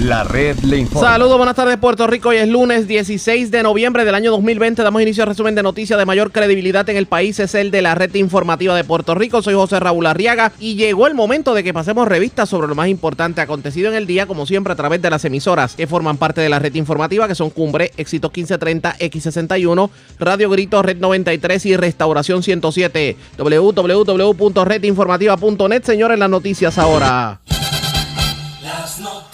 La 0.00 0.24
red 0.24 0.58
le 0.60 0.78
informa. 0.78 1.10
Saludos, 1.10 1.36
buenas 1.36 1.54
tardes 1.54 1.76
Puerto 1.76 2.06
Rico. 2.06 2.30
Hoy 2.30 2.38
es 2.38 2.48
lunes 2.48 2.88
16 2.88 3.50
de 3.50 3.62
noviembre 3.62 4.06
del 4.06 4.14
año 4.14 4.30
2020. 4.30 4.82
Damos 4.82 5.02
inicio 5.02 5.24
al 5.24 5.28
resumen 5.28 5.54
de 5.54 5.62
noticias 5.62 5.98
de 5.98 6.06
mayor 6.06 6.32
credibilidad 6.32 6.88
en 6.88 6.96
el 6.96 7.04
país. 7.04 7.38
Es 7.38 7.54
el 7.54 7.70
de 7.70 7.82
la 7.82 7.94
red 7.94 8.14
informativa 8.14 8.74
de 8.74 8.82
Puerto 8.82 9.14
Rico. 9.14 9.42
Soy 9.42 9.52
José 9.52 9.78
Raúl 9.78 10.06
Arriaga 10.06 10.52
y 10.58 10.76
llegó 10.76 11.06
el 11.06 11.12
momento 11.12 11.52
de 11.52 11.62
que 11.62 11.74
pasemos 11.74 12.08
revistas 12.08 12.48
sobre 12.48 12.66
lo 12.66 12.74
más 12.74 12.88
importante 12.88 13.42
acontecido 13.42 13.90
en 13.90 13.94
el 13.94 14.06
día, 14.06 14.24
como 14.24 14.46
siempre 14.46 14.72
a 14.72 14.76
través 14.76 15.02
de 15.02 15.10
las 15.10 15.26
emisoras 15.26 15.76
que 15.76 15.86
forman 15.86 16.16
parte 16.16 16.40
de 16.40 16.48
la 16.48 16.58
red 16.58 16.74
informativa, 16.76 17.28
que 17.28 17.34
son 17.34 17.50
Cumbre, 17.50 17.92
Éxito 17.98 18.28
1530, 18.28 18.96
X61, 19.00 19.90
Radio 20.18 20.48
Grito, 20.48 20.82
Red 20.82 20.96
93 20.96 21.66
y 21.66 21.76
Restauración 21.76 22.42
107. 22.42 23.18
www.redinformativa.net. 23.36 25.84
Señores, 25.84 26.18
las 26.18 26.30
noticias 26.30 26.78
ahora. 26.78 27.38
Las 28.62 28.98
noticias. 28.98 29.29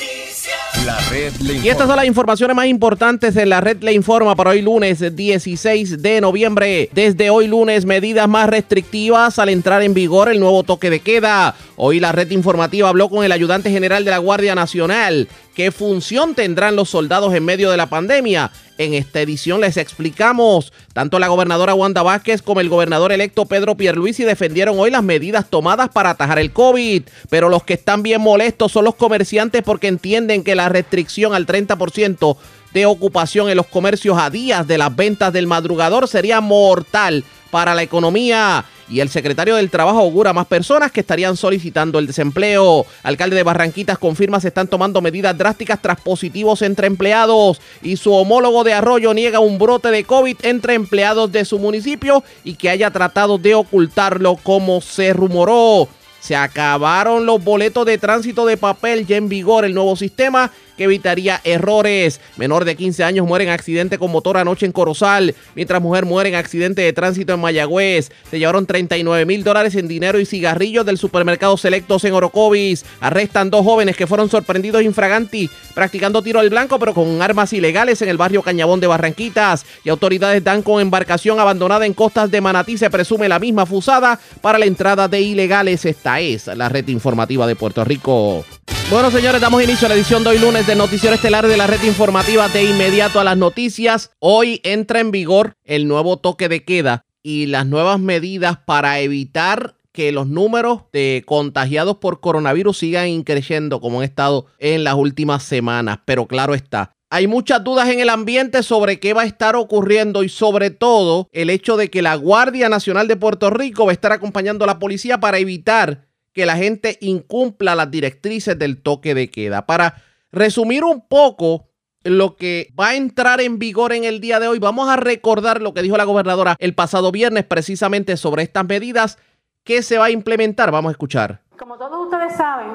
La 0.87 1.01
red 1.11 1.33
le 1.41 1.55
informa. 1.55 1.67
Y 1.67 1.69
estas 1.69 1.89
son 1.89 1.97
las 1.97 2.07
informaciones 2.07 2.55
más 2.55 2.67
importantes 2.67 3.35
de 3.35 3.45
la 3.45 3.61
red 3.61 3.83
Le 3.83 3.93
Informa 3.93 4.37
para 4.37 4.51
hoy 4.51 4.63
lunes 4.63 5.17
16 5.17 6.01
de 6.01 6.21
noviembre. 6.21 6.89
Desde 6.93 7.29
hoy 7.29 7.49
lunes, 7.49 7.85
medidas 7.85 8.29
más 8.29 8.49
restrictivas 8.49 9.41
al 9.41 9.49
entrar 9.49 9.83
en 9.83 9.95
vigor 9.95 10.29
el 10.29 10.39
nuevo 10.39 10.63
toque 10.63 10.89
de 10.89 11.01
queda. 11.01 11.57
Hoy 11.75 11.99
la 11.99 12.13
red 12.13 12.31
informativa 12.31 12.89
habló 12.89 13.09
con 13.09 13.25
el 13.25 13.33
ayudante 13.33 13.69
general 13.69 14.05
de 14.05 14.13
la 14.13 14.19
Guardia 14.19 14.55
Nacional. 14.55 15.27
¿Qué 15.57 15.73
función 15.73 16.35
tendrán 16.35 16.77
los 16.77 16.91
soldados 16.91 17.33
en 17.33 17.43
medio 17.43 17.71
de 17.71 17.79
la 17.79 17.87
pandemia? 17.87 18.51
En 18.77 18.93
esta 18.93 19.23
edición 19.23 19.63
les 19.63 19.79
explicamos. 19.79 20.71
Tanto 20.93 21.19
la 21.19 21.29
gobernadora 21.29 21.73
Wanda 21.73 22.03
Vázquez 22.03 22.43
como 22.43 22.61
el 22.61 22.69
gobernador 22.69 23.11
electo 23.11 23.47
Pedro 23.47 23.75
Pierluisi 23.75 24.25
defendieron 24.25 24.79
hoy 24.79 24.91
las 24.91 25.03
medidas 25.03 25.49
tomadas 25.49 25.89
para 25.89 26.11
atajar 26.11 26.39
el 26.39 26.53
COVID. 26.53 27.05
Pero 27.31 27.49
los 27.49 27.65
que 27.65 27.73
están 27.73 28.03
bien 28.03 28.21
molestos 28.21 28.71
son 28.71 28.85
los 28.85 28.97
comerciantes 28.97 29.63
porque 29.63 29.89
entienden 29.89 30.45
que 30.45 30.55
la 30.55 30.69
restricción 30.69 31.33
al 31.33 31.47
30% 31.47 32.37
de 32.75 32.85
ocupación 32.85 33.49
en 33.49 33.57
los 33.57 33.67
comercios 33.67 34.19
a 34.19 34.29
días 34.29 34.67
de 34.67 34.77
las 34.77 34.95
ventas 34.95 35.33
del 35.33 35.47
madrugador 35.47 36.07
sería 36.07 36.43
mortal 36.43 37.25
para 37.51 37.75
la 37.75 37.83
economía. 37.83 38.67
Y 38.89 39.01
el 39.01 39.09
secretario 39.09 39.57
del 39.57 39.71
Trabajo 39.71 39.99
augura 39.99 40.33
más 40.33 40.47
personas 40.47 40.93
que 40.93 41.01
estarían 41.01 41.37
solicitando 41.37 41.99
el 41.99 42.07
desempleo. 42.07 42.87
Alcalde 43.03 43.37
de 43.37 43.43
Barranquitas 43.43 43.99
confirma 43.99 44.41
se 44.41 44.49
están 44.49 44.69
tomando 44.69 45.01
medidas 45.01 45.37
drásticas 45.37 45.83
tras 45.83 46.01
positivos 46.01 46.63
entre 46.63 46.87
empleados. 46.87 47.61
Y 47.83 47.97
su 47.97 48.13
homólogo 48.13 48.63
de 48.63 48.75
Arroyo 48.75 49.13
niega 49.13 49.41
un 49.41 49.59
brote 49.59 49.91
de 49.91 50.05
COVID 50.05 50.37
entre 50.43 50.75
empleados 50.75 51.33
de 51.33 51.45
su 51.45 51.59
municipio 51.59 52.23
y 52.45 52.55
que 52.55 52.71
haya 52.71 52.91
tratado 52.91 53.39
de 53.39 53.55
ocultarlo 53.55 54.37
como 54.37 54.81
se 54.81 55.13
rumoró. 55.13 55.89
Se 56.21 56.35
acabaron 56.35 57.25
los 57.25 57.43
boletos 57.43 57.87
de 57.87 57.99
tránsito 57.99 58.47
de 58.47 58.57
papel, 58.57 59.07
ya 59.07 59.17
en 59.17 59.29
vigor 59.29 59.65
el 59.65 59.75
nuevo 59.75 59.95
sistema 59.95 60.51
que 60.77 60.85
evitaría 60.85 61.41
errores. 61.45 62.21
Menor 62.37 62.65
de 62.65 62.77
15 62.77 63.05
años 63.05 63.27
muere 63.27 63.45
en 63.45 63.51
accidente 63.51 63.99
con 63.99 64.11
motor 64.11 64.37
anoche 64.37 64.67
en 64.67 64.73
Corozal, 64.73 65.35
mientras 65.55 65.83
mujer 65.83 66.05
muere 66.05 66.29
en 66.29 66.35
accidente 66.35 66.83
de 66.83 66.93
tránsito 66.93 67.35
en 67.35 67.41
Mayagüez. 67.41 68.11
Se 68.31 68.39
llevaron 68.39 68.67
39 68.67 69.27
mil 69.27 69.45
dólares 69.45 69.75
en 69.75 69.89
dinero 69.89 70.21
y 70.21 70.27
cigarrillos 70.27 70.87
del 70.87 70.99
supermercado 70.99 71.57
Selectos 71.57 72.05
en 72.05 72.15
Orocovis. 72.15 72.85
Arrestan 73.01 73.51
dos 73.51 73.65
jóvenes 73.65 73.97
que 73.97 74.07
fueron 74.07 74.29
sorprendidos 74.29 74.83
infraganti 74.83 75.51
practicando 75.75 76.23
tiro 76.23 76.41
al 76.41 76.51
blanco 76.51 76.79
pero 76.79 76.95
con 76.95 77.21
armas 77.23 77.53
ilegales 77.53 78.01
en 78.03 78.09
el 78.09 78.17
barrio 78.17 78.43
Cañabón 78.43 78.81
de 78.81 78.87
Barranquitas. 78.87 79.65
Y 79.85 79.89
autoridades 79.89 80.43
dan 80.43 80.63
con 80.63 80.81
embarcación 80.81 81.41
abandonada 81.41 81.87
en 81.87 81.95
costas 81.95 82.31
de 82.31 82.41
Manatí. 82.41 82.79
Se 82.79 82.91
presume 82.91 83.29
la 83.29 83.39
misma 83.39 83.67
fusada 83.67 84.19
para 84.41 84.59
la 84.59 84.67
entrada 84.67 85.09
de 85.09 85.21
ilegales. 85.21 85.85
Esta 85.85 86.21
es 86.21 86.47
la 86.47 86.69
red 86.69 86.89
informativa 86.89 87.47
de 87.47 87.57
Puerto 87.57 87.85
Rico. 87.85 88.45
Bueno, 88.89 89.11
señores, 89.11 89.41
damos 89.41 89.65
inicio 89.65 89.87
a 89.87 89.89
la 89.89 89.97
edición 89.97 90.23
de 90.23 90.31
hoy 90.31 90.39
lunes 90.39 90.65
del 90.65 90.79
Noticiero 90.79 91.17
Estelar 91.17 91.49
de 91.49 91.57
la 91.57 91.67
red 91.67 91.83
informativa 91.83 92.49
de 92.49 92.63
inmediato 92.63 93.19
a 93.19 93.25
las 93.25 93.37
noticias. 93.37 94.13
Hoy 94.21 94.61
entra 94.63 95.01
en 95.01 95.11
vigor 95.11 95.55
el 95.65 95.89
nuevo 95.89 96.19
toque 96.19 96.49
de 96.49 96.65
queda 96.65 97.05
y 97.21 97.47
las 97.47 97.67
nuevas 97.67 97.99
medidas 97.99 98.59
para 98.65 99.01
evitar 99.01 99.75
que 99.91 100.13
los 100.13 100.29
números 100.29 100.83
de 100.93 101.25
contagiados 101.27 101.97
por 101.97 102.21
coronavirus 102.21 102.79
sigan 102.79 103.09
increciendo 103.09 103.81
como 103.81 103.99
han 103.99 104.05
estado 104.05 104.47
en 104.61 104.85
las 104.85 104.95
últimas 104.95 105.43
semanas. 105.43 105.99
Pero 106.05 106.29
claro 106.29 106.55
está, 106.55 106.93
hay 107.11 107.27
muchas 107.27 107.65
dudas 107.65 107.89
en 107.89 108.01
el 108.01 108.09
ambiente 108.09 108.63
sobre 108.63 109.01
qué 109.01 109.15
va 109.15 109.23
a 109.23 109.27
estar 109.27 109.57
ocurriendo 109.57 110.23
y 110.23 110.29
sobre 110.29 110.71
todo 110.71 111.29
el 111.33 111.51
hecho 111.51 111.77
de 111.77 111.89
que 111.89 112.03
la 112.03 112.15
Guardia 112.15 112.69
Nacional 112.69 113.09
de 113.09 113.17
Puerto 113.17 113.51
Rico 113.51 113.85
va 113.85 113.91
a 113.91 113.95
estar 113.95 114.13
acompañando 114.13 114.65
a 114.65 114.67
la 114.67 114.79
policía 114.79 115.19
para 115.19 115.39
evitar 115.39 116.06
que 116.37 116.45
la 116.45 116.57
gente 116.57 116.99
incumpla 117.01 117.75
las 117.75 117.91
directrices 117.91 118.59
del 118.59 118.83
toque 118.83 119.15
de 119.15 119.31
queda. 119.31 119.65
Para 119.65 120.03
resumir 120.31 120.85
un 120.85 121.01
poco 121.09 121.65
lo 122.05 122.37
que 122.37 122.69
va 122.79 122.89
a 122.89 122.95
entrar 122.95 123.41
en 123.41 123.59
vigor 123.59 123.95
en 123.95 124.05
el 124.05 124.21
día 124.21 124.39
de 124.39 124.47
hoy, 124.47 124.59
vamos 124.59 124.87
a 124.91 124.97
recordar 124.97 125.63
lo 125.63 125.73
que 125.73 125.81
dijo 125.81 125.97
la 125.97 126.05
gobernadora 126.05 126.55
el 126.59 126.75
pasado 126.75 127.11
viernes 127.11 127.45
precisamente 127.45 128.19
sobre 128.19 128.43
estas 128.43 128.67
medidas 128.67 129.17
que 129.65 129.81
se 129.81 129.97
va 129.97 130.05
a 130.05 130.11
implementar. 130.11 130.71
Vamos 130.71 130.91
a 130.91 130.93
escuchar. 130.93 131.41
Como 131.59 131.79
todos 131.79 132.05
ustedes 132.05 132.35
saben, 132.37 132.69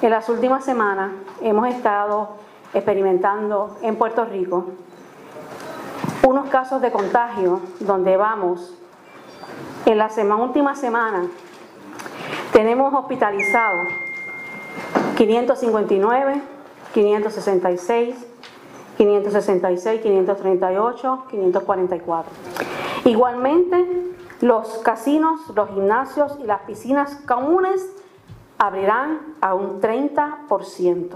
en 0.00 0.10
las 0.10 0.28
últimas 0.28 0.64
semanas 0.64 1.10
hemos 1.42 1.66
estado 1.74 2.36
experimentando 2.72 3.76
en 3.82 3.96
Puerto 3.96 4.24
Rico 4.24 4.70
unos 6.22 6.48
casos 6.48 6.80
de 6.80 6.92
contagio 6.92 7.60
donde 7.80 8.16
vamos 8.16 8.72
en 9.84 9.98
la 9.98 10.10
sema- 10.10 10.36
última 10.36 10.76
semana 10.76 11.26
tenemos 12.52 12.92
hospitalizados 12.94 13.88
559, 15.16 16.40
566, 16.94 18.16
566, 18.96 20.00
538, 20.00 21.24
544. 21.30 22.32
Igualmente, 23.04 23.84
los 24.40 24.78
casinos, 24.78 25.40
los 25.54 25.68
gimnasios 25.70 26.38
y 26.40 26.44
las 26.44 26.60
piscinas 26.62 27.16
comunes 27.26 27.84
abrirán 28.58 29.34
a 29.40 29.54
un 29.54 29.80
30%. 29.80 31.08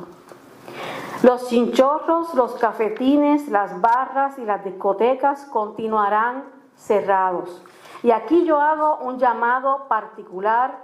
Los 1.23 1.49
chinchorros, 1.49 2.35
los 2.35 2.55
cafetines, 2.55 3.49
las 3.49 3.81
barras 3.81 4.39
y 4.39 4.45
las 4.45 4.65
discotecas 4.65 5.45
continuarán 5.47 6.45
cerrados. 6.77 7.63
Y 8.03 8.11
aquí 8.11 8.45
yo 8.45 8.61
hago 8.61 8.99
un 8.99 9.19
llamado 9.19 9.87
particular 9.89 10.79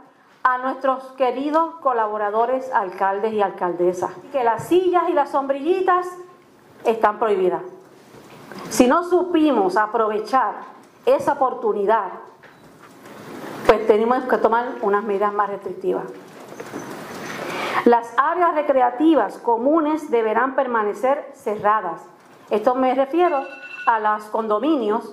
a 0.45 0.59
nuestros 0.59 1.03
queridos 1.12 1.75
colaboradores, 1.81 2.73
alcaldes 2.73 3.33
y 3.33 3.43
alcaldesas, 3.43 4.12
que 4.33 4.45
las 4.45 4.69
sillas 4.69 5.09
y 5.09 5.12
las 5.12 5.31
sombrillitas 5.31 6.06
están 6.84 7.19
prohibidas. 7.19 7.62
Si 8.71 8.87
no 8.87 9.03
supimos 9.03 9.77
aprovechar 9.77 10.55
esa 11.05 11.33
oportunidad, 11.33 12.11
pues 13.67 13.87
tenemos 13.87 14.25
que 14.25 14.39
tomar 14.39 14.77
unas 14.83 15.05
medidas 15.05 15.33
más 15.33 15.50
restrictivas. 15.50 16.05
Las 17.85 18.12
áreas 18.17 18.55
recreativas 18.55 19.39
comunes 19.39 20.11
deberán 20.11 20.55
permanecer 20.55 21.31
cerradas. 21.35 22.03
Esto 22.50 22.75
me 22.75 22.95
refiero 22.95 23.43
a 23.87 24.00
los 24.00 24.25
condominios 24.25 25.12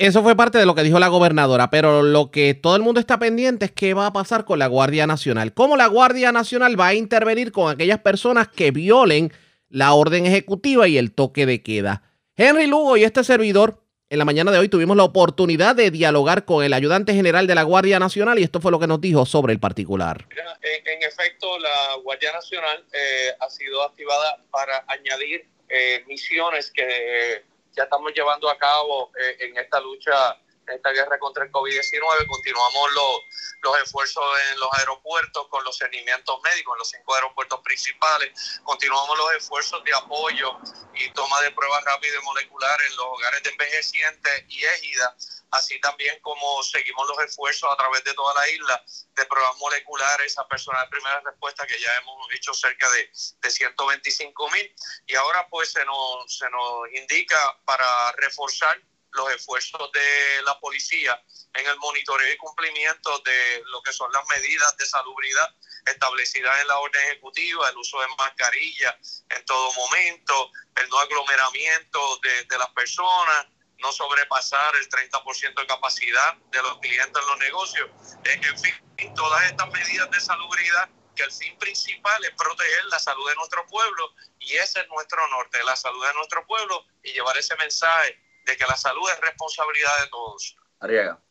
Eso 0.00 0.22
fue 0.22 0.34
parte 0.34 0.56
de 0.56 0.64
lo 0.64 0.74
que 0.74 0.82
dijo 0.82 0.98
la 0.98 1.08
gobernadora, 1.08 1.68
pero 1.68 2.02
lo 2.02 2.30
que 2.30 2.54
todo 2.54 2.74
el 2.74 2.80
mundo 2.80 3.00
está 3.00 3.18
pendiente 3.18 3.66
es 3.66 3.70
qué 3.70 3.92
va 3.92 4.06
a 4.06 4.12
pasar 4.14 4.46
con 4.46 4.58
la 4.58 4.66
Guardia 4.66 5.06
Nacional. 5.06 5.52
¿Cómo 5.52 5.76
la 5.76 5.88
Guardia 5.88 6.32
Nacional 6.32 6.80
va 6.80 6.86
a 6.86 6.94
intervenir 6.94 7.52
con 7.52 7.70
aquellas 7.70 7.98
personas 7.98 8.48
que 8.48 8.70
violen 8.70 9.30
la 9.68 9.92
orden 9.92 10.24
ejecutiva 10.24 10.88
y 10.88 10.96
el 10.96 11.12
toque 11.12 11.44
de 11.44 11.62
queda? 11.62 12.02
Henry 12.34 12.66
Lugo 12.66 12.96
y 12.96 13.04
este 13.04 13.22
servidor, 13.24 13.84
en 14.08 14.18
la 14.18 14.24
mañana 14.24 14.50
de 14.50 14.56
hoy 14.56 14.70
tuvimos 14.70 14.96
la 14.96 15.04
oportunidad 15.04 15.76
de 15.76 15.90
dialogar 15.90 16.46
con 16.46 16.64
el 16.64 16.72
ayudante 16.72 17.12
general 17.12 17.46
de 17.46 17.56
la 17.56 17.62
Guardia 17.64 17.98
Nacional 17.98 18.38
y 18.38 18.42
esto 18.42 18.62
fue 18.62 18.70
lo 18.70 18.80
que 18.80 18.86
nos 18.86 19.02
dijo 19.02 19.26
sobre 19.26 19.52
el 19.52 19.60
particular. 19.60 20.26
En, 20.62 21.02
efecto, 21.02 21.58
la 21.58 21.96
Guardia 22.02 22.32
Nacional 22.32 22.86
eh, 22.90 23.34
ha 23.38 23.50
sido 23.50 23.82
activada 23.82 24.38
para 24.50 24.82
añadir 24.88 25.44
eh, 25.68 26.02
misiones 26.08 26.70
que 26.70 27.49
ya 27.80 27.84
estamos 27.84 28.12
llevando 28.12 28.50
a 28.50 28.58
cabo 28.58 29.10
eh, 29.18 29.36
en 29.40 29.56
esta 29.56 29.80
lucha, 29.80 30.38
en 30.66 30.74
esta 30.74 30.90
guerra 30.90 31.18
contra 31.18 31.44
el 31.44 31.50
COVID-19. 31.50 32.26
Continuamos 32.26 32.92
los, 32.92 33.20
los 33.62 33.82
esfuerzos 33.82 34.22
en 34.52 34.60
los 34.60 34.68
aeropuertos 34.78 35.48
con 35.48 35.64
los 35.64 35.78
seguimientos 35.78 36.38
médicos 36.44 36.74
en 36.74 36.78
los 36.78 36.88
cinco 36.90 37.14
aeropuertos 37.14 37.60
principales. 37.60 38.60
Continuamos 38.64 39.16
los 39.16 39.32
esfuerzos 39.32 39.82
de 39.84 39.94
apoyo 39.94 40.58
y 40.94 41.10
toma 41.12 41.40
de 41.40 41.52
pruebas 41.52 41.82
rápidas 41.84 42.22
y 42.22 42.24
moleculares 42.26 42.90
en 42.90 42.96
los 42.96 43.06
hogares 43.06 43.42
de 43.44 43.50
envejecientes 43.50 44.44
y 44.48 44.62
égidas 44.62 45.39
así 45.50 45.80
también 45.80 46.18
como 46.20 46.62
seguimos 46.62 47.06
los 47.08 47.18
esfuerzos 47.20 47.70
a 47.72 47.76
través 47.76 48.04
de 48.04 48.14
toda 48.14 48.34
la 48.34 48.48
isla 48.48 48.84
de 49.14 49.26
pruebas 49.26 49.56
moleculares 49.58 50.38
a 50.38 50.46
personas 50.46 50.82
de 50.82 50.90
primera 50.90 51.20
respuesta 51.20 51.66
que 51.66 51.80
ya 51.80 51.96
hemos 51.98 52.32
hecho 52.34 52.54
cerca 52.54 52.88
de, 52.90 53.10
de 53.40 53.50
125 53.50 54.50
mil. 54.50 54.74
Y 55.06 55.14
ahora 55.16 55.46
pues 55.48 55.72
se 55.72 55.84
nos, 55.84 56.36
se 56.36 56.48
nos 56.50 56.92
indica 56.92 57.58
para 57.64 58.12
reforzar 58.12 58.80
los 59.12 59.32
esfuerzos 59.32 59.90
de 59.92 60.42
la 60.44 60.58
policía 60.60 61.20
en 61.54 61.66
el 61.66 61.76
monitoreo 61.78 62.32
y 62.32 62.36
cumplimiento 62.36 63.18
de 63.20 63.62
lo 63.66 63.82
que 63.82 63.92
son 63.92 64.10
las 64.12 64.24
medidas 64.28 64.76
de 64.76 64.86
salubridad 64.86 65.52
establecidas 65.86 66.60
en 66.60 66.68
la 66.68 66.78
orden 66.78 67.02
ejecutiva, 67.08 67.68
el 67.68 67.76
uso 67.76 68.00
de 68.00 68.06
mascarilla 68.18 68.96
en 69.30 69.44
todo 69.46 69.72
momento, 69.72 70.52
el 70.76 70.88
no 70.88 70.98
aglomeramiento 70.98 72.18
de, 72.18 72.44
de 72.44 72.58
las 72.58 72.70
personas, 72.70 73.46
no 73.80 73.92
sobrepasar 73.92 74.74
el 74.76 74.88
30% 74.88 75.60
de 75.60 75.66
capacidad 75.66 76.34
de 76.50 76.62
los 76.62 76.78
clientes 76.78 77.22
en 77.22 77.28
los 77.28 77.38
negocios. 77.38 77.90
En 78.24 78.58
fin, 78.58 79.14
todas 79.14 79.44
estas 79.44 79.70
medidas 79.72 80.10
de 80.10 80.20
salubridad 80.20 80.88
que 81.14 81.22
el 81.24 81.32
fin 81.32 81.56
principal 81.58 82.24
es 82.24 82.30
proteger 82.30 82.84
la 82.90 82.98
salud 82.98 83.28
de 83.28 83.34
nuestro 83.36 83.66
pueblo 83.66 84.10
y 84.38 84.52
ese 84.52 84.80
es 84.80 84.88
nuestro 84.88 85.20
norte, 85.28 85.58
la 85.64 85.76
salud 85.76 86.04
de 86.06 86.14
nuestro 86.14 86.46
pueblo 86.46 86.84
y 87.02 87.12
llevar 87.12 87.36
ese 87.36 87.54
mensaje 87.56 88.16
de 88.46 88.56
que 88.56 88.64
la 88.66 88.76
salud 88.76 89.02
es 89.12 89.20
responsabilidad 89.20 89.90
de 90.02 90.10
todos. 90.10 90.56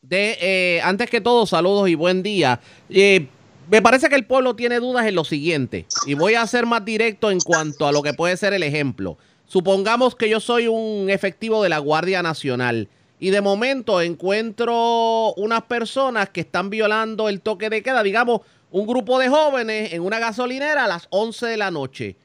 De, 0.02 0.38
eh, 0.40 0.82
antes 0.84 1.10
que 1.10 1.22
todo, 1.22 1.48
saludos 1.48 1.90
y 1.90 1.96
buen 1.96 2.22
día. 2.22 2.60
Eh, 2.90 3.28
me 3.70 3.82
parece 3.82 4.10
que 4.10 4.16
el 4.16 4.26
pueblo 4.26 4.56
tiene 4.56 4.80
dudas 4.80 5.06
en 5.06 5.16
lo 5.16 5.24
siguiente 5.24 5.86
y 6.06 6.14
voy 6.16 6.36
a 6.36 6.46
ser 6.48 6.66
más 6.66 6.84
directo 6.86 7.30
en 7.32 7.40
cuanto 7.40 7.88
a 7.88 7.92
lo 7.92 8.02
que 8.02 8.14
puede 8.14 8.36
ser 8.38 8.54
el 8.54 8.64
ejemplo. 8.64 9.18
Supongamos 9.50 10.16
que 10.16 10.30
yo 10.30 10.40
soy 10.40 10.68
un 10.68 11.10
efectivo 11.10 11.64
de 11.64 11.70
la 11.70 11.80
Guardia 11.80 12.22
Nacional 12.22 12.88
y 13.20 13.32
de 13.32 13.42
momento 13.42 14.00
encuentro 14.00 15.34
unas 15.38 15.64
personas 15.64 16.30
que 16.30 16.42
están 16.42 16.70
violando 16.70 17.28
el 17.28 17.42
toque 17.42 17.72
de 17.72 17.82
queda, 17.82 18.04
digamos, 18.04 18.42
un 18.70 18.86
grupo 18.86 19.18
de 19.18 19.28
jóvenes 19.28 19.94
en 19.94 20.04
una 20.04 20.20
gasolinera 20.20 20.86
a 20.86 20.88
las 20.88 21.08
11 21.10 21.48
de 21.48 21.58
la 21.58 21.72
noche. 21.72 22.16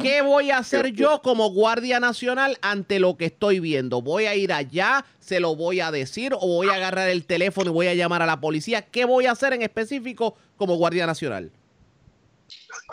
¿Qué 0.00 0.22
voy 0.22 0.52
a 0.52 0.58
hacer 0.58 0.92
yo 0.92 1.20
como 1.20 1.50
Guardia 1.50 1.98
Nacional 1.98 2.56
ante 2.62 3.00
lo 3.00 3.16
que 3.16 3.24
estoy 3.24 3.58
viendo? 3.58 4.00
¿Voy 4.00 4.26
a 4.26 4.36
ir 4.36 4.52
allá? 4.52 5.04
¿Se 5.18 5.40
lo 5.40 5.56
voy 5.56 5.80
a 5.80 5.90
decir? 5.90 6.32
¿O 6.32 6.46
voy 6.46 6.68
a 6.68 6.74
agarrar 6.74 7.08
el 7.08 7.24
teléfono 7.24 7.72
y 7.72 7.74
voy 7.74 7.86
a 7.88 7.94
llamar 7.94 8.22
a 8.22 8.26
la 8.26 8.40
policía? 8.40 8.82
¿Qué 8.82 9.04
voy 9.04 9.26
a 9.26 9.32
hacer 9.32 9.52
en 9.52 9.62
específico 9.62 10.36
como 10.56 10.76
Guardia 10.76 11.06
Nacional? 11.06 11.50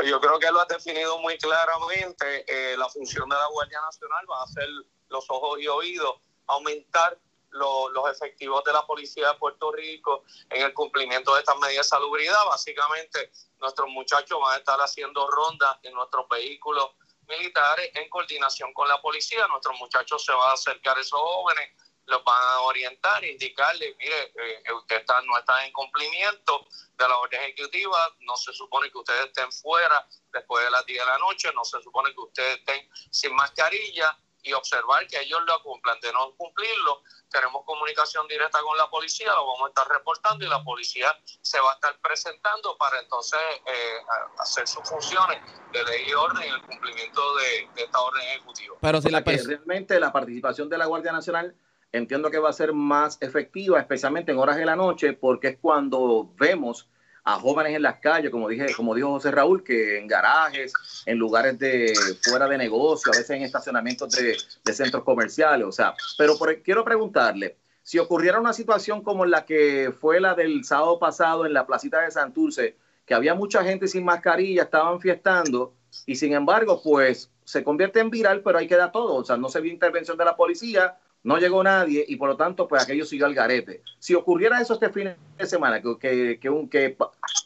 Yo 0.05 0.19
creo 0.19 0.39
que 0.39 0.51
lo 0.51 0.61
has 0.61 0.67
definido 0.67 1.17
muy 1.19 1.37
claramente. 1.37 2.45
Eh, 2.47 2.77
la 2.77 2.89
función 2.89 3.27
de 3.29 3.35
la 3.35 3.47
Guardia 3.47 3.81
Nacional 3.81 4.25
va 4.29 4.43
a 4.43 4.47
ser 4.47 4.67
los 5.09 5.25
ojos 5.29 5.59
y 5.59 5.67
oídos, 5.67 6.19
aumentar 6.47 7.17
los 7.51 8.11
efectivos 8.11 8.63
de 8.63 8.73
la 8.73 8.85
Policía 8.85 9.29
de 9.29 9.39
Puerto 9.39 9.71
Rico 9.71 10.23
en 10.49 10.65
el 10.65 10.73
cumplimiento 10.73 11.33
de 11.33 11.39
estas 11.39 11.57
medidas 11.57 11.87
de 11.87 11.89
salubridad. 11.89 12.45
Básicamente, 12.45 13.31
nuestros 13.59 13.89
muchachos 13.89 14.39
van 14.39 14.55
a 14.55 14.57
estar 14.57 14.79
haciendo 14.79 15.27
rondas 15.27 15.77
en 15.83 15.93
nuestros 15.93 16.27
vehículos 16.29 16.91
militares 17.27 17.91
en 17.95 18.09
coordinación 18.09 18.73
con 18.73 18.87
la 18.87 19.01
policía. 19.01 19.47
Nuestros 19.47 19.77
muchachos 19.79 20.23
se 20.23 20.31
van 20.31 20.49
a 20.49 20.53
acercar 20.53 20.97
a 20.97 21.01
esos 21.01 21.19
jóvenes 21.19 21.71
los 22.09 22.23
van 22.23 22.41
a 22.41 22.61
orientar, 22.61 23.23
indicarles, 23.23 23.95
mire, 23.97 24.33
eh, 24.35 24.73
usted 24.73 24.97
está, 24.97 25.21
no 25.21 25.37
está 25.37 25.65
en 25.65 25.71
cumplimiento 25.71 26.67
de 26.97 27.07
la 27.07 27.17
orden 27.17 27.41
ejecutiva, 27.41 28.15
no 28.21 28.35
se 28.35 28.51
supone 28.53 28.91
que 28.91 28.97
ustedes 28.97 29.27
estén 29.27 29.51
fuera 29.51 30.05
después 30.31 30.63
de 30.65 30.71
las 30.71 30.85
10 30.85 30.99
de 30.99 31.05
la 31.05 31.17
noche, 31.19 31.51
no 31.53 31.63
se 31.63 31.81
supone 31.81 32.13
que 32.13 32.19
ustedes 32.19 32.57
estén 32.59 32.89
sin 33.11 33.35
mascarilla 33.35 34.17
y 34.43 34.53
observar 34.53 35.05
que 35.07 35.19
ellos 35.19 35.39
lo 35.45 35.61
cumplan. 35.63 35.99
De 35.99 36.11
no 36.13 36.33
cumplirlo, 36.35 37.03
tenemos 37.29 37.63
comunicación 37.65 38.27
directa 38.27 38.59
con 38.61 38.77
la 38.77 38.89
policía, 38.89 39.31
lo 39.33 39.45
vamos 39.45 39.65
a 39.65 39.67
estar 39.69 39.87
reportando 39.87 40.45
y 40.45 40.49
la 40.49 40.63
policía 40.63 41.13
se 41.41 41.59
va 41.59 41.71
a 41.71 41.73
estar 41.75 41.99
presentando 41.99 42.77
para 42.77 42.99
entonces 42.99 43.39
eh, 43.65 43.97
hacer 44.39 44.67
sus 44.67 44.87
funciones 44.87 45.41
de 45.71 45.83
ley 45.83 46.05
y 46.07 46.13
orden 46.13 46.43
en 46.43 46.53
el 46.53 46.61
cumplimiento 46.63 47.21
de, 47.35 47.69
esta 47.83 47.99
orden 47.99 48.21
ejecutiva. 48.29 48.77
Pero 48.81 49.01
si 49.01 49.09
la 49.09 49.21
realmente 49.21 49.99
la 49.99 50.11
participación 50.11 50.69
de 50.69 50.77
la 50.77 50.85
Guardia 50.85 51.11
Nacional 51.11 51.55
entiendo 51.91 52.29
que 52.29 52.39
va 52.39 52.49
a 52.49 52.53
ser 52.53 52.73
más 52.73 53.17
efectiva, 53.21 53.79
especialmente 53.79 54.31
en 54.31 54.37
horas 54.37 54.57
de 54.57 54.65
la 54.65 54.75
noche, 54.75 55.13
porque 55.13 55.49
es 55.49 55.57
cuando 55.59 56.31
vemos 56.37 56.89
a 57.23 57.39
jóvenes 57.39 57.75
en 57.75 57.81
las 57.81 57.99
calles, 57.99 58.31
como 58.31 58.47
dije, 58.47 58.73
como 58.75 58.95
dijo 58.95 59.09
José 59.09 59.31
Raúl, 59.31 59.63
que 59.63 59.97
en 59.97 60.07
garajes, 60.07 60.73
en 61.05 61.17
lugares 61.17 61.59
de 61.59 61.93
fuera 62.23 62.47
de 62.47 62.57
negocio, 62.57 63.11
a 63.11 63.17
veces 63.17 63.31
en 63.31 63.43
estacionamientos 63.43 64.11
de, 64.11 64.35
centros 64.73 65.03
comerciales, 65.03 65.67
o 65.67 65.71
sea, 65.71 65.93
pero 66.17 66.35
quiero 66.63 66.83
preguntarle, 66.83 67.57
si 67.83 67.97
ocurriera 67.99 68.39
una 68.39 68.53
situación 68.53 69.03
como 69.03 69.25
la 69.25 69.45
que 69.45 69.91
fue 69.99 70.19
la 70.19 70.35
del 70.35 70.63
sábado 70.63 70.99
pasado 70.99 71.45
en 71.45 71.53
la 71.53 71.65
placita 71.65 72.01
de 72.01 72.11
Santurce, 72.11 72.77
que 73.05 73.13
había 73.15 73.33
mucha 73.33 73.63
gente 73.63 73.87
sin 73.87 74.05
mascarilla, 74.05 74.63
estaban 74.63 74.99
fiestando, 74.99 75.73
y 76.05 76.15
sin 76.15 76.33
embargo, 76.33 76.81
pues 76.83 77.31
se 77.43 77.63
convierte 77.63 77.99
en 77.99 78.11
viral, 78.11 78.41
pero 78.43 78.59
ahí 78.59 78.67
queda 78.67 78.91
todo, 78.91 79.15
o 79.15 79.23
sea, 79.23 79.37
no 79.37 79.49
se 79.49 79.59
vio 79.59 79.73
intervención 79.73 80.17
de 80.17 80.25
la 80.25 80.35
policía, 80.35 80.97
no 81.23 81.37
llegó 81.37 81.63
nadie 81.63 82.05
y 82.07 82.15
por 82.15 82.29
lo 82.29 82.37
tanto, 82.37 82.67
pues 82.67 82.83
aquello 82.83 83.05
siguió 83.05 83.25
al 83.25 83.33
garete. 83.33 83.83
Si 83.99 84.15
ocurriera 84.15 84.61
eso 84.61 84.73
este 84.73 84.89
fin 84.89 85.15
de 85.37 85.45
semana, 85.45 85.81
que, 85.81 86.39
que, 86.39 86.49
un, 86.49 86.69
que 86.69 86.97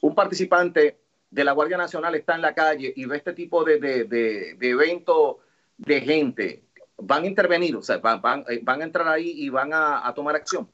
un 0.01 0.15
participante 0.15 0.97
de 1.29 1.43
la 1.43 1.53
Guardia 1.53 1.77
Nacional 1.77 2.13
está 2.15 2.35
en 2.35 2.41
la 2.41 2.53
calle 2.53 2.93
y 2.95 3.05
ve 3.05 3.17
este 3.17 3.33
tipo 3.33 3.63
de, 3.63 3.79
de, 3.79 4.03
de, 4.03 4.53
de 4.55 4.69
evento 4.69 5.39
de 5.77 6.01
gente, 6.01 6.63
van 6.97 7.23
a 7.23 7.27
intervenir, 7.27 7.75
o 7.75 7.81
sea, 7.81 7.97
van, 7.97 8.21
van, 8.21 8.45
eh, 8.47 8.59
van 8.61 8.81
a 8.81 8.83
entrar 8.85 9.07
ahí 9.07 9.33
y 9.35 9.49
van 9.49 9.73
a, 9.73 10.07
a 10.07 10.13
tomar 10.13 10.35
acción. 10.35 10.69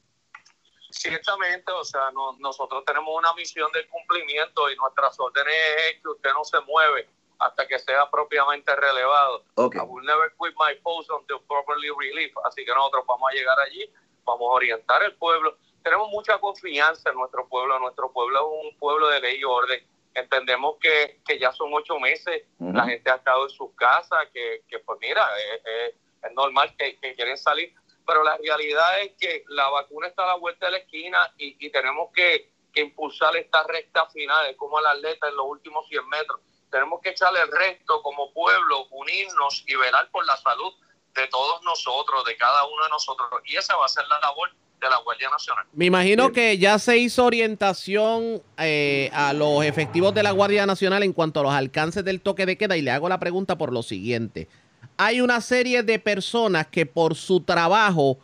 Ciertamente, 0.91 1.71
o 1.71 1.85
sea, 1.85 2.11
no, 2.13 2.35
nosotros 2.39 2.83
tenemos 2.83 3.15
una 3.15 3.33
misión 3.33 3.71
de 3.71 3.87
cumplimiento 3.87 4.69
y 4.69 4.75
nuestras 4.75 5.17
órdenes 5.19 5.53
es 5.91 6.01
que 6.01 6.09
usted 6.09 6.31
no 6.33 6.43
se 6.43 6.59
mueve 6.61 7.07
hasta 7.39 7.67
que 7.67 7.79
sea 7.79 8.09
propiamente 8.09 8.75
relevado. 8.75 9.43
Okay. 9.55 9.79
I 9.79 9.83
will 9.83 10.05
never 10.05 10.31
quit 10.37 10.53
my 10.59 10.75
post 10.83 11.09
until 11.09 11.39
properly 11.47 11.89
relief. 11.97 12.33
Así 12.45 12.65
que 12.65 12.73
nosotros 12.73 13.05
vamos 13.07 13.31
a 13.31 13.33
llegar 13.33 13.59
allí, 13.59 13.89
vamos 14.25 14.41
a 14.41 14.53
orientar 14.53 15.01
el 15.03 15.15
pueblo. 15.15 15.57
Tenemos 15.81 16.09
mucha 16.09 16.37
confianza 16.37 17.09
en 17.09 17.15
nuestro 17.15 17.47
pueblo. 17.47 17.79
Nuestro 17.79 18.11
pueblo 18.11 18.39
es 18.39 18.71
un 18.71 18.77
pueblo 18.77 19.07
de 19.07 19.21
ley 19.21 19.39
y 19.39 19.43
orden. 19.45 19.81
Entendemos 20.13 20.75
que, 20.81 21.21
que 21.25 21.39
ya 21.39 21.53
son 21.53 21.73
ocho 21.73 21.97
meses, 21.99 22.43
la 22.57 22.83
gente 22.85 23.09
ha 23.09 23.15
estado 23.15 23.43
en 23.43 23.49
sus 23.51 23.73
casas, 23.75 24.27
que, 24.33 24.63
que 24.67 24.79
pues 24.79 24.99
mira, 24.99 25.25
es, 25.37 25.93
es, 26.23 26.33
normal 26.33 26.75
que, 26.77 26.97
que, 26.97 27.13
quieren 27.13 27.37
salir, 27.37 27.73
pero 28.05 28.23
la 28.23 28.35
realidad 28.37 29.01
es 29.01 29.13
que 29.19 29.45
la 29.49 29.69
vacuna 29.69 30.07
está 30.07 30.23
a 30.23 30.27
la 30.27 30.35
vuelta 30.35 30.65
de 30.65 30.71
la 30.73 30.77
esquina 30.79 31.31
y, 31.37 31.55
y 31.63 31.69
tenemos 31.69 32.11
que, 32.11 32.51
que 32.73 32.81
impulsar 32.81 33.37
esta 33.37 33.63
recta 33.63 34.07
final, 34.07 34.47
es 34.47 34.57
como 34.57 34.79
el 34.79 34.87
atleta 34.87 35.29
en 35.29 35.37
los 35.37 35.45
últimos 35.45 35.87
100 35.87 36.09
metros 36.09 36.41
tenemos 36.71 37.01
que 37.01 37.09
echarle 37.09 37.41
el 37.41 37.51
resto 37.51 38.01
como 38.01 38.31
pueblo, 38.31 38.87
unirnos 38.91 39.63
y 39.67 39.75
velar 39.75 40.09
por 40.11 40.25
la 40.25 40.37
salud 40.37 40.73
de 41.15 41.27
todos 41.27 41.61
nosotros, 41.63 42.23
de 42.25 42.37
cada 42.37 42.65
uno 42.65 42.83
de 42.83 42.89
nosotros. 42.89 43.29
Y 43.45 43.55
esa 43.55 43.75
va 43.75 43.85
a 43.85 43.89
ser 43.89 44.05
la 44.07 44.19
labor 44.19 44.49
de 44.79 44.89
la 44.89 44.97
Guardia 44.97 45.29
Nacional. 45.29 45.65
Me 45.73 45.85
imagino 45.85 46.31
que 46.31 46.57
ya 46.57 46.79
se 46.79 46.97
hizo 46.97 47.25
orientación 47.25 48.41
eh, 48.57 49.09
a 49.13 49.33
los 49.33 49.63
efectivos 49.65 50.13
de 50.13 50.23
la 50.23 50.31
Guardia 50.31 50.65
Nacional 50.65 51.03
en 51.03 51.13
cuanto 51.13 51.41
a 51.41 51.43
los 51.43 51.53
alcances 51.53 52.05
del 52.05 52.21
toque 52.21 52.45
de 52.45 52.57
queda 52.57 52.77
y 52.77 52.81
le 52.81 52.91
hago 52.91 53.09
la 53.09 53.19
pregunta 53.19 53.57
por 53.57 53.73
lo 53.73 53.83
siguiente. 53.83 54.47
Hay 54.97 55.21
una 55.21 55.41
serie 55.41 55.83
de 55.83 55.99
personas 55.99 56.67
que 56.67 56.85
por 56.85 57.15
su 57.15 57.41
trabajo 57.41 58.19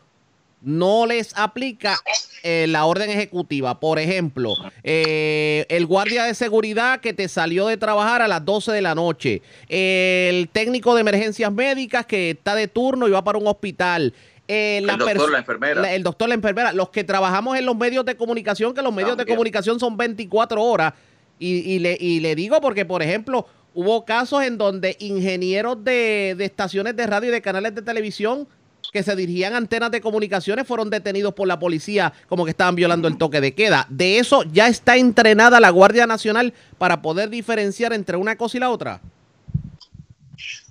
no 0.66 1.06
les 1.06 1.32
aplica 1.38 1.96
eh, 2.44 2.66
la 2.68 2.86
orden 2.86 3.10
ejecutiva. 3.10 3.80
Por 3.80 4.00
ejemplo, 4.00 4.56
eh, 4.84 5.66
el 5.70 5.86
guardia 5.86 6.26
de 6.26 6.34
seguridad 6.34 7.00
que 7.00 7.14
te 7.14 7.30
salió 7.30 7.68
de 7.68 7.78
trabajar 7.78 8.24
a 8.24 8.28
las 8.28 8.44
12 8.44 8.72
de 8.72 8.82
la 8.82 8.96
noche, 8.96 9.44
el 9.70 10.50
técnico 10.50 10.96
de 10.96 11.02
emergencias 11.02 11.52
médicas 11.54 12.08
que 12.08 12.32
está 12.32 12.56
de 12.56 12.68
turno 12.68 13.08
y 13.08 13.12
va 13.12 13.24
para 13.24 13.38
un 13.38 13.48
hospital. 13.48 14.14
Eh, 14.48 14.80
el 14.80 14.88
doctor, 14.88 15.32
la 15.32 15.40
enfermera. 15.40 15.94
el 15.94 16.04
doctor, 16.04 16.30
la 16.30 16.36
enfermera. 16.36 16.74
Los 16.74 16.90
que 16.90 17.04
trabajamos 17.04 17.58
en 17.58 17.66
los 17.66 17.78
medios 17.78 18.04
de 18.04 18.18
comunicación, 18.18 18.74
que 18.74 18.82
los 18.82 18.94
medios 18.94 19.18
de 19.18 19.26
comunicación 19.26 19.80
son 19.80 19.96
24 19.98 20.62
horas. 20.62 20.94
Y, 21.38 21.80
le, 21.80 21.98
y 22.00 22.22
le 22.22 22.34
digo 22.34 22.60
porque, 22.60 22.86
por 22.86 23.04
ejemplo, 23.04 23.46
hubo 23.74 24.06
casos 24.06 24.42
en 24.44 24.58
donde 24.58 24.96
ingenieros 25.00 25.84
de, 25.84 26.34
de 26.38 26.46
estaciones 26.46 26.96
de 26.96 27.06
radio 27.06 27.30
y 27.30 27.34
de 27.34 27.42
canales 27.42 27.76
de 27.76 27.82
televisión 27.82 28.48
que 28.96 29.04
se 29.04 29.14
dirigían 29.14 29.54
a 29.54 29.58
antenas 29.58 29.92
de 29.92 30.00
comunicaciones 30.00 30.66
fueron 30.66 30.90
detenidos 30.90 31.34
por 31.34 31.50
la 31.50 31.60
policía 31.60 32.14
como 32.30 32.46
que 32.46 32.52
estaban 32.52 32.76
violando 32.76 33.10
el 33.10 33.18
toque 33.18 33.42
de 33.42 33.54
queda. 33.54 33.86
De 33.90 34.20
eso 34.20 34.44
ya 34.44 34.70
está 34.70 34.96
entrenada 34.96 35.60
la 35.60 35.70
Guardia 35.70 36.08
Nacional 36.08 36.54
para 36.78 37.02
poder 37.02 37.28
diferenciar 37.28 37.92
entre 37.92 38.16
una 38.16 38.38
cosa 38.38 38.56
y 38.56 38.62
la 38.62 38.70
otra. 38.70 39.02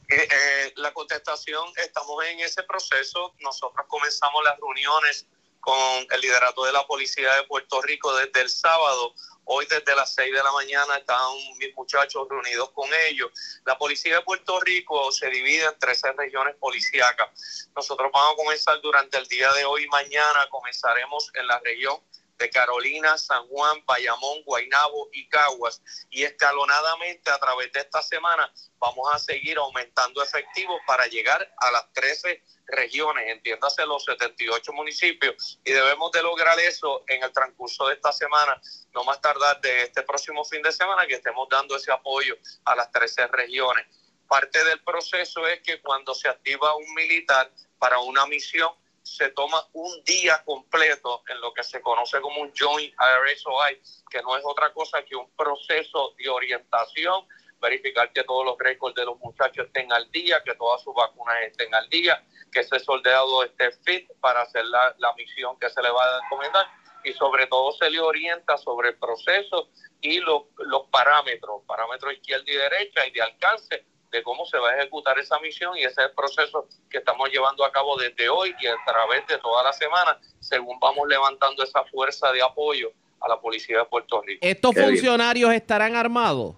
Eh, 0.08 0.16
eh, 0.16 0.72
la 0.76 0.94
contestación, 0.94 1.62
estamos 1.76 2.24
en 2.24 2.40
ese 2.40 2.62
proceso. 2.62 3.34
Nosotros 3.40 3.84
comenzamos 3.88 4.42
las 4.42 4.56
reuniones 4.56 5.26
con 5.60 5.74
el 6.10 6.20
liderato 6.22 6.64
de 6.64 6.72
la 6.72 6.86
Policía 6.86 7.30
de 7.34 7.42
Puerto 7.42 7.82
Rico 7.82 8.16
desde 8.16 8.40
el 8.40 8.48
sábado 8.48 9.12
Hoy 9.46 9.66
desde 9.68 9.94
las 9.94 10.14
6 10.14 10.32
de 10.32 10.42
la 10.42 10.52
mañana 10.52 10.96
están 10.96 11.18
mis 11.58 11.74
muchachos 11.74 12.26
reunidos 12.30 12.70
con 12.70 12.88
ellos. 13.08 13.30
La 13.66 13.76
policía 13.76 14.16
de 14.16 14.22
Puerto 14.22 14.58
Rico 14.60 15.12
se 15.12 15.28
divide 15.28 15.64
en 15.64 15.78
13 15.78 16.12
regiones 16.12 16.56
policíacas. 16.56 17.68
Nosotros 17.76 18.10
vamos 18.12 18.32
a 18.32 18.36
comenzar 18.36 18.80
durante 18.80 19.18
el 19.18 19.26
día 19.26 19.52
de 19.52 19.66
hoy 19.66 19.86
mañana. 19.88 20.48
Comenzaremos 20.50 21.30
en 21.34 21.46
la 21.46 21.58
región 21.60 22.00
de 22.38 22.50
Carolina, 22.50 23.18
San 23.18 23.46
Juan, 23.48 23.84
Bayamón, 23.86 24.42
Guaynabo 24.44 25.10
y 25.12 25.28
Caguas. 25.28 25.82
Y 26.10 26.22
escalonadamente 26.22 27.30
a 27.30 27.38
través 27.38 27.70
de 27.72 27.80
esta 27.80 28.00
semana 28.02 28.50
vamos 28.78 29.12
a 29.12 29.18
seguir 29.18 29.58
aumentando 29.58 30.22
efectivos 30.22 30.80
para 30.86 31.06
llegar 31.06 31.52
a 31.58 31.70
las 31.70 31.92
13 31.92 32.42
regiones, 32.66 33.24
entiéndase 33.28 33.86
los 33.86 34.04
78 34.04 34.72
municipios, 34.72 35.60
y 35.64 35.72
debemos 35.72 36.10
de 36.12 36.22
lograr 36.22 36.58
eso 36.60 37.04
en 37.08 37.22
el 37.22 37.32
transcurso 37.32 37.88
de 37.88 37.94
esta 37.94 38.12
semana, 38.12 38.60
no 38.92 39.04
más 39.04 39.20
tardar 39.20 39.60
de 39.60 39.82
este 39.82 40.02
próximo 40.02 40.44
fin 40.44 40.62
de 40.62 40.72
semana, 40.72 41.06
que 41.06 41.14
estemos 41.14 41.48
dando 41.48 41.76
ese 41.76 41.92
apoyo 41.92 42.36
a 42.64 42.74
las 42.74 42.90
13 42.92 43.26
regiones. 43.28 43.86
Parte 44.26 44.64
del 44.64 44.82
proceso 44.82 45.46
es 45.46 45.60
que 45.60 45.80
cuando 45.80 46.14
se 46.14 46.28
activa 46.28 46.74
un 46.76 46.94
militar 46.94 47.50
para 47.78 47.98
una 47.98 48.26
misión, 48.26 48.70
se 49.04 49.28
toma 49.28 49.62
un 49.74 50.02
día 50.04 50.42
completo 50.44 51.22
en 51.28 51.40
lo 51.40 51.52
que 51.52 51.62
se 51.62 51.82
conoce 51.82 52.20
como 52.22 52.40
un 52.40 52.52
Joint 52.56 52.94
RSOI, 52.98 53.80
que 54.10 54.22
no 54.22 54.36
es 54.36 54.42
otra 54.46 54.72
cosa 54.72 55.04
que 55.04 55.14
un 55.14 55.30
proceso 55.36 56.14
de 56.16 56.28
orientación, 56.30 57.26
verificar 57.60 58.12
que 58.12 58.24
todos 58.24 58.44
los 58.44 58.58
récords 58.58 58.94
de 58.94 59.04
los 59.04 59.18
muchachos 59.18 59.66
estén 59.66 59.92
al 59.92 60.10
día, 60.10 60.42
que 60.42 60.54
todas 60.54 60.82
sus 60.82 60.94
vacunas 60.94 61.36
estén 61.42 61.74
al 61.74 61.88
día, 61.90 62.24
que 62.54 62.60
ese 62.60 62.78
soldado 62.78 63.42
esté 63.42 63.72
fit 63.84 64.08
para 64.20 64.42
hacer 64.42 64.64
la, 64.66 64.94
la 64.98 65.12
misión 65.14 65.58
que 65.58 65.68
se 65.68 65.82
le 65.82 65.90
va 65.90 66.02
a 66.04 66.24
encomendar 66.24 66.66
y 67.04 67.12
sobre 67.12 67.46
todo 67.48 67.72
se 67.72 67.90
le 67.90 68.00
orienta 68.00 68.56
sobre 68.56 68.90
el 68.90 68.96
proceso 68.96 69.68
y 70.00 70.20
los, 70.20 70.44
los 70.58 70.86
parámetros, 70.88 71.62
parámetros 71.66 72.14
izquierda 72.14 72.44
y 72.46 72.56
derecha 72.56 73.06
y 73.06 73.10
de 73.10 73.22
alcance 73.22 73.84
de 74.10 74.22
cómo 74.22 74.46
se 74.46 74.56
va 74.58 74.70
a 74.70 74.76
ejecutar 74.76 75.18
esa 75.18 75.38
misión 75.40 75.76
y 75.76 75.80
ese 75.80 76.00
es 76.00 76.06
el 76.06 76.12
proceso 76.12 76.68
que 76.88 76.98
estamos 76.98 77.28
llevando 77.30 77.64
a 77.64 77.72
cabo 77.72 77.96
desde 77.96 78.28
hoy 78.28 78.54
y 78.60 78.66
a 78.68 78.76
través 78.86 79.26
de 79.26 79.38
toda 79.38 79.64
la 79.64 79.72
semana, 79.72 80.18
según 80.38 80.78
vamos 80.78 81.08
levantando 81.08 81.64
esa 81.64 81.84
fuerza 81.84 82.30
de 82.30 82.40
apoyo 82.40 82.92
a 83.20 83.28
la 83.28 83.40
policía 83.40 83.78
de 83.78 83.84
Puerto 83.86 84.22
Rico. 84.22 84.38
¿Estos 84.40 84.74
funcionarios 84.74 85.52
estarán 85.52 85.96
armados? 85.96 86.54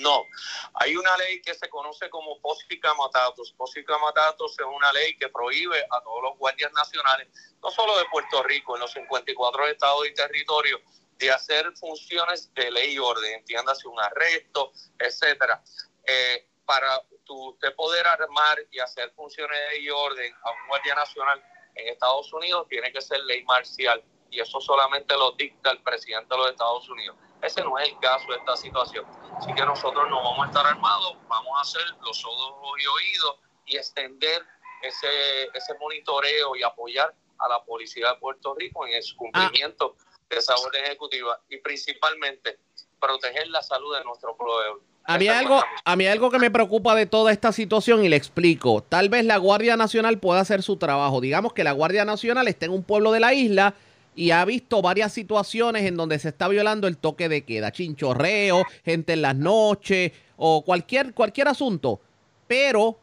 No, 0.00 0.26
hay 0.74 0.96
una 0.96 1.16
ley 1.16 1.40
que 1.42 1.54
se 1.54 1.68
conoce 1.68 2.10
como 2.10 2.40
Pósica 2.40 2.94
Matatos. 2.94 3.52
Pósica 3.56 3.98
Matatos 3.98 4.52
es 4.58 4.66
una 4.66 4.92
ley 4.92 5.16
que 5.16 5.28
prohíbe 5.28 5.84
a 5.90 6.00
todos 6.00 6.22
los 6.22 6.38
guardias 6.38 6.72
nacionales, 6.72 7.28
no 7.62 7.70
solo 7.70 7.96
de 7.98 8.04
Puerto 8.06 8.42
Rico, 8.42 8.76
en 8.76 8.80
los 8.80 8.92
54 8.92 9.66
estados 9.68 10.06
y 10.08 10.14
territorios, 10.14 10.80
de 11.18 11.30
hacer 11.30 11.72
funciones 11.76 12.52
de 12.54 12.70
ley 12.70 12.94
y 12.94 12.98
orden, 12.98 13.34
entiéndase 13.34 13.88
un 13.88 14.00
arresto, 14.00 14.72
etcétera. 14.98 15.62
Eh, 16.06 16.48
para 16.64 17.00
usted 17.28 17.74
poder 17.74 18.06
armar 18.06 18.58
y 18.70 18.78
hacer 18.80 19.10
funciones 19.12 19.58
de 19.58 19.68
ley 19.76 19.86
y 19.86 19.90
orden 19.90 20.34
a 20.42 20.50
un 20.50 20.68
guardia 20.68 20.94
nacional 20.94 21.42
en 21.74 21.88
Estados 21.88 22.32
Unidos 22.32 22.66
tiene 22.68 22.92
que 22.92 23.00
ser 23.00 23.20
ley 23.20 23.42
marcial 23.44 24.02
y 24.30 24.40
eso 24.40 24.60
solamente 24.60 25.14
lo 25.14 25.32
dicta 25.32 25.70
el 25.70 25.82
presidente 25.82 26.34
de 26.34 26.36
los 26.36 26.50
Estados 26.50 26.88
Unidos. 26.88 27.16
Ese 27.42 27.62
no 27.62 27.78
es 27.78 27.88
el 27.88 27.98
caso 27.98 28.26
de 28.30 28.38
esta 28.38 28.56
situación. 28.56 29.04
Así 29.36 29.52
que 29.52 29.64
nosotros 29.64 30.08
no 30.08 30.22
vamos 30.22 30.46
a 30.46 30.48
estar 30.48 30.66
armados, 30.66 31.16
vamos 31.28 31.52
a 31.58 31.60
hacer 31.60 31.82
los 32.02 32.24
ojos 32.24 32.78
y 32.82 32.86
oídos 32.86 33.36
y 33.66 33.76
extender 33.76 34.42
ese, 34.82 35.44
ese 35.52 35.74
monitoreo 35.78 36.56
y 36.56 36.62
apoyar 36.62 37.14
a 37.38 37.48
la 37.48 37.62
policía 37.64 38.10
de 38.10 38.16
Puerto 38.16 38.54
Rico 38.54 38.86
en 38.86 38.94
el 38.94 39.02
cumplimiento 39.16 39.96
de 40.28 40.36
esa 40.36 40.54
orden 40.56 40.84
ejecutiva 40.84 41.38
y 41.48 41.58
principalmente 41.58 42.58
proteger 43.00 43.48
la 43.48 43.62
salud 43.62 43.96
de 43.96 44.04
nuestro 44.04 44.36
pueblo. 44.36 44.80
A 45.06 45.18
mí, 45.18 45.28
algo, 45.28 45.62
a 45.84 45.96
mí 45.96 46.06
algo 46.06 46.30
que 46.30 46.38
me 46.38 46.50
preocupa 46.50 46.94
de 46.94 47.04
toda 47.04 47.30
esta 47.30 47.52
situación 47.52 48.02
y 48.04 48.08
le 48.08 48.16
explico. 48.16 48.82
Tal 48.82 49.10
vez 49.10 49.26
la 49.26 49.36
Guardia 49.36 49.76
Nacional 49.76 50.18
pueda 50.18 50.40
hacer 50.40 50.62
su 50.62 50.78
trabajo. 50.78 51.20
Digamos 51.20 51.52
que 51.52 51.62
la 51.62 51.72
Guardia 51.72 52.06
Nacional 52.06 52.48
está 52.48 52.64
en 52.64 52.72
un 52.72 52.82
pueblo 52.82 53.12
de 53.12 53.20
la 53.20 53.34
isla 53.34 53.74
y 54.14 54.30
ha 54.30 54.44
visto 54.44 54.82
varias 54.82 55.12
situaciones 55.12 55.84
en 55.84 55.96
donde 55.96 56.18
se 56.18 56.28
está 56.28 56.48
violando 56.48 56.86
el 56.86 56.96
toque 56.96 57.28
de 57.28 57.44
queda, 57.44 57.72
chinchorreo, 57.72 58.64
gente 58.84 59.14
en 59.14 59.22
las 59.22 59.36
noches 59.36 60.12
o 60.36 60.64
cualquier, 60.64 61.14
cualquier 61.14 61.48
asunto. 61.48 62.00
Pero 62.46 62.98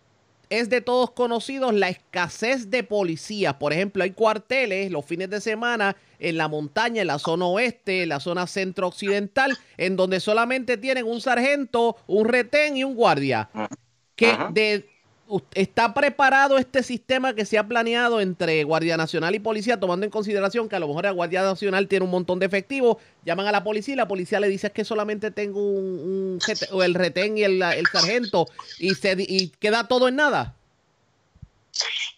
es 0.51 0.69
de 0.69 0.81
todos 0.81 1.11
conocidos 1.11 1.73
la 1.73 1.87
escasez 1.87 2.69
de 2.69 2.83
policías. 2.83 3.53
Por 3.53 3.71
ejemplo, 3.71 4.03
hay 4.03 4.11
cuarteles 4.11 4.91
los 4.91 5.05
fines 5.05 5.29
de 5.29 5.39
semana 5.39 5.95
en 6.19 6.37
la 6.37 6.49
montaña, 6.49 7.01
en 7.01 7.07
la 7.07 7.19
zona 7.19 7.45
oeste, 7.45 8.03
en 8.03 8.09
la 8.09 8.19
zona 8.19 8.47
centro-occidental, 8.47 9.57
en 9.77 9.95
donde 9.95 10.19
solamente 10.19 10.75
tienen 10.75 11.05
un 11.05 11.21
sargento, 11.21 11.95
un 12.05 12.27
retén 12.27 12.75
y 12.75 12.83
un 12.83 12.95
guardia. 12.95 13.49
Que 14.17 14.37
de, 14.51 14.90
está 15.53 15.93
preparado 15.93 16.57
este 16.57 16.83
sistema 16.83 17.33
que 17.33 17.45
se 17.45 17.57
ha 17.57 17.67
planeado 17.67 18.19
entre 18.21 18.63
Guardia 18.63 18.97
Nacional 18.97 19.35
y 19.35 19.39
Policía, 19.39 19.79
tomando 19.79 20.05
en 20.05 20.11
consideración 20.11 20.67
que 20.69 20.75
a 20.75 20.79
lo 20.79 20.87
mejor 20.87 21.05
la 21.05 21.11
Guardia 21.11 21.41
Nacional 21.43 21.87
tiene 21.87 22.05
un 22.05 22.11
montón 22.11 22.39
de 22.39 22.45
efectivos, 22.45 22.97
llaman 23.25 23.47
a 23.47 23.51
la 23.51 23.63
policía 23.63 23.93
y 23.93 23.97
la 23.97 24.07
policía 24.07 24.39
le 24.39 24.47
dice 24.47 24.71
que 24.71 24.83
solamente 24.83 25.31
tengo 25.31 25.61
un, 25.61 26.39
el 26.83 26.93
retén 26.93 27.37
y 27.37 27.43
el, 27.43 27.61
el 27.61 27.85
sargento 27.87 28.47
y, 28.79 28.95
se, 28.95 29.15
y 29.17 29.49
queda 29.59 29.87
todo 29.87 30.07
en 30.07 30.15
nada. 30.15 30.55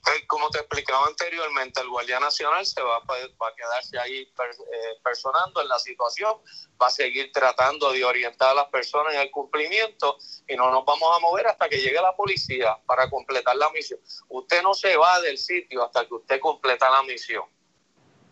Eh, 0.05 0.27
como 0.27 0.50
te 0.50 0.60
explicaba 0.60 1.07
anteriormente, 1.07 1.79
el 1.79 1.88
Guardia 1.88 2.19
Nacional 2.19 2.65
se 2.65 2.81
va, 2.81 2.98
a 2.98 3.55
quedarse 3.55 3.98
ahí 3.98 4.22
eh, 4.22 5.00
personando 5.01 5.62
en 5.62 5.69
la 5.69 5.79
situación, 5.79 6.39
va 6.81 6.88
a 6.88 6.89
seguir 6.89 7.31
tratando 7.31 7.89
de 7.93 8.03
orientar 8.03 8.50
a 8.50 8.53
las 8.53 8.67
personas 8.67 9.13
en 9.13 9.22
el 9.22 9.31
cumplimiento 9.31 10.17
y 10.45 10.57
no 10.57 10.69
nos 10.72 10.83
vamos 10.83 11.10
a 11.15 11.19
mover 11.22 11.48
hasta 11.48 11.69
que 11.69 11.77
llegue 11.77 12.01
la 12.01 12.13
policía 12.17 12.77
para 12.86 13.10
completar 13.10 13.55
la 13.55 13.69
misión. 13.69 14.00
Usted 14.27 14.62
no 14.62 14.74
se 14.74 14.98
va 14.98 15.22
del 15.22 15.38
sitio 15.38 15.86
hasta 15.86 16.05
que 16.05 16.15
usted 16.15 16.39
completa 16.41 16.91
la 16.91 17.03
misión. 17.03 17.45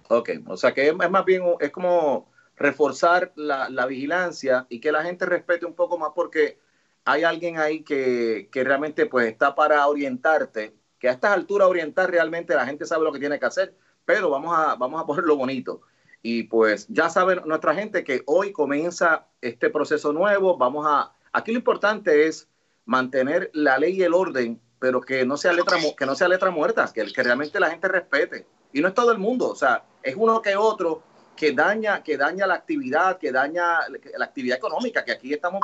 Ok, 0.10 0.30
o 0.48 0.58
sea 0.58 0.74
que 0.74 0.90
es, 0.90 0.94
más 0.94 1.24
bien, 1.24 1.56
es 1.62 1.72
como 1.72 2.30
reforzar 2.58 3.32
la, 3.36 3.70
la 3.70 3.86
vigilancia 3.86 4.66
y 4.68 4.82
que 4.82 4.92
la 4.92 5.04
gente 5.04 5.26
respete 5.26 5.66
un 5.66 5.74
poco 5.74 5.98
más 5.98 6.12
porque 6.14 6.60
hay 7.06 7.24
alguien 7.24 7.58
ahí 7.60 7.82
que, 7.84 8.50
que 8.52 8.64
realmente 8.66 9.06
pues 9.06 9.28
está 9.28 9.56
para 9.56 9.88
orientarte 9.88 10.81
que 11.02 11.10
a 11.10 11.14
estas 11.14 11.32
alturas 11.32 11.68
orientar 11.68 12.12
realmente 12.12 12.54
la 12.54 12.66
gente 12.66 12.86
sabe 12.86 13.04
lo 13.04 13.12
que 13.12 13.20
tiene 13.20 13.40
que 13.40 13.46
hacer, 13.48 13.76
pero 14.06 14.30
vamos 14.30 14.56
a, 14.56 14.76
vamos 14.76 15.02
a 15.02 15.06
ponerlo 15.08 15.36
bonito. 15.36 15.82
Y 16.22 16.44
pues 16.44 16.86
ya 16.88 17.10
saben 17.10 17.42
nuestra 17.46 17.74
gente 17.74 18.04
que 18.04 18.22
hoy 18.28 18.52
comienza 18.52 19.26
este 19.42 19.72
proceso 19.72 20.14
nuevo. 20.14 20.56
Vamos 20.56 20.86
a, 20.88 21.12
aquí 21.34 21.52
lo 21.52 21.58
importante 21.58 22.28
es 22.28 22.48
mantener 22.86 23.50
la 23.54 23.80
ley 23.80 23.94
y 23.94 24.04
el 24.04 24.14
orden, 24.14 24.62
pero 24.78 25.02
que 25.02 25.26
no 25.26 25.36
sea 25.36 25.52
letra, 25.54 25.78
que 25.98 26.06
no 26.06 26.14
sea 26.14 26.28
letra 26.28 26.52
muerta, 26.52 26.92
que, 26.94 27.12
que 27.12 27.24
realmente 27.24 27.60
la 27.60 27.72
gente 27.72 27.88
respete. 27.88 28.46
Y 28.72 28.82
no 28.82 28.88
es 28.88 28.94
todo 28.94 29.12
el 29.12 29.18
mundo, 29.18 29.50
o 29.50 29.56
sea, 29.56 29.84
es 30.04 30.16
uno 30.16 30.42
que 30.42 30.56
otro 30.56 31.04
que 31.36 31.54
daña, 31.54 32.04
que 32.04 32.18
daña 32.18 32.46
la 32.46 32.54
actividad, 32.54 33.18
que 33.18 33.32
daña 33.32 33.80
la 34.16 34.26
actividad 34.26 34.58
económica, 34.58 35.04
que 35.04 35.12
aquí 35.12 35.34
estamos 35.34 35.62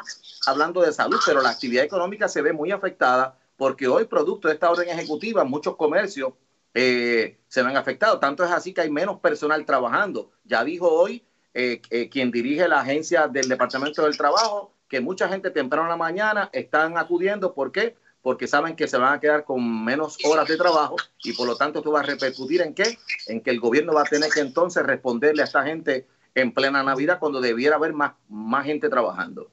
hablando 0.47 0.81
de 0.81 0.91
salud, 0.91 1.19
pero 1.23 1.41
la 1.41 1.51
actividad 1.51 1.83
económica 1.83 2.27
se 2.27 2.41
ve 2.41 2.51
muy 2.51 2.71
afectada 2.71 3.37
porque 3.57 3.87
hoy, 3.87 4.05
producto 4.05 4.47
de 4.47 4.53
esta 4.53 4.69
orden 4.69 4.87
ejecutiva, 4.87 5.43
muchos 5.43 5.75
comercios 5.75 6.33
eh, 6.73 7.39
se 7.47 7.63
ven 7.63 7.75
afectados. 7.75 8.19
Tanto 8.19 8.45
es 8.45 8.51
así 8.51 8.73
que 8.73 8.81
hay 8.81 8.91
menos 8.91 9.19
personal 9.19 9.65
trabajando. 9.65 10.31
Ya 10.45 10.63
dijo 10.63 10.87
hoy 10.87 11.25
eh, 11.53 11.81
eh, 11.89 12.07
quien 12.07 12.29
dirige 12.29 12.67
la 12.67 12.81
agencia 12.81 13.27
del 13.27 13.49
Departamento 13.49 14.03
del 14.03 14.15
Trabajo 14.15 14.73
que 14.87 15.01
mucha 15.01 15.27
gente 15.27 15.49
temprano 15.49 15.85
en 15.85 15.89
la 15.89 15.97
mañana 15.97 16.49
están 16.53 16.97
acudiendo. 16.97 17.53
¿Por 17.53 17.71
qué? 17.71 17.97
Porque 18.21 18.47
saben 18.47 18.75
que 18.75 18.87
se 18.87 18.97
van 18.97 19.15
a 19.15 19.19
quedar 19.19 19.43
con 19.43 19.83
menos 19.83 20.17
horas 20.23 20.47
de 20.47 20.55
trabajo 20.55 20.95
y 21.23 21.33
por 21.33 21.47
lo 21.47 21.55
tanto 21.55 21.79
esto 21.79 21.91
va 21.91 22.01
a 22.01 22.03
repercutir 22.03 22.61
en 22.61 22.73
qué? 22.73 22.97
En 23.25 23.41
que 23.41 23.49
el 23.49 23.59
gobierno 23.59 23.93
va 23.93 24.01
a 24.01 24.05
tener 24.05 24.29
que 24.29 24.41
entonces 24.41 24.83
responderle 24.83 25.41
a 25.41 25.45
esta 25.45 25.63
gente 25.63 26.07
en 26.35 26.53
plena 26.53 26.83
Navidad 26.83 27.19
cuando 27.19 27.41
debiera 27.41 27.77
haber 27.77 27.93
más, 27.93 28.13
más 28.29 28.65
gente 28.65 28.89
trabajando. 28.89 29.49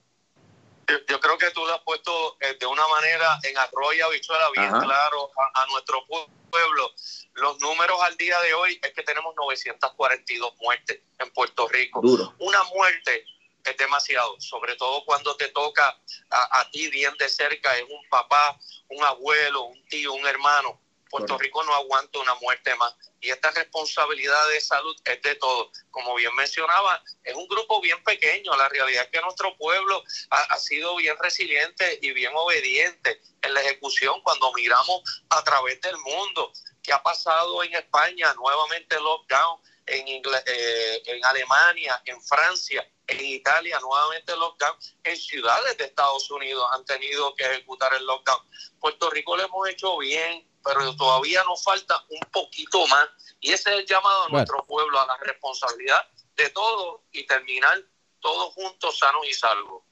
Yo, 0.86 1.20
creo 1.20 1.38
que 1.38 1.50
tú 1.50 1.64
lo 1.64 1.74
has 1.74 1.80
puesto 1.82 2.36
eh, 2.40 2.56
de 2.58 2.66
una 2.66 2.86
manera 2.88 3.38
en 3.42 3.56
arroyo 3.56 4.10
bichuela 4.10 4.50
bien 4.50 4.70
claro 4.80 5.30
a, 5.54 5.66
nuestro 5.66 6.04
pueblo. 6.06 6.92
Los 7.34 7.58
números 7.60 7.98
al 8.02 8.16
día 8.16 8.40
de 8.40 8.54
hoy 8.54 8.78
es 8.82 8.92
que 8.92 9.02
tenemos 9.02 9.34
942 9.36 10.54
muertes 10.60 11.00
en 11.18 11.30
Puerto 11.32 11.68
Rico. 11.68 12.00
Una 12.38 12.62
muerte 12.64 13.24
es 13.64 13.76
demasiado, 13.76 14.38
sobre 14.40 14.76
todo 14.76 15.04
cuando 15.04 15.36
te 15.36 15.48
toca 15.48 15.98
a, 16.30 16.60
a 16.60 16.70
ti 16.70 16.88
bien 16.90 17.14
de 17.18 17.28
cerca, 17.28 17.76
es 17.76 17.84
un 17.84 18.08
papá, 18.10 18.58
un 18.88 19.02
abuelo, 19.04 19.64
un 19.64 19.84
tío, 19.86 20.12
un 20.12 20.26
hermano. 20.26 20.83
Puerto 21.14 21.38
Rico 21.38 21.62
no 21.62 21.72
aguanta 21.72 22.18
una 22.18 22.34
muerte 22.34 22.74
más. 22.74 22.92
Y 23.20 23.30
esta 23.30 23.52
responsabilidad 23.52 24.48
de 24.48 24.60
salud 24.60 24.96
es 25.04 25.22
de 25.22 25.36
todos. 25.36 25.68
Como 25.92 26.12
bien 26.16 26.34
mencionaba, 26.34 27.04
es 27.22 27.36
un 27.36 27.46
grupo 27.46 27.80
bien 27.80 28.02
pequeño. 28.02 28.56
La 28.56 28.68
realidad 28.68 29.04
es 29.04 29.10
que 29.10 29.20
nuestro 29.20 29.56
pueblo 29.56 30.02
ha, 30.30 30.58
sido 30.58 30.96
bien 30.96 31.16
resiliente 31.20 32.00
y 32.02 32.10
bien 32.10 32.32
obediente 32.34 33.20
en 33.42 33.54
la 33.54 33.60
ejecución 33.60 34.20
cuando 34.22 34.52
miramos 34.54 35.02
a 35.28 35.44
través 35.44 35.80
del 35.82 35.96
mundo. 35.98 36.52
¿Qué 36.82 36.92
ha 36.92 37.00
pasado 37.00 37.62
en 37.62 37.72
España? 37.76 38.34
Nuevamente 38.34 38.98
lockdown. 38.98 39.60
En, 39.86 40.08
eh, 40.08 41.02
en 41.04 41.24
Alemania, 41.26 42.02
en 42.06 42.20
Francia, 42.22 42.90
en 43.06 43.20
Italia 43.24 43.78
nuevamente 43.80 44.34
lockdown, 44.34 44.76
en 45.04 45.16
ciudades 45.16 45.76
de 45.76 45.84
Estados 45.84 46.28
Unidos 46.30 46.66
han 46.72 46.84
tenido 46.86 47.34
que 47.36 47.44
ejecutar 47.44 47.92
el 47.94 48.04
lockdown. 48.04 48.40
Puerto 48.80 49.10
Rico 49.10 49.36
lo 49.36 49.44
hemos 49.44 49.68
hecho 49.68 49.98
bien, 49.98 50.48
pero 50.64 50.96
todavía 50.96 51.42
nos 51.44 51.62
falta 51.62 51.94
un 52.08 52.20
poquito 52.32 52.86
más. 52.86 53.08
Y 53.40 53.52
ese 53.52 53.70
es 53.70 53.80
el 53.80 53.86
llamado 53.86 54.24
a 54.24 54.28
nuestro 54.30 54.64
pueblo 54.64 54.98
a 54.98 55.06
la 55.06 55.16
responsabilidad 55.18 56.00
de 56.36 56.48
todo 56.50 57.02
y 57.12 57.26
terminar 57.26 57.78
todos 58.20 58.54
juntos 58.54 58.98
sanos 58.98 59.26
y 59.28 59.34
salvos. 59.34 59.82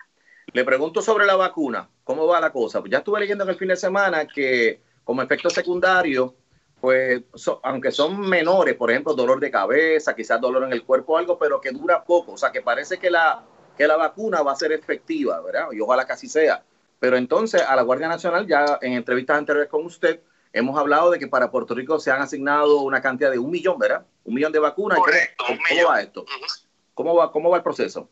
Le 0.53 0.65
pregunto 0.65 1.03
sobre 1.03 1.27
la 1.27 1.37
vacuna, 1.37 1.89
¿cómo 2.05 2.27
va 2.27 2.41
la 2.41 2.53
cosa? 2.53 2.83
ya 2.87 2.99
estuve 2.99 3.21
leyendo 3.21 3.45
en 3.45 3.51
el 3.51 3.57
fin 3.57 3.69
de 3.69 3.77
semana 3.77 4.27
que 4.27 4.83
como 5.05 5.23
efecto 5.23 5.51
secundario, 5.51 6.35
pues 6.81 7.23
aunque 7.63 7.91
son 7.91 8.21
menores, 8.21 8.75
por 8.75 8.91
ejemplo, 8.91 9.15
dolor 9.15 9.41
de 9.41 9.51
cabeza, 9.51 10.17
quizás 10.17 10.41
dolor 10.41 10.65
en 10.65 10.73
el 10.73 10.85
cuerpo, 10.85 11.17
algo, 11.17 11.39
pero 11.39 11.61
que 11.61 11.71
dura 11.71 12.03
poco, 12.03 12.33
o 12.33 12.37
sea, 12.37 12.51
que 12.51 12.63
parece 12.63 12.99
que 12.99 13.11
la, 13.11 13.45
que 13.77 13.87
la 13.87 13.97
vacuna 13.97 14.43
va 14.43 14.53
a 14.53 14.57
ser 14.57 14.73
efectiva, 14.73 15.41
¿verdad? 15.41 15.69
Y 15.73 15.81
ojalá 15.81 16.07
que 16.07 16.13
así 16.13 16.29
sea. 16.29 16.65
Pero 16.99 17.17
entonces 17.17 17.63
a 17.63 17.77
la 17.77 17.83
Guardia 17.83 18.09
Nacional, 18.09 18.47
ya 18.47 18.79
en 18.81 18.95
entrevistas 18.95 19.39
anteriores 19.39 19.71
con 19.71 19.85
usted, 19.85 20.21
hemos 20.53 20.79
hablado 20.79 21.11
de 21.11 21.19
que 21.19 21.27
para 21.27 21.51
Puerto 21.51 21.75
Rico 21.75 21.99
se 21.99 22.11
han 22.11 22.21
asignado 22.21 22.81
una 22.81 23.01
cantidad 23.01 23.31
de 23.31 23.39
un 23.39 23.51
millón, 23.51 23.79
¿verdad? 23.79 24.07
Un 24.25 24.35
millón 24.35 24.53
de 24.53 24.59
vacunas. 24.59 24.99
Correcto, 24.99 25.45
¿Cómo, 25.47 25.59
¿Cómo 25.69 25.89
va 25.89 26.01
esto? 26.01 26.25
¿Cómo, 26.95 27.15
va, 27.15 27.33
¿Cómo 27.33 27.51
va 27.51 27.57
el 27.57 27.63
proceso? 27.63 28.09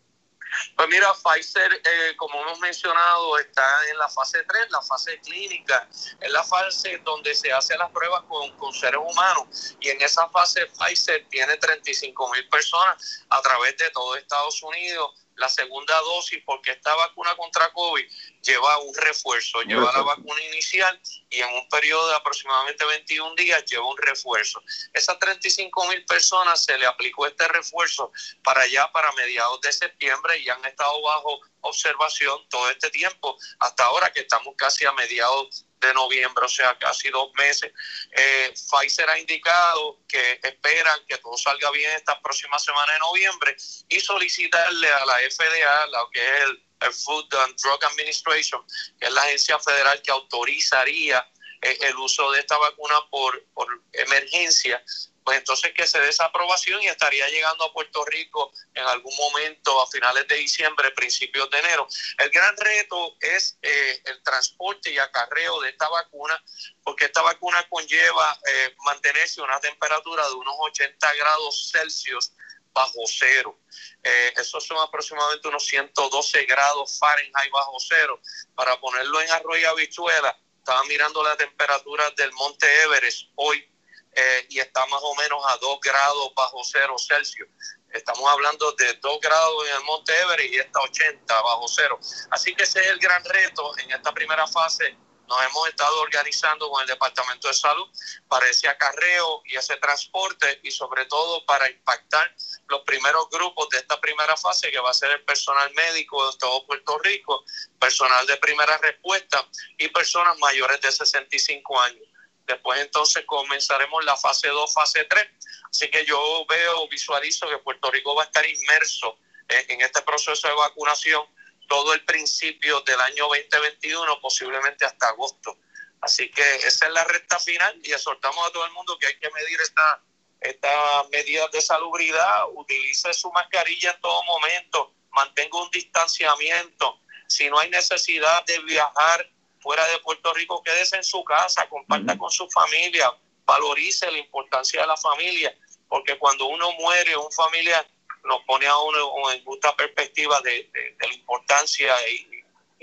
Pues 0.77 0.89
mira, 0.89 1.07
Pfizer, 1.15 1.73
eh, 1.73 2.17
como 2.17 2.41
hemos 2.41 2.59
mencionado, 2.59 3.39
está 3.39 3.63
en 3.91 3.99
la 3.99 4.09
fase 4.09 4.43
3, 4.43 4.71
la 4.71 4.83
fase 4.83 5.21
clínica, 5.21 5.89
es 6.21 6.31
la 6.33 6.43
fase 6.43 7.01
donde 7.05 7.35
se 7.35 7.53
hacen 7.53 7.79
las 7.79 7.91
pruebas 7.91 8.23
con, 8.23 8.51
con 8.57 8.73
seres 8.73 9.01
humanos. 9.01 9.77
Y 9.81 9.91
en 9.91 10.01
esa 10.03 10.29
fase 10.31 10.67
Pfizer 10.67 11.25
tiene 11.29 11.57
35 11.57 12.31
mil 12.33 12.49
personas 12.49 13.25
a 13.29 13.41
través 13.43 13.77
de 13.77 13.91
todo 13.91 14.17
Estados 14.17 14.61
Unidos 14.63 15.15
la 15.41 15.49
segunda 15.49 15.99
dosis 16.01 16.43
porque 16.45 16.73
esta 16.73 16.95
vacuna 16.95 17.35
contra 17.35 17.73
COVID 17.73 18.05
lleva 18.43 18.79
un 18.79 18.95
refuerzo, 18.95 19.63
lleva 19.63 19.91
la 19.93 20.03
vacuna 20.03 20.41
inicial 20.45 21.01
y 21.31 21.41
en 21.41 21.53
un 21.55 21.69
periodo 21.69 22.09
de 22.09 22.17
aproximadamente 22.17 22.85
21 22.85 23.35
días 23.35 23.65
lleva 23.65 23.89
un 23.89 23.97
refuerzo. 23.97 24.63
Esas 24.93 25.19
35 25.19 25.89
mil 25.89 26.05
personas 26.05 26.63
se 26.63 26.77
le 26.79 26.87
aplicó 26.87 27.27
este 27.27 27.49
refuerzo 27.49 28.13
para 28.45 28.63
allá, 28.63 28.91
para 28.93 29.11
mediados 29.13 29.61
de 29.63 29.73
septiembre 29.73 30.39
y 30.39 30.49
han 30.49 30.65
estado 30.65 31.01
bajo 31.03 31.41
observación 31.63 32.39
todo 32.49 32.71
este 32.71 32.91
tiempo, 32.91 33.37
hasta 33.59 33.85
ahora 33.85 34.13
que 34.13 34.21
estamos 34.21 34.55
casi 34.57 34.85
a 34.85 34.93
mediados 34.93 35.67
de 35.81 35.95
noviembre, 35.95 36.45
o 36.45 36.49
sea, 36.49 36.77
casi 36.79 37.09
dos 37.11 37.33
meses. 37.35 37.73
Eh, 38.13 38.53
Pfizer 38.55 39.09
ha 39.09 39.19
indicado 39.19 40.01
que 40.07 40.41
esperan 40.43 40.99
que 41.09 41.19
todo 41.19 41.37
salga 41.37 41.71
bien 41.71 41.91
esta 41.97 42.21
próxima 42.21 42.59
semana 42.59 42.93
de 42.93 42.99
noviembre 42.99 43.57
y 43.89 44.01
solicitarle 44.01 44.89
a 44.89 45.07
la 45.07 45.19
FDA, 45.31 45.87
lo 45.87 46.11
que 46.11 46.21
es 46.21 46.43
el, 46.43 46.63
Food 46.93 47.35
and 47.35 47.57
Drug 47.61 47.85
Administration, 47.85 48.65
que 48.99 49.07
es 49.07 49.13
la 49.13 49.23
agencia 49.23 49.59
federal 49.59 50.01
que 50.01 50.11
autorizaría 50.11 51.29
eh, 51.61 51.77
el 51.83 51.97
uso 51.97 52.31
de 52.33 52.41
esta 52.41 52.57
vacuna 52.57 52.95
por, 53.11 53.45
por 53.53 53.69
emergencia, 53.93 54.83
pues 55.25 55.39
entonces 55.39 55.73
que 55.75 55.87
se 55.87 56.01
dé 56.01 56.09
esa 56.09 56.27
aprobación 56.27 56.83
y 56.83 56.87
estaría 56.87 57.29
llegando 57.29 57.65
a 57.65 57.73
Puerto 57.73 58.05
Rico 58.05 58.53
en 58.75 58.85
algún 58.85 59.15
momento 59.17 59.81
a 59.83 59.87
finales 59.87 60.27
de 60.29 60.37
diciembre, 60.37 60.91
principios 60.93 61.51
de 61.51 61.59
enero. 61.59 61.87
El 62.19 62.31
gran 62.31 62.57
reto 62.57 63.17
es 63.21 63.59
eh, 63.63 64.03
el 64.07 64.23
transporte 64.23 64.93
y 64.93 64.99
acarreo 64.99 65.61
de 65.61 65.71
esta 65.71 65.89
vacuna, 65.89 66.43
porque 66.83 67.07
esta 67.07 67.23
vacuna 67.23 67.67
conlleva 67.69 68.39
eh, 68.47 68.75
mantenerse 68.85 69.43
una 69.43 69.61
temperatura 69.61 70.27
de 70.27 70.35
unos 70.35 70.55
80 70.59 71.15
grados 71.15 71.71
Celsius 71.73 72.33
bajo 72.73 73.01
cero. 73.07 73.59
Eh, 74.03 74.33
son 74.45 74.79
aproximadamente 74.79 75.49
unos 75.49 75.67
112 75.67 76.45
grados 76.45 76.99
Fahrenheit 76.99 77.51
bajo 77.53 77.77
cero. 77.81 78.21
Para 78.55 78.79
ponerlo 78.81 79.21
en 79.21 79.31
arroyo 79.31 79.71
habichuela, 79.71 80.39
estaba 80.59 80.83
mirando 80.85 81.23
la 81.23 81.37
temperatura 81.37 82.11
del 82.13 82.33
monte 82.33 82.67
Everest 82.83 83.29
hoy 83.35 83.71
eh, 84.13 84.47
y 84.49 84.59
está 84.59 84.85
más 84.87 85.01
o 85.03 85.15
menos 85.15 85.41
a 85.47 85.57
2 85.59 85.81
grados 85.81 86.33
bajo 86.35 86.63
cero 86.65 86.97
Celsius. 86.99 87.49
Estamos 87.93 88.29
hablando 88.31 88.73
de 88.73 88.95
2 88.95 89.21
grados 89.21 89.69
en 89.69 89.75
el 89.77 89.85
Monte 89.85 90.13
Everest 90.21 90.53
y 90.53 90.59
está 90.59 90.81
80 90.81 91.43
bajo 91.43 91.67
cero. 91.69 91.99
Así 92.31 92.55
que 92.55 92.65
ese 92.65 92.81
es 92.81 92.87
el 92.87 92.99
gran 92.99 93.25
reto 93.25 93.77
en 93.79 93.91
esta 93.91 94.13
primera 94.13 94.47
fase. 94.47 94.97
Nos 95.31 95.45
hemos 95.45 95.69
estado 95.69 96.01
organizando 96.01 96.69
con 96.69 96.83
el 96.83 96.89
Departamento 96.89 97.47
de 97.47 97.55
Salud 97.55 97.89
para 98.27 98.49
ese 98.49 98.69
acarreo 98.69 99.43
y 99.45 99.57
ese 99.57 99.77
transporte 99.77 100.59
y 100.65 100.73
sobre 100.73 101.05
todo 101.07 101.47
para 101.47 101.71
impactar 101.71 102.35
los 102.67 102.83
primeros 102.83 103.29
grupos 103.31 103.69
de 103.69 103.79
esta 103.79 104.01
primera 104.01 104.37
fase 104.37 104.73
que 104.73 104.81
va 104.81 104.91
a 104.91 104.95
ser 104.95 105.13
el 105.13 105.25
personal 105.25 105.73
médico 105.75 106.29
de 106.31 106.37
todo 106.37 106.67
Puerto 106.67 106.99
Rico, 106.99 107.45
personal 107.79 108.27
de 108.27 108.39
primera 108.39 108.77
respuesta 108.79 109.47
y 109.79 109.87
personas 109.89 110.37
mayores 110.39 110.81
de 110.81 110.91
65 110.91 111.81
años. 111.81 112.10
Después 112.51 112.81
entonces 112.81 113.25
comenzaremos 113.27 114.05
la 114.05 114.17
fase 114.17 114.49
2, 114.49 114.73
fase 114.73 115.05
3. 115.05 115.27
Así 115.71 115.89
que 115.89 116.05
yo 116.05 116.45
veo, 116.49 116.89
visualizo 116.89 117.49
que 117.49 117.59
Puerto 117.59 117.91
Rico 117.93 118.15
va 118.17 118.25
a 118.25 118.27
estar 118.27 118.45
inmerso 118.45 119.17
en, 119.49 119.81
este 119.81 120.03
proceso 120.03 120.49
de 120.49 120.55
vacunación 120.55 121.25
todo 121.69 121.95
el 121.95 122.05
principio 122.05 122.81
del 122.81 123.01
año 123.01 123.29
2021, 123.29 124.21
posiblemente 124.21 124.85
hasta 124.85 125.09
agosto. 125.09 125.59
Así 126.01 126.29
que 126.31 126.57
esa 126.57 126.87
es 126.87 126.93
la 126.93 127.05
recta 127.05 127.39
final 127.39 127.81
y 127.85 127.93
exhortamos 127.93 128.45
a 128.45 128.51
todo 128.51 128.67
el 128.67 128.73
mundo 128.73 128.99
que 128.99 129.07
hay 129.07 129.19
que 129.19 129.31
medir 129.31 129.61
esta, 129.61 130.03
estas 130.41 131.09
medidas 131.11 131.53
de 131.53 131.61
salubridad, 131.61 132.47
utilice 132.55 133.13
su 133.15 133.31
mascarilla 133.31 133.93
en 133.93 134.01
todo 134.01 134.25
momento, 134.25 134.93
mantenga 135.13 135.63
un 135.63 135.71
distanciamiento. 135.71 137.01
Si 137.29 137.49
no 137.49 137.61
hay 137.61 137.71
necesidad 137.71 138.45
de 138.47 138.59
viajar 138.61 139.31
fuera 139.61 139.87
de 139.89 139.99
Puerto 139.99 140.33
Rico, 140.35 140.63
quédese 140.63 140.97
en 140.97 141.05
su 141.05 141.23
casa, 141.25 141.69
comparta 141.69 142.17
con 142.19 142.31
su 142.31 142.49
familia, 142.51 143.15
valorice 143.45 144.11
la 144.11 144.19
importancia 144.19 144.81
de 144.81 144.87
la 144.87 144.97
familia, 144.97 145.55
porque 145.89 146.19
cuando 146.19 146.47
uno 146.47 146.73
muere, 146.79 147.17
un 147.17 147.31
familia 147.33 147.87
nos 148.25 148.41
pone 148.47 148.67
a 148.67 148.79
uno 148.79 149.33
en 149.33 149.45
justa 149.45 149.75
perspectiva 149.77 150.41
de, 150.43 150.71
la 151.01 151.15
importancia 151.15 151.93
y, 152.11 152.29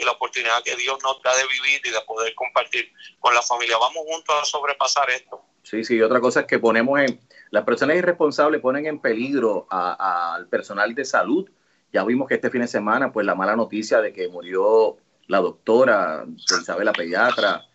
la 0.03 0.11
oportunidad 0.11 0.63
que 0.63 0.75
Dios 0.75 0.99
nos 1.03 1.21
da 1.23 1.35
de 1.35 1.43
vivir 1.47 1.81
y 1.83 1.89
de 1.89 1.99
poder 2.01 2.33
compartir 2.35 2.93
con 3.19 3.33
la 3.33 3.41
familia. 3.41 3.77
Vamos 3.79 4.03
juntos 4.07 4.35
a 4.39 4.45
sobrepasar 4.45 5.09
esto. 5.09 5.41
Sí, 5.63 5.83
sí, 5.83 5.99
otra 6.01 6.21
cosa 6.21 6.41
es 6.41 6.45
que 6.45 6.59
ponemos 6.59 6.99
en, 6.99 7.19
las 7.49 7.63
personas 7.63 7.97
irresponsables 7.97 8.61
ponen 8.61 8.85
en 8.85 8.99
peligro 8.99 9.67
al 9.69 10.47
personal 10.49 10.93
de 10.93 11.03
salud. 11.03 11.49
Ya 11.91 12.03
vimos 12.03 12.27
que 12.27 12.35
este 12.35 12.51
fin 12.51 12.61
de 12.61 12.67
semana, 12.67 13.11
pues 13.11 13.25
la 13.25 13.35
mala 13.35 13.55
noticia 13.55 13.99
de 13.99 14.13
que 14.13 14.27
murió 14.27 14.97
la 15.27 15.39
doctora 15.39 16.25
Isabel, 16.61 16.85
la 16.85 16.93
pediatra, 16.93 17.65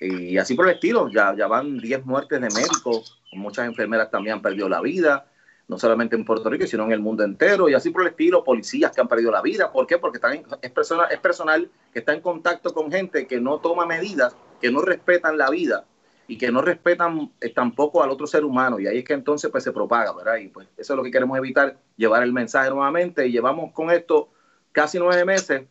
y 0.00 0.38
así 0.38 0.54
por 0.54 0.66
el 0.68 0.74
estilo. 0.74 1.08
Ya, 1.08 1.34
ya 1.36 1.46
van 1.46 1.78
10 1.78 2.06
muertes 2.06 2.40
de 2.40 2.48
médicos, 2.48 3.20
muchas 3.32 3.66
enfermeras 3.66 4.10
también 4.10 4.36
han 4.36 4.42
perdido 4.42 4.68
la 4.68 4.80
vida, 4.80 5.26
no 5.68 5.78
solamente 5.78 6.16
en 6.16 6.24
Puerto 6.24 6.50
Rico, 6.50 6.66
sino 6.66 6.84
en 6.84 6.92
el 6.92 7.00
mundo 7.00 7.22
entero, 7.22 7.68
y 7.68 7.74
así 7.74 7.90
por 7.90 8.02
el 8.02 8.08
estilo, 8.08 8.42
policías 8.42 8.90
que 8.92 9.00
han 9.00 9.08
perdido 9.08 9.30
la 9.30 9.42
vida. 9.42 9.70
¿Por 9.70 9.86
qué? 9.86 9.98
Porque 9.98 10.18
están 10.18 10.42
es, 10.62 10.70
personal, 10.72 11.06
es 11.10 11.18
personal 11.20 11.70
que 11.92 12.00
está 12.00 12.12
en 12.12 12.20
contacto 12.20 12.74
con 12.74 12.90
gente 12.90 13.26
que 13.26 13.40
no 13.40 13.58
toma 13.58 13.86
medidas, 13.86 14.34
que 14.60 14.72
no 14.72 14.82
respetan 14.82 15.38
la 15.38 15.48
vida 15.50 15.84
y 16.26 16.38
que 16.38 16.50
no 16.50 16.62
respetan 16.62 17.32
eh, 17.40 17.50
tampoco 17.50 18.02
al 18.02 18.10
otro 18.10 18.26
ser 18.26 18.44
humano. 18.44 18.80
Y 18.80 18.86
ahí 18.86 18.98
es 18.98 19.04
que 19.04 19.14
entonces 19.14 19.50
pues 19.50 19.62
se 19.62 19.72
propaga, 19.72 20.12
¿verdad? 20.12 20.36
Y 20.36 20.48
pues 20.48 20.68
eso 20.76 20.92
es 20.92 20.96
lo 20.96 21.02
que 21.02 21.10
queremos 21.10 21.36
evitar, 21.38 21.78
llevar 21.96 22.22
el 22.22 22.32
mensaje 22.32 22.70
nuevamente. 22.70 23.26
Y 23.26 23.32
llevamos 23.32 23.72
con 23.72 23.90
esto 23.90 24.28
casi 24.72 24.98
nueve 24.98 25.24
meses 25.24 25.62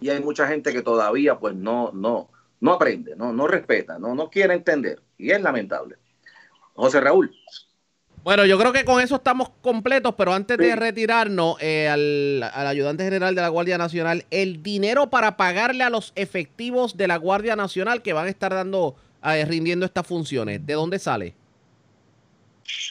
y 0.00 0.10
hay 0.10 0.20
mucha 0.20 0.46
gente 0.46 0.72
que 0.72 0.82
todavía 0.82 1.38
pues 1.38 1.54
no, 1.54 1.90
no, 1.92 2.28
no 2.60 2.72
aprende, 2.72 3.16
no, 3.16 3.32
no 3.32 3.46
respeta, 3.46 3.98
no, 3.98 4.14
no 4.14 4.30
quiere 4.30 4.54
entender 4.54 5.00
y 5.18 5.30
es 5.30 5.40
lamentable. 5.40 5.96
José 6.74 7.00
Raúl. 7.00 7.34
Bueno, 8.22 8.44
yo 8.44 8.58
creo 8.58 8.72
que 8.72 8.84
con 8.84 9.00
eso 9.00 9.16
estamos 9.16 9.50
completos, 9.62 10.14
pero 10.18 10.34
antes 10.34 10.58
de 10.58 10.74
retirarnos 10.74 11.56
eh, 11.60 11.88
al, 11.88 12.42
al, 12.42 12.66
ayudante 12.66 13.04
general 13.04 13.36
de 13.36 13.40
la 13.40 13.48
Guardia 13.48 13.78
Nacional, 13.78 14.26
el 14.32 14.64
dinero 14.64 15.10
para 15.10 15.36
pagarle 15.36 15.84
a 15.84 15.90
los 15.90 16.12
efectivos 16.16 16.96
de 16.96 17.06
la 17.06 17.18
Guardia 17.18 17.54
Nacional 17.54 18.02
que 18.02 18.12
van 18.12 18.26
a 18.26 18.30
estar 18.30 18.52
dando, 18.52 18.96
eh, 19.22 19.44
rindiendo 19.44 19.86
estas 19.86 20.08
funciones, 20.08 20.66
¿de 20.66 20.74
dónde 20.74 20.98
sale? 20.98 21.34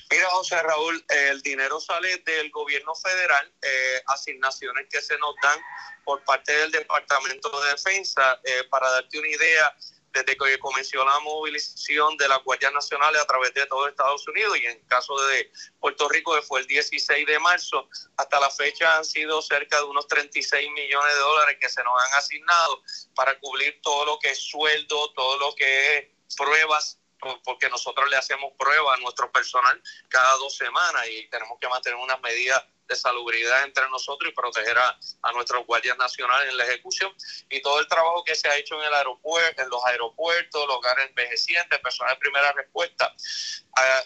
Mira, 0.10 0.30
José 0.30 0.62
Raúl, 0.62 1.04
el 1.10 1.42
dinero 1.42 1.80
sale 1.80 2.18
del 2.20 2.50
gobierno 2.52 2.94
federal, 2.96 3.52
eh, 3.62 4.02
asignaciones 4.08 4.88
que 4.90 5.02
se 5.02 5.18
nos 5.18 5.36
dan 5.42 5.60
por 6.04 6.24
parte 6.24 6.56
del 6.56 6.72
Departamento 6.72 7.50
de 7.62 7.70
Defensa. 7.72 8.40
Eh, 8.44 8.64
para 8.70 8.90
darte 8.92 9.20
una 9.20 9.28
idea, 9.28 9.76
desde 10.16 10.38
que 10.38 10.60
comenzó 10.60 11.04
la 11.04 11.20
movilización 11.20 12.16
de 12.18 12.30
la 12.30 12.38
Guardia 12.38 12.72
Nacional 12.72 13.16
a 13.18 13.26
través 13.26 13.54
de 13.54 13.66
todo 13.66 13.88
Estados 13.88 14.26
Unidos 14.28 14.58
y 14.58 14.66
en 14.66 14.80
caso 14.88 15.14
de 15.28 15.52
Puerto 15.80 16.08
Rico, 16.08 16.34
que 16.36 16.42
fue 16.42 16.62
el 16.62 16.68
16 16.68 17.28
de 17.28 17.40
marzo, 17.40 17.90
hasta 18.16 18.40
la 18.40 18.50
fecha 18.50 18.98
han 18.98 19.04
sido 19.04 19.42
cerca 19.42 19.78
de 19.78 19.84
unos 19.84 20.08
36 20.08 20.72
millones 20.72 21.14
de 21.14 21.20
dólares 21.20 21.58
que 21.60 21.68
se 21.68 21.84
nos 21.84 22.02
han 22.02 22.14
asignado 22.14 22.82
para 23.14 23.38
cubrir 23.40 23.80
todo 23.82 24.06
lo 24.06 24.20
que 24.20 24.32
es 24.32 24.40
sueldo, 24.40 25.12
todo 25.14 25.38
lo 25.38 25.54
que 25.56 25.98
es 25.98 26.36
pruebas 26.38 26.98
porque 27.44 27.70
nosotros 27.70 28.10
le 28.10 28.18
hacemos 28.18 28.54
pruebas 28.58 28.98
a 28.98 29.02
nuestro 29.02 29.32
personal 29.32 29.82
cada 30.10 30.36
dos 30.38 30.56
semanas 30.56 31.08
y 31.10 31.28
tenemos 31.30 31.58
que 31.60 31.68
mantener 31.68 31.98
unas 31.98 32.22
medidas 32.22 32.64
de 32.88 32.96
salubridad 32.96 33.64
entre 33.64 33.90
nosotros 33.90 34.32
y 34.32 34.36
proteger 34.36 34.78
a, 34.78 35.00
a, 35.24 35.32
nuestros 35.32 35.66
guardias 35.66 35.98
nacionales 35.98 36.52
en 36.52 36.58
la 36.58 36.66
ejecución 36.66 37.12
y 37.50 37.62
todo 37.62 37.80
el 37.80 37.88
trabajo 37.88 38.24
que 38.24 38.36
se 38.36 38.48
ha 38.48 38.58
hecho 38.58 38.80
en 38.80 38.88
el 38.88 38.94
aeropuerto, 38.94 39.62
en 39.62 39.70
los 39.70 39.84
aeropuertos, 39.86 40.68
los 40.68 40.78
hogares 40.78 41.10
envejecientes, 41.10 41.80
personas 41.80 42.14
de 42.14 42.20
primera 42.20 42.52
respuesta. 42.52 43.14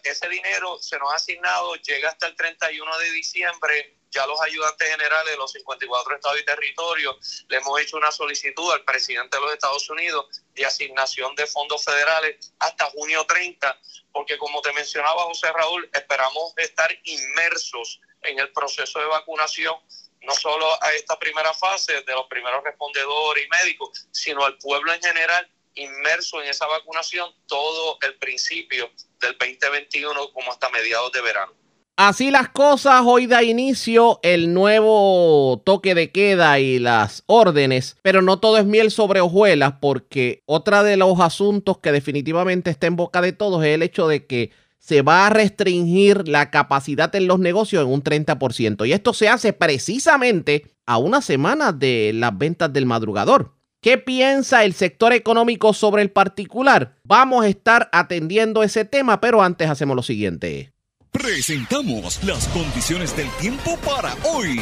Ese 0.03 0.29
dinero 0.29 0.77
se 0.79 0.97
nos 0.97 1.11
ha 1.11 1.15
asignado, 1.15 1.75
llega 1.75 2.09
hasta 2.09 2.27
el 2.27 2.35
31 2.35 2.97
de 2.99 3.11
diciembre 3.11 3.98
ya 4.11 4.25
los 4.25 4.39
ayudantes 4.41 4.89
generales 4.89 5.31
de 5.31 5.37
los 5.37 5.51
54 5.51 6.15
estados 6.15 6.39
y 6.39 6.45
territorios 6.45 7.45
le 7.47 7.57
hemos 7.57 7.79
hecho 7.79 7.97
una 7.97 8.11
solicitud 8.11 8.71
al 8.71 8.83
presidente 8.83 9.37
de 9.37 9.41
los 9.41 9.53
Estados 9.53 9.89
Unidos 9.89 10.41
de 10.53 10.65
asignación 10.65 11.35
de 11.35 11.45
fondos 11.47 11.83
federales 11.83 12.53
hasta 12.59 12.85
junio 12.91 13.25
30, 13.25 13.79
porque 14.11 14.37
como 14.37 14.61
te 14.61 14.73
mencionaba 14.73 15.23
José 15.23 15.51
Raúl, 15.51 15.89
esperamos 15.93 16.53
estar 16.57 16.89
inmersos 17.03 18.01
en 18.23 18.39
el 18.39 18.51
proceso 18.51 18.99
de 18.99 19.05
vacunación, 19.05 19.75
no 20.21 20.33
solo 20.33 20.81
a 20.83 20.91
esta 20.93 21.17
primera 21.17 21.53
fase 21.53 22.01
de 22.01 22.13
los 22.13 22.27
primeros 22.27 22.63
respondedores 22.63 23.45
y 23.45 23.49
médicos, 23.49 24.07
sino 24.11 24.43
al 24.43 24.57
pueblo 24.57 24.93
en 24.93 25.01
general 25.01 25.49
inmerso 25.75 26.41
en 26.41 26.49
esa 26.49 26.67
vacunación 26.67 27.33
todo 27.47 27.97
el 28.01 28.17
principio 28.17 28.91
del 29.19 29.37
2021 29.37 30.33
como 30.33 30.51
hasta 30.51 30.69
mediados 30.69 31.11
de 31.11 31.21
verano. 31.21 31.53
Así 32.01 32.31
las 32.31 32.47
cosas, 32.47 33.01
hoy 33.05 33.27
da 33.27 33.43
inicio 33.43 34.21
el 34.23 34.53
nuevo 34.53 35.61
toque 35.65 35.95
de 35.95 36.11
queda 36.11 36.57
y 36.57 36.79
las 36.79 37.23
órdenes, 37.25 37.97
pero 38.01 38.21
no 38.21 38.39
todo 38.39 38.57
es 38.57 38.65
miel 38.65 38.89
sobre 38.89 39.19
hojuelas 39.19 39.73
porque 39.81 40.41
otra 40.45 40.81
de 40.81 40.95
los 40.95 41.19
asuntos 41.19 41.79
que 41.79 41.91
definitivamente 41.91 42.69
está 42.69 42.87
en 42.87 42.95
boca 42.95 43.21
de 43.21 43.33
todos 43.33 43.65
es 43.65 43.75
el 43.75 43.83
hecho 43.83 44.07
de 44.07 44.25
que 44.25 44.51
se 44.77 45.01
va 45.01 45.27
a 45.27 45.29
restringir 45.29 46.25
la 46.29 46.51
capacidad 46.51 47.13
en 47.15 47.27
los 47.27 47.37
negocios 47.37 47.83
en 47.83 47.91
un 47.91 48.01
30% 48.01 48.87
y 48.87 48.93
esto 48.93 49.13
se 49.13 49.27
hace 49.27 49.51
precisamente 49.51 50.67
a 50.85 50.99
una 50.99 51.21
semana 51.21 51.73
de 51.73 52.13
las 52.15 52.37
ventas 52.37 52.71
del 52.71 52.85
madrugador. 52.85 53.57
¿Qué 53.81 53.97
piensa 53.97 54.63
el 54.63 54.71
sector 54.71 55.11
económico 55.11 55.73
sobre 55.73 56.01
el 56.03 56.11
particular? 56.11 56.95
Vamos 57.03 57.43
a 57.43 57.49
estar 57.49 57.89
atendiendo 57.91 58.63
ese 58.63 58.85
tema, 58.85 59.19
pero 59.19 59.41
antes 59.41 59.69
hacemos 59.69 59.97
lo 59.97 60.01
siguiente. 60.01 60.71
Presentamos 61.19 62.23
las 62.23 62.47
condiciones 62.47 63.15
del 63.17 63.27
tiempo 63.41 63.77
para 63.85 64.15
hoy. 64.23 64.61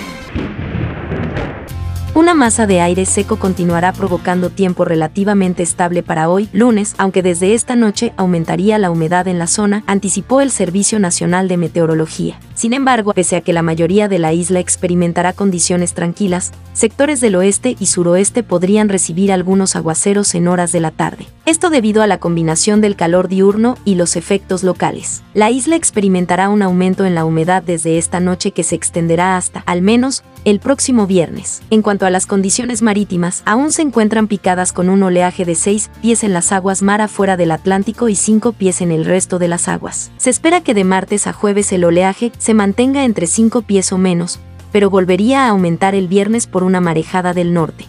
Una 2.18 2.34
masa 2.34 2.66
de 2.66 2.82
aire 2.82 3.06
seco 3.06 3.38
continuará 3.38 3.94
provocando 3.94 4.50
tiempo 4.50 4.86
relativamente 4.86 5.62
estable 5.62 6.02
para 6.02 6.30
hoy, 6.30 6.50
lunes, 6.52 6.96
aunque 6.98 7.22
desde 7.22 7.54
esta 7.54 7.76
noche 7.76 8.12
aumentaría 8.18 8.80
la 8.80 8.90
humedad 8.90 9.28
en 9.28 9.38
la 9.38 9.46
zona, 9.46 9.84
anticipó 9.86 10.42
el 10.42 10.50
Servicio 10.50 10.98
Nacional 10.98 11.48
de 11.48 11.58
Meteorología. 11.58 12.40
Sin 12.56 12.74
embargo, 12.74 13.14
pese 13.14 13.36
a 13.36 13.42
que 13.42 13.54
la 13.54 13.62
mayoría 13.62 14.08
de 14.08 14.18
la 14.18 14.34
isla 14.34 14.60
experimentará 14.60 15.32
condiciones 15.34 15.94
tranquilas, 15.94 16.54
sectores 16.74 17.22
del 17.22 17.36
oeste 17.36 17.76
y 17.80 17.86
suroeste 17.86 18.42
podrían 18.42 18.90
recibir 18.90 19.32
algunos 19.32 19.76
aguaceros 19.76 20.34
en 20.34 20.48
horas 20.48 20.72
de 20.72 20.80
la 20.80 20.90
tarde. 20.90 21.28
Esto 21.46 21.70
debido 21.70 22.02
a 22.02 22.08
la 22.08 22.18
combinación 22.18 22.82
del 22.82 22.96
calor 22.96 23.28
diurno 23.28 23.78
y 23.86 23.94
los 23.94 24.16
efectos 24.16 24.64
locales. 24.64 25.22
La 25.36 25.52
isla 25.52 25.76
experimentará 25.76 26.50
un 26.50 26.64
aumento 26.64 27.06
en 27.06 27.14
la 27.14 27.26
humedad 27.26 27.62
desde 27.62 28.00
esta 28.00 28.20
noche 28.20 28.50
que 28.54 28.64
se 28.64 28.74
extenderá 28.74 29.38
hasta, 29.38 29.60
al 29.68 29.84
menos, 29.84 30.24
el 30.48 30.62
próximo 30.62 31.08
viernes. 31.08 31.62
En 31.72 31.82
cuanto 31.82 32.06
a 32.06 32.10
las 32.10 32.26
condiciones 32.26 32.82
marítimas, 32.82 33.44
aún 33.46 33.74
se 33.74 33.82
encuentran 33.82 34.30
picadas 34.30 34.72
con 34.72 34.88
un 34.88 35.04
oleaje 35.04 35.44
de 35.44 35.56
6 35.56 35.90
pies 36.02 36.24
en 36.24 36.32
las 36.32 36.54
aguas 36.54 36.82
mar 36.82 37.02
afuera 37.02 37.36
del 37.36 37.52
Atlántico 37.52 38.08
y 38.08 38.16
5 38.16 38.54
pies 38.54 38.80
en 38.80 38.94
el 38.94 39.04
resto 39.04 39.40
de 39.40 39.50
las 39.50 39.68
aguas. 39.68 40.10
Se 40.16 40.30
espera 40.30 40.62
que 40.62 40.74
de 40.74 40.86
martes 40.86 41.28
a 41.28 41.34
jueves 41.34 41.74
el 41.74 41.84
oleaje 41.84 42.32
se 42.38 42.54
mantenga 42.54 43.04
entre 43.04 43.28
5 43.28 43.64
pies 43.64 43.92
o 43.92 43.98
menos, 43.98 44.40
pero 44.72 44.90
volvería 44.90 45.44
a 45.44 45.50
aumentar 45.50 45.96
el 45.96 46.08
viernes 46.08 46.48
por 46.48 46.64
una 46.64 46.80
marejada 46.80 47.34
del 47.34 47.54
norte. 47.54 47.84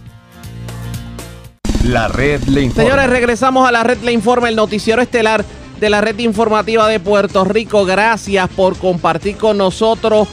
La 1.85 2.09
red 2.09 2.43
le 2.43 2.63
informa. 2.63 2.91
Señores, 2.91 3.09
regresamos 3.09 3.69
a 3.69 3.71
la 3.71 3.85
red 3.85 3.99
le 3.99 4.11
informa, 4.11 4.49
el 4.49 4.57
noticiero 4.57 5.01
estelar 5.01 5.45
de 5.79 5.91
la 5.91 6.01
red 6.01 6.19
informativa 6.19 6.89
de 6.89 6.99
Puerto 6.99 7.45
Rico. 7.45 7.85
Gracias 7.85 8.49
por 8.49 8.77
compartir 8.77 9.37
con 9.37 9.59
nosotros. 9.59 10.27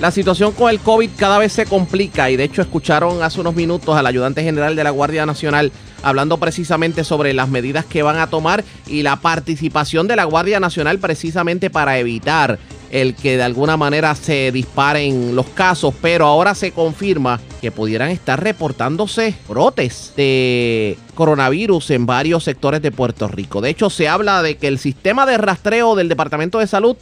La 0.00 0.10
situación 0.10 0.52
con 0.52 0.70
el 0.70 0.78
COVID 0.80 1.10
cada 1.16 1.38
vez 1.38 1.54
se 1.54 1.64
complica 1.64 2.30
y 2.30 2.36
de 2.36 2.44
hecho 2.44 2.60
escucharon 2.60 3.22
hace 3.22 3.40
unos 3.40 3.54
minutos 3.54 3.96
al 3.96 4.06
ayudante 4.06 4.42
general 4.42 4.76
de 4.76 4.84
la 4.84 4.90
Guardia 4.90 5.24
Nacional 5.24 5.72
hablando 6.02 6.36
precisamente 6.36 7.02
sobre 7.02 7.32
las 7.32 7.48
medidas 7.48 7.86
que 7.86 8.02
van 8.02 8.18
a 8.18 8.26
tomar 8.26 8.62
y 8.86 9.02
la 9.02 9.16
participación 9.16 10.06
de 10.06 10.16
la 10.16 10.24
Guardia 10.24 10.60
Nacional 10.60 10.98
precisamente 10.98 11.70
para 11.70 11.98
evitar 11.98 12.58
el 12.90 13.14
que 13.14 13.38
de 13.38 13.42
alguna 13.42 13.76
manera 13.76 14.14
se 14.14 14.52
disparen 14.52 15.34
los 15.34 15.46
casos, 15.46 15.94
pero 16.00 16.26
ahora 16.26 16.54
se 16.54 16.72
confirma 16.72 17.40
que 17.60 17.72
pudieran 17.72 18.10
estar 18.10 18.40
reportándose 18.40 19.34
brotes 19.48 20.12
de 20.16 20.96
coronavirus 21.14 21.90
en 21.90 22.06
varios 22.06 22.44
sectores 22.44 22.82
de 22.82 22.92
Puerto 22.92 23.28
Rico. 23.28 23.60
De 23.60 23.70
hecho, 23.70 23.90
se 23.90 24.08
habla 24.08 24.42
de 24.42 24.56
que 24.58 24.68
el 24.68 24.78
sistema 24.78 25.26
de 25.26 25.38
rastreo 25.38 25.96
del 25.96 26.08
Departamento 26.08 26.58
de 26.58 26.66
Salud 26.66 26.96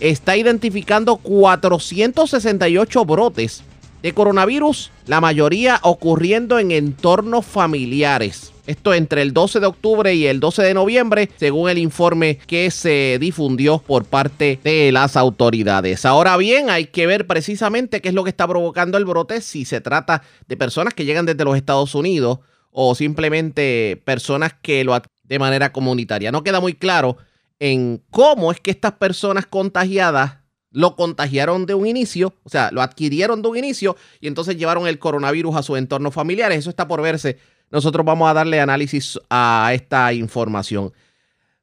está 0.00 0.36
identificando 0.36 1.16
468 1.16 3.04
brotes 3.04 3.62
de 4.02 4.12
coronavirus, 4.12 4.90
la 5.06 5.20
mayoría 5.20 5.80
ocurriendo 5.82 6.58
en 6.58 6.70
entornos 6.70 7.44
familiares. 7.44 8.52
Esto 8.66 8.94
entre 8.94 9.22
el 9.22 9.32
12 9.32 9.60
de 9.60 9.66
octubre 9.66 10.14
y 10.14 10.26
el 10.26 10.40
12 10.40 10.62
de 10.62 10.74
noviembre, 10.74 11.30
según 11.36 11.70
el 11.70 11.78
informe 11.78 12.38
que 12.46 12.70
se 12.72 13.16
difundió 13.20 13.78
por 13.78 14.04
parte 14.04 14.58
de 14.64 14.90
las 14.90 15.16
autoridades. 15.16 16.04
Ahora 16.04 16.36
bien, 16.36 16.68
hay 16.68 16.86
que 16.86 17.06
ver 17.06 17.28
precisamente 17.28 18.00
qué 18.00 18.08
es 18.08 18.14
lo 18.14 18.24
que 18.24 18.30
está 18.30 18.46
provocando 18.48 18.98
el 18.98 19.04
brote, 19.04 19.40
si 19.40 19.64
se 19.64 19.80
trata 19.80 20.22
de 20.48 20.56
personas 20.56 20.94
que 20.94 21.04
llegan 21.04 21.26
desde 21.26 21.44
los 21.44 21.56
Estados 21.56 21.94
Unidos 21.94 22.40
o 22.72 22.94
simplemente 22.94 24.02
personas 24.04 24.54
que 24.60 24.82
lo 24.84 25.00
de 25.24 25.38
manera 25.38 25.72
comunitaria. 25.72 26.32
No 26.32 26.42
queda 26.42 26.60
muy 26.60 26.74
claro 26.74 27.16
en 27.58 28.02
cómo 28.10 28.52
es 28.52 28.60
que 28.60 28.70
estas 28.70 28.92
personas 28.92 29.46
contagiadas 29.46 30.38
lo 30.70 30.94
contagiaron 30.94 31.64
de 31.64 31.74
un 31.74 31.86
inicio, 31.86 32.34
o 32.42 32.50
sea, 32.50 32.70
lo 32.70 32.82
adquirieron 32.82 33.40
de 33.40 33.48
un 33.48 33.56
inicio 33.56 33.96
y 34.20 34.26
entonces 34.26 34.58
llevaron 34.58 34.86
el 34.86 34.98
coronavirus 34.98 35.56
a 35.56 35.62
sus 35.62 35.78
entornos 35.78 36.12
familiares. 36.12 36.58
Eso 36.58 36.70
está 36.70 36.86
por 36.86 37.00
verse. 37.00 37.38
Nosotros 37.70 38.04
vamos 38.04 38.28
a 38.28 38.34
darle 38.34 38.60
análisis 38.60 39.18
a 39.30 39.70
esta 39.72 40.12
información. 40.12 40.92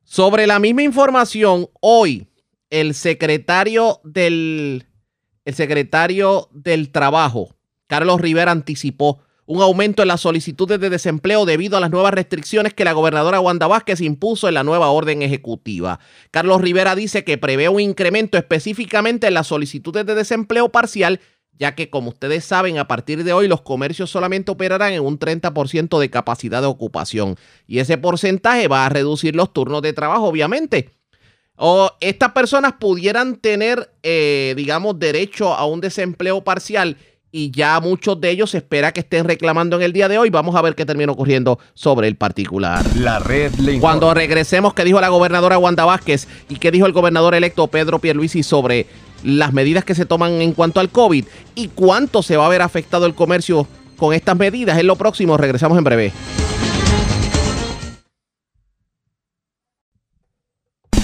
Sobre 0.03 0.47
la 0.47 0.59
misma 0.59 0.81
información, 0.81 1.69
hoy 1.79 2.27
el 2.69 2.95
secretario 2.95 4.01
del, 4.03 4.87
el 5.45 5.53
secretario 5.53 6.49
del 6.51 6.91
Trabajo, 6.91 7.55
Carlos 7.87 8.19
Rivera, 8.19 8.51
anticipó 8.51 9.19
un 9.45 9.61
aumento 9.61 10.01
en 10.01 10.07
las 10.07 10.21
solicitudes 10.21 10.79
de 10.79 10.89
desempleo 10.89 11.45
debido 11.45 11.77
a 11.77 11.79
las 11.79 11.91
nuevas 11.91 12.13
restricciones 12.13 12.73
que 12.73 12.85
la 12.85 12.93
gobernadora 12.93 13.39
Wanda 13.39 13.67
Vázquez 13.67 14.01
impuso 14.01 14.47
en 14.47 14.53
la 14.53 14.63
nueva 14.63 14.89
orden 14.89 15.21
ejecutiva. 15.21 15.99
Carlos 16.31 16.61
Rivera 16.61 16.95
dice 16.95 17.23
que 17.23 17.37
prevé 17.37 17.69
un 17.69 17.81
incremento 17.81 18.37
específicamente 18.37 19.27
en 19.27 19.33
las 19.33 19.47
solicitudes 19.47 20.05
de 20.05 20.15
desempleo 20.15 20.69
parcial, 20.69 21.19
ya 21.57 21.75
que 21.75 21.89
como 21.89 22.09
ustedes 22.09 22.45
saben, 22.45 22.77
a 22.77 22.87
partir 22.87 23.23
de 23.23 23.33
hoy 23.33 23.47
los 23.47 23.61
comercios 23.61 24.09
solamente 24.09 24.51
operarán 24.51 24.93
en 24.93 25.03
un 25.03 25.19
30% 25.19 25.99
de 25.99 26.09
capacidad 26.09 26.61
de 26.61 26.67
ocupación 26.67 27.35
y 27.67 27.79
ese 27.79 27.97
porcentaje 27.97 28.67
va 28.67 28.85
a 28.85 28.89
reducir 28.89 29.35
los 29.35 29.53
turnos 29.53 29.81
de 29.81 29.93
trabajo, 29.93 30.25
obviamente. 30.25 30.89
O 31.55 31.91
estas 31.99 32.31
personas 32.31 32.73
pudieran 32.79 33.35
tener, 33.35 33.93
eh, 34.01 34.53
digamos, 34.57 34.97
derecho 34.97 35.53
a 35.53 35.65
un 35.65 35.81
desempleo 35.81 36.43
parcial 36.43 36.97
y 37.35 37.49
ya 37.49 37.79
muchos 37.79 38.21
de 38.21 38.29
ellos 38.29 38.51
se 38.51 38.57
espera 38.57 38.91
que 38.91 38.99
estén 38.99 39.25
reclamando 39.25 39.75
en 39.75 39.81
el 39.81 39.91
día 39.91 40.07
de 40.07 40.19
hoy. 40.19 40.29
Vamos 40.29 40.55
a 40.55 40.61
ver 40.61 40.75
qué 40.75 40.85
termina 40.85 41.11
ocurriendo 41.11 41.57
sobre 41.73 42.07
el 42.07 42.15
particular. 42.15 42.85
La 42.95 43.17
red 43.17 43.51
le 43.55 43.79
Cuando 43.79 44.13
regresemos, 44.13 44.75
¿qué 44.75 44.83
dijo 44.83 45.01
la 45.01 45.09
gobernadora 45.09 45.57
Wanda 45.57 45.83
Vázquez 45.83 46.27
y 46.47 46.57
qué 46.57 46.69
dijo 46.69 46.85
el 46.85 46.93
gobernador 46.93 47.33
electo 47.33 47.65
Pedro 47.67 47.97
Pierluisi 47.97 48.43
sobre 48.43 48.85
las 49.23 49.51
medidas 49.51 49.83
que 49.83 49.95
se 49.95 50.05
toman 50.05 50.43
en 50.43 50.53
cuanto 50.53 50.79
al 50.79 50.89
COVID 50.89 51.25
y 51.55 51.69
cuánto 51.69 52.21
se 52.21 52.37
va 52.37 52.45
a 52.45 52.49
ver 52.49 52.61
afectado 52.61 53.07
el 53.07 53.15
comercio 53.15 53.67
con 53.97 54.13
estas 54.13 54.37
medidas? 54.37 54.77
Es 54.77 54.83
lo 54.83 54.95
próximo. 54.95 55.35
Regresamos 55.35 55.75
en 55.79 55.83
breve. 55.83 56.11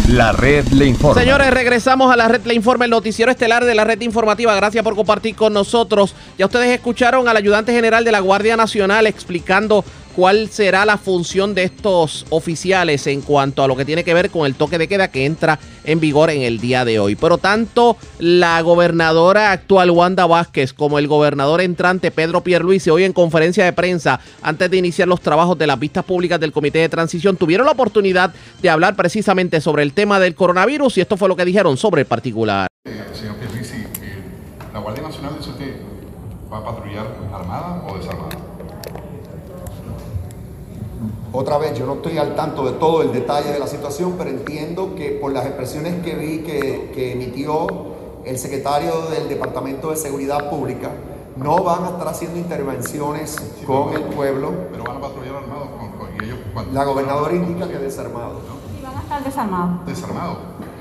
La 0.10 0.32
red 0.32 0.66
le 0.70 0.88
informa. 0.88 1.22
Señores, 1.22 1.52
regresamos 1.52 2.12
a 2.12 2.18
la 2.18 2.28
red 2.28 2.44
le 2.44 2.56
informa, 2.56 2.86
el 2.86 2.90
noticiero 2.90 3.30
estelar 3.30 3.64
de 3.64 3.76
la 3.76 3.84
red 3.84 4.02
informativa. 4.02 4.56
Gracias 4.56 4.84
por 4.84 4.96
compartir 4.96 5.36
con 5.36 5.54
nosotros. 5.54 6.16
Ya 6.36 6.48
ustedes 6.48 6.70
escucharon 6.70 7.28
al 7.28 7.38
ayudante 7.38 7.74
general 7.74 8.04
de 8.04 8.12
la 8.12 8.20
Guardia 8.20 8.58
Nacional 8.58 9.06
explicando 9.06 9.86
cuál 10.16 10.50
será 10.50 10.86
la 10.86 10.98
función 10.98 11.54
de 11.54 11.64
estos 11.64 12.26
oficiales 12.30 13.08
en 13.08 13.22
cuanto 13.22 13.64
a 13.64 13.68
lo 13.68 13.76
que 13.76 13.86
tiene 13.86 14.04
que 14.04 14.14
ver 14.14 14.30
con 14.30 14.46
el 14.46 14.56
toque 14.56 14.78
de 14.78 14.88
queda 14.88 15.10
que 15.10 15.26
entra 15.26 15.60
en 15.84 16.00
vigor 16.00 16.30
en 16.30 16.42
el 16.42 16.60
día 16.60 16.86
de 16.86 17.00
hoy. 17.00 17.16
Pero 17.16 17.38
tanto 17.38 17.98
la 18.20 18.62
gobernadora 18.62 19.52
actual 19.52 19.92
Wanda 19.92 20.26
Vázquez 20.26 20.74
como 20.74 21.00
el 21.00 21.08
gobernador 21.08 21.62
entrante 21.62 22.12
Pedro 22.12 22.42
Pierluisi 22.44 22.90
hoy 22.90 23.04
en 23.04 23.14
conferencia 23.14 23.66
de 23.66 23.74
prensa 23.74 24.20
antes 24.42 24.70
de 24.70 24.78
iniciar 24.78 25.08
los 25.08 25.22
trabajos 25.22 25.58
de 25.58 25.68
las 25.68 25.80
vistas 25.80 26.06
públicas 26.06 26.40
del 26.40 26.52
Comité 26.52 26.80
de 26.80 26.90
Transición 26.90 27.38
tuvieron 27.38 27.66
la 27.66 27.72
oportunidad 27.72 28.34
de 28.62 28.70
hablar 28.70 28.96
precisamente 28.96 29.62
sobre 29.62 29.84
el 29.84 29.94
tema 29.94 30.20
del 30.20 30.36
coronavirus 30.36 30.98
y 30.98 31.02
esto 31.02 31.18
fue 31.18 31.30
lo 31.30 31.36
que 31.36 31.46
dijeron 31.46 31.78
sobre 31.78 32.02
el 32.02 32.08
particular. 32.08 32.68
Señor 33.14 33.36
Pierluisi, 33.36 33.84
la 34.60 34.74
¿La 34.74 34.80
Guardia 34.80 35.04
Nacional 35.04 35.34
que 35.58 35.82
va 36.52 36.58
a 36.60 36.64
patrullar 36.64 37.06
armada 37.34 37.84
o 37.88 37.98
desarmada? 37.98 38.29
Otra 41.32 41.58
vez, 41.60 41.78
yo 41.78 41.86
no 41.86 41.94
estoy 41.96 42.18
al 42.18 42.36
tanto 42.36 42.66
de 42.66 42.72
todo 42.80 43.04
el 43.04 43.12
detalle 43.12 43.52
de 43.52 43.60
la 43.60 43.68
situación, 43.68 44.16
pero 44.18 44.32
entiendo 44.32 44.96
que 44.96 45.12
por 45.12 45.32
las 45.32 45.46
expresiones 45.46 46.04
que 46.04 46.16
vi 46.16 46.40
que, 46.40 46.92
que 46.94 47.14
emitió 47.14 47.68
el 48.26 48.38
secretario 48.40 49.02
del 49.12 49.30
Departamento 49.30 49.92
de 49.92 49.98
Seguridad 49.98 50.50
Pública, 50.50 50.90
no 51.36 51.64
van 51.64 51.84
a 51.86 51.90
estar 51.90 52.08
haciendo 52.08 52.38
intervenciones 52.40 53.38
con 53.66 53.94
el 53.94 54.02
pueblo. 54.06 54.52
Pero 54.72 54.84
van 54.84 54.98
a 54.98 55.02
patrullar 55.02 55.36
armados 55.36 55.70
con, 55.80 55.90
con- 55.92 56.10
y 56.20 56.26
ellos 56.26 56.40
cuando- 56.52 56.74
La 56.74 56.84
gobernadora 56.84 57.34
indica 57.36 57.68
que 57.68 57.78
desarmado. 57.78 58.42
Y 58.78 58.84
van 58.84 58.98
a 58.98 59.02
estar 59.02 59.24
desarmados. 59.24 59.86
Desarmados. 59.86 60.38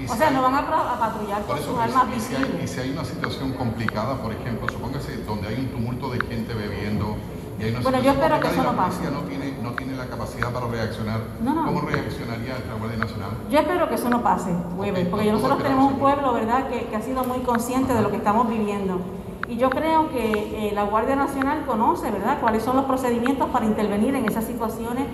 O 0.09 0.13
si 0.13 0.19
sea, 0.19 0.29
hay- 0.29 0.35
no 0.35 0.43
van 0.43 0.55
a, 0.55 0.99
patrullar 0.99 1.43
con 1.45 1.59
sus 1.59 1.79
armas 1.79 2.05
y 2.17 2.21
si, 2.21 2.35
hay, 2.35 2.61
y 2.65 2.67
si 2.67 2.81
hay 2.81 2.91
una 2.91 3.05
situación 3.05 3.53
complicada, 3.53 4.15
por 4.17 4.33
ejemplo, 4.33 4.67
supóngase 4.73 5.19
donde 5.27 5.49
hay 5.49 5.57
un 5.61 5.69
tumulto 5.69 6.09
de 6.11 6.21
gente 6.27 6.55
bebiendo 6.55 7.17
y 7.61 7.65
hay 7.65 7.71
una 7.71 7.81
Bueno, 7.81 7.99
yo 7.99 8.13
situación 8.13 8.15
espero 8.15 8.41
que 8.41 8.49
eso 8.49 8.57
la 8.65 8.71
no 8.73 8.77
pase. 8.77 8.97
policía 8.99 9.11
no 9.11 9.21
tiene, 9.29 9.45
no 9.48 9.48
tiene 9.79 9.97
la 9.97 10.07
capacidad 10.07 10.53
para 10.53 10.67
reaccionar, 10.67 11.21
No, 11.41 11.55
no. 11.55 11.65
¿cómo 11.65 11.81
reaccionaría 11.83 12.55
la 12.69 12.75
Guardia 12.79 12.99
Nacional? 12.99 13.31
Yo 13.49 13.61
espero 13.61 13.89
que 13.89 13.95
eso 13.95 14.11
no 14.11 14.23
pase, 14.23 14.51
Weber, 14.77 15.05
Ok, 15.07 15.11
porque 15.11 15.33
nosotros 15.33 15.63
tenemos 15.63 15.93
un 15.93 15.99
pueblo, 15.99 16.33
¿verdad?, 16.35 16.69
que, 16.69 16.87
que 16.87 16.97
ha 16.97 17.01
sido 17.01 17.25
muy 17.25 17.39
consciente 17.41 17.95
de 17.95 18.03
lo 18.03 18.11
que 18.11 18.17
estamos 18.17 18.49
viviendo. 18.49 19.01
Y 19.49 19.57
yo 19.57 19.71
creo 19.71 20.11
que 20.11 20.69
eh, 20.69 20.73
la 20.75 20.83
Guardia 20.85 21.17
Nacional 21.17 21.65
conoce, 21.65 22.11
¿verdad?, 22.11 22.39
cuáles 22.41 22.63
son 22.65 22.77
los 22.77 22.85
procedimientos 22.85 23.49
para 23.51 23.65
intervenir 23.65 24.15
en 24.15 24.27
esas 24.27 24.45
situaciones 24.45 25.07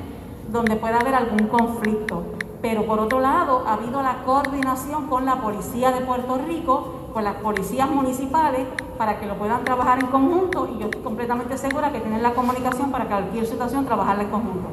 donde 0.51 0.77
pueda 0.77 0.99
haber 0.99 1.15
algún 1.15 1.47
conflicto. 1.49 2.25
Pero 2.63 2.87
por 2.87 2.99
otro 2.99 3.21
lado, 3.21 3.65
ha 3.67 3.75
habido 3.75 4.03
la 4.03 4.23
coordinación 4.25 5.09
con 5.09 5.27
la 5.27 5.37
Policía 5.37 5.93
de 5.93 6.01
Puerto 6.01 6.39
Rico, 6.49 7.04
con 7.15 7.23
las 7.23 7.37
policías 7.37 7.89
municipales, 7.89 8.67
para 8.99 9.21
que 9.21 9.27
lo 9.27 9.39
puedan 9.39 9.65
trabajar 9.65 10.01
en 10.01 10.09
conjunto 10.09 10.69
y 10.75 10.81
yo 10.81 10.87
estoy 10.87 11.01
completamente 11.01 11.57
segura 11.57 11.93
que 11.93 12.01
tienen 12.01 12.23
la 12.25 12.35
comunicación 12.35 12.91
para 12.91 13.07
cualquier 13.07 13.47
situación 13.47 13.87
trabajarla 13.87 14.25
en 14.25 14.31
conjunto. 14.31 14.69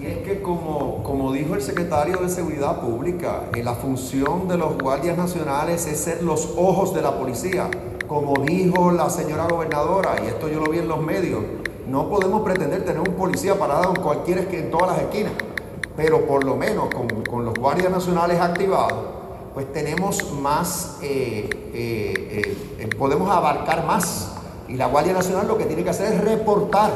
Y 0.00 0.06
es 0.06 0.18
que 0.18 0.40
como, 0.40 1.02
como 1.04 1.32
dijo 1.32 1.54
el 1.54 1.60
secretario 1.60 2.16
de 2.16 2.30
Seguridad 2.30 2.80
Pública, 2.80 3.42
la 3.62 3.74
función 3.74 4.48
de 4.48 4.56
los 4.56 4.78
guardias 4.78 5.18
nacionales 5.18 5.86
es 5.86 6.00
ser 6.00 6.22
los 6.22 6.54
ojos 6.56 6.94
de 6.94 7.02
la 7.02 7.12
policía. 7.12 7.68
Como 8.08 8.42
dijo 8.42 8.90
la 8.90 9.10
señora 9.10 9.46
gobernadora, 9.46 10.16
y 10.24 10.28
esto 10.28 10.48
yo 10.48 10.60
lo 10.60 10.72
vi 10.72 10.78
en 10.78 10.88
los 10.88 11.00
medios, 11.00 11.42
no 11.86 12.08
podemos 12.08 12.40
pretender 12.40 12.84
tener 12.84 13.00
un 13.06 13.14
policía 13.14 13.58
parado 13.58 13.92
en 13.94 14.02
cualquier 14.02 14.38
esquina, 14.38 14.62
en 14.62 14.70
todas 14.70 14.88
las 14.88 14.98
esquinas, 15.02 15.32
pero 15.94 16.26
por 16.26 16.42
lo 16.42 16.56
menos 16.56 16.88
con, 16.92 17.06
con 17.22 17.44
los 17.44 17.54
guardias 17.54 17.92
nacionales 17.92 18.40
activados, 18.40 19.21
pues 19.54 19.72
tenemos 19.72 20.32
más, 20.40 20.98
eh, 21.02 21.48
eh, 21.74 22.56
eh, 22.78 22.88
podemos 22.98 23.30
abarcar 23.30 23.86
más. 23.86 24.34
Y 24.68 24.74
la 24.74 24.86
Guardia 24.86 25.12
Nacional 25.12 25.46
lo 25.48 25.58
que 25.58 25.64
tiene 25.64 25.84
que 25.84 25.90
hacer 25.90 26.12
es 26.14 26.20
reportar 26.24 26.90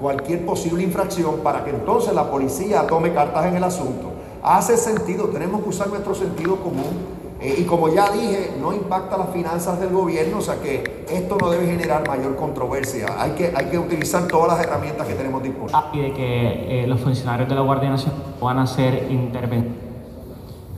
cualquier 0.00 0.44
posible 0.44 0.82
infracción 0.82 1.36
para 1.42 1.64
que 1.64 1.70
entonces 1.70 2.12
la 2.14 2.30
policía 2.30 2.86
tome 2.86 3.12
cartas 3.14 3.46
en 3.46 3.56
el 3.56 3.64
asunto. 3.64 4.12
Hace 4.42 4.76
sentido, 4.76 5.28
tenemos 5.28 5.62
que 5.62 5.70
usar 5.70 5.88
nuestro 5.88 6.14
sentido 6.14 6.56
común. 6.56 7.14
y 7.40 7.64
como 7.64 7.88
ya 7.92 8.10
dije, 8.10 8.52
no 8.58 8.72
impacta 8.72 9.18
las 9.18 9.28
finanzas 9.30 9.78
del 9.78 9.90
gobierno, 9.90 10.38
o 10.38 10.40
sea 10.40 10.56
que 10.62 11.04
esto 11.10 11.36
no 11.38 11.50
debe 11.50 11.66
generar 11.66 12.06
mayor 12.08 12.36
controversia. 12.36 13.06
Hay 13.18 13.32
que, 13.32 13.52
hay 13.54 13.66
que 13.66 13.78
utilizar 13.78 14.26
todas 14.28 14.56
las 14.56 14.66
herramientas 14.66 15.06
que 15.06 15.12
tenemos 15.14 15.42
disponibles. 15.42 15.76
y 15.92 16.00
de 16.00 16.12
que 16.14 16.84
los 16.86 17.00
funcionarios 17.00 17.46
de 17.48 17.54
la 17.54 17.60
Guardia 17.60 17.90
Nacional 17.90 18.22
van 18.40 18.58
a 18.58 18.62
hacer 18.62 19.08
interven- 19.10 19.83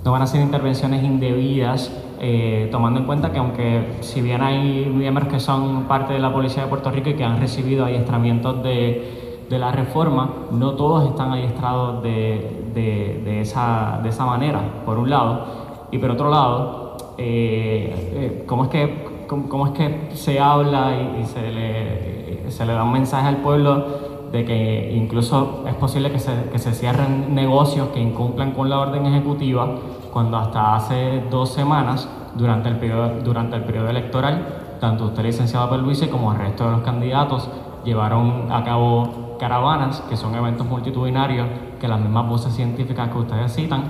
no 0.06 0.12
van 0.12 0.20
a 0.20 0.24
hacer 0.24 0.40
intervenciones 0.40 1.02
indebidas, 1.02 1.90
eh, 2.20 2.68
tomando 2.70 3.00
en 3.00 3.06
cuenta 3.06 3.32
que 3.32 3.38
aunque 3.38 3.96
si 4.02 4.20
bien 4.20 4.40
hay 4.40 4.86
miembros 4.86 5.26
que 5.26 5.40
son 5.40 5.82
parte 5.88 6.12
de 6.12 6.20
la 6.20 6.32
Policía 6.32 6.62
de 6.62 6.68
Puerto 6.68 6.90
Rico 6.92 7.10
y 7.10 7.14
que 7.14 7.24
han 7.24 7.40
recibido 7.40 7.84
adiestramientos 7.84 8.62
de, 8.62 9.42
de 9.50 9.58
la 9.58 9.72
reforma, 9.72 10.30
no 10.52 10.74
todos 10.74 11.08
están 11.10 11.32
adiestrados 11.32 12.04
de, 12.04 12.62
de- 12.72 13.20
de 13.24 13.40
esa, 13.40 13.98
de 14.02 14.10
esa 14.10 14.24
manera, 14.24 14.60
por 14.84 14.96
un 14.96 15.10
lado. 15.10 15.44
Y 15.90 15.98
por 15.98 16.12
otro 16.12 16.30
lado, 16.30 16.96
eh, 17.18 17.92
eh, 18.14 18.44
¿cómo, 18.46 18.64
es 18.64 18.70
que, 18.70 19.04
cómo, 19.26 19.66
es 19.66 19.72
que 19.72 20.10
se 20.14 20.38
habla 20.38 20.92
y, 21.18 21.22
y 21.22 21.24
se, 21.26 21.50
le, 21.50 22.50
se 22.52 22.64
le 22.64 22.72
da 22.74 22.84
un 22.84 22.92
mensaje 22.92 23.26
al 23.26 23.38
pueblo 23.38 23.84
de 24.30 24.44
que 24.44 24.92
incluso 24.94 25.64
es 25.68 25.74
posible 25.74 26.10
que 26.12 26.18
se, 26.18 26.32
que 26.52 26.58
se 26.58 26.72
cierren 26.72 27.34
negocios 27.34 27.88
que 27.88 28.00
incumplan 28.00 28.52
con 28.52 28.68
la 28.68 28.78
orden 28.80 29.06
ejecutiva 29.06 29.68
cuando 30.16 30.38
hasta 30.38 30.76
hace 30.76 31.24
dos 31.30 31.50
semanas, 31.50 32.08
durante 32.34 32.70
el 32.70 32.76
periodo, 32.78 33.90
electoral, 33.90 34.46
tanto 34.80 35.04
usted, 35.04 35.22
licenciado 35.22 35.68
Perluise, 35.68 36.08
como 36.08 36.32
el 36.32 36.38
resto 36.38 36.64
de 36.64 36.70
los 36.70 36.80
candidatos 36.80 37.50
llevaron 37.84 38.50
a 38.50 38.64
cabo 38.64 39.36
caravanas, 39.38 40.00
que 40.08 40.16
son 40.16 40.34
eventos 40.34 40.66
multitudinarios, 40.66 41.46
que 41.78 41.86
las 41.86 42.00
mismas 42.00 42.26
voces 42.30 42.54
científicas 42.54 43.10
que 43.10 43.18
ustedes 43.18 43.54
citan, 43.54 43.82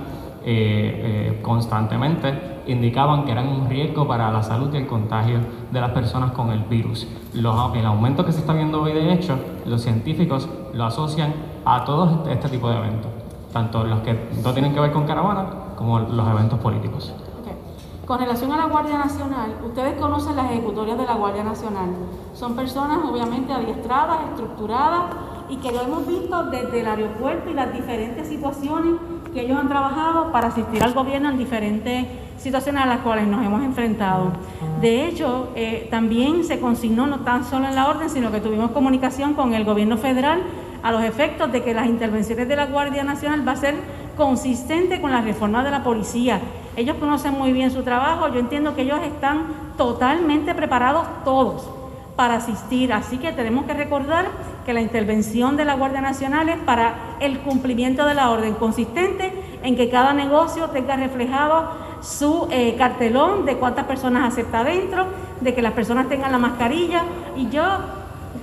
eh, 0.43 1.37
eh, 1.37 1.39
constantemente 1.41 2.59
indicaban 2.67 3.23
que 3.23 3.31
eran 3.31 3.47
un 3.47 3.69
riesgo 3.69 4.05
para 4.05 4.29
la 4.29 4.43
salud 4.43 4.69
y 4.73 4.77
el 4.79 4.85
contagio 4.85 5.39
de 5.71 5.79
las 5.79 5.91
personas 5.91 6.31
con 6.31 6.51
el 6.51 6.59
virus. 6.63 7.07
Los- 7.35 7.73
el 7.73 7.85
aumento 7.85 8.25
que 8.25 8.33
se 8.33 8.41
está 8.41 8.51
viendo 8.51 8.81
hoy, 8.81 8.91
de 8.91 9.13
hecho, 9.13 9.39
los 9.65 9.81
científicos 9.81 10.49
lo 10.73 10.83
asocian 10.83 11.33
a 11.63 11.85
todo 11.85 12.09
este, 12.25 12.33
este 12.33 12.49
tipo 12.49 12.69
de 12.69 12.79
eventos, 12.79 13.11
tanto 13.53 13.85
los 13.85 14.01
que 14.01 14.27
no 14.43 14.51
tienen 14.51 14.73
que 14.73 14.81
ver 14.81 14.91
con 14.91 15.05
caravanas 15.05 15.66
como 15.77 15.99
los 15.99 16.27
eventos 16.27 16.59
políticos. 16.59 17.13
Con 18.05 18.19
relación 18.19 18.53
a 18.53 18.57
la 18.57 18.65
Guardia 18.67 18.97
Nacional, 18.97 19.57
ustedes 19.65 19.99
conocen 19.99 20.37
las 20.37 20.49
ejecutorias 20.51 20.97
de 20.97 21.05
la 21.05 21.15
Guardia 21.15 21.43
Nacional. 21.43 21.89
Son 22.33 22.55
personas 22.55 22.99
obviamente 23.03 23.51
adiestradas, 23.51 24.19
estructuradas 24.29 25.13
y 25.49 25.57
que 25.57 25.73
lo 25.73 25.81
hemos 25.81 26.07
visto 26.07 26.43
desde 26.45 26.79
el 26.79 26.87
aeropuerto 26.87 27.49
y 27.49 27.53
las 27.53 27.73
diferentes 27.73 28.27
situaciones 28.27 28.95
que 29.33 29.41
ellos 29.41 29.59
han 29.59 29.67
trabajado 29.67 30.31
para 30.31 30.47
asistir 30.47 30.81
al 30.83 30.93
gobierno 30.93 31.29
en 31.29 31.37
diferentes 31.37 32.07
situaciones 32.37 32.83
a 32.83 32.85
las 32.85 32.99
cuales 32.99 33.27
nos 33.27 33.45
hemos 33.45 33.61
enfrentado. 33.61 34.31
De 34.79 35.05
hecho, 35.05 35.49
eh, 35.55 35.89
también 35.91 36.45
se 36.45 36.61
consignó 36.61 37.07
no 37.07 37.19
tan 37.19 37.43
solo 37.43 37.67
en 37.67 37.75
la 37.75 37.89
orden, 37.89 38.09
sino 38.09 38.31
que 38.31 38.39
tuvimos 38.39 38.71
comunicación 38.71 39.33
con 39.33 39.53
el 39.53 39.65
gobierno 39.65 39.97
federal 39.97 40.43
a 40.81 40.91
los 40.93 41.03
efectos 41.03 41.51
de 41.51 41.61
que 41.61 41.73
las 41.73 41.87
intervenciones 41.87 42.47
de 42.47 42.55
la 42.55 42.67
Guardia 42.67 43.03
Nacional 43.03 43.45
va 43.45 43.51
a 43.51 43.57
ser 43.57 43.75
consistente 44.17 44.99
con 44.99 45.11
la 45.11 45.21
reforma 45.21 45.63
de 45.63 45.71
la 45.71 45.83
policía. 45.83 46.41
Ellos 46.75 46.97
conocen 46.99 47.33
muy 47.33 47.53
bien 47.53 47.71
su 47.71 47.83
trabajo, 47.83 48.27
yo 48.27 48.39
entiendo 48.39 48.75
que 48.75 48.81
ellos 48.81 48.99
están 49.03 49.47
totalmente 49.77 50.53
preparados 50.53 51.07
todos 51.23 51.69
para 52.15 52.35
asistir, 52.35 52.91
así 52.91 53.19
que 53.19 53.31
tenemos 53.31 53.65
que 53.65 53.73
recordar 53.73 54.25
que 54.65 54.73
la 54.73 54.81
intervención 54.81 55.55
de 55.55 55.65
la 55.65 55.75
Guardia 55.75 56.01
Nacional 56.01 56.49
es 56.49 56.57
para 56.57 56.95
el 57.19 57.39
cumplimiento 57.39 58.05
de 58.05 58.15
la 58.15 58.31
orden 58.31 58.55
consistente 58.55 59.31
en 59.63 59.75
que 59.75 59.89
cada 59.89 60.13
negocio 60.13 60.69
tenga 60.71 60.95
reflejado 60.95 61.69
su 62.01 62.47
eh, 62.51 62.75
cartelón 62.77 63.45
de 63.45 63.57
cuántas 63.57 63.85
personas 63.85 64.33
acepta 64.33 64.63
dentro, 64.63 65.05
de 65.41 65.53
que 65.53 65.61
las 65.61 65.73
personas 65.73 66.09
tengan 66.09 66.31
la 66.31 66.37
mascarilla. 66.37 67.03
Y 67.35 67.49
yo 67.49 67.63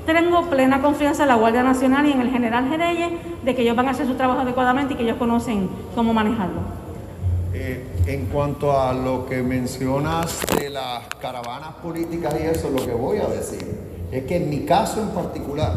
tengo 0.07 0.43
plena 0.51 0.81
confianza 0.83 1.23
en 1.23 1.29
la 1.29 1.37
Guardia 1.37 1.63
Nacional 1.63 2.07
y 2.07 2.13
en 2.13 2.21
el 2.21 2.31
general 2.31 2.69
Jereyes 2.69 3.13
de 3.45 3.55
que 3.55 3.63
ellos 3.63 3.77
van 3.77 3.89
a 3.89 3.91
hacer 3.93 4.07
su 4.07 4.15
trabajo 4.15 4.41
adecuadamente 4.41 4.95
y 4.95 4.97
que 4.97 5.03
ellos 5.05 5.17
conocen 5.19 5.69
cómo 5.95 6.13
manejarlo. 6.15 6.61
Eh, 7.53 7.87
en 8.07 8.27
cuanto 8.27 8.79
a 8.79 8.93
lo 8.93 9.27
que 9.27 9.43
mencionas 9.43 10.41
de 10.59 10.71
las 10.71 11.07
caravanas 11.21 11.75
políticas 11.83 12.35
y 12.41 12.47
eso, 12.47 12.69
lo 12.71 12.85
que 12.85 12.93
voy 12.93 13.19
a 13.19 13.27
decir 13.29 13.65
es 14.11 14.25
que 14.25 14.37
en 14.37 14.51
mi 14.51 14.61
caso 14.65 15.01
en 15.01 15.11
particular 15.11 15.73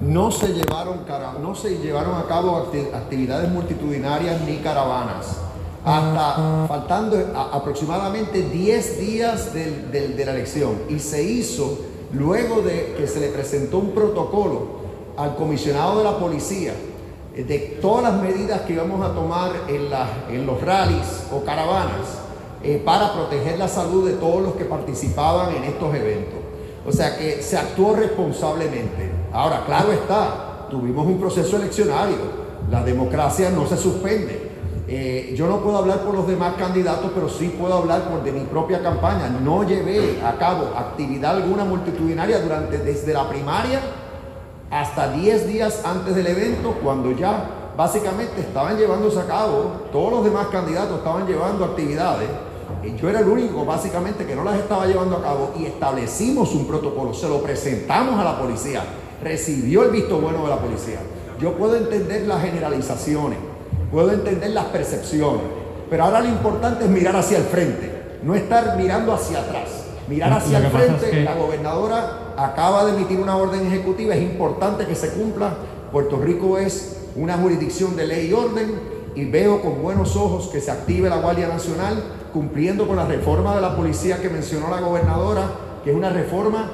no 0.00 0.30
se 0.30 0.48
llevaron, 0.48 1.00
no 1.42 1.54
se 1.54 1.78
llevaron 1.78 2.16
a 2.16 2.24
cabo 2.26 2.66
acti- 2.66 2.92
actividades 2.94 3.50
multitudinarias 3.50 4.40
ni 4.42 4.56
caravanas. 4.56 5.38
Hasta 5.84 6.66
faltando 6.68 7.16
aproximadamente 7.52 8.42
10 8.42 8.98
días 9.00 9.54
del- 9.54 9.90
de 10.16 10.24
la 10.24 10.32
elección. 10.32 10.72
Y 10.88 10.98
se 10.98 11.22
hizo 11.22 11.78
luego 12.12 12.62
de 12.62 12.94
que 12.96 13.06
se 13.06 13.20
le 13.20 13.28
presentó 13.28 13.78
un 13.78 13.90
protocolo 13.90 14.80
al 15.16 15.36
comisionado 15.36 15.98
de 15.98 16.04
la 16.04 16.18
policía 16.18 16.72
eh, 17.34 17.44
de 17.44 17.58
todas 17.80 18.02
las 18.02 18.22
medidas 18.22 18.62
que 18.62 18.72
íbamos 18.72 19.04
a 19.04 19.14
tomar 19.14 19.52
en, 19.68 19.88
en 20.34 20.46
los 20.46 20.60
rallies 20.60 21.26
o 21.32 21.44
caravanas 21.44 22.20
eh, 22.62 22.82
para 22.84 23.12
proteger 23.12 23.58
la 23.58 23.68
salud 23.68 24.06
de 24.06 24.14
todos 24.14 24.42
los 24.42 24.54
que 24.54 24.64
participaban 24.64 25.54
en 25.54 25.64
estos 25.64 25.94
eventos. 25.94 26.40
O 26.86 26.92
sea 26.92 27.16
que 27.16 27.42
se 27.42 27.56
actuó 27.56 27.94
responsablemente. 27.94 29.10
Ahora, 29.32 29.64
claro 29.64 29.92
está, 29.92 30.66
tuvimos 30.70 31.06
un 31.06 31.20
proceso 31.20 31.56
eleccionario, 31.56 32.16
la 32.70 32.82
democracia 32.82 33.50
no 33.50 33.66
se 33.66 33.76
suspende. 33.76 34.39
Eh, 34.92 35.34
yo 35.36 35.46
no 35.46 35.60
puedo 35.60 35.78
hablar 35.78 36.00
por 36.00 36.14
los 36.16 36.26
demás 36.26 36.54
candidatos, 36.58 37.12
pero 37.14 37.28
sí 37.28 37.54
puedo 37.56 37.74
hablar 37.74 38.10
por 38.10 38.24
de 38.24 38.32
mi 38.32 38.40
propia 38.40 38.82
campaña. 38.82 39.28
No 39.28 39.62
llevé 39.62 40.20
a 40.20 40.36
cabo 40.36 40.72
actividad 40.76 41.36
alguna 41.36 41.64
multitudinaria 41.64 42.40
durante 42.40 42.78
desde 42.78 43.12
la 43.12 43.28
primaria 43.28 43.80
hasta 44.68 45.12
10 45.12 45.46
días 45.46 45.84
antes 45.84 46.16
del 46.16 46.26
evento, 46.26 46.74
cuando 46.82 47.12
ya 47.12 47.72
básicamente 47.76 48.40
estaban 48.40 48.76
llevándose 48.76 49.20
a 49.20 49.26
cabo, 49.26 49.72
todos 49.92 50.10
los 50.12 50.24
demás 50.24 50.48
candidatos 50.48 50.98
estaban 50.98 51.24
llevando 51.24 51.64
actividades 51.64 52.28
Yo 53.00 53.08
era 53.08 53.20
el 53.20 53.28
único 53.28 53.64
básicamente 53.64 54.26
que 54.26 54.34
no 54.34 54.42
las 54.42 54.58
estaba 54.58 54.86
llevando 54.86 55.16
a 55.16 55.22
cabo 55.22 55.52
y 55.56 55.66
establecimos 55.66 56.52
un 56.54 56.66
protocolo, 56.66 57.14
se 57.14 57.28
lo 57.28 57.40
presentamos 57.42 58.18
a 58.18 58.24
la 58.24 58.38
policía, 58.40 58.82
recibió 59.22 59.84
el 59.84 59.90
visto 59.90 60.18
bueno 60.18 60.42
de 60.42 60.48
la 60.48 60.58
policía. 60.58 60.98
Yo 61.40 61.54
puedo 61.54 61.76
entender 61.76 62.26
las 62.26 62.42
generalizaciones, 62.42 63.38
puedo 63.90 64.12
entender 64.12 64.50
las 64.50 64.66
percepciones, 64.66 65.42
pero 65.88 66.04
ahora 66.04 66.20
lo 66.20 66.28
importante 66.28 66.84
es 66.84 66.90
mirar 66.90 67.16
hacia 67.16 67.38
el 67.38 67.44
frente, 67.44 68.18
no 68.22 68.34
estar 68.34 68.76
mirando 68.76 69.12
hacia 69.12 69.40
atrás, 69.40 69.84
mirar 70.08 70.32
hacia 70.32 70.58
el 70.58 70.66
frente. 70.66 71.24
La 71.24 71.34
gobernadora 71.34 72.34
acaba 72.36 72.84
de 72.84 72.92
emitir 72.96 73.18
una 73.18 73.36
orden 73.36 73.66
ejecutiva, 73.66 74.14
es 74.14 74.22
importante 74.22 74.86
que 74.86 74.94
se 74.94 75.10
cumpla. 75.10 75.54
Puerto 75.92 76.16
Rico 76.18 76.58
es 76.58 76.98
una 77.16 77.36
jurisdicción 77.36 77.96
de 77.96 78.06
ley 78.06 78.28
y 78.28 78.32
orden 78.32 79.00
y 79.14 79.24
veo 79.24 79.60
con 79.60 79.82
buenos 79.82 80.14
ojos 80.16 80.48
que 80.48 80.60
se 80.60 80.70
active 80.70 81.08
la 81.08 81.18
Guardia 81.18 81.48
Nacional 81.48 82.02
cumpliendo 82.32 82.86
con 82.86 82.96
la 82.96 83.06
reforma 83.06 83.56
de 83.56 83.60
la 83.60 83.76
policía 83.76 84.22
que 84.22 84.28
mencionó 84.28 84.70
la 84.70 84.80
gobernadora, 84.80 85.50
que 85.82 85.90
es 85.90 85.96
una 85.96 86.10
reforma 86.10 86.70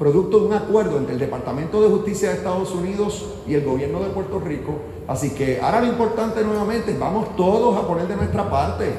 producto 0.00 0.40
de 0.40 0.46
un 0.46 0.54
acuerdo 0.54 0.96
entre 0.96 1.12
el 1.12 1.20
Departamento 1.20 1.82
de 1.82 1.90
Justicia 1.90 2.30
de 2.30 2.36
Estados 2.36 2.72
Unidos 2.72 3.34
y 3.46 3.52
el 3.52 3.62
gobierno 3.62 4.00
de 4.00 4.06
Puerto 4.06 4.40
Rico. 4.40 4.80
Así 5.06 5.34
que 5.34 5.60
ahora 5.60 5.82
lo 5.82 5.88
importante 5.88 6.42
nuevamente, 6.42 6.96
vamos 6.98 7.36
todos 7.36 7.76
a 7.76 7.86
poner 7.86 8.08
de 8.08 8.16
nuestra 8.16 8.48
parte 8.48 8.94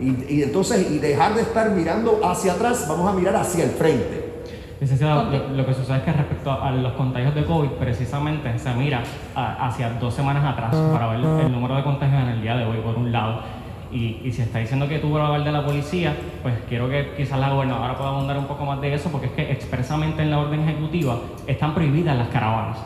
y, 0.00 0.42
entonces 0.42 0.90
y 0.90 0.98
dejar 0.98 1.34
de 1.36 1.42
estar 1.42 1.70
mirando 1.70 2.20
hacia 2.24 2.54
atrás, 2.54 2.84
vamos 2.88 3.08
a 3.08 3.12
mirar 3.12 3.36
hacia 3.36 3.62
el 3.62 3.70
frente. 3.70 4.42
Licenciado, 4.80 5.30
lo, 5.30 5.66
que 5.66 5.74
sucede 5.74 5.98
es 5.98 6.02
que 6.02 6.12
respecto 6.12 6.50
a 6.50 6.72
los 6.72 6.94
contagios 6.94 7.34
de 7.34 7.44
COVID, 7.44 7.68
precisamente 7.78 8.58
se 8.58 8.74
mira 8.74 9.04
hacia 9.36 9.90
dos 10.00 10.12
semanas 10.12 10.44
atrás 10.44 10.74
para 10.74 11.06
ver 11.10 11.20
el 11.20 11.52
número 11.52 11.76
de 11.76 11.84
contagios 11.84 12.22
en 12.22 12.28
el 12.28 12.42
día 12.42 12.56
de 12.56 12.64
hoy, 12.64 12.78
por 12.78 12.96
un 12.96 13.12
lado 13.12 13.59
y, 13.92 14.20
y 14.24 14.32
si 14.32 14.42
está 14.42 14.58
diciendo 14.58 14.88
que 14.88 14.98
tuvo 14.98 15.18
la 15.18 15.38
de 15.38 15.52
la 15.52 15.64
policía, 15.64 16.16
pues 16.42 16.54
quiero 16.68 16.88
que 16.88 17.14
quizás 17.16 17.38
la 17.38 17.50
gobernadora 17.50 17.96
pueda 17.96 18.10
abundar 18.10 18.38
un 18.38 18.46
poco 18.46 18.64
más 18.64 18.80
de 18.80 18.94
eso, 18.94 19.10
porque 19.10 19.26
es 19.26 19.32
que 19.32 19.52
expresamente 19.52 20.22
en 20.22 20.30
la 20.30 20.38
orden 20.38 20.60
ejecutiva 20.60 21.18
están 21.46 21.74
prohibidas 21.74 22.16
las 22.16 22.28
caravanas. 22.28 22.78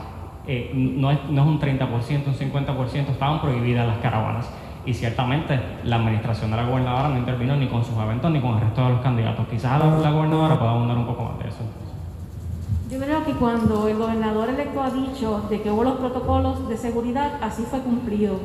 Eh, 0.47 0.71
no, 0.75 1.11
es, 1.11 1.19
no 1.31 1.43
es 1.43 1.49
un 1.49 1.61
30%, 1.61 2.27
un 2.27 2.35
50%, 2.35 3.09
estaban 3.11 3.41
prohibidas 3.41 3.87
las 3.87 3.99
caravanas. 3.99 4.49
Y 4.87 4.93
ciertamente 4.93 5.59
la 5.85 5.97
administración 5.97 6.51
de 6.51 6.59
la 6.59 6.65
gobernadora 6.65 7.09
no 7.09 7.19
intervino 7.19 7.57
ni 7.57 7.69
con 7.69 7.83
sus 7.85 7.97
eventos 7.97 8.31
ni 8.31 8.41
con 8.41 8.55
el 8.55 8.61
resto 8.61 8.85
de 8.85 8.91
los 8.91 9.01
candidatos. 9.01 9.47
Quizás 9.49 9.79
la, 9.79 9.87
la 9.99 10.11
gobernadora 10.11 10.59
pueda 10.59 10.73
abundar 10.73 10.99
un 10.99 11.07
poco 11.07 11.25
más 11.25 11.39
de 11.39 11.49
eso. 11.49 11.61
Yo 12.91 12.99
creo 12.99 13.25
que 13.25 13.33
cuando 13.33 13.89
el 13.89 13.97
gobernador 13.97 14.51
electo 14.51 14.83
ha 14.83 14.91
dicho 14.91 15.47
de 15.49 15.63
que 15.63 15.71
hubo 15.71 15.85
los 15.85 15.95
protocolos 15.95 16.69
de 16.69 16.77
seguridad, 16.77 17.39
así 17.41 17.63
fue 17.63 17.81
cumplido 17.81 18.39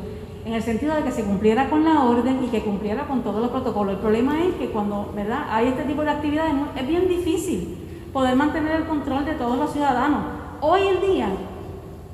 en 0.44 0.54
el 0.54 0.62
sentido 0.62 0.94
de 0.94 1.02
que 1.02 1.12
se 1.12 1.24
cumpliera 1.24 1.68
con 1.68 1.84
la 1.84 2.04
orden 2.04 2.42
y 2.44 2.48
que 2.48 2.62
cumpliera 2.62 3.06
con 3.06 3.22
todos 3.22 3.40
los 3.40 3.50
protocolos. 3.50 3.94
El 3.94 4.00
problema 4.00 4.42
es 4.42 4.54
que 4.54 4.70
cuando 4.70 5.12
¿verdad? 5.14 5.46
hay 5.50 5.68
este 5.68 5.84
tipo 5.84 6.02
de 6.02 6.10
actividades 6.10 6.54
es 6.76 6.88
bien 6.88 7.08
difícil 7.08 7.76
poder 8.12 8.36
mantener 8.36 8.72
el 8.76 8.86
control 8.86 9.24
de 9.24 9.34
todos 9.34 9.58
los 9.58 9.72
ciudadanos. 9.72 10.22
Hoy 10.60 10.80
en 10.86 11.00
día, 11.00 11.28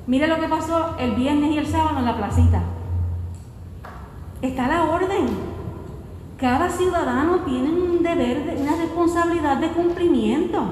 mire 0.06 0.26
lo 0.26 0.40
que 0.40 0.48
pasó 0.48 0.96
el 0.98 1.12
viernes 1.12 1.52
y 1.52 1.58
el 1.58 1.66
sábado 1.66 1.98
en 1.98 2.04
la 2.04 2.16
placita. 2.16 2.62
Está 4.42 4.68
la 4.68 4.84
orden. 4.84 5.26
Cada 6.36 6.68
ciudadano 6.68 7.38
tiene 7.40 7.70
un 7.70 8.02
deber, 8.02 8.56
una 8.60 8.76
responsabilidad 8.76 9.56
de 9.56 9.70
cumplimiento, 9.70 10.62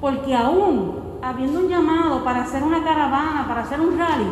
porque 0.00 0.36
aún 0.36 1.18
habiendo 1.20 1.60
un 1.60 1.68
llamado 1.68 2.22
para 2.22 2.42
hacer 2.42 2.62
una 2.62 2.84
caravana, 2.84 3.46
para 3.48 3.62
hacer 3.62 3.80
un 3.80 3.98
rally, 3.98 4.30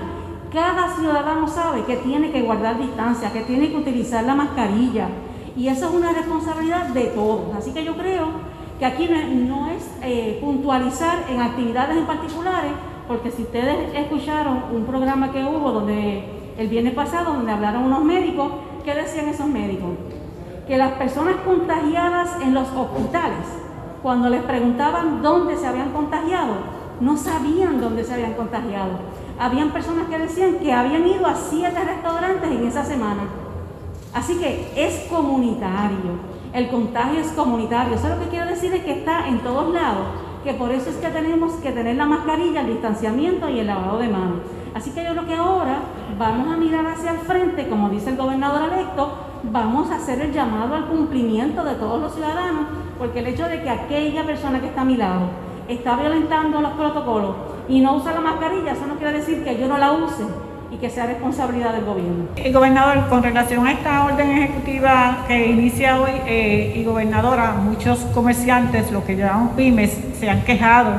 cada 0.52 0.96
ciudadano 0.96 1.46
sabe 1.46 1.84
que 1.84 1.96
tiene 1.96 2.30
que 2.30 2.42
guardar 2.42 2.78
distancia, 2.78 3.32
que 3.32 3.42
tiene 3.42 3.70
que 3.70 3.76
utilizar 3.76 4.24
la 4.24 4.34
mascarilla. 4.34 5.08
Y 5.56 5.68
eso 5.68 5.88
es 5.88 5.94
una 5.94 6.12
responsabilidad 6.12 6.87
de 6.88 7.04
todos. 7.06 7.54
Así 7.56 7.72
que 7.72 7.84
yo 7.84 7.96
creo 7.96 8.28
que 8.78 8.87
aquí 8.87 9.08
no 9.08 9.68
es 9.68 9.90
eh, 10.02 10.38
puntualizar 10.40 11.24
en 11.28 11.40
actividades 11.40 11.96
en 11.96 12.06
particulares, 12.06 12.72
porque 13.08 13.30
si 13.30 13.42
ustedes 13.42 13.94
escucharon 13.94 14.64
un 14.72 14.84
programa 14.84 15.32
que 15.32 15.44
hubo 15.44 15.72
donde 15.72 16.24
el 16.56 16.68
viernes 16.68 16.94
pasado, 16.94 17.34
donde 17.34 17.52
hablaron 17.52 17.84
unos 17.84 18.04
médicos, 18.04 18.52
¿qué 18.84 18.94
decían 18.94 19.28
esos 19.28 19.48
médicos? 19.48 19.90
Que 20.66 20.76
las 20.76 20.92
personas 20.92 21.37
contagiadas 21.44 22.40
en 22.40 22.54
los 22.54 22.68
hospitales, 22.68 23.46
cuando 24.02 24.28
les 24.28 24.42
preguntaban 24.42 25.22
dónde 25.22 25.56
se 25.56 25.66
habían 25.66 25.90
contagiado, 25.90 26.54
no 27.00 27.16
sabían 27.16 27.80
dónde 27.80 28.04
se 28.04 28.14
habían 28.14 28.34
contagiado 28.34 28.98
habían 29.38 29.70
personas 29.70 30.09
que 30.09 30.18
decían 30.18 30.57
que 30.57 30.72
habían 30.72 31.07
ido 31.07 31.27
a 31.27 31.35
siete 31.35 31.79
restaurantes 31.79 32.51
en 32.51 32.66
esa 32.66 32.85
semana. 32.85 33.22
Así 34.12 34.37
que 34.38 34.72
es 34.74 35.07
comunitario, 35.09 36.18
el 36.53 36.68
contagio 36.68 37.20
es 37.20 37.29
comunitario. 37.29 37.94
Eso 37.94 38.09
lo 38.09 38.18
que 38.18 38.29
quiero 38.29 38.46
decir 38.46 38.72
es 38.72 38.83
que 38.83 38.92
está 38.92 39.29
en 39.29 39.38
todos 39.40 39.72
lados, 39.72 40.07
que 40.42 40.55
por 40.55 40.72
eso 40.72 40.90
es 40.90 40.96
que 40.96 41.09
tenemos 41.09 41.53
que 41.55 41.72
tener 41.72 41.96
la 41.96 42.07
mascarilla, 42.07 42.62
el 42.62 42.68
distanciamiento 42.68 43.48
y 43.48 43.61
el 43.61 43.66
lavado 43.66 43.98
de 43.98 44.09
manos. 44.09 44.38
Así 44.74 44.90
que 44.90 45.05
yo 45.05 45.11
creo 45.12 45.27
que 45.27 45.35
ahora 45.35 45.81
vamos 46.18 46.53
a 46.53 46.57
mirar 46.57 46.87
hacia 46.87 47.12
el 47.12 47.18
frente, 47.18 47.68
como 47.68 47.90
dice 47.90 48.11
el 48.11 48.16
gobernador 48.16 48.72
electo, 48.72 49.12
vamos 49.44 49.90
a 49.90 49.96
hacer 49.96 50.20
el 50.20 50.33
llamado 50.33 50.74
al 50.74 50.87
cumplimiento 50.87 51.64
de 51.64 51.74
todos 51.74 52.01
los 52.01 52.14
ciudadanos, 52.14 52.66
porque 52.98 53.20
el 53.20 53.29
hecho 53.29 53.46
de 53.46 53.62
que 53.62 53.70
aquella 53.70 54.24
persona 54.24 54.61
que 54.61 54.68
está 54.68 54.83
a 54.83 54.85
mi 54.85 54.96
lado 54.96 55.29
está 55.68 55.96
violentando 55.96 56.61
los 56.61 56.72
protocolos, 56.72 57.37
y 57.68 57.81
no 57.81 57.96
usa 57.96 58.12
la 58.12 58.20
mascarilla, 58.20 58.72
eso 58.72 58.87
no 58.87 58.96
quiere 58.96 59.18
decir 59.18 59.44
que 59.44 59.59
yo 59.59 59.68
no 59.68 59.78
la 59.78 59.92
use 59.92 60.24
y 60.70 60.76
que 60.76 60.90
sea 60.90 61.07
responsabilidad 61.07 61.72
del 61.72 61.85
gobierno. 61.85 62.26
El 62.37 62.52
gobernador, 62.52 63.09
con 63.09 63.22
relación 63.22 63.66
a 63.66 63.72
esta 63.72 64.04
orden 64.04 64.31
ejecutiva 64.31 65.24
que 65.26 65.46
inicia 65.46 66.00
hoy, 66.00 66.12
eh, 66.26 66.74
y 66.76 66.85
gobernadora, 66.85 67.52
muchos 67.52 68.00
comerciantes, 68.14 68.90
lo 68.90 69.04
que 69.04 69.16
llamamos 69.16 69.54
pymes, 69.54 69.96
se 70.18 70.28
han 70.28 70.42
quejado 70.42 70.92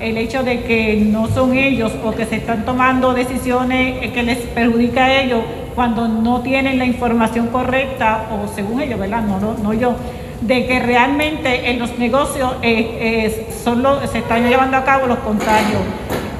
el 0.00 0.18
hecho 0.18 0.42
de 0.42 0.62
que 0.64 0.96
no 1.10 1.26
son 1.28 1.54
ellos 1.54 1.92
o 2.04 2.12
que 2.12 2.26
se 2.26 2.36
están 2.36 2.64
tomando 2.64 3.14
decisiones 3.14 4.12
que 4.12 4.22
les 4.22 4.38
perjudica 4.38 5.06
a 5.06 5.22
ellos 5.22 5.42
cuando 5.74 6.06
no 6.06 6.42
tienen 6.42 6.78
la 6.78 6.84
información 6.84 7.48
correcta 7.48 8.26
o 8.30 8.48
según 8.48 8.82
ellos, 8.82 8.98
¿verdad? 8.98 9.22
No, 9.22 9.40
no, 9.40 9.54
no 9.62 9.72
yo 9.72 9.94
de 10.40 10.66
que 10.66 10.80
realmente 10.80 11.70
en 11.70 11.78
los 11.78 11.98
negocios 11.98 12.54
eh, 12.62 13.30
eh, 13.30 14.06
se 14.10 14.18
están 14.18 14.48
llevando 14.48 14.76
a 14.76 14.84
cabo 14.84 15.06
los 15.06 15.18
contagios. 15.18 15.80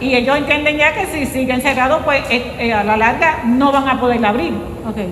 Y 0.00 0.14
ellos 0.14 0.36
entienden 0.36 0.76
ya 0.76 0.94
que 0.94 1.06
si 1.06 1.26
siguen 1.26 1.62
cerrados, 1.62 2.02
pues 2.04 2.22
eh, 2.30 2.72
a 2.72 2.84
la 2.84 2.96
larga 2.96 3.42
no 3.44 3.72
van 3.72 3.88
a 3.88 4.00
poder 4.00 4.24
abrir. 4.24 4.52
Okay. 4.90 5.08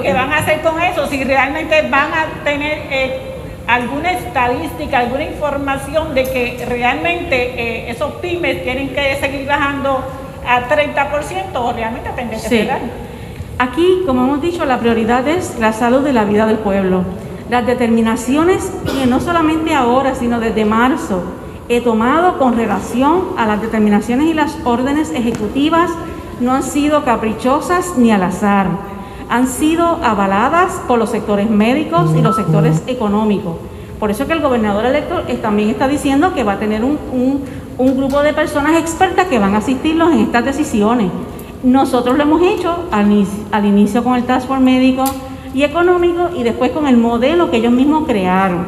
¿Qué 0.00 0.12
van 0.12 0.32
a 0.32 0.38
hacer 0.38 0.60
con 0.62 0.80
eso? 0.80 1.06
Si 1.08 1.22
realmente 1.24 1.82
van 1.82 2.12
a 2.12 2.44
tener 2.44 3.34
alguna 3.66 4.12
estadística, 4.12 4.98
alguna 4.98 5.24
información 5.24 6.14
de 6.14 6.24
que 6.24 6.64
realmente 6.68 7.90
esos 7.90 8.12
pymes 8.14 8.62
tienen 8.62 8.90
que 8.90 9.16
seguir 9.16 9.46
bajando 9.46 10.04
a 10.46 10.68
30% 10.68 11.54
o 11.54 11.72
realmente 11.72 12.10
tendrían 12.14 12.42
que 12.42 12.48
cerrar. 12.48 12.80
Aquí, 13.58 14.02
como 14.06 14.24
hemos 14.24 14.42
dicho, 14.42 14.64
la 14.64 14.78
prioridad 14.78 15.26
es 15.28 15.58
la 15.58 15.72
salud 15.72 16.00
de 16.00 16.12
la 16.12 16.24
vida 16.24 16.46
del 16.46 16.58
pueblo. 16.58 17.04
Las 17.48 17.66
determinaciones 17.66 18.72
que 18.84 19.06
no 19.06 19.20
solamente 19.20 19.74
ahora, 19.74 20.14
sino 20.14 20.40
desde 20.40 20.64
marzo, 20.64 21.22
he 21.68 21.80
tomado 21.80 22.38
con 22.38 22.56
relación 22.56 23.22
a 23.36 23.46
las 23.46 23.60
determinaciones 23.60 24.28
y 24.28 24.34
las 24.34 24.56
órdenes 24.64 25.10
ejecutivas 25.10 25.90
no 26.40 26.52
han 26.52 26.62
sido 26.62 27.04
caprichosas 27.04 27.94
ni 27.96 28.10
al 28.10 28.22
azar. 28.22 28.66
Han 29.28 29.46
sido 29.46 29.84
avaladas 30.02 30.80
por 30.86 30.98
los 30.98 31.10
sectores 31.10 31.48
médicos 31.48 32.10
y 32.16 32.20
los 32.20 32.36
sectores 32.36 32.82
económicos. 32.86 33.56
Por 33.98 34.10
eso 34.10 34.26
que 34.26 34.34
el 34.34 34.40
gobernador 34.40 34.84
electo 34.84 35.22
también 35.40 35.70
está 35.70 35.88
diciendo 35.88 36.34
que 36.34 36.44
va 36.44 36.54
a 36.54 36.58
tener 36.58 36.84
un, 36.84 37.40
grupo 37.78 38.22
de 38.22 38.32
personas 38.32 38.78
expertas 38.78 39.26
que 39.26 39.38
van 39.38 39.54
a 39.54 39.58
asistirlos 39.58 40.12
en 40.12 40.20
estas 40.20 40.44
decisiones. 40.44 41.10
Nosotros 41.62 42.16
lo 42.16 42.22
hemos 42.24 42.42
hecho 42.42 42.84
al, 42.90 43.26
al 43.50 43.64
inicio 43.64 44.04
con 44.04 44.14
el 44.16 44.24
Task 44.24 44.46
Force 44.46 44.62
Médico, 44.62 45.04
y 45.54 45.62
económico 45.62 46.30
y 46.36 46.42
después 46.42 46.72
con 46.72 46.86
el 46.86 46.96
modelo 46.96 47.50
que 47.50 47.58
ellos 47.58 47.72
mismos 47.72 48.06
crearon. 48.06 48.66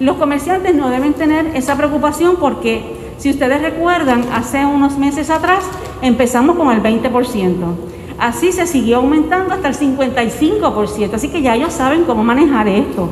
Los 0.00 0.16
comerciantes 0.16 0.74
no 0.74 0.88
deben 0.88 1.12
tener 1.12 1.54
esa 1.54 1.76
preocupación 1.76 2.36
porque, 2.36 2.82
si 3.18 3.28
ustedes 3.28 3.60
recuerdan, 3.60 4.24
hace 4.32 4.64
unos 4.64 4.96
meses 4.96 5.28
atrás 5.28 5.62
empezamos 6.00 6.56
con 6.56 6.70
el 6.70 6.82
20%. 6.82 7.52
Así 8.18 8.50
se 8.50 8.66
siguió 8.66 8.96
aumentando 8.96 9.52
hasta 9.52 9.68
el 9.68 9.74
55%, 9.74 11.12
así 11.12 11.28
que 11.28 11.42
ya 11.42 11.54
ellos 11.54 11.74
saben 11.74 12.04
cómo 12.04 12.24
manejar 12.24 12.66
esto. 12.66 13.10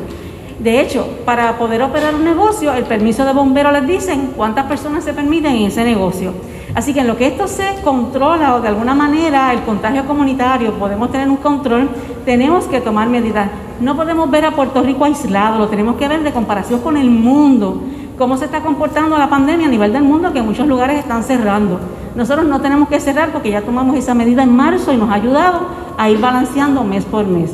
De 0.61 0.81
hecho, 0.81 1.07
para 1.27 1.59
poder 1.59 1.83
operar 1.83 2.15
un 2.15 2.25
negocio, 2.25 2.73
el 2.73 2.85
permiso 2.85 3.27
de 3.27 3.35
bombero 3.35 3.71
les 3.71 3.87
dicen 3.87 4.33
cuántas 4.35 4.65
personas 4.65 5.05
se 5.05 5.13
permiten 5.13 5.57
en 5.57 5.67
ese 5.67 5.85
negocio. 5.85 6.33
Así 6.79 6.95
que 6.95 7.01
en 7.01 7.09
lo 7.09 7.17
que 7.17 7.27
esto 7.27 7.49
se 7.49 7.65
controla 7.83 8.55
o 8.55 8.61
de 8.61 8.69
alguna 8.69 8.95
manera 8.95 9.53
el 9.53 9.63
contagio 9.63 10.07
comunitario, 10.07 10.75
podemos 10.75 11.11
tener 11.11 11.29
un 11.29 11.39
control, 11.39 11.89
tenemos 12.25 12.67
que 12.67 12.81
tomar 12.81 13.09
medidas. 13.09 13.51
No 13.81 13.97
podemos 13.97 14.31
ver 14.31 14.45
a 14.45 14.53
Puerto 14.53 14.81
Rico 14.81 15.05
aislado, 15.05 15.59
lo 15.59 15.67
tenemos 15.67 15.97
que 15.97 16.07
ver 16.07 16.23
de 16.23 16.31
comparación 16.31 16.79
con 16.81 16.97
el 16.97 17.11
mundo, 17.11 17.83
cómo 18.17 18.37
se 18.37 18.45
está 18.45 18.61
comportando 18.61 19.19
la 19.19 19.29
pandemia 19.29 19.67
a 19.67 19.71
nivel 19.71 19.93
del 19.93 20.05
mundo, 20.05 20.33
que 20.33 20.41
muchos 20.41 20.69
lugares 20.69 21.01
están 21.01 21.25
cerrando. 21.25 21.81
Nosotros 22.15 22.47
no 22.47 22.61
tenemos 22.61 22.89
que 22.89 23.01
cerrar 23.01 23.33
porque 23.33 23.51
ya 23.51 23.63
tomamos 23.63 23.97
esa 23.97 24.15
medida 24.15 24.45
en 24.45 24.55
marzo 24.55 24.93
y 24.93 24.99
nos 24.99 25.11
ha 25.11 25.15
ayudado 25.15 25.63
a 25.99 26.09
ir 26.09 26.21
balanceando 26.21 26.85
mes 26.85 27.05
por 27.05 27.27
mes. 27.27 27.51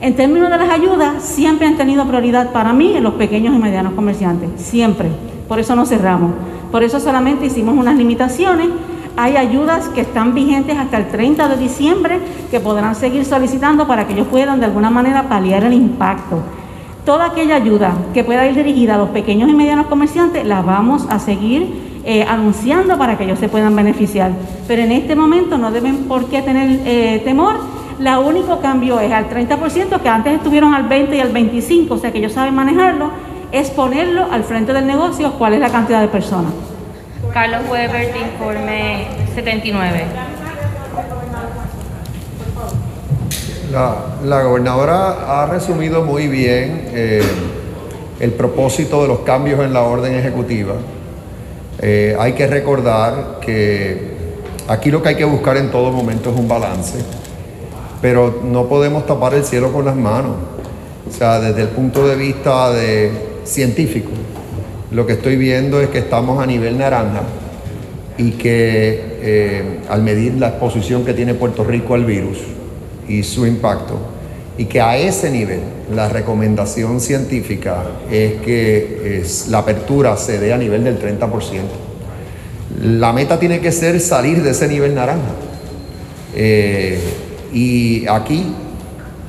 En 0.00 0.16
términos 0.16 0.50
de 0.50 0.58
las 0.58 0.70
ayudas, 0.70 1.22
siempre 1.22 1.68
han 1.68 1.76
tenido 1.76 2.04
prioridad 2.04 2.50
para 2.50 2.72
mí 2.72 2.96
en 2.96 3.04
los 3.04 3.14
pequeños 3.14 3.54
y 3.54 3.58
medianos 3.58 3.92
comerciantes, 3.92 4.60
siempre. 4.60 5.12
Por 5.46 5.60
eso 5.60 5.76
no 5.76 5.86
cerramos. 5.86 6.32
Por 6.76 6.84
eso 6.84 7.00
solamente 7.00 7.46
hicimos 7.46 7.74
unas 7.74 7.96
limitaciones. 7.96 8.68
Hay 9.16 9.38
ayudas 9.38 9.88
que 9.88 10.02
están 10.02 10.34
vigentes 10.34 10.76
hasta 10.76 10.98
el 10.98 11.08
30 11.08 11.48
de 11.48 11.56
diciembre 11.56 12.18
que 12.50 12.60
podrán 12.60 12.94
seguir 12.94 13.24
solicitando 13.24 13.86
para 13.86 14.06
que 14.06 14.12
ellos 14.12 14.26
puedan 14.26 14.60
de 14.60 14.66
alguna 14.66 14.90
manera 14.90 15.26
paliar 15.26 15.64
el 15.64 15.72
impacto. 15.72 16.40
Toda 17.06 17.28
aquella 17.28 17.56
ayuda 17.56 17.94
que 18.12 18.24
pueda 18.24 18.46
ir 18.46 18.54
dirigida 18.54 18.96
a 18.96 18.98
los 18.98 19.08
pequeños 19.08 19.48
y 19.48 19.54
medianos 19.54 19.86
comerciantes 19.86 20.44
la 20.44 20.60
vamos 20.60 21.06
a 21.08 21.18
seguir 21.18 22.02
eh, 22.04 22.24
anunciando 22.28 22.98
para 22.98 23.16
que 23.16 23.24
ellos 23.24 23.38
se 23.38 23.48
puedan 23.48 23.74
beneficiar. 23.74 24.32
Pero 24.68 24.82
en 24.82 24.92
este 24.92 25.16
momento 25.16 25.56
no 25.56 25.70
deben 25.70 26.04
por 26.04 26.26
qué 26.26 26.42
tener 26.42 26.82
eh, 26.84 27.22
temor. 27.24 27.54
La 27.98 28.18
único 28.18 28.60
cambio 28.60 29.00
es 29.00 29.10
al 29.12 29.30
30%, 29.30 29.98
que 29.98 30.08
antes 30.10 30.34
estuvieron 30.34 30.74
al 30.74 30.82
20 30.82 31.16
y 31.16 31.20
al 31.20 31.32
25, 31.32 31.94
o 31.94 31.96
sea 31.96 32.12
que 32.12 32.18
ellos 32.18 32.32
saben 32.32 32.54
manejarlo, 32.54 33.12
es 33.52 33.70
ponerlo 33.70 34.30
al 34.30 34.44
frente 34.44 34.72
del 34.72 34.86
negocio 34.86 35.32
cuál 35.38 35.54
es 35.54 35.60
la 35.60 35.70
cantidad 35.70 36.00
de 36.00 36.08
personas. 36.08 36.52
Carlos 37.32 37.62
Weber, 37.70 38.12
de 38.12 38.18
informe 38.18 39.06
79. 39.34 40.04
La, 43.72 43.96
la 44.24 44.42
gobernadora 44.42 45.42
ha 45.42 45.46
resumido 45.46 46.02
muy 46.02 46.28
bien 46.28 46.88
eh, 46.92 47.22
el 48.20 48.32
propósito 48.32 49.02
de 49.02 49.08
los 49.08 49.20
cambios 49.20 49.60
en 49.60 49.72
la 49.72 49.82
orden 49.82 50.14
ejecutiva. 50.14 50.74
Eh, 51.78 52.16
hay 52.18 52.32
que 52.32 52.46
recordar 52.46 53.40
que 53.40 54.16
aquí 54.68 54.90
lo 54.90 55.02
que 55.02 55.10
hay 55.10 55.14
que 55.16 55.24
buscar 55.24 55.56
en 55.58 55.70
todo 55.70 55.92
momento 55.92 56.30
es 56.30 56.38
un 56.38 56.48
balance, 56.48 56.98
pero 58.00 58.40
no 58.44 58.66
podemos 58.66 59.04
tapar 59.06 59.34
el 59.34 59.44
cielo 59.44 59.72
con 59.72 59.84
las 59.84 59.96
manos. 59.96 60.36
O 61.08 61.12
sea, 61.12 61.38
desde 61.38 61.62
el 61.62 61.68
punto 61.68 62.06
de 62.06 62.16
vista 62.16 62.70
de 62.70 63.35
científico, 63.46 64.10
lo 64.90 65.06
que 65.06 65.14
estoy 65.14 65.36
viendo 65.36 65.80
es 65.80 65.88
que 65.88 65.98
estamos 65.98 66.42
a 66.42 66.46
nivel 66.46 66.78
naranja 66.78 67.22
y 68.18 68.32
que 68.32 69.18
eh, 69.20 69.80
al 69.88 70.02
medir 70.02 70.34
la 70.34 70.48
exposición 70.48 71.04
que 71.04 71.12
tiene 71.12 71.34
Puerto 71.34 71.64
Rico 71.64 71.94
al 71.94 72.04
virus 72.04 72.38
y 73.08 73.22
su 73.22 73.46
impacto, 73.46 73.98
y 74.58 74.64
que 74.64 74.80
a 74.80 74.96
ese 74.96 75.30
nivel 75.30 75.60
la 75.94 76.08
recomendación 76.08 77.00
científica 77.00 77.84
es 78.10 78.40
que 78.40 79.20
es, 79.20 79.48
la 79.48 79.58
apertura 79.58 80.16
se 80.16 80.38
dé 80.38 80.52
a 80.52 80.58
nivel 80.58 80.84
del 80.84 80.98
30%. 80.98 81.28
La 82.82 83.12
meta 83.12 83.38
tiene 83.38 83.60
que 83.60 83.70
ser 83.70 84.00
salir 84.00 84.42
de 84.42 84.50
ese 84.50 84.66
nivel 84.66 84.94
naranja. 84.94 85.34
Eh, 86.34 86.98
y 87.52 88.06
aquí, 88.08 88.44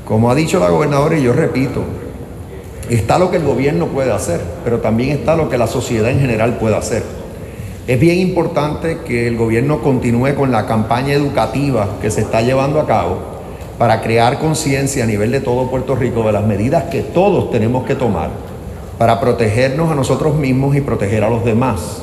como 0.05 0.32
ha 0.32 0.36
dicho 0.36 0.59
la 0.59 0.70
gobernadora, 0.70 1.18
y 1.18 1.24
yo 1.24 1.34
repito, 1.34 1.84
está 2.89 3.19
lo 3.19 3.29
que 3.29 3.38
el 3.38 3.43
gobierno 3.43 3.88
puede 3.88 4.11
hacer, 4.11 4.39
pero 4.63 4.79
también 4.79 5.11
está 5.11 5.35
lo 5.35 5.49
que 5.49 5.57
la 5.57 5.67
sociedad 5.67 6.09
en 6.09 6.19
general 6.19 6.57
puede 6.57 6.75
hacer. 6.75 7.03
Es 7.88 7.99
bien 7.99 8.17
importante 8.19 8.99
que 9.05 9.27
el 9.27 9.38
gobierno 9.38 9.81
continúe 9.81 10.35
con 10.35 10.51
la 10.51 10.65
campaña 10.65 11.13
educativa 11.13 11.88
que 12.01 12.11
se 12.11 12.21
está 12.21 12.41
llevando 12.41 12.79
a 12.79 12.85
cabo 12.85 13.17
para 13.77 14.01
crear 14.01 14.39
conciencia 14.39 15.03
a 15.03 15.07
nivel 15.07 15.31
de 15.31 15.39
todo 15.39 15.69
Puerto 15.69 15.95
Rico 15.95 16.23
de 16.23 16.31
las 16.31 16.45
medidas 16.45 16.85
que 16.85 17.01
todos 17.01 17.51
tenemos 17.51 17.85
que 17.85 17.95
tomar 17.95 18.29
para 18.97 19.19
protegernos 19.19 19.91
a 19.91 19.95
nosotros 19.95 20.35
mismos 20.35 20.75
y 20.75 20.81
proteger 20.81 21.23
a 21.23 21.29
los 21.29 21.45
demás. 21.45 22.01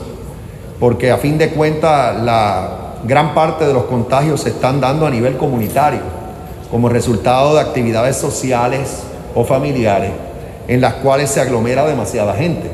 Porque 0.78 1.11
a 1.11 1.18
fin 1.18 1.37
de 1.37 1.51
cuentas 1.51 2.16
la 2.22 2.95
gran 3.05 3.35
parte 3.35 3.66
de 3.66 3.74
los 3.74 3.85
contagios 3.85 4.43
se 4.43 4.51
están 4.51 4.80
dando 4.80 5.07
a 5.07 5.11
nivel 5.11 5.37
comunitario 5.37 6.01
como 6.70 6.89
resultado 6.89 7.55
de 7.55 7.61
actividades 7.61 8.16
sociales 8.16 9.03
o 9.35 9.45
familiares 9.45 10.11
en 10.69 10.81
las 10.81 10.95
cuales 10.95 11.31
se 11.31 11.41
aglomera 11.41 11.87
demasiada 11.87 12.35
gente. 12.35 12.69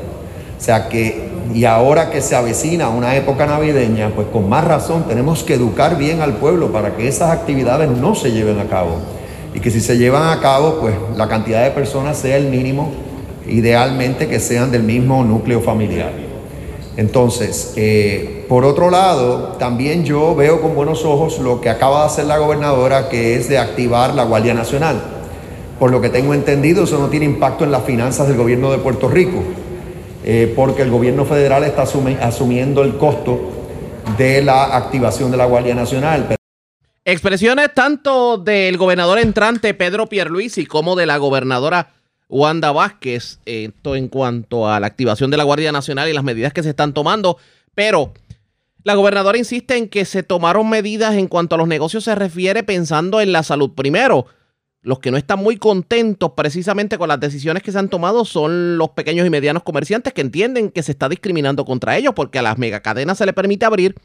O 0.57 0.63
sea 0.63 0.89
que, 0.89 1.29
y 1.53 1.65
ahora 1.65 2.11
que 2.11 2.21
se 2.21 2.35
avecina 2.35 2.89
una 2.89 3.15
época 3.15 3.45
navideña, 3.45 4.11
pues 4.15 4.27
con 4.27 4.47
más 4.47 4.63
razón 4.63 5.05
tenemos 5.07 5.43
que 5.43 5.55
educar 5.55 5.97
bien 5.97 6.21
al 6.21 6.33
pueblo 6.33 6.71
para 6.71 6.95
que 6.95 7.07
esas 7.07 7.31
actividades 7.31 7.89
no 7.89 8.15
se 8.15 8.31
lleven 8.31 8.59
a 8.59 8.65
cabo. 8.65 8.97
Y 9.53 9.59
que 9.59 9.71
si 9.71 9.81
se 9.81 9.97
llevan 9.97 10.29
a 10.29 10.39
cabo, 10.39 10.77
pues 10.79 10.95
la 11.17 11.27
cantidad 11.27 11.63
de 11.63 11.71
personas 11.71 12.17
sea 12.17 12.37
el 12.37 12.47
mínimo, 12.47 12.91
idealmente 13.47 14.27
que 14.27 14.39
sean 14.39 14.71
del 14.71 14.83
mismo 14.83 15.23
núcleo 15.23 15.61
familiar. 15.61 16.11
Entonces, 16.95 17.73
eh, 17.75 18.45
por 18.47 18.65
otro 18.65 18.89
lado, 18.89 19.55
también 19.57 20.03
yo 20.03 20.35
veo 20.35 20.61
con 20.61 20.75
buenos 20.75 21.05
ojos 21.05 21.39
lo 21.39 21.61
que 21.61 21.69
acaba 21.69 22.01
de 22.01 22.05
hacer 22.05 22.25
la 22.25 22.37
gobernadora, 22.37 23.09
que 23.09 23.35
es 23.35 23.49
de 23.49 23.57
activar 23.57 24.13
la 24.13 24.25
Guardia 24.25 24.53
Nacional. 24.53 25.01
Por 25.81 25.89
lo 25.89 25.99
que 25.99 26.09
tengo 26.09 26.35
entendido, 26.35 26.83
eso 26.83 26.99
no 26.99 27.09
tiene 27.09 27.25
impacto 27.25 27.63
en 27.63 27.71
las 27.71 27.83
finanzas 27.83 28.27
del 28.27 28.37
gobierno 28.37 28.71
de 28.71 28.77
Puerto 28.77 29.07
Rico. 29.07 29.43
Eh, 30.23 30.53
porque 30.55 30.83
el 30.83 30.91
gobierno 30.91 31.25
federal 31.25 31.63
está 31.63 31.81
asumiendo 31.81 32.83
el 32.83 32.97
costo 32.97 33.49
de 34.15 34.43
la 34.43 34.77
activación 34.77 35.31
de 35.31 35.37
la 35.37 35.45
Guardia 35.45 35.73
Nacional. 35.73 36.35
Expresiones 37.03 37.73
tanto 37.73 38.37
del 38.37 38.77
gobernador 38.77 39.17
entrante 39.17 39.73
Pedro 39.73 40.05
Pierluisi 40.05 40.67
como 40.67 40.95
de 40.95 41.07
la 41.07 41.17
gobernadora 41.17 41.93
Wanda 42.29 42.71
Vázquez, 42.71 43.39
esto 43.45 43.95
en 43.95 44.07
cuanto 44.07 44.69
a 44.69 44.79
la 44.79 44.85
activación 44.85 45.31
de 45.31 45.37
la 45.37 45.45
Guardia 45.45 45.71
Nacional 45.71 46.07
y 46.07 46.13
las 46.13 46.23
medidas 46.23 46.53
que 46.53 46.61
se 46.61 46.69
están 46.69 46.93
tomando, 46.93 47.37
pero 47.73 48.13
la 48.83 48.93
gobernadora 48.93 49.39
insiste 49.39 49.77
en 49.77 49.89
que 49.89 50.05
se 50.05 50.21
tomaron 50.21 50.69
medidas 50.69 51.15
en 51.15 51.27
cuanto 51.27 51.55
a 51.55 51.57
los 51.57 51.67
negocios 51.67 52.03
se 52.03 52.13
refiere 52.13 52.61
pensando 52.61 53.19
en 53.19 53.31
la 53.31 53.41
salud 53.41 53.71
primero. 53.71 54.27
Los 54.83 54.99
que 54.99 55.11
no 55.11 55.17
están 55.17 55.39
muy 55.39 55.57
contentos 55.57 56.31
precisamente 56.35 56.97
con 56.97 57.07
las 57.07 57.19
decisiones 57.19 57.61
que 57.61 57.71
se 57.71 57.77
han 57.77 57.89
tomado 57.89 58.25
son 58.25 58.77
los 58.77 58.89
pequeños 58.89 59.27
y 59.27 59.29
medianos 59.29 59.61
comerciantes 59.61 60.11
que 60.11 60.21
entienden 60.21 60.71
que 60.71 60.81
se 60.81 60.91
está 60.91 61.07
discriminando 61.07 61.65
contra 61.65 61.97
ellos 61.97 62.13
porque 62.15 62.39
a 62.39 62.41
las 62.41 62.57
megacadenas 62.57 63.19
se 63.19 63.27
les 63.27 63.35
permite 63.35 63.65
abrir 63.65 63.95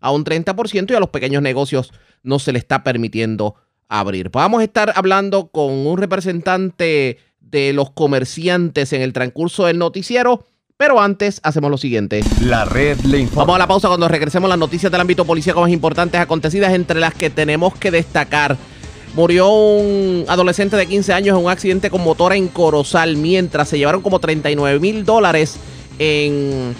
a 0.00 0.10
un 0.10 0.24
30% 0.24 0.90
y 0.90 0.94
a 0.94 1.00
los 1.00 1.10
pequeños 1.10 1.42
negocios 1.42 1.92
no 2.24 2.40
se 2.40 2.52
les 2.52 2.62
está 2.62 2.82
permitiendo 2.82 3.54
abrir. 3.88 4.30
Vamos 4.30 4.62
a 4.62 4.64
estar 4.64 4.92
hablando 4.96 5.48
con 5.48 5.70
un 5.72 5.96
representante 5.96 7.18
de 7.38 7.72
los 7.72 7.90
comerciantes 7.90 8.92
en 8.92 9.02
el 9.02 9.12
transcurso 9.12 9.66
del 9.66 9.78
noticiero. 9.78 10.44
Pero 10.76 11.00
antes 11.00 11.40
hacemos 11.42 11.70
lo 11.70 11.78
siguiente. 11.78 12.20
La 12.42 12.66
red 12.66 13.00
le 13.00 13.18
informa. 13.18 13.44
Vamos 13.44 13.56
a 13.56 13.58
la 13.60 13.66
pausa 13.66 13.88
cuando 13.88 14.08
regresemos 14.08 14.50
las 14.50 14.58
noticias 14.58 14.92
del 14.92 15.00
ámbito 15.00 15.24
policíaco 15.24 15.62
más 15.62 15.70
importantes 15.70 16.20
acontecidas 16.20 16.74
entre 16.74 17.00
las 17.00 17.14
que 17.14 17.30
tenemos 17.30 17.74
que 17.76 17.90
destacar 17.90 18.58
Murió 19.16 19.48
un 19.48 20.26
adolescente 20.28 20.76
de 20.76 20.86
15 20.86 21.14
años 21.14 21.38
en 21.38 21.44
un 21.46 21.50
accidente 21.50 21.88
con 21.88 22.04
motor 22.04 22.34
en 22.34 22.48
Corozal, 22.48 23.16
mientras 23.16 23.66
se 23.70 23.78
llevaron 23.78 24.02
como 24.02 24.18
39 24.18 24.78
mil 24.78 25.06
dólares 25.06 25.56
en 25.98 26.76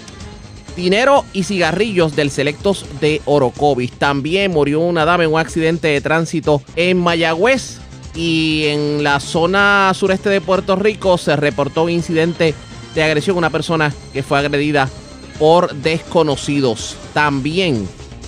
dinero 0.75 1.25
y 1.33 1.45
cigarrillos 1.45 2.15
del 2.15 2.29
Selectos 2.29 2.85
de 3.01 3.23
Orocovis. 3.25 3.91
También 3.93 4.51
murió 4.51 4.81
una 4.81 5.03
dama 5.03 5.23
en 5.23 5.33
un 5.33 5.39
accidente 5.39 5.87
de 5.87 5.99
tránsito 5.99 6.61
en 6.75 6.99
Mayagüez. 6.99 7.79
Y 8.13 8.65
en 8.67 9.03
la 9.03 9.19
zona 9.19 9.91
sureste 9.95 10.29
de 10.29 10.39
Puerto 10.39 10.75
Rico 10.75 11.17
se 11.17 11.35
reportó 11.35 11.85
un 11.85 11.89
incidente 11.89 12.53
de 12.93 13.03
agresión 13.03 13.35
a 13.37 13.39
una 13.39 13.49
persona 13.49 13.91
que 14.13 14.21
fue 14.21 14.37
agredida 14.37 14.87
por 15.39 15.73
desconocidos. 15.73 16.97
También 17.13 17.87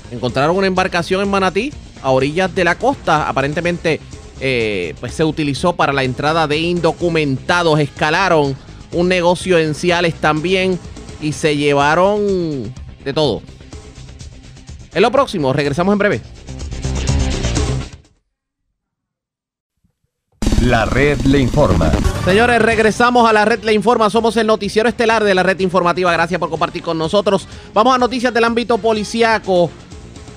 encontraron 0.09 0.57
una 0.57 0.67
embarcación 0.67 1.21
en 1.21 1.29
Manatí 1.29 1.71
a 2.01 2.11
orillas 2.11 2.53
de 2.53 2.63
la 2.63 2.75
costa. 2.75 3.27
Aparentemente 3.27 3.99
eh, 4.39 4.95
pues 4.99 5.13
se 5.13 5.23
utilizó 5.23 5.73
para 5.73 5.93
la 5.93 6.03
entrada 6.03 6.47
de 6.47 6.57
indocumentados. 6.57 7.79
Escalaron 7.79 8.55
un 8.91 9.07
negocio 9.07 9.57
en 9.57 9.75
Ciales 9.75 10.15
también 10.15 10.79
y 11.21 11.33
se 11.33 11.57
llevaron 11.57 12.73
de 13.03 13.13
todo. 13.13 13.41
En 14.93 15.01
lo 15.01 15.11
próximo, 15.11 15.53
regresamos 15.53 15.93
en 15.93 15.99
breve. 15.99 16.21
La 20.61 20.85
red 20.85 21.19
le 21.21 21.39
informa. 21.39 21.91
Señores, 22.25 22.61
regresamos 22.61 23.29
a 23.29 23.33
la 23.33 23.45
red 23.45 23.63
le 23.63 23.73
informa. 23.73 24.09
Somos 24.09 24.35
el 24.37 24.45
noticiero 24.45 24.89
estelar 24.89 25.23
de 25.23 25.33
la 25.33 25.41
red 25.41 25.59
informativa. 25.61 26.11
Gracias 26.11 26.39
por 26.39 26.49
compartir 26.49 26.83
con 26.83 26.97
nosotros. 26.97 27.47
Vamos 27.73 27.95
a 27.95 27.97
noticias 27.97 28.33
del 28.33 28.43
ámbito 28.43 28.77
policiaco 28.77 29.69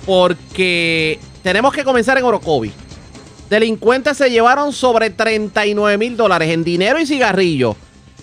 porque 0.07 1.19
tenemos 1.43 1.73
que 1.75 1.85
comenzar 1.85 2.19
en 2.19 2.25
Orocovi. 2.25 2.73
Delincuentes 3.51 4.17
se 4.17 4.31
llevaron 4.31 4.73
sobre 4.73 5.11
39 5.11 5.99
mil 5.99 6.17
dólares 6.17 6.49
en 6.51 6.65
dinero 6.65 6.99
y 6.99 7.07
cigarrillos 7.07 7.77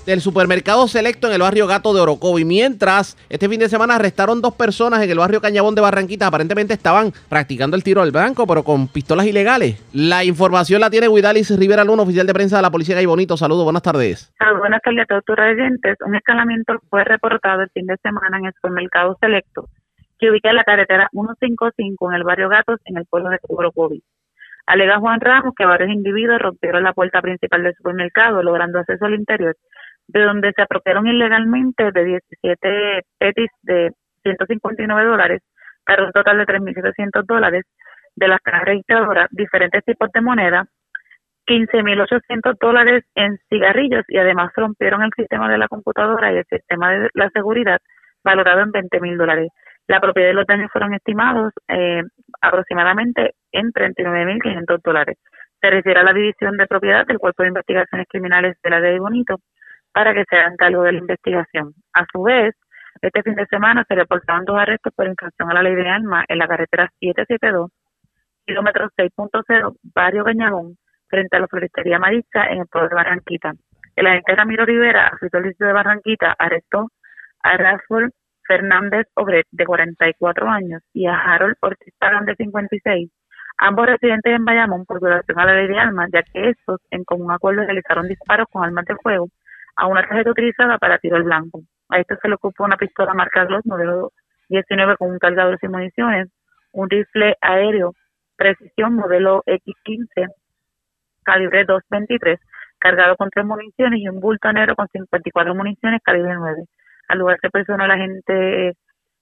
del 0.05 0.22
supermercado 0.22 0.88
selecto 0.88 1.28
en 1.28 1.34
el 1.34 1.41
barrio 1.41 1.67
Gato 1.67 1.93
de 1.93 2.01
Orocovi. 2.01 2.43
Mientras 2.43 3.15
este 3.30 3.47
fin 3.47 3.59
de 3.59 3.70
semana 3.70 3.95
arrestaron 3.95 4.41
dos 4.41 4.55
personas 4.55 5.03
en 5.03 5.09
el 5.11 5.20
barrio 5.20 5.39
Cañabón 5.39 5.76
de 5.76 5.82
Barranquita. 5.82 6.26
Aparentemente 6.26 6.74
estaban 6.74 7.11
practicando 7.30 7.78
el 7.78 7.84
tiro 7.84 8.01
al 8.01 8.11
blanco, 8.11 8.47
pero 8.47 8.63
con 8.63 8.88
pistolas 8.88 9.28
ilegales. 9.28 9.80
La 9.93 10.24
información 10.24 10.82
la 10.82 10.89
tiene 10.89 11.09
Guidalis 11.09 11.55
Rivera 11.59 11.84
Luna, 11.84 12.01
oficial 12.01 12.26
de 12.26 12.34
prensa 12.34 12.55
de 12.55 12.63
la 12.63 12.72
Policía 12.72 12.95
de 12.95 13.05
Bonito. 13.05 13.38
Saludos, 13.38 13.65
buenas 13.65 13.84
tardes. 13.84 14.34
Ah, 14.39 14.53
buenas 14.57 14.82
tardes 14.82 15.05
a 15.11 15.22
todos. 15.22 15.38
Un 16.07 16.15
escalamiento 16.15 16.74
fue 16.89 17.03
reportado 17.03 17.61
el 17.61 17.70
fin 17.70 17.86
de 17.86 17.97
semana 17.97 18.39
en 18.39 18.45
el 18.45 18.53
supermercado 18.53 19.15
selecto 19.22 19.70
que 20.20 20.30
ubica 20.30 20.49
en 20.49 20.57
la 20.57 20.63
carretera 20.63 21.07
155 21.11 22.11
en 22.11 22.17
el 22.17 22.24
barrio 22.24 22.49
Gatos, 22.49 22.80
en 22.86 22.97
el 22.97 23.05
pueblo 23.05 23.30
de 23.30 23.39
Orocovi. 23.47 24.03
Alega 24.67 24.99
Juan 24.99 25.20
Ramos 25.20 25.55
que 25.57 25.65
varios 25.65 25.89
individuos 25.89 26.39
rompieron 26.39 26.84
la 26.84 26.93
puerta 26.93 27.22
principal 27.22 27.63
del 27.63 27.74
supermercado, 27.76 28.43
logrando 28.43 28.80
acceso 28.80 29.05
al 29.05 29.15
interior, 29.15 29.55
de 30.07 30.22
donde 30.22 30.51
se 30.53 30.61
apropiaron 30.61 31.07
ilegalmente 31.07 31.91
de 31.91 32.03
17 32.03 33.01
petis 33.17 33.49
de 33.63 33.91
159 34.24 35.05
dólares, 35.05 35.41
para 35.86 36.05
un 36.05 36.11
total 36.11 36.38
de 36.38 36.45
3.700 36.45 37.26
dólares, 37.26 37.65
de 38.15 38.28
las 38.28 38.41
cajas 38.41 38.65
registradoras, 38.65 39.28
diferentes 39.32 39.84
tipos 39.86 40.11
de 40.11 40.22
moneda, 40.22 40.65
15.800 41.47 42.57
dólares 42.59 43.03
en 43.15 43.39
cigarrillos 43.49 44.03
y 44.07 44.17
además 44.17 44.51
rompieron 44.55 45.01
el 45.01 45.11
sistema 45.15 45.49
de 45.49 45.57
la 45.57 45.67
computadora 45.67 46.32
y 46.32 46.38
el 46.38 46.45
sistema 46.45 46.91
de 46.91 47.09
la 47.13 47.30
seguridad 47.32 47.80
valorado 48.24 48.61
en 48.61 48.72
20.000 48.72 49.17
dólares. 49.17 49.49
La 49.89 49.99
propiedad 49.99 50.29
de 50.29 50.35
los 50.35 50.45
daños 50.45 50.71
fueron 50.71 50.93
estimados 50.93 51.51
eh, 51.67 52.03
aproximadamente 52.41 53.33
en 53.51 53.71
39.500 53.73 54.81
dólares. 54.83 55.17
Se 55.59 55.67
refiere 55.67 55.99
a 55.99 56.03
la 56.03 56.13
división 56.13 56.57
de 56.57 56.67
propiedad 56.67 57.07
del 57.07 57.17
Cuerpo 57.17 57.41
de 57.41 57.49
Investigaciones 57.49 58.05
Criminales 58.07 58.55
de 58.61 58.69
la 58.69 58.79
Ley 58.79 58.99
Bonito 58.99 59.37
para 59.91 60.13
que 60.13 60.25
se 60.29 60.35
hagan 60.35 60.57
cargo 60.57 60.83
de 60.83 60.91
la 60.91 60.99
investigación. 60.99 61.73
A 61.95 62.05
su 62.11 62.21
vez, 62.21 62.53
este 63.01 63.23
fin 63.23 63.33
de 63.33 63.47
semana 63.47 63.83
se 63.87 63.95
reportaron 63.95 64.45
dos 64.45 64.59
arrestos 64.59 64.93
por 64.95 65.07
infracción 65.07 65.49
a 65.49 65.55
la 65.55 65.63
ley 65.63 65.73
de 65.73 65.89
armas 65.89 66.23
en 66.27 66.37
la 66.37 66.47
carretera 66.47 66.87
772, 66.99 67.71
kilómetro 68.45 68.89
6.0, 68.95 69.75
barrio 69.95 70.23
Cañagón, 70.23 70.77
frente 71.07 71.35
a 71.35 71.39
la 71.39 71.47
floristería 71.47 71.97
Maritza 71.97 72.45
en 72.45 72.59
el 72.59 72.67
pueblo 72.67 72.89
de 72.89 72.95
Barranquita. 72.95 73.53
El 73.95 74.05
agente 74.05 74.35
Ramiro 74.35 74.65
Rivera, 74.67 75.11
del 75.19 75.55
de 75.57 75.73
Barranquita, 75.73 76.35
arrestó 76.37 76.91
a 77.41 77.57
Rafael 77.57 78.11
Fernández 78.49 79.05
Obret, 79.13 79.45
de 79.51 79.63
44 79.63 80.49
años, 80.49 80.81
y 80.91 81.05
a 81.05 81.13
Harold 81.13 81.55
Ortiz 81.61 81.93
Pagán, 81.99 82.25
de 82.25 82.35
56, 82.35 83.11
ambos 83.59 83.85
residentes 83.85 84.33
en 84.33 84.43
Bayamón 84.43 84.85
por 84.85 84.99
violación 84.99 85.39
a 85.39 85.45
la 85.45 85.53
ley 85.53 85.67
de 85.67 85.77
armas, 85.77 86.09
ya 86.11 86.23
que 86.23 86.49
estos, 86.49 86.81
en 86.89 87.03
común 87.03 87.31
acuerdo, 87.31 87.61
realizaron 87.61 88.07
disparos 88.07 88.47
con 88.51 88.63
armas 88.63 88.85
de 88.85 88.95
fuego 88.95 89.27
a 89.75 89.85
una 89.85 90.01
tarjeta 90.01 90.31
utilizada 90.31 90.79
para 90.79 90.97
tiro 90.97 91.17
al 91.17 91.23
blanco. 91.23 91.61
A 91.89 91.99
esto 91.99 92.15
se 92.19 92.27
le 92.27 92.35
ocupó 92.35 92.63
una 92.63 92.77
pistola 92.77 93.13
marca 93.13 93.45
Glock 93.45 93.65
modelo 93.65 94.11
19 94.49 94.97
con 94.97 95.11
un 95.11 95.19
cargador 95.19 95.59
sin 95.59 95.69
municiones, 95.69 96.29
un 96.71 96.89
rifle 96.89 97.35
aéreo 97.41 97.93
precisión 98.35 98.95
modelo 98.95 99.43
X15 99.45 100.27
calibre 101.23 101.65
223 101.65 102.39
cargado 102.79 103.15
con 103.15 103.29
tres 103.29 103.45
municiones 103.45 103.99
y 103.99 104.07
un 104.07 104.19
bulto 104.19 104.51
negro 104.51 104.75
con 104.75 104.87
54 104.87 105.53
municiones 105.53 106.01
calibre 106.03 106.33
9. 106.33 106.63
Al 107.10 107.20
lugar 107.20 107.38
se 107.41 107.49
personó 107.49 107.86
el 107.86 107.91
agente 107.91 108.74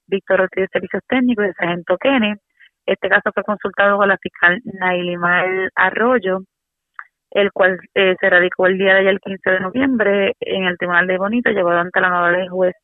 Víctor 0.06 0.42
Ortiz 0.42 0.62
de 0.62 0.68
Servicios 0.68 1.02
Técnicos 1.08 1.44
y 1.44 1.48
el 1.48 1.54
sargento 1.54 1.96
Kene. 1.96 2.36
Este 2.86 3.08
caso 3.08 3.30
fue 3.34 3.42
consultado 3.44 3.96
con 3.96 4.08
la 4.08 4.18
fiscal 4.18 4.60
Nailimar 4.64 5.70
Arroyo, 5.74 6.40
el 7.30 7.50
cual 7.50 7.78
eh, 7.94 8.14
se 8.20 8.30
radicó 8.30 8.66
el 8.66 8.78
día 8.78 8.94
de 8.94 9.00
ayer, 9.00 9.12
el 9.12 9.20
15 9.20 9.50
de 9.50 9.60
noviembre, 9.60 10.34
en 10.40 10.64
el 10.64 10.76
Tribunal 10.76 11.06
de 11.06 11.18
Bonito, 11.18 11.50
llevado 11.50 11.78
ante 11.78 12.00
la 12.00 12.10
notable 12.10 12.48
juez 12.48 12.74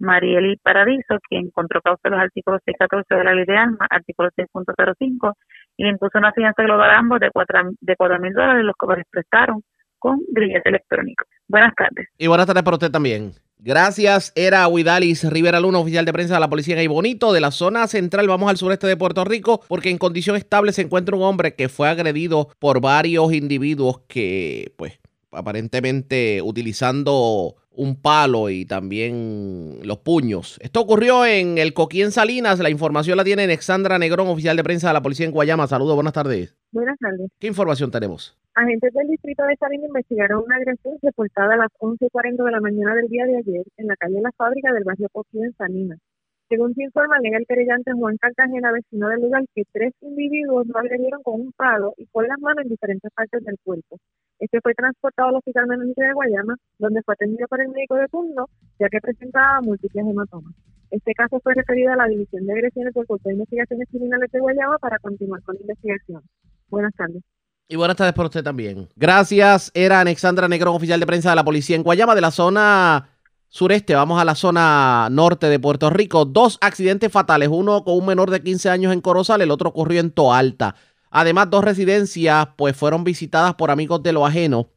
Marieli 0.00 0.56
Paradiso, 0.56 1.18
quien 1.28 1.46
encontró 1.46 1.80
causa 1.80 2.08
los 2.08 2.20
artículos 2.20 2.60
614 2.64 3.14
de 3.14 3.24
la 3.24 3.34
ley 3.34 3.44
de 3.44 3.56
armas, 3.56 3.88
artículo 3.90 4.30
6.05, 4.36 5.34
y 5.76 5.88
impuso 5.88 6.18
una 6.18 6.32
fianza 6.32 6.62
global 6.64 6.90
a 6.90 6.98
ambos 6.98 7.20
de 7.20 7.30
cuatro 7.30 7.60
de 7.80 7.96
cuatro 7.96 8.18
mil 8.18 8.32
dólares, 8.32 8.64
los 8.64 8.76
cuales 8.76 9.06
prestaron 9.10 9.62
con 9.98 10.20
grillete 10.32 10.68
electrónico. 10.68 11.24
Buenas 11.48 11.74
tardes. 11.76 12.08
Y 12.18 12.26
buenas 12.26 12.46
tardes 12.46 12.62
para 12.62 12.76
usted 12.76 12.90
también. 12.90 13.32
Gracias, 13.60 14.32
era 14.36 14.68
Huidalis 14.68 15.24
Rivera 15.24 15.58
Luna, 15.58 15.80
oficial 15.80 16.04
de 16.04 16.12
prensa 16.12 16.34
de 16.34 16.40
la 16.40 16.48
policía 16.48 16.80
en 16.80 16.90
Bonito, 16.90 17.32
de 17.32 17.40
la 17.40 17.50
zona 17.50 17.88
central. 17.88 18.28
Vamos 18.28 18.48
al 18.48 18.56
sureste 18.56 18.86
de 18.86 18.96
Puerto 18.96 19.24
Rico, 19.24 19.62
porque 19.66 19.90
en 19.90 19.98
condición 19.98 20.36
estable 20.36 20.72
se 20.72 20.82
encuentra 20.82 21.16
un 21.16 21.22
hombre 21.22 21.54
que 21.54 21.68
fue 21.68 21.88
agredido 21.88 22.50
por 22.60 22.80
varios 22.80 23.32
individuos 23.32 24.00
que, 24.06 24.72
pues, 24.76 25.00
aparentemente 25.32 26.40
utilizando 26.42 27.56
un 27.70 27.94
palo 27.94 28.50
y 28.50 28.64
también 28.64 29.78
los 29.82 29.98
puños. 29.98 30.58
Esto 30.60 30.80
ocurrió 30.80 31.24
en 31.24 31.58
el 31.58 31.74
Coquien 31.74 32.10
Salinas. 32.10 32.58
La 32.58 32.70
información 32.70 33.16
la 33.16 33.24
tiene 33.24 33.44
Alexandra 33.44 33.98
Negrón, 33.98 34.28
oficial 34.28 34.56
de 34.56 34.64
prensa 34.64 34.88
de 34.88 34.94
la 34.94 35.02
policía 35.02 35.26
en 35.26 35.32
Guayama. 35.32 35.66
Saludos, 35.68 35.94
buenas 35.94 36.12
tardes. 36.12 36.56
Buenas 36.72 36.98
tardes. 36.98 37.30
¿Qué 37.38 37.46
información 37.46 37.90
tenemos? 37.90 38.36
Agentes 38.58 38.92
del 38.92 39.06
distrito 39.06 39.44
de 39.44 39.54
Salinas 39.54 39.86
investigaron 39.86 40.42
una 40.42 40.56
agresión 40.56 40.98
reportada 41.00 41.54
a 41.54 41.58
las 41.58 41.70
11.40 41.78 42.44
de 42.44 42.50
la 42.50 42.60
mañana 42.60 42.92
del 42.96 43.06
día 43.06 43.24
de 43.24 43.36
ayer 43.36 43.62
en 43.76 43.86
la 43.86 43.94
calle 43.94 44.20
La 44.20 44.32
Fábrica 44.32 44.72
del 44.72 44.82
barrio 44.82 45.06
Coquien 45.12 45.44
en 45.44 45.52
Salinas. 45.52 46.00
Según 46.48 46.74
se 46.74 46.82
informa, 46.82 47.18
el 47.22 47.46
querellante 47.46 47.92
Juan 47.92 48.16
Cartagena, 48.16 48.72
vecino 48.72 49.10
del 49.10 49.20
lugar, 49.20 49.44
que 49.54 49.62
tres 49.72 49.92
individuos 50.00 50.66
lo 50.66 50.76
agredieron 50.76 51.22
con 51.22 51.40
un 51.40 51.52
palo 51.52 51.94
y 51.98 52.06
con 52.06 52.26
las 52.26 52.36
manos 52.40 52.64
en 52.64 52.70
diferentes 52.70 53.12
partes 53.12 53.44
del 53.44 53.60
cuerpo. 53.62 53.96
Este 54.40 54.60
fue 54.60 54.74
transportado 54.74 55.28
al 55.28 55.36
hospital 55.36 55.68
menor 55.68 55.94
de 55.94 56.12
Guayama, 56.12 56.56
donde 56.80 57.02
fue 57.04 57.14
atendido 57.14 57.46
por 57.46 57.60
el 57.60 57.68
médico 57.68 57.94
de 57.94 58.08
turno, 58.08 58.46
ya 58.80 58.88
que 58.88 58.98
presentaba 58.98 59.60
múltiples 59.60 60.04
hematomas. 60.04 60.54
Este 60.90 61.14
caso 61.14 61.38
fue 61.44 61.54
referido 61.54 61.92
a 61.92 61.96
la 61.96 62.08
División 62.08 62.44
de 62.44 62.54
Agresiones 62.54 62.92
del 62.92 63.06
Cuerpo 63.06 63.28
de 63.28 63.34
Investigaciones 63.34 63.88
Criminales 63.88 64.32
de 64.32 64.40
Guayama 64.40 64.78
para 64.78 64.98
continuar 64.98 65.44
con 65.44 65.54
la 65.54 65.60
investigación. 65.60 66.22
Buenas 66.70 66.92
tardes. 66.96 67.22
Y 67.68 67.76
buenas 67.76 67.96
tardes 67.98 68.14
por 68.14 68.24
usted 68.24 68.42
también. 68.42 68.88
Gracias. 68.96 69.70
Era 69.74 70.00
Alexandra 70.00 70.48
Negrón, 70.48 70.74
oficial 70.74 70.98
de 70.98 71.06
prensa 71.06 71.30
de 71.30 71.36
la 71.36 71.44
policía 71.44 71.76
en 71.76 71.82
Guayama, 71.82 72.14
de 72.14 72.22
la 72.22 72.30
zona 72.30 73.10
sureste, 73.48 73.94
vamos 73.94 74.20
a 74.20 74.24
la 74.24 74.34
zona 74.34 75.08
norte 75.10 75.48
de 75.48 75.58
Puerto 75.58 75.90
Rico. 75.90 76.24
Dos 76.24 76.58
accidentes 76.60 77.10
fatales, 77.10 77.48
uno 77.50 77.84
con 77.84 77.96
un 77.96 78.06
menor 78.06 78.30
de 78.30 78.42
15 78.42 78.70
años 78.70 78.92
en 78.92 79.00
Corozal, 79.00 79.42
el 79.42 79.50
otro 79.50 79.70
ocurrió 79.70 80.00
en 80.00 80.10
Toalta. 80.10 80.76
Además, 81.10 81.50
dos 81.50 81.64
residencias 81.64 82.48
pues 82.56 82.76
fueron 82.76 83.04
visitadas 83.04 83.54
por 83.54 83.70
amigos 83.70 84.02
de 84.02 84.12
lo 84.12 84.26
ajeno 84.26 84.68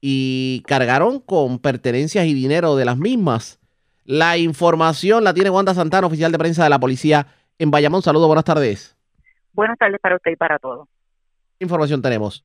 y 0.00 0.62
cargaron 0.66 1.20
con 1.20 1.58
pertenencias 1.58 2.26
y 2.26 2.34
dinero 2.34 2.76
de 2.76 2.84
las 2.84 2.96
mismas. 2.96 3.58
La 4.04 4.36
información 4.36 5.24
la 5.24 5.34
tiene 5.34 5.50
Wanda 5.50 5.74
Santana, 5.74 6.06
oficial 6.06 6.30
de 6.30 6.38
prensa 6.38 6.62
de 6.62 6.70
la 6.70 6.78
policía 6.78 7.26
en 7.58 7.72
Bayamón. 7.72 8.02
Saludos, 8.02 8.28
buenas 8.28 8.44
tardes. 8.44 8.96
Buenas 9.52 9.78
tardes 9.78 9.98
para 10.00 10.16
usted 10.16 10.32
y 10.32 10.36
para 10.36 10.58
todos. 10.58 10.88
¿Qué 11.58 11.64
información 11.64 12.02
tenemos? 12.02 12.44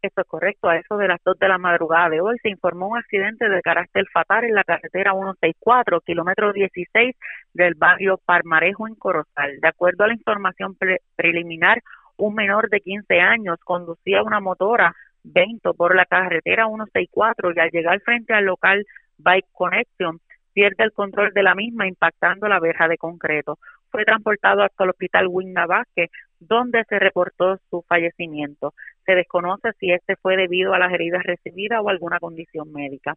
Es 0.00 0.12
correcto. 0.26 0.68
A 0.68 0.76
eso 0.76 0.96
de 0.96 1.08
las 1.08 1.20
2 1.24 1.38
de 1.38 1.48
la 1.48 1.58
madrugada 1.58 2.10
de 2.10 2.20
hoy 2.20 2.36
se 2.40 2.50
informó 2.50 2.88
un 2.88 2.98
accidente 2.98 3.48
de 3.48 3.60
carácter 3.62 4.04
fatal 4.12 4.44
en 4.44 4.54
la 4.54 4.62
carretera 4.62 5.12
164, 5.12 6.00
kilómetro 6.02 6.52
16 6.52 7.16
del 7.52 7.74
barrio 7.74 8.20
Parmarejo 8.24 8.86
en 8.86 8.94
Corozal. 8.94 9.58
De 9.60 9.68
acuerdo 9.68 10.04
a 10.04 10.08
la 10.08 10.14
información 10.14 10.76
preliminar, 11.16 11.82
un 12.16 12.34
menor 12.34 12.68
de 12.68 12.80
15 12.80 13.20
años 13.20 13.58
conducía 13.64 14.22
una 14.22 14.40
motora 14.40 14.94
Vento 15.24 15.74
por 15.74 15.96
la 15.96 16.06
carretera 16.06 16.66
164 16.66 17.52
y 17.54 17.58
al 17.58 17.70
llegar 17.70 18.00
frente 18.00 18.34
al 18.34 18.44
local 18.44 18.86
Bike 19.18 19.48
Connection 19.52 20.20
pierde 20.52 20.84
el 20.84 20.92
control 20.92 21.32
de 21.34 21.42
la 21.42 21.54
misma 21.54 21.86
impactando 21.86 22.48
la 22.48 22.60
verja 22.60 22.88
de 22.88 22.98
concreto. 22.98 23.58
Fue 23.90 24.04
transportado 24.04 24.62
hasta 24.62 24.84
el 24.84 24.90
hospital 24.90 25.26
Wigna 25.28 25.66
Vázquez, 25.66 26.10
donde 26.40 26.84
se 26.88 26.98
reportó 26.98 27.58
su 27.70 27.82
fallecimiento. 27.82 28.74
Se 29.04 29.14
desconoce 29.14 29.72
si 29.78 29.92
este 29.92 30.16
fue 30.16 30.36
debido 30.36 30.74
a 30.74 30.78
las 30.78 30.92
heridas 30.92 31.22
recibidas 31.22 31.80
o 31.82 31.88
alguna 31.88 32.18
condición 32.18 32.72
médica. 32.72 33.14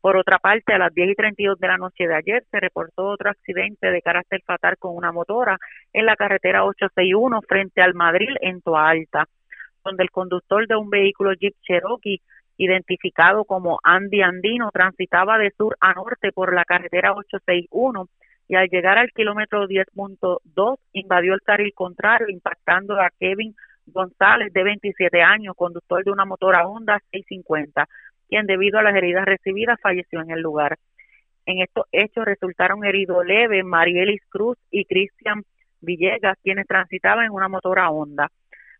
Por 0.00 0.16
otra 0.16 0.38
parte, 0.38 0.72
a 0.72 0.78
las 0.78 0.92
10 0.92 1.10
y 1.10 1.14
32 1.14 1.60
de 1.60 1.68
la 1.68 1.76
noche 1.76 2.08
de 2.08 2.14
ayer 2.14 2.44
se 2.50 2.58
reportó 2.58 3.06
otro 3.06 3.30
accidente 3.30 3.90
de 3.90 4.02
carácter 4.02 4.42
fatal 4.44 4.76
con 4.76 4.96
una 4.96 5.12
motora 5.12 5.58
en 5.92 6.06
la 6.06 6.16
carretera 6.16 6.64
861 6.64 7.40
frente 7.42 7.82
al 7.82 7.94
Madrid 7.94 8.30
en 8.40 8.60
Toa 8.62 8.88
Alta, 8.88 9.26
donde 9.84 10.02
el 10.02 10.10
conductor 10.10 10.66
de 10.66 10.74
un 10.74 10.90
vehículo 10.90 11.32
Jeep 11.34 11.54
Cherokee 11.62 12.20
identificado 12.56 13.44
como 13.44 13.78
Andy 13.84 14.22
Andino 14.22 14.70
transitaba 14.72 15.38
de 15.38 15.52
sur 15.56 15.76
a 15.80 15.94
norte 15.94 16.32
por 16.32 16.52
la 16.52 16.64
carretera 16.64 17.12
861 17.12 18.08
y 18.52 18.54
al 18.54 18.68
llegar 18.68 18.98
al 18.98 19.10
kilómetro 19.12 19.66
10.2 19.66 20.76
invadió 20.92 21.32
el 21.32 21.40
carril 21.40 21.72
contrario 21.74 22.28
impactando 22.28 23.00
a 23.00 23.08
Kevin 23.18 23.54
González 23.86 24.52
de 24.52 24.62
27 24.62 25.22
años, 25.22 25.54
conductor 25.56 26.04
de 26.04 26.10
una 26.10 26.26
motora 26.26 26.66
Honda 26.66 27.00
650 27.12 27.88
quien 28.28 28.44
debido 28.44 28.78
a 28.78 28.82
las 28.82 28.94
heridas 28.94 29.24
recibidas 29.24 29.80
falleció 29.80 30.20
en 30.20 30.32
el 30.32 30.40
lugar. 30.40 30.76
En 31.46 31.62
estos 31.62 31.86
hechos 31.92 32.26
resultaron 32.26 32.84
heridos 32.84 33.24
leves 33.24 33.64
Marielis 33.64 34.20
Cruz 34.28 34.58
y 34.70 34.84
Cristian 34.84 35.44
Villegas, 35.80 36.36
quienes 36.42 36.66
transitaban 36.66 37.24
en 37.24 37.32
una 37.32 37.48
motora 37.48 37.88
Honda. 37.88 38.28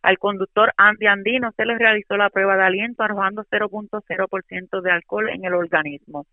Al 0.03 0.19
conductor 0.19 0.75
Andy 0.77 1.07
Andino 1.07 1.51
se 1.57 1.65
le 1.65 1.79
realizó 1.79 2.19
la 2.19 2.29
prueba 2.29 2.59
de 2.59 2.65
aliento 2.65 3.05
arrojando 3.05 3.43
0.0% 3.45 4.83
de 4.83 4.91
alcohol 4.91 5.31
en 5.31 5.47
el 5.47 5.55
organismo. 5.55 6.27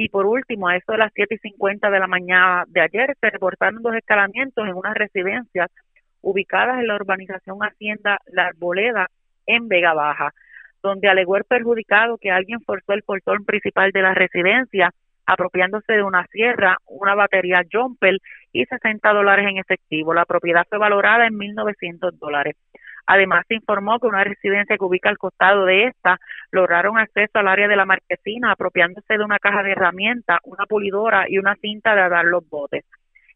Y 0.00 0.10
por 0.10 0.26
último, 0.26 0.68
a 0.68 0.76
eso 0.76 0.92
de 0.92 0.98
las 0.98 1.10
7 1.12 1.34
y 1.34 1.38
50 1.38 1.90
de 1.90 1.98
la 1.98 2.06
mañana 2.06 2.62
de 2.68 2.82
ayer, 2.82 3.16
se 3.20 3.30
reportaron 3.30 3.82
dos 3.82 3.96
escalamientos 3.96 4.64
en 4.64 4.74
unas 4.74 4.94
residencias 4.94 5.72
ubicadas 6.20 6.78
en 6.78 6.86
la 6.86 6.94
urbanización 6.94 7.58
Hacienda 7.58 8.20
La 8.32 8.46
Arboleda 8.46 9.08
en 9.44 9.66
Vega 9.66 9.94
Baja 9.94 10.32
donde 10.80 11.08
alegó 11.08 11.36
el 11.36 11.42
perjudicado 11.42 12.16
que 12.16 12.30
alguien 12.30 12.60
forzó 12.60 12.92
el 12.92 13.02
portón 13.02 13.44
principal 13.44 13.90
de 13.90 14.02
la 14.02 14.14
residencia 14.14 14.92
apropiándose 15.26 15.94
de 15.94 16.04
una 16.04 16.24
sierra, 16.28 16.76
una 16.86 17.16
batería 17.16 17.64
Jumper 17.70 18.18
y 18.52 18.64
60 18.66 19.12
dólares 19.12 19.48
en 19.50 19.58
efectivo. 19.58 20.14
La 20.14 20.24
propiedad 20.26 20.64
fue 20.68 20.78
valorada 20.78 21.26
en 21.26 21.34
1.900 21.34 22.12
dólares. 22.12 22.54
Además, 23.10 23.46
se 23.48 23.54
informó 23.54 23.98
que 23.98 24.06
una 24.06 24.22
residencia 24.22 24.76
que 24.76 24.84
ubica 24.84 25.08
al 25.08 25.16
costado 25.16 25.64
de 25.64 25.86
esta 25.86 26.20
lograron 26.50 26.98
acceso 26.98 27.38
al 27.38 27.48
área 27.48 27.66
de 27.66 27.74
la 27.74 27.86
marquesina 27.86 28.52
apropiándose 28.52 29.16
de 29.16 29.24
una 29.24 29.38
caja 29.38 29.62
de 29.62 29.72
herramientas, 29.72 30.40
una 30.44 30.66
pulidora 30.66 31.24
y 31.26 31.38
una 31.38 31.56
cinta 31.56 31.94
de 31.94 32.06
dar 32.06 32.26
los 32.26 32.46
botes. 32.50 32.84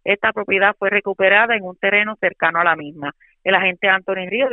Esta 0.05 0.35
propiedad 0.35 0.77
fue 0.79 0.91
recuperada 0.91 1.57
en 1.57 1.65
un 1.65 1.77
terreno 1.77 2.17
cercano 2.21 2.61
a 2.61 2.65
la 2.65 2.77
misma. 2.77 3.15
El 3.43 3.55
agente 3.55 3.89
Anthony 3.89 4.29
Ríos, 4.29 4.51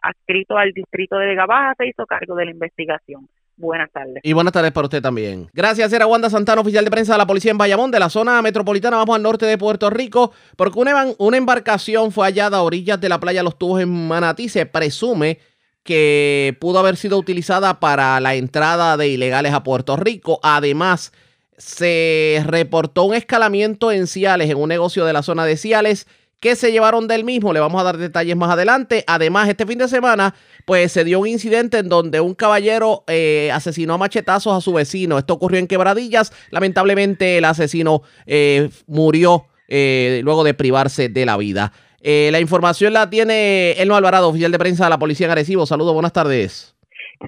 adscrito 0.00 0.56
al 0.56 0.70
distrito 0.70 1.18
de 1.18 1.26
Vega 1.26 1.46
Baja, 1.46 1.74
se 1.76 1.88
hizo 1.88 2.06
cargo 2.06 2.36
de 2.36 2.44
la 2.44 2.52
investigación. 2.52 3.28
Buenas 3.56 3.90
tardes. 3.92 4.20
Y 4.22 4.32
buenas 4.32 4.52
tardes 4.52 4.72
para 4.72 4.86
usted 4.86 5.02
también. 5.02 5.48
Gracias, 5.52 5.92
era 5.92 6.06
Wanda 6.06 6.30
Santana, 6.30 6.60
oficial 6.60 6.84
de 6.84 6.90
prensa 6.90 7.12
de 7.12 7.18
la 7.18 7.26
policía 7.26 7.50
en 7.50 7.58
Bayamón, 7.58 7.90
de 7.90 7.98
la 7.98 8.08
zona 8.08 8.40
metropolitana. 8.42 8.96
Vamos 8.96 9.16
al 9.16 9.22
norte 9.22 9.46
de 9.46 9.58
Puerto 9.58 9.90
Rico, 9.90 10.32
porque 10.56 10.78
una, 10.78 11.36
embarcación 11.36 12.12
fue 12.12 12.26
hallada 12.26 12.58
a 12.58 12.62
orillas 12.62 13.00
de 13.00 13.08
la 13.08 13.20
playa 13.20 13.42
Los 13.42 13.58
Tubos 13.58 13.80
en 13.80 14.08
Manatí. 14.08 14.48
Se 14.48 14.66
presume 14.66 15.38
que 15.82 16.56
pudo 16.60 16.78
haber 16.78 16.96
sido 16.96 17.18
utilizada 17.18 17.80
para 17.80 18.18
la 18.20 18.34
entrada 18.34 18.96
de 18.96 19.08
ilegales 19.08 19.52
a 19.52 19.62
Puerto 19.62 19.96
Rico. 19.96 20.40
Además, 20.42 21.12
se 21.56 22.42
reportó 22.46 23.04
un 23.04 23.14
escalamiento 23.14 23.92
en 23.92 24.06
Ciales, 24.06 24.50
en 24.50 24.58
un 24.58 24.68
negocio 24.68 25.04
de 25.04 25.12
la 25.12 25.22
zona 25.22 25.44
de 25.44 25.56
Ciales 25.56 26.06
que 26.42 26.56
se 26.56 26.72
llevaron 26.72 27.06
del 27.06 27.24
mismo. 27.24 27.52
Le 27.52 27.60
vamos 27.60 27.80
a 27.80 27.84
dar 27.84 27.96
detalles 27.96 28.36
más 28.36 28.50
adelante. 28.50 29.04
Además, 29.06 29.48
este 29.48 29.64
fin 29.64 29.78
de 29.78 29.86
semana, 29.86 30.34
pues 30.66 30.90
se 30.90 31.04
dio 31.04 31.20
un 31.20 31.28
incidente 31.28 31.78
en 31.78 31.88
donde 31.88 32.20
un 32.20 32.34
caballero 32.34 33.04
eh, 33.06 33.50
asesinó 33.52 33.94
a 33.94 33.98
machetazos 33.98 34.52
a 34.52 34.60
su 34.60 34.74
vecino. 34.74 35.16
Esto 35.18 35.34
ocurrió 35.34 35.60
en 35.60 35.68
Quebradillas. 35.68 36.32
Lamentablemente, 36.50 37.38
el 37.38 37.44
asesino 37.44 38.02
eh, 38.26 38.68
murió 38.88 39.46
eh, 39.68 40.20
luego 40.24 40.42
de 40.42 40.52
privarse 40.52 41.08
de 41.08 41.24
la 41.24 41.36
vida. 41.36 41.72
la 42.02 42.40
información 42.40 42.92
la 42.92 43.08
tiene 43.08 43.72
Elmo 43.80 43.94
Alvarado, 43.94 44.28
oficial 44.28 44.50
de 44.50 44.58
prensa 44.58 44.84
de 44.84 44.90
la 44.90 44.98
Policía 44.98 45.26
en 45.26 45.32
Arecibo. 45.32 45.64
Saludos, 45.64 45.94
buenas 45.94 46.12
tardes. 46.12 46.76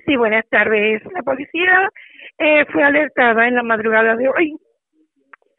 Sí, 0.07 0.17
buenas 0.17 0.45
tardes. 0.51 1.03
La 1.15 1.23
policía 1.23 1.89
fue 2.73 2.83
alertada 2.83 3.47
en 3.47 3.55
la 3.55 3.63
madrugada 3.63 4.17
de 4.17 4.29
hoy 4.29 4.59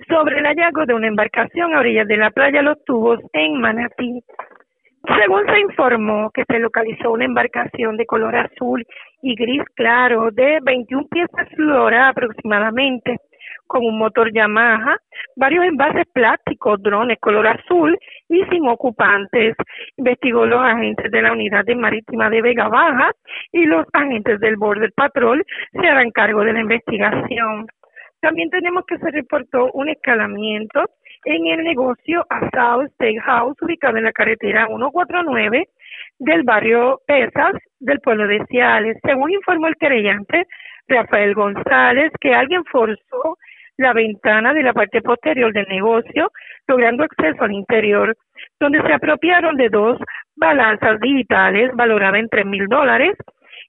sobre 0.08 0.40
el 0.40 0.46
hallazgo 0.46 0.86
de 0.86 0.94
una 0.94 1.08
embarcación 1.08 1.74
a 1.74 1.80
orillas 1.80 2.08
de 2.08 2.18
la 2.18 2.32
playa 2.32 2.62
Los 2.62 2.84
Tubos 2.86 3.20
en 3.34 3.60
Manatí. 3.60 4.24
Según 5.20 5.46
se 5.46 5.60
informó 5.60 6.32
que 6.32 6.44
se 6.48 6.60
localizó 6.60 7.12
una 7.12 7.26
embarcación 7.26 7.96
de 7.98 8.06
color 8.06 8.36
azul 8.36 8.84
y 9.22 9.36
gris 9.36 9.64
claro 9.76 10.32
de 10.32 10.60
21 10.64 11.08
pies 11.10 11.28
de 11.38 11.46
flora 11.56 12.10
aproximadamente, 12.10 13.18
con 13.68 13.86
un 13.86 13.98
motor 13.98 14.32
Yamaha, 14.34 14.98
varios 15.36 15.66
envases 15.66 16.06
plásticos, 16.14 16.82
drones 16.82 17.20
color 17.20 17.48
azul 17.48 17.98
y 18.30 18.44
sin 18.46 18.68
ocupantes. 18.68 19.56
Investigó 19.98 20.46
los 20.46 20.60
agentes 20.60 21.12
de 21.12 21.22
la 21.22 21.34
Unidad 21.34 21.66
de 21.66 21.76
Marítima 21.76 22.30
de 22.30 22.42
Vega 22.42 22.68
Baja 22.68 23.12
y 23.52 23.66
los 23.66 23.86
agentes 23.94 24.40
del 24.40 24.58
Border 24.58 24.92
Patrol 24.96 25.44
se 25.72 25.88
harán 25.88 26.12
cargo 26.12 26.44
de 26.44 26.54
la 26.54 26.62
investigación. 26.62 27.68
También 28.22 28.50
tenemos 28.50 28.86
que 28.86 28.98
se 28.98 29.12
reportó 29.12 29.72
un 29.74 29.90
escalamiento 29.90 30.86
en 31.26 31.48
el 31.48 31.64
negocio 31.64 32.26
South 32.54 32.86
State 32.94 33.20
House, 33.22 33.58
ubicado 33.62 33.98
en 33.98 34.04
la 34.04 34.12
carretera 34.12 34.68
149 34.68 35.68
del 36.20 36.44
barrio 36.44 37.02
Pesas 37.08 37.54
del 37.80 38.00
pueblo 38.00 38.28
de 38.28 38.46
Ciales. 38.48 38.98
Según 39.04 39.32
informó 39.32 39.68
el 39.68 39.76
querellante 39.76 40.48
Rafael 40.88 41.34
González, 41.34 42.12
que 42.22 42.34
alguien 42.34 42.64
forzó 42.66 43.38
la 43.78 43.94
ventana 43.94 44.54
de 44.54 44.64
la 44.64 44.74
parte 44.74 45.02
posterior 45.02 45.52
del 45.52 45.68
negocio, 45.68 46.32
logrando 46.68 47.04
acceso 47.04 47.44
al 47.44 47.52
interior, 47.52 48.16
donde 48.60 48.82
se 48.82 48.94
apropiaron 48.94 49.58
de 49.58 49.70
dos 49.70 49.98
balanzas 50.36 51.00
digitales 51.00 51.72
valoradas 51.74 52.20
en 52.20 52.30
tres 52.30 52.46
mil 52.46 52.68
dólares 52.68 53.18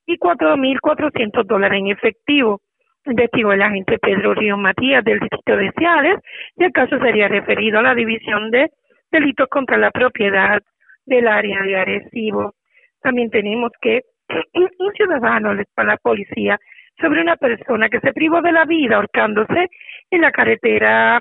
y 0.06 0.16
cuatro 0.18 0.56
mil 0.56 0.80
cuatrocientos 0.80 1.46
dólares 1.46 1.80
en 1.80 1.88
efectivo 1.88 2.60
investigó 3.06 3.52
el 3.52 3.62
agente 3.62 3.98
Pedro 3.98 4.34
Río 4.34 4.56
Matías 4.56 5.04
del 5.04 5.20
Distrito 5.20 5.56
de 5.56 5.72
Ciales 5.78 6.18
y 6.56 6.64
el 6.64 6.72
caso 6.72 6.98
sería 6.98 7.28
referido 7.28 7.78
a 7.78 7.82
la 7.82 7.94
División 7.94 8.50
de 8.50 8.70
Delitos 9.10 9.48
contra 9.48 9.76
la 9.76 9.90
Propiedad 9.90 10.60
del 11.04 11.28
área 11.28 11.62
de 11.62 11.76
Arecibo. 11.76 12.54
También 13.00 13.30
tenemos 13.30 13.70
que 13.80 14.02
un 14.54 14.92
ciudadano 14.94 15.54
le 15.54 15.64
a 15.76 15.84
la 15.84 15.96
policía 15.96 16.58
sobre 17.00 17.20
una 17.20 17.36
persona 17.36 17.88
que 17.88 18.00
se 18.00 18.12
privó 18.12 18.40
de 18.40 18.52
la 18.52 18.64
vida 18.64 18.96
ahorcándose 18.96 19.68
en 20.10 20.20
la 20.20 20.32
carretera, 20.32 21.20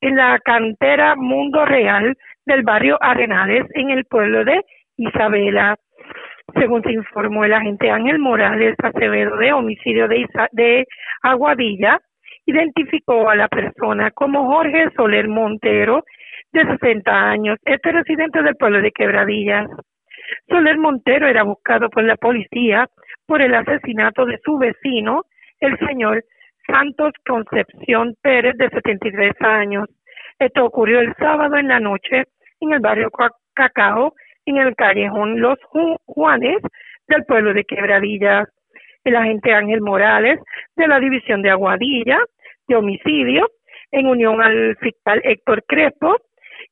en 0.00 0.16
la 0.16 0.38
cantera 0.40 1.16
Mundo 1.16 1.64
Real 1.64 2.16
del 2.44 2.62
barrio 2.62 2.98
Arenales 3.00 3.66
en 3.74 3.90
el 3.90 4.04
pueblo 4.04 4.44
de 4.44 4.60
Isabela. 4.96 5.76
Según 6.54 6.82
se 6.82 6.92
informó 6.92 7.44
el 7.44 7.52
agente 7.52 7.90
Ángel 7.90 8.18
Morales 8.18 8.76
Acevedo 8.82 9.36
de 9.36 9.52
homicidio 9.52 10.08
de, 10.08 10.26
de 10.52 10.86
Aguadilla, 11.22 11.98
identificó 12.46 13.28
a 13.28 13.36
la 13.36 13.48
persona 13.48 14.10
como 14.10 14.46
Jorge 14.46 14.88
Soler 14.96 15.28
Montero, 15.28 16.04
de 16.52 16.66
60 16.66 17.10
años, 17.10 17.58
este 17.64 17.92
residente 17.92 18.42
del 18.42 18.56
pueblo 18.56 18.82
de 18.82 18.92
Quebradillas. 18.92 19.68
Soler 20.48 20.76
Montero 20.78 21.26
era 21.26 21.42
buscado 21.42 21.88
por 21.88 22.04
la 22.04 22.16
policía 22.16 22.86
por 23.26 23.40
el 23.40 23.54
asesinato 23.54 24.26
de 24.26 24.38
su 24.44 24.58
vecino, 24.58 25.22
el 25.60 25.78
señor 25.78 26.22
Santos 26.66 27.12
Concepción 27.26 28.14
Pérez, 28.20 28.56
de 28.56 28.68
73 28.68 29.32
años. 29.40 29.88
Esto 30.38 30.64
ocurrió 30.64 31.00
el 31.00 31.14
sábado 31.14 31.56
en 31.56 31.68
la 31.68 31.80
noche 31.80 32.24
en 32.60 32.72
el 32.72 32.80
barrio 32.80 33.10
Cacao, 33.54 34.14
en 34.46 34.56
el 34.56 34.74
callejón 34.74 35.40
Los 35.40 35.58
Juanes 36.06 36.58
del 37.08 37.24
pueblo 37.24 37.54
de 37.54 37.64
Quebradillas. 37.64 38.48
El 39.04 39.16
agente 39.16 39.52
Ángel 39.52 39.80
Morales 39.80 40.38
de 40.76 40.86
la 40.86 41.00
División 41.00 41.42
de 41.42 41.50
Aguadilla 41.50 42.18
de 42.68 42.76
Homicidio, 42.76 43.50
en 43.90 44.06
unión 44.06 44.40
al 44.40 44.76
fiscal 44.76 45.20
Héctor 45.24 45.64
Crespo, 45.66 46.16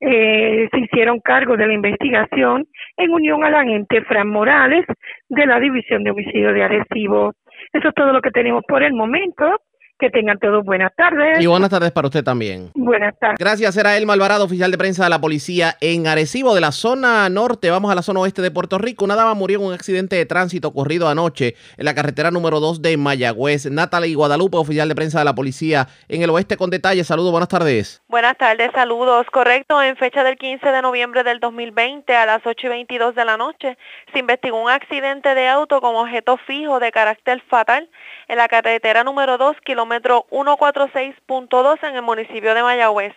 eh, 0.01 0.69
se 0.71 0.79
hicieron 0.79 1.21
cargo 1.21 1.57
de 1.57 1.67
la 1.67 1.75
investigación 1.75 2.67
en 2.97 3.13
unión 3.13 3.45
al 3.45 3.55
agente 3.55 4.03
Fran 4.03 4.29
Morales 4.29 4.87
de 5.29 5.47
la 5.47 5.61
División 5.61 6.05
de 6.05 6.13
Homicidio 6.13 6.53
de 6.53 6.63
Arecibo. 6.63 7.35
Eso 7.73 7.89
es 7.89 7.95
todo 7.95 8.13
lo 8.13 8.23
que 8.23 8.31
tenemos 8.31 8.63
por 8.67 8.83
el 8.83 8.95
momento. 8.95 9.61
Que 10.01 10.09
tengan 10.09 10.39
todos 10.39 10.65
buenas 10.65 10.95
tardes. 10.97 11.41
Y 11.41 11.47
buenas 11.47 11.69
tardes 11.69 11.93
para 11.93 12.09
usted 12.09 12.25
también. 12.25 12.71
Buenas 12.75 13.19
tardes. 13.19 13.39
Gracias, 13.39 13.77
era 13.77 13.99
Elma 13.99 14.15
Alvarado, 14.15 14.45
oficial 14.45 14.71
de 14.71 14.79
prensa 14.79 15.05
de 15.05 15.11
la 15.11 15.21
policía 15.21 15.77
en 15.83 16.07
Arecibo, 16.07 16.55
de 16.55 16.63
la 16.63 16.73
zona 16.73 17.29
norte. 17.29 17.71
Vamos 17.71 17.93
a 17.93 17.95
la 17.95 18.01
zona 18.01 18.21
oeste 18.21 18.41
de 18.41 18.51
Puerto 18.51 18.79
Rico. 18.79 19.05
Una 19.05 19.15
dama 19.15 19.35
murió 19.35 19.61
en 19.61 19.67
un 19.67 19.75
accidente 19.75 20.17
de 20.17 20.25
tránsito 20.25 20.69
ocurrido 20.69 21.09
anoche 21.09 21.55
en 21.77 21.85
la 21.85 21.95
carretera 21.95 22.31
número 22.31 22.61
2 22.61 22.81
de 22.81 22.97
Mayagüez. 22.97 23.71
Natalie 23.71 24.15
Guadalupe, 24.15 24.57
oficial 24.57 24.89
de 24.89 24.95
prensa 24.95 25.19
de 25.19 25.27
la 25.27 25.35
policía 25.35 25.87
en 26.09 26.23
el 26.23 26.31
oeste 26.31 26.57
con 26.57 26.71
detalles. 26.71 27.07
Saludos, 27.07 27.31
buenas 27.31 27.49
tardes. 27.49 28.03
Buenas 28.09 28.39
tardes, 28.39 28.71
saludos. 28.75 29.27
Correcto, 29.31 29.83
en 29.83 29.97
fecha 29.97 30.25
del 30.25 30.39
15 30.39 30.67
de 30.67 30.83
noviembre 30.83 31.25
del 31.25 31.41
2020 31.41 32.17
a 32.17 32.25
las 32.25 32.41
8 32.47 32.67
y 32.67 32.71
22 32.71 33.15
de 33.15 33.25
la 33.27 33.37
noche 33.37 33.77
se 34.13 34.19
investigó 34.19 34.63
un 34.63 34.71
accidente 34.71 35.35
de 35.35 35.49
auto 35.49 35.81
con 35.81 35.95
objeto 35.95 36.39
fijo 36.47 36.81
de 36.81 36.91
carácter 36.91 37.43
fatal 37.49 37.89
en 38.31 38.37
la 38.37 38.47
carretera 38.47 39.03
número 39.03 39.39
2, 39.39 39.57
kilómetro 39.63 40.25
146.2 40.31 41.83
en 41.83 41.97
el 41.97 42.03
municipio 42.03 42.55
de 42.55 42.63
Mayagüez. 42.63 43.13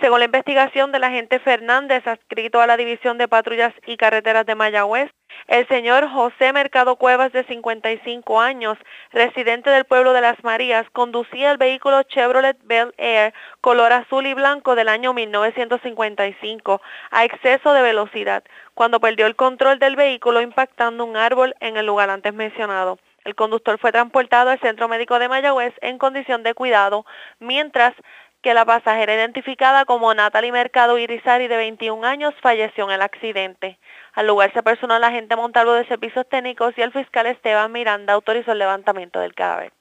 Según 0.00 0.18
la 0.18 0.24
investigación 0.24 0.90
del 0.90 1.04
agente 1.04 1.38
Fernández, 1.38 2.04
adscrito 2.08 2.60
a 2.60 2.66
la 2.66 2.76
División 2.76 3.18
de 3.18 3.28
Patrullas 3.28 3.72
y 3.86 3.96
Carreteras 3.96 4.44
de 4.44 4.56
Mayagüez, 4.56 5.12
el 5.46 5.68
señor 5.68 6.08
José 6.08 6.52
Mercado 6.52 6.96
Cuevas, 6.96 7.30
de 7.30 7.44
55 7.44 8.40
años, 8.40 8.76
residente 9.12 9.70
del 9.70 9.84
pueblo 9.84 10.12
de 10.12 10.22
Las 10.22 10.42
Marías, 10.42 10.90
conducía 10.90 11.52
el 11.52 11.58
vehículo 11.58 12.02
Chevrolet 12.02 12.58
Bel 12.64 12.92
Air 12.98 13.32
color 13.60 13.92
azul 13.92 14.26
y 14.26 14.34
blanco 14.34 14.74
del 14.74 14.88
año 14.88 15.12
1955 15.12 16.82
a 17.12 17.24
exceso 17.24 17.72
de 17.74 17.82
velocidad, 17.82 18.42
cuando 18.74 18.98
perdió 18.98 19.26
el 19.26 19.36
control 19.36 19.78
del 19.78 19.94
vehículo 19.94 20.40
impactando 20.40 21.04
un 21.04 21.16
árbol 21.16 21.54
en 21.60 21.76
el 21.76 21.86
lugar 21.86 22.10
antes 22.10 22.34
mencionado. 22.34 22.98
El 23.24 23.34
conductor 23.34 23.78
fue 23.78 23.92
transportado 23.92 24.50
al 24.50 24.60
Centro 24.60 24.88
Médico 24.88 25.18
de 25.18 25.28
Mayagüez 25.28 25.74
en 25.80 25.98
condición 25.98 26.42
de 26.42 26.54
cuidado, 26.54 27.06
mientras 27.38 27.94
que 28.42 28.54
la 28.54 28.64
pasajera 28.64 29.14
identificada 29.14 29.84
como 29.84 30.12
Natalie 30.12 30.50
Mercado 30.50 30.98
Irizarry 30.98 31.46
de 31.46 31.56
21 31.56 32.04
años 32.04 32.34
falleció 32.42 32.84
en 32.84 32.90
el 32.90 33.02
accidente. 33.02 33.78
Al 34.14 34.26
lugar 34.26 34.52
se 34.52 34.62
personó 34.62 34.96
el 34.96 35.04
agente 35.04 35.36
Montalvo 35.36 35.72
de 35.74 35.86
Servicios 35.86 36.28
Técnicos 36.28 36.74
y 36.76 36.82
el 36.82 36.92
fiscal 36.92 37.26
Esteban 37.26 37.70
Miranda 37.70 38.12
autorizó 38.12 38.52
el 38.52 38.58
levantamiento 38.58 39.20
del 39.20 39.34
cadáver. 39.34 39.72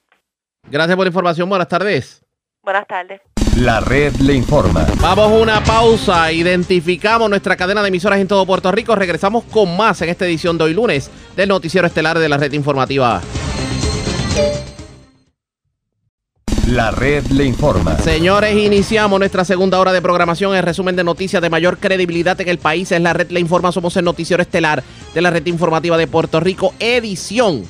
Gracias 0.70 0.96
por 0.96 1.06
la 1.06 1.10
información. 1.10 1.50
Buenas 1.50 1.68
tardes. 1.68 2.24
Buenas 2.62 2.86
tardes. 2.86 3.22
La 3.58 3.82
red 3.82 4.16
le 4.16 4.34
informa. 4.34 4.88
Vamos 5.02 5.26
a 5.26 5.36
una 5.36 5.64
pausa. 5.64 6.32
Identificamos 6.32 7.30
nuestra 7.30 7.58
cadena 7.58 7.82
de 7.82 7.90
emisoras 7.90 8.20
en 8.20 8.28
todo 8.28 8.46
Puerto 8.46 8.72
Rico. 8.72 8.96
Regresamos 8.96 9.44
con 9.44 9.76
más 9.76 10.02
en 10.02 10.10
esta 10.10 10.26
edición 10.26 10.58
de 10.58 10.64
hoy 10.64 10.74
lunes 10.74 11.12
del 11.36 11.50
Noticiero 11.50 11.86
Estelar 11.86 12.18
de 12.18 12.30
la 12.30 12.38
Red 12.38 12.54
Informativa. 12.54 13.22
La 16.68 16.92
red 16.92 17.26
le 17.26 17.44
informa. 17.44 17.98
Señores, 17.98 18.56
iniciamos 18.56 19.20
nuestra 19.20 19.44
segunda 19.44 19.80
hora 19.80 19.92
de 19.92 20.02
programación. 20.02 20.56
El 20.56 20.64
resumen 20.64 20.96
de 20.96 21.04
noticias 21.04 21.42
de 21.42 21.50
mayor 21.50 21.78
credibilidad 21.78 22.40
en 22.40 22.48
el 22.48 22.60
país 22.60 22.94
es 22.94 23.02
la 23.02 23.12
red 23.12 23.30
le 23.32 23.42
informa. 23.42 23.74
Somos 23.74 23.98
el 23.98 24.06
noticiero 24.06 24.42
estelar 24.42 24.82
de 25.14 25.22
la 25.22 25.30
red 25.30 25.46
informativa 25.48 25.98
de 25.98 26.08
Puerto 26.08 26.40
Rico, 26.40 26.74
edición 26.80 27.66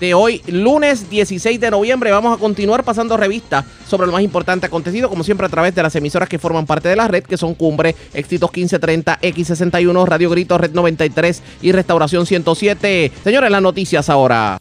de 0.00 0.14
hoy, 0.14 0.42
lunes 0.46 1.08
16 1.08 1.60
de 1.60 1.70
noviembre. 1.70 2.10
Vamos 2.10 2.36
a 2.36 2.40
continuar 2.40 2.84
pasando 2.84 3.16
revistas 3.16 3.64
sobre 3.88 4.06
lo 4.06 4.12
más 4.12 4.22
importante 4.22 4.66
acontecido, 4.66 5.08
como 5.08 5.24
siempre, 5.24 5.46
a 5.46 5.50
través 5.50 5.74
de 5.74 5.82
las 5.82 5.94
emisoras 5.96 6.28
que 6.28 6.38
forman 6.38 6.66
parte 6.66 6.88
de 6.88 6.96
la 6.96 7.08
red, 7.08 7.24
que 7.24 7.36
son 7.36 7.54
Cumbre, 7.54 7.94
Éxitos 8.12 8.50
1530, 8.50 9.20
X61, 9.20 10.06
Radio 10.06 10.30
Grito, 10.30 10.58
Red 10.58 10.72
93 10.72 11.42
y 11.62 11.72
Restauración 11.72 12.26
107. 12.26 13.12
Señores, 13.24 13.50
las 13.50 13.62
noticias 13.62 14.08
ahora. 14.08 14.58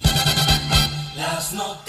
Las 1.18 1.54
noticias. 1.54 1.85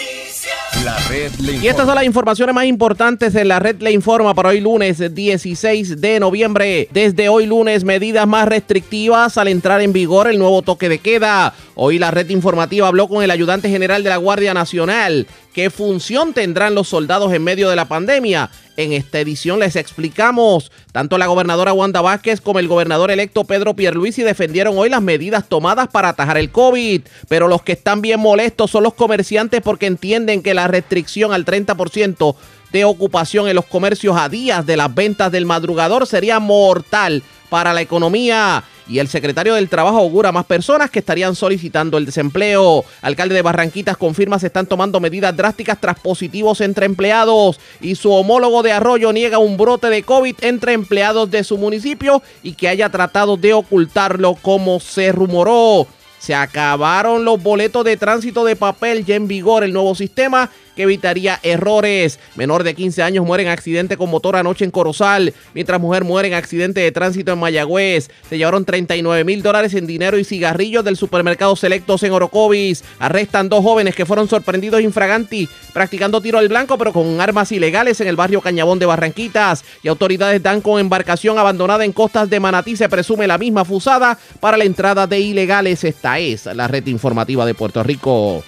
La 0.86 0.96
red 1.08 1.32
le 1.40 1.54
informa. 1.54 1.64
Y 1.64 1.66
estas 1.66 1.86
son 1.86 1.94
las 1.96 2.04
informaciones 2.04 2.54
más 2.54 2.64
importantes 2.66 3.34
en 3.34 3.48
la 3.48 3.58
red 3.58 3.74
le 3.80 3.90
informa 3.90 4.34
para 4.34 4.50
hoy 4.50 4.60
lunes 4.60 5.02
16 5.12 6.00
de 6.00 6.20
noviembre. 6.20 6.88
Desde 6.92 7.28
hoy 7.28 7.46
lunes, 7.46 7.82
medidas 7.82 8.24
más 8.28 8.46
restrictivas 8.46 9.36
al 9.36 9.48
entrar 9.48 9.80
en 9.80 9.92
vigor 9.92 10.28
el 10.28 10.38
nuevo 10.38 10.62
toque 10.62 10.88
de 10.88 11.00
queda. 11.00 11.54
Hoy 11.74 11.98
la 11.98 12.12
red 12.12 12.30
informativa 12.30 12.86
habló 12.86 13.08
con 13.08 13.24
el 13.24 13.32
ayudante 13.32 13.68
general 13.68 14.04
de 14.04 14.10
la 14.10 14.16
Guardia 14.16 14.54
Nacional. 14.54 15.26
¿Qué 15.56 15.70
función 15.70 16.34
tendrán 16.34 16.74
los 16.74 16.86
soldados 16.86 17.32
en 17.32 17.42
medio 17.42 17.70
de 17.70 17.76
la 17.76 17.86
pandemia? 17.86 18.50
En 18.76 18.92
esta 18.92 19.20
edición 19.20 19.58
les 19.58 19.74
explicamos. 19.74 20.70
Tanto 20.92 21.16
la 21.16 21.28
gobernadora 21.28 21.72
Wanda 21.72 22.02
Vázquez 22.02 22.42
como 22.42 22.58
el 22.58 22.68
gobernador 22.68 23.10
electo 23.10 23.44
Pedro 23.44 23.72
Pierluisi 23.72 24.22
defendieron 24.22 24.76
hoy 24.76 24.90
las 24.90 25.00
medidas 25.00 25.48
tomadas 25.48 25.88
para 25.88 26.10
atajar 26.10 26.36
el 26.36 26.52
COVID. 26.52 27.00
Pero 27.30 27.48
los 27.48 27.62
que 27.62 27.72
están 27.72 28.02
bien 28.02 28.20
molestos 28.20 28.70
son 28.70 28.82
los 28.82 28.92
comerciantes 28.92 29.62
porque 29.62 29.86
entienden 29.86 30.42
que 30.42 30.52
la 30.52 30.68
restricción 30.68 31.32
al 31.32 31.46
30% 31.46 32.36
de 32.70 32.84
ocupación 32.84 33.48
en 33.48 33.56
los 33.56 33.64
comercios 33.64 34.14
a 34.18 34.28
días 34.28 34.66
de 34.66 34.76
las 34.76 34.94
ventas 34.94 35.32
del 35.32 35.46
madrugador 35.46 36.06
sería 36.06 36.38
mortal 36.38 37.22
para 37.48 37.72
la 37.72 37.80
economía. 37.80 38.62
Y 38.88 39.00
el 39.00 39.08
secretario 39.08 39.54
del 39.54 39.68
Trabajo 39.68 39.98
augura 39.98 40.30
más 40.32 40.46
personas 40.46 40.90
que 40.90 41.00
estarían 41.00 41.34
solicitando 41.34 41.98
el 41.98 42.06
desempleo. 42.06 42.84
Alcalde 43.02 43.34
de 43.34 43.42
Barranquitas 43.42 43.96
confirma 43.96 44.38
se 44.38 44.46
están 44.46 44.66
tomando 44.66 45.00
medidas 45.00 45.36
drásticas 45.36 45.80
tras 45.80 45.98
positivos 45.98 46.60
entre 46.60 46.86
empleados. 46.86 47.58
Y 47.80 47.96
su 47.96 48.12
homólogo 48.12 48.62
de 48.62 48.72
Arroyo 48.72 49.12
niega 49.12 49.38
un 49.38 49.56
brote 49.56 49.88
de 49.88 50.02
COVID 50.02 50.36
entre 50.42 50.72
empleados 50.72 51.30
de 51.30 51.42
su 51.42 51.58
municipio 51.58 52.22
y 52.42 52.52
que 52.54 52.68
haya 52.68 52.88
tratado 52.88 53.36
de 53.36 53.54
ocultarlo 53.54 54.34
como 54.34 54.78
se 54.78 55.10
rumoró. 55.10 55.86
Se 56.18 56.34
acabaron 56.34 57.24
los 57.24 57.42
boletos 57.42 57.84
de 57.84 57.96
tránsito 57.96 58.44
de 58.44 58.56
papel, 58.56 59.04
ya 59.04 59.14
en 59.14 59.28
vigor 59.28 59.64
el 59.64 59.72
nuevo 59.72 59.94
sistema 59.94 60.50
que 60.76 60.82
evitaría 60.82 61.40
errores. 61.42 62.20
Menor 62.36 62.62
de 62.62 62.74
15 62.74 63.02
años 63.02 63.24
muere 63.24 63.42
en 63.42 63.48
accidente 63.48 63.96
con 63.96 64.10
motor 64.10 64.36
anoche 64.36 64.64
en 64.64 64.70
Corozal, 64.70 65.34
mientras 65.54 65.80
mujer 65.80 66.04
muere 66.04 66.28
en 66.28 66.34
accidente 66.34 66.80
de 66.80 66.92
tránsito 66.92 67.32
en 67.32 67.38
Mayagüez. 67.40 68.10
Se 68.28 68.38
llevaron 68.38 68.64
39 68.64 69.24
mil 69.24 69.42
dólares 69.42 69.74
en 69.74 69.86
dinero 69.86 70.18
y 70.18 70.24
cigarrillos 70.24 70.84
del 70.84 70.96
supermercado 70.96 71.56
Selectos 71.56 72.02
en 72.02 72.12
Orocovis. 72.12 72.84
Arrestan 72.98 73.48
dos 73.48 73.64
jóvenes 73.64 73.94
que 73.94 74.06
fueron 74.06 74.28
sorprendidos 74.28 74.80
infraganti 74.80 75.48
practicando 75.72 76.20
tiro 76.20 76.38
al 76.38 76.48
blanco 76.48 76.78
pero 76.78 76.92
con 76.92 77.20
armas 77.20 77.52
ilegales 77.52 78.00
en 78.00 78.08
el 78.08 78.16
barrio 78.16 78.40
Cañabón 78.40 78.78
de 78.78 78.86
Barranquitas. 78.86 79.64
Y 79.82 79.88
autoridades 79.88 80.42
dan 80.42 80.60
con 80.60 80.80
embarcación 80.80 81.38
abandonada 81.38 81.84
en 81.84 81.92
costas 81.92 82.28
de 82.30 82.40
Manatí. 82.40 82.76
Se 82.76 82.88
presume 82.88 83.26
la 83.26 83.38
misma 83.38 83.64
fusada 83.64 84.18
para 84.40 84.56
la 84.56 84.64
entrada 84.64 85.06
de 85.06 85.20
ilegales. 85.20 85.84
Esta 85.84 86.18
es 86.18 86.46
la 86.46 86.68
red 86.68 86.86
informativa 86.86 87.46
de 87.46 87.54
Puerto 87.54 87.82
Rico. 87.82 88.42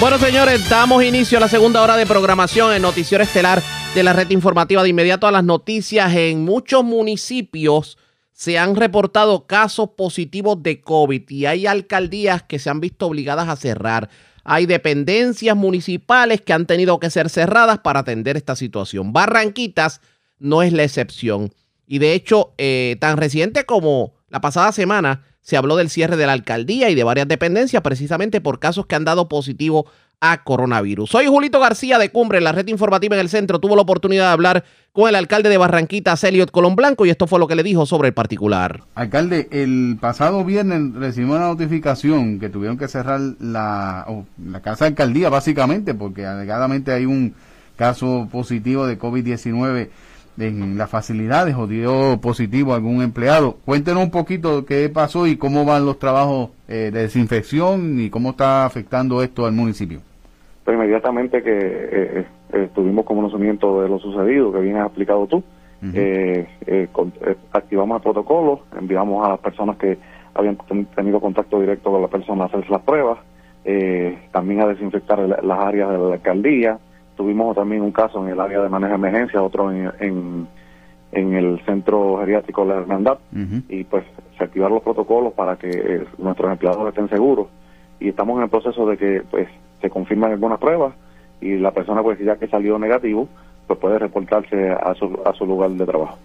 Bueno, 0.00 0.18
señores, 0.18 0.68
damos 0.68 1.04
inicio 1.04 1.38
a 1.38 1.40
la 1.40 1.48
segunda 1.48 1.80
hora 1.80 1.96
de 1.96 2.04
programación 2.04 2.74
en 2.74 2.82
Noticiero 2.82 3.22
Estelar 3.22 3.62
de 3.94 4.02
la 4.02 4.12
red 4.12 4.28
informativa. 4.30 4.82
De 4.82 4.88
inmediato 4.88 5.26
a 5.26 5.32
las 5.32 5.44
noticias, 5.44 6.14
en 6.14 6.44
muchos 6.44 6.84
municipios 6.84 7.96
se 8.32 8.58
han 8.58 8.74
reportado 8.74 9.46
casos 9.46 9.90
positivos 9.96 10.62
de 10.62 10.80
COVID 10.80 11.30
y 11.30 11.46
hay 11.46 11.66
alcaldías 11.66 12.42
que 12.42 12.58
se 12.58 12.68
han 12.68 12.80
visto 12.80 13.06
obligadas 13.06 13.48
a 13.48 13.56
cerrar. 13.56 14.10
Hay 14.42 14.66
dependencias 14.66 15.56
municipales 15.56 16.42
que 16.42 16.52
han 16.52 16.66
tenido 16.66 16.98
que 16.98 17.08
ser 17.08 17.30
cerradas 17.30 17.78
para 17.78 18.00
atender 18.00 18.36
esta 18.36 18.56
situación. 18.56 19.12
Barranquitas 19.12 20.00
no 20.40 20.62
es 20.62 20.72
la 20.72 20.82
excepción. 20.82 21.54
Y 21.86 21.98
de 21.98 22.14
hecho, 22.14 22.52
eh, 22.58 22.96
tan 23.00 23.16
reciente 23.16 23.64
como 23.64 24.12
la 24.28 24.40
pasada 24.40 24.72
semana, 24.72 25.22
se 25.44 25.58
habló 25.58 25.76
del 25.76 25.90
cierre 25.90 26.16
de 26.16 26.26
la 26.26 26.32
alcaldía 26.32 26.88
y 26.88 26.94
de 26.94 27.04
varias 27.04 27.28
dependencias 27.28 27.82
precisamente 27.82 28.40
por 28.40 28.58
casos 28.58 28.86
que 28.86 28.94
han 28.94 29.04
dado 29.04 29.28
positivo 29.28 29.86
a 30.20 30.42
coronavirus. 30.42 31.10
Soy 31.10 31.26
Julito 31.26 31.60
García 31.60 31.98
de 31.98 32.08
Cumbre, 32.08 32.40
la 32.40 32.52
red 32.52 32.66
informativa 32.68 33.14
en 33.14 33.20
el 33.20 33.28
centro. 33.28 33.58
Tuvo 33.58 33.76
la 33.76 33.82
oportunidad 33.82 34.28
de 34.28 34.32
hablar 34.32 34.64
con 34.92 35.06
el 35.06 35.16
alcalde 35.16 35.50
de 35.50 35.58
Barranquita, 35.58 36.16
Celiot 36.16 36.50
Colón 36.50 36.76
Blanco, 36.76 37.04
y 37.04 37.10
esto 37.10 37.26
fue 37.26 37.38
lo 37.38 37.46
que 37.46 37.56
le 37.56 37.62
dijo 37.62 37.84
sobre 37.84 38.08
el 38.08 38.14
particular. 38.14 38.84
Alcalde, 38.94 39.48
el 39.50 39.98
pasado 40.00 40.42
viernes 40.44 40.94
recibimos 40.94 41.36
una 41.36 41.48
notificación 41.48 42.40
que 42.40 42.48
tuvieron 42.48 42.78
que 42.78 42.88
cerrar 42.88 43.20
la, 43.38 44.06
la 44.42 44.62
casa 44.62 44.86
de 44.86 44.90
alcaldía, 44.90 45.28
básicamente, 45.28 45.92
porque 45.92 46.24
alegadamente 46.24 46.90
hay 46.90 47.04
un 47.04 47.34
caso 47.76 48.26
positivo 48.32 48.86
de 48.86 48.98
COVID-19 48.98 49.90
en 50.38 50.76
las 50.76 50.90
facilidades 50.90 51.54
o 51.56 51.66
dio 51.66 52.18
positivo 52.20 52.72
a 52.72 52.76
algún 52.76 53.02
empleado. 53.02 53.56
Cuéntenos 53.64 54.02
un 54.02 54.10
poquito 54.10 54.64
qué 54.66 54.88
pasó 54.88 55.26
y 55.26 55.36
cómo 55.36 55.64
van 55.64 55.86
los 55.86 55.98
trabajos 55.98 56.50
eh, 56.68 56.90
de 56.92 57.02
desinfección 57.02 58.00
y 58.00 58.10
cómo 58.10 58.30
está 58.30 58.64
afectando 58.66 59.22
esto 59.22 59.46
al 59.46 59.52
municipio. 59.52 60.00
Pues 60.64 60.76
inmediatamente 60.76 61.42
que 61.42 61.50
eh, 61.52 62.26
eh, 62.52 62.68
tuvimos 62.74 63.04
conocimiento 63.04 63.82
de 63.82 63.88
lo 63.88 63.98
sucedido, 63.98 64.52
que 64.52 64.60
bien 64.60 64.76
has 64.76 64.86
explicado 64.86 65.26
tú, 65.26 65.42
eh, 65.94 66.48
eh, 66.66 66.88
con- 66.92 67.12
eh, 67.26 67.36
activamos 67.52 67.96
el 67.98 68.02
protocolo, 68.02 68.60
enviamos 68.78 69.26
a 69.26 69.30
las 69.32 69.38
personas 69.40 69.76
que 69.76 69.98
habían 70.34 70.56
ten- 70.66 70.86
tenido 70.86 71.20
contacto 71.20 71.60
directo 71.60 71.90
con 71.90 72.00
la 72.00 72.08
persona 72.08 72.44
a 72.44 72.46
hacerse 72.46 72.70
las 72.70 72.80
pruebas, 72.82 73.18
también 74.32 74.60
a 74.62 74.66
desinfectar 74.66 75.18
el- 75.20 75.30
las 75.42 75.58
áreas 75.58 75.90
de 75.90 75.98
la 75.98 76.14
alcaldía. 76.14 76.78
Tuvimos 77.16 77.54
también 77.54 77.82
un 77.82 77.92
caso 77.92 78.22
en 78.24 78.32
el 78.32 78.40
área 78.40 78.60
de 78.60 78.68
manejo 78.68 78.90
de 78.90 78.96
emergencia, 78.96 79.42
otro 79.42 79.70
en, 79.70 79.90
en, 80.00 80.48
en 81.12 81.34
el 81.34 81.60
centro 81.64 82.18
geriátrico 82.18 82.62
de 82.62 82.68
la 82.74 82.80
Hermandad, 82.80 83.18
y 83.68 83.84
pues 83.84 84.04
se 84.36 84.44
activaron 84.44 84.74
los 84.74 84.82
protocolos 84.82 85.32
para 85.32 85.56
que 85.56 85.70
eh, 85.70 86.04
nuestros 86.18 86.50
empleados 86.50 86.88
estén 86.88 87.08
seguros. 87.08 87.46
Y 88.00 88.08
estamos 88.08 88.36
en 88.38 88.44
el 88.44 88.50
proceso 88.50 88.86
de 88.86 88.96
que 88.96 89.22
pues 89.30 89.48
se 89.80 89.88
confirman 89.90 90.32
algunas 90.32 90.58
pruebas 90.58 90.94
y 91.40 91.56
la 91.58 91.70
persona 91.70 92.02
pues 92.02 92.18
ya 92.18 92.36
que 92.36 92.48
salió 92.48 92.78
negativo, 92.78 93.28
pues 93.66 93.78
puede 93.78 93.98
reportarse 93.98 94.70
a 94.72 94.92
su, 94.94 95.18
a 95.24 95.32
su 95.34 95.46
lugar 95.46 95.70
de 95.70 95.86
trabajo. 95.86 96.18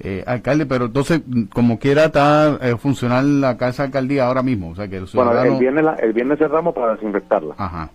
Eh, 0.00 0.22
alcalde, 0.26 0.64
pero 0.64 0.84
entonces, 0.84 1.20
como 1.52 1.80
quiera, 1.80 2.04
está 2.04 2.56
eh, 2.62 2.76
funcional 2.76 3.40
la 3.40 3.56
casa 3.56 3.82
alcaldía 3.82 4.28
ahora 4.28 4.44
mismo. 4.44 4.70
O 4.70 4.74
sea, 4.76 4.86
que 4.86 4.96
el 4.98 5.06
Bueno, 5.12 5.30
ciudadano... 5.32 5.54
el 5.54 5.58
viernes, 5.58 5.84
la- 5.84 5.94
el 5.94 6.12
viernes 6.12 6.38
cerramos 6.38 6.72
para 6.72 6.94
desinfectarla. 6.94 7.54
Ajá. 7.58 7.90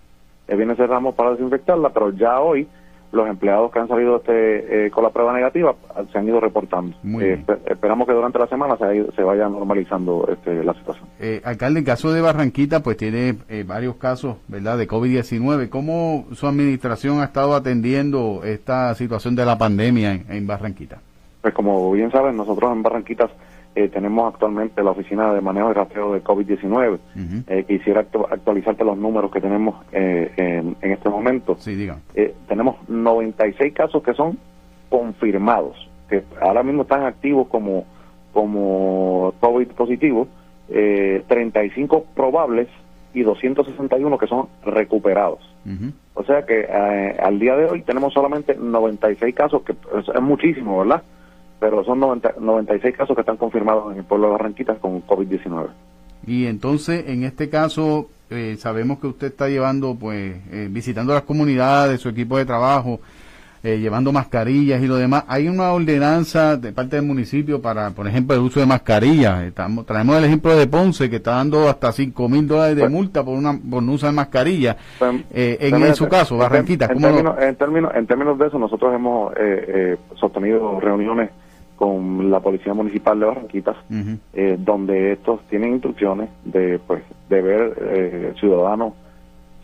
El 0.48 0.56
viernes 0.56 0.76
cerramos 0.76 1.14
para 1.14 1.30
desinfectarla, 1.32 1.90
pero 1.90 2.10
ya 2.10 2.40
hoy 2.40 2.68
los 3.12 3.28
empleados 3.28 3.70
que 3.70 3.78
han 3.78 3.86
salido 3.86 4.16
este, 4.16 4.86
eh, 4.86 4.90
con 4.90 5.04
la 5.04 5.10
prueba 5.10 5.32
negativa 5.32 5.72
se 6.10 6.18
han 6.18 6.26
ido 6.26 6.40
reportando. 6.40 6.96
Muy 7.04 7.22
Eh, 7.24 7.44
bien. 7.46 7.58
esperamos 7.66 8.08
que 8.08 8.12
durante 8.12 8.40
la 8.40 8.48
semana 8.48 8.76
se, 8.76 9.12
se 9.12 9.22
vaya 9.22 9.48
normalizando 9.48 10.28
este, 10.32 10.64
la 10.64 10.74
situación. 10.74 11.06
Eh, 11.20 11.40
alcalde, 11.44 11.78
el 11.80 11.86
caso 11.86 12.12
de 12.12 12.20
Barranquita, 12.20 12.80
pues 12.82 12.96
tiene 12.96 13.36
eh, 13.48 13.62
varios 13.64 13.94
casos, 13.96 14.38
¿verdad?, 14.48 14.76
de 14.78 14.88
COVID-19. 14.88 15.68
¿Cómo 15.68 16.26
su 16.32 16.48
administración 16.48 17.20
ha 17.20 17.24
estado 17.26 17.54
atendiendo 17.54 18.40
esta 18.42 18.92
situación 18.96 19.36
de 19.36 19.44
la 19.46 19.56
pandemia 19.58 20.12
en, 20.12 20.26
en 20.28 20.46
Barranquita? 20.48 20.98
Pues 21.40 21.54
como 21.54 21.92
bien 21.92 22.10
saben, 22.10 22.36
nosotros 22.36 22.72
en 22.72 22.82
Barranquitas 22.82 23.30
eh, 23.76 23.88
tenemos 23.88 24.32
actualmente 24.32 24.82
la 24.82 24.92
oficina 24.92 25.32
de 25.34 25.40
manejo 25.40 25.70
y 25.70 25.74
rastreo 25.74 26.12
de 26.14 26.22
COVID-19. 26.22 26.98
Eh, 27.48 27.64
quisiera 27.66 28.02
actu- 28.08 28.26
actualizarte 28.30 28.84
los 28.84 28.96
números 28.96 29.30
que 29.32 29.40
tenemos 29.40 29.84
eh, 29.92 30.30
en, 30.36 30.76
en 30.80 30.92
este 30.92 31.08
momento. 31.08 31.56
Sí, 31.58 31.74
diga. 31.74 31.98
Eh, 32.14 32.34
tenemos 32.48 32.76
96 32.88 33.72
casos 33.74 34.02
que 34.02 34.14
son 34.14 34.38
confirmados, 34.88 35.76
que 36.08 36.22
ahora 36.40 36.62
mismo 36.62 36.82
están 36.82 37.04
activos 37.04 37.48
como, 37.48 37.84
como 38.32 39.34
COVID 39.40 39.68
positivo, 39.68 40.28
eh, 40.68 41.22
35 41.28 42.06
probables 42.14 42.68
y 43.12 43.22
261 43.22 44.18
que 44.18 44.26
son 44.26 44.48
recuperados. 44.64 45.40
O 46.14 46.22
sea 46.24 46.44
que 46.46 46.66
eh, 46.68 47.16
al 47.22 47.38
día 47.38 47.56
de 47.56 47.66
hoy 47.66 47.82
tenemos 47.82 48.12
solamente 48.12 48.54
96 48.56 49.34
casos, 49.34 49.62
que 49.62 49.72
es, 49.72 50.08
es 50.14 50.20
muchísimo, 50.20 50.78
¿verdad? 50.78 51.02
Pero 51.64 51.82
son 51.82 51.98
90 51.98 52.34
96 52.40 52.94
casos 52.94 53.16
que 53.16 53.20
están 53.22 53.38
confirmados 53.38 53.90
en 53.90 54.00
el 54.00 54.04
pueblo 54.04 54.26
de 54.26 54.32
Barranquitas 54.32 54.76
con 54.80 55.00
COVID-19. 55.06 55.68
Y 56.26 56.44
entonces, 56.44 57.04
en 57.08 57.24
este 57.24 57.48
caso, 57.48 58.10
eh, 58.28 58.56
sabemos 58.58 58.98
que 58.98 59.06
usted 59.06 59.28
está 59.28 59.48
llevando, 59.48 59.94
pues, 59.94 60.36
eh, 60.52 60.68
visitando 60.70 61.14
las 61.14 61.22
comunidades, 61.22 62.02
su 62.02 62.10
equipo 62.10 62.36
de 62.36 62.44
trabajo, 62.44 63.00
eh, 63.62 63.78
llevando 63.78 64.12
mascarillas 64.12 64.82
y 64.82 64.86
lo 64.86 64.96
demás. 64.96 65.24
Hay 65.26 65.48
una 65.48 65.72
ordenanza 65.72 66.58
de 66.58 66.70
parte 66.72 66.96
del 66.96 67.06
municipio 67.06 67.62
para, 67.62 67.88
por 67.92 68.06
ejemplo, 68.06 68.36
el 68.36 68.42
uso 68.42 68.60
de 68.60 68.66
mascarillas. 68.66 69.42
Estamos, 69.44 69.86
traemos 69.86 70.18
el 70.18 70.24
ejemplo 70.24 70.54
de 70.54 70.66
Ponce, 70.66 71.08
que 71.08 71.16
está 71.16 71.36
dando 71.36 71.66
hasta 71.66 71.90
5 71.92 72.28
mil 72.28 72.46
dólares 72.46 72.76
de 72.76 72.82
Pues- 72.82 72.92
multa 72.92 73.24
por, 73.24 73.38
una, 73.38 73.58
por 73.58 73.82
no 73.82 73.92
usar 73.92 74.12
mascarilla. 74.12 74.76
Eh, 75.32 75.56
en, 75.60 75.82
en 75.82 75.94
su 75.94 76.08
caso, 76.08 76.34
en- 76.34 76.40
Barranquita, 76.40 76.84
en, 76.90 76.92
¿cómo 77.00 77.22
lo- 77.22 77.40
en, 77.40 77.56
términos, 77.56 77.90
en 77.94 78.06
términos 78.06 78.38
de 78.38 78.48
eso, 78.48 78.58
nosotros 78.58 78.94
hemos 78.94 79.32
eh, 79.32 79.36
eh, 79.40 79.96
sostenido 80.20 80.78
reuniones 80.78 81.30
con 81.76 82.30
la 82.30 82.40
Policía 82.40 82.74
Municipal 82.74 83.18
de 83.18 83.26
Barranquitas, 83.26 83.76
eh, 84.32 84.56
donde 84.58 85.12
estos 85.12 85.40
tienen 85.48 85.72
instrucciones 85.72 86.28
de 86.44 86.78
pues 86.86 87.02
de 87.28 87.42
ver 87.42 87.74
eh, 87.80 88.32
ciudadanos 88.38 88.92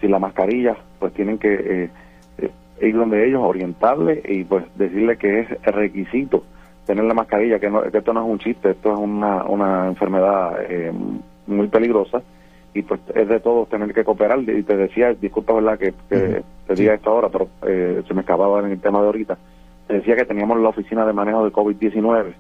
sin 0.00 0.10
la 0.10 0.18
mascarilla, 0.18 0.76
pues 0.98 1.12
tienen 1.12 1.38
que 1.38 1.54
eh, 1.54 1.90
eh, 2.38 2.50
ir 2.82 2.96
donde 2.96 3.26
ellos, 3.26 3.42
orientarle 3.42 4.22
y 4.26 4.44
pues 4.44 4.64
decirle 4.76 5.16
que 5.16 5.40
es 5.40 5.62
requisito 5.62 6.42
tener 6.86 7.04
la 7.04 7.14
mascarilla, 7.14 7.60
que, 7.60 7.70
no, 7.70 7.82
que 7.82 7.98
esto 7.98 8.12
no 8.12 8.24
es 8.24 8.30
un 8.30 8.38
chiste, 8.38 8.70
esto 8.70 8.92
es 8.92 8.98
una, 8.98 9.44
una 9.44 9.86
enfermedad 9.86 10.56
eh, 10.68 10.92
muy 11.46 11.68
peligrosa 11.68 12.22
y 12.74 12.82
pues 12.82 13.00
es 13.14 13.28
de 13.28 13.40
todos 13.40 13.68
tener 13.68 13.92
que 13.94 14.02
cooperar. 14.02 14.40
Y 14.40 14.62
te 14.62 14.76
decía, 14.76 15.14
disculpa 15.14 15.52
verdad 15.54 15.78
que, 15.78 15.92
que 16.08 16.42
te 16.66 16.74
diga 16.74 16.94
esto 16.94 17.10
ahora, 17.10 17.28
pero 17.28 17.48
eh, 17.66 18.02
se 18.06 18.14
me 18.14 18.22
acababa 18.22 18.60
en 18.60 18.72
el 18.72 18.80
tema 18.80 19.00
de 19.00 19.06
ahorita, 19.06 19.38
decía 19.92 20.16
que 20.16 20.24
teníamos 20.24 20.60
la 20.60 20.68
oficina 20.68 21.06
de 21.06 21.12
manejo 21.12 21.44
de 21.44 21.52
COVID-19 21.52 22.32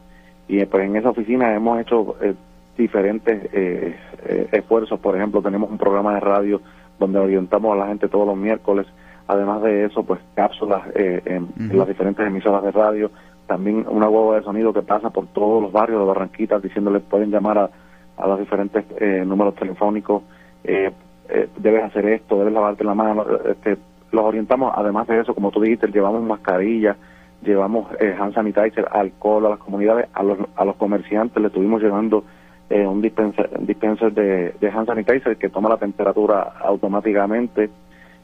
y 0.48 0.64
pues 0.64 0.84
en 0.84 0.96
esa 0.96 1.10
oficina 1.10 1.54
hemos 1.54 1.80
hecho 1.80 2.16
eh, 2.20 2.34
diferentes 2.76 3.48
eh, 3.52 3.96
eh, 4.26 4.48
esfuerzos, 4.52 4.98
por 5.00 5.16
ejemplo 5.16 5.42
tenemos 5.42 5.70
un 5.70 5.78
programa 5.78 6.14
de 6.14 6.20
radio 6.20 6.60
donde 6.98 7.18
orientamos 7.18 7.72
a 7.72 7.76
la 7.78 7.86
gente 7.86 8.08
todos 8.08 8.26
los 8.26 8.36
miércoles, 8.36 8.86
además 9.26 9.62
de 9.62 9.84
eso 9.84 10.02
pues 10.02 10.20
cápsulas 10.34 10.82
eh, 10.94 11.22
en, 11.24 11.48
las 11.76 11.88
diferentes 11.88 12.26
emisoras 12.26 12.62
de 12.62 12.72
radio, 12.72 13.10
también 13.46 13.86
una 13.88 14.08
hueva 14.08 14.36
de 14.36 14.42
sonido 14.42 14.72
que 14.72 14.82
pasa 14.82 15.10
por 15.10 15.26
todos 15.28 15.62
los 15.62 15.72
barrios 15.72 16.00
de 16.00 16.06
Barranquitas 16.06 16.62
diciéndoles 16.62 17.02
pueden 17.02 17.30
llamar 17.30 17.58
a, 17.58 17.70
a 18.16 18.26
los 18.26 18.38
diferentes 18.38 18.84
eh, 18.98 19.24
números 19.26 19.54
telefónicos, 19.54 20.22
debes 20.62 21.84
hacer 21.84 22.06
esto, 22.06 22.38
debes 22.38 22.52
lavarte 22.52 22.84
la 22.84 22.94
mano, 22.94 23.24
este, 23.48 23.78
los 24.12 24.24
orientamos, 24.24 24.72
además 24.74 25.06
de 25.06 25.20
eso, 25.20 25.34
como 25.34 25.50
tú 25.50 25.60
dijiste, 25.60 25.86
llevamos 25.88 26.22
mascarillas, 26.22 26.96
llevamos 27.42 27.88
eh, 28.00 28.14
hand 28.18 28.34
sanitizer, 28.34 28.86
alcohol 28.90 29.46
a 29.46 29.50
las 29.50 29.58
comunidades, 29.58 30.06
a 30.12 30.22
los, 30.22 30.38
a 30.56 30.64
los 30.64 30.76
comerciantes 30.76 31.40
le 31.40 31.48
estuvimos 31.48 31.82
llevando 31.82 32.24
eh, 32.68 32.86
un 32.86 33.00
dispenser, 33.02 33.50
dispenser 33.60 34.12
de, 34.12 34.54
de 34.60 34.68
hand 34.70 34.86
sanitizer 34.86 35.36
que 35.36 35.48
toma 35.48 35.68
la 35.68 35.76
temperatura 35.78 36.52
automáticamente, 36.62 37.70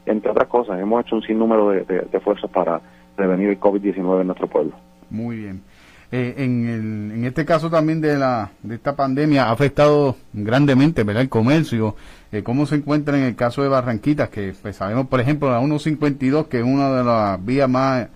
entre 0.05 0.31
otras 0.31 0.47
cosas. 0.47 0.79
Hemos 0.79 1.05
hecho 1.05 1.15
un 1.15 1.23
sinnúmero 1.23 1.69
de, 1.69 1.83
de, 1.85 1.99
de 2.01 2.17
esfuerzos 2.17 2.49
para 2.51 2.79
prevenir 3.15 3.49
el 3.49 3.59
COVID-19 3.59 4.21
en 4.21 4.27
nuestro 4.27 4.47
pueblo. 4.47 4.73
Muy 5.09 5.37
bien. 5.37 5.61
Eh, 6.09 6.35
en, 6.37 6.67
el- 6.69 7.11
en 7.17 7.25
este 7.25 7.43
caso 7.43 7.69
también 7.69 7.99
de 7.99 8.15
la 8.17 8.51
de 8.63 8.75
esta 8.75 8.95
pandemia 8.95 9.47
ha 9.47 9.51
afectado 9.51 10.15
grandemente 10.31 11.03
¿verdad? 11.03 11.23
el 11.23 11.29
comercio. 11.29 11.95
Eh, 12.31 12.43
¿Cómo 12.43 12.65
se 12.65 12.75
encuentra 12.75 13.17
en 13.17 13.23
el 13.25 13.35
caso 13.35 13.61
de 13.61 13.67
Barranquitas? 13.67 14.29
Que 14.29 14.53
pues, 14.61 14.77
sabemos, 14.77 15.07
por 15.07 15.19
ejemplo, 15.19 15.49
la 15.49 15.59
152, 15.59 16.47
que 16.47 16.59
es 16.59 16.63
una 16.63 16.91
de 16.93 17.03
las 17.03 17.43
vías 17.45 17.69
más 17.69 18.07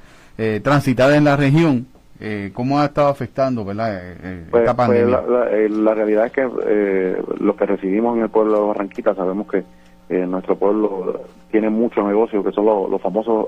eh, 0.41 0.59
transitadas 0.63 1.15
en 1.17 1.25
la 1.25 1.35
región. 1.35 1.85
Eh, 2.19 2.51
¿Cómo 2.53 2.79
ha 2.79 2.85
estado 2.85 3.07
afectando 3.09 3.63
¿verdad? 3.65 3.95
Eh, 3.95 4.17
eh, 4.23 4.43
Pues, 4.51 4.61
esta 4.63 4.75
pues, 4.75 4.87
pandemia? 4.87 5.21
la, 5.21 5.39
la- 5.39 5.51
eh, 5.57 5.69
la 5.69 5.93
realidad 5.93 6.25
es 6.27 6.31
que 6.31 7.17
lo 7.39 7.55
que 7.55 7.65
recibimos 7.65 8.15
en 8.17 8.23
el 8.23 8.29
pueblo 8.29 8.53
de 8.61 8.67
Barranquita, 8.67 9.13
sabemos 9.15 9.47
que 9.51 9.63
nuestro 10.27 10.55
pueblo 10.57 11.21
tiene 11.51 11.69
mucho 11.69 12.05
negocio, 12.05 12.43
que 12.43 12.51
son 12.51 12.65
los, 12.65 12.89
los 12.89 13.01
famosos 13.01 13.45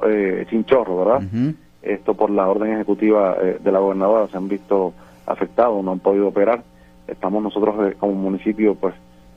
chinchorros, 0.50 0.98
¿verdad? 1.06 1.22
Ujú. 1.28 1.54
Esto 1.82 2.14
por 2.14 2.30
la 2.30 2.48
orden 2.48 2.72
ejecutiva 2.74 3.36
de 3.36 3.72
la 3.72 3.80
gobernadora 3.80 4.28
se 4.30 4.38
han 4.38 4.48
visto 4.48 4.94
afectados, 5.26 5.84
no 5.84 5.92
han 5.92 6.00
podido 6.00 6.28
operar. 6.30 6.64
Estamos 7.08 7.44
nosotros 7.44 7.76
como 8.00 8.14
municipio 8.14 8.76
pues 8.76 8.94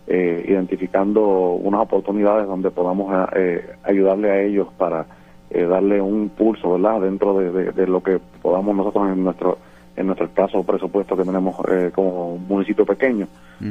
eh, 0.07 0.44
identificando 0.48 1.20
unas 1.54 1.80
oportunidades 1.80 2.46
donde 2.46 2.70
podamos 2.70 3.12
eh, 3.34 3.70
ayudarle 3.82 4.30
a 4.30 4.40
ellos 4.42 4.68
para 4.78 5.04
eh, 5.51 5.64
darle 5.64 6.01
un 6.01 6.28
pulso, 6.30 6.72
¿verdad? 6.72 7.01
Dentro 7.03 7.38
de, 7.38 7.51
de- 7.51 7.72
de 7.72 7.86
lo 7.86 8.03
que 8.03 8.18
podamos 8.42 8.74
nosotros 8.76 9.09
en 9.11 9.24
nuestro 9.24 9.59
en 9.97 10.05
nuestro 10.07 10.26
escaso 10.26 10.62
presupuesto 10.62 11.16
que 11.16 11.24
tenemos 11.24 11.57
eh, 11.70 11.90
como 11.94 12.36
municipio 12.36 12.84
pequeño, 12.84 13.28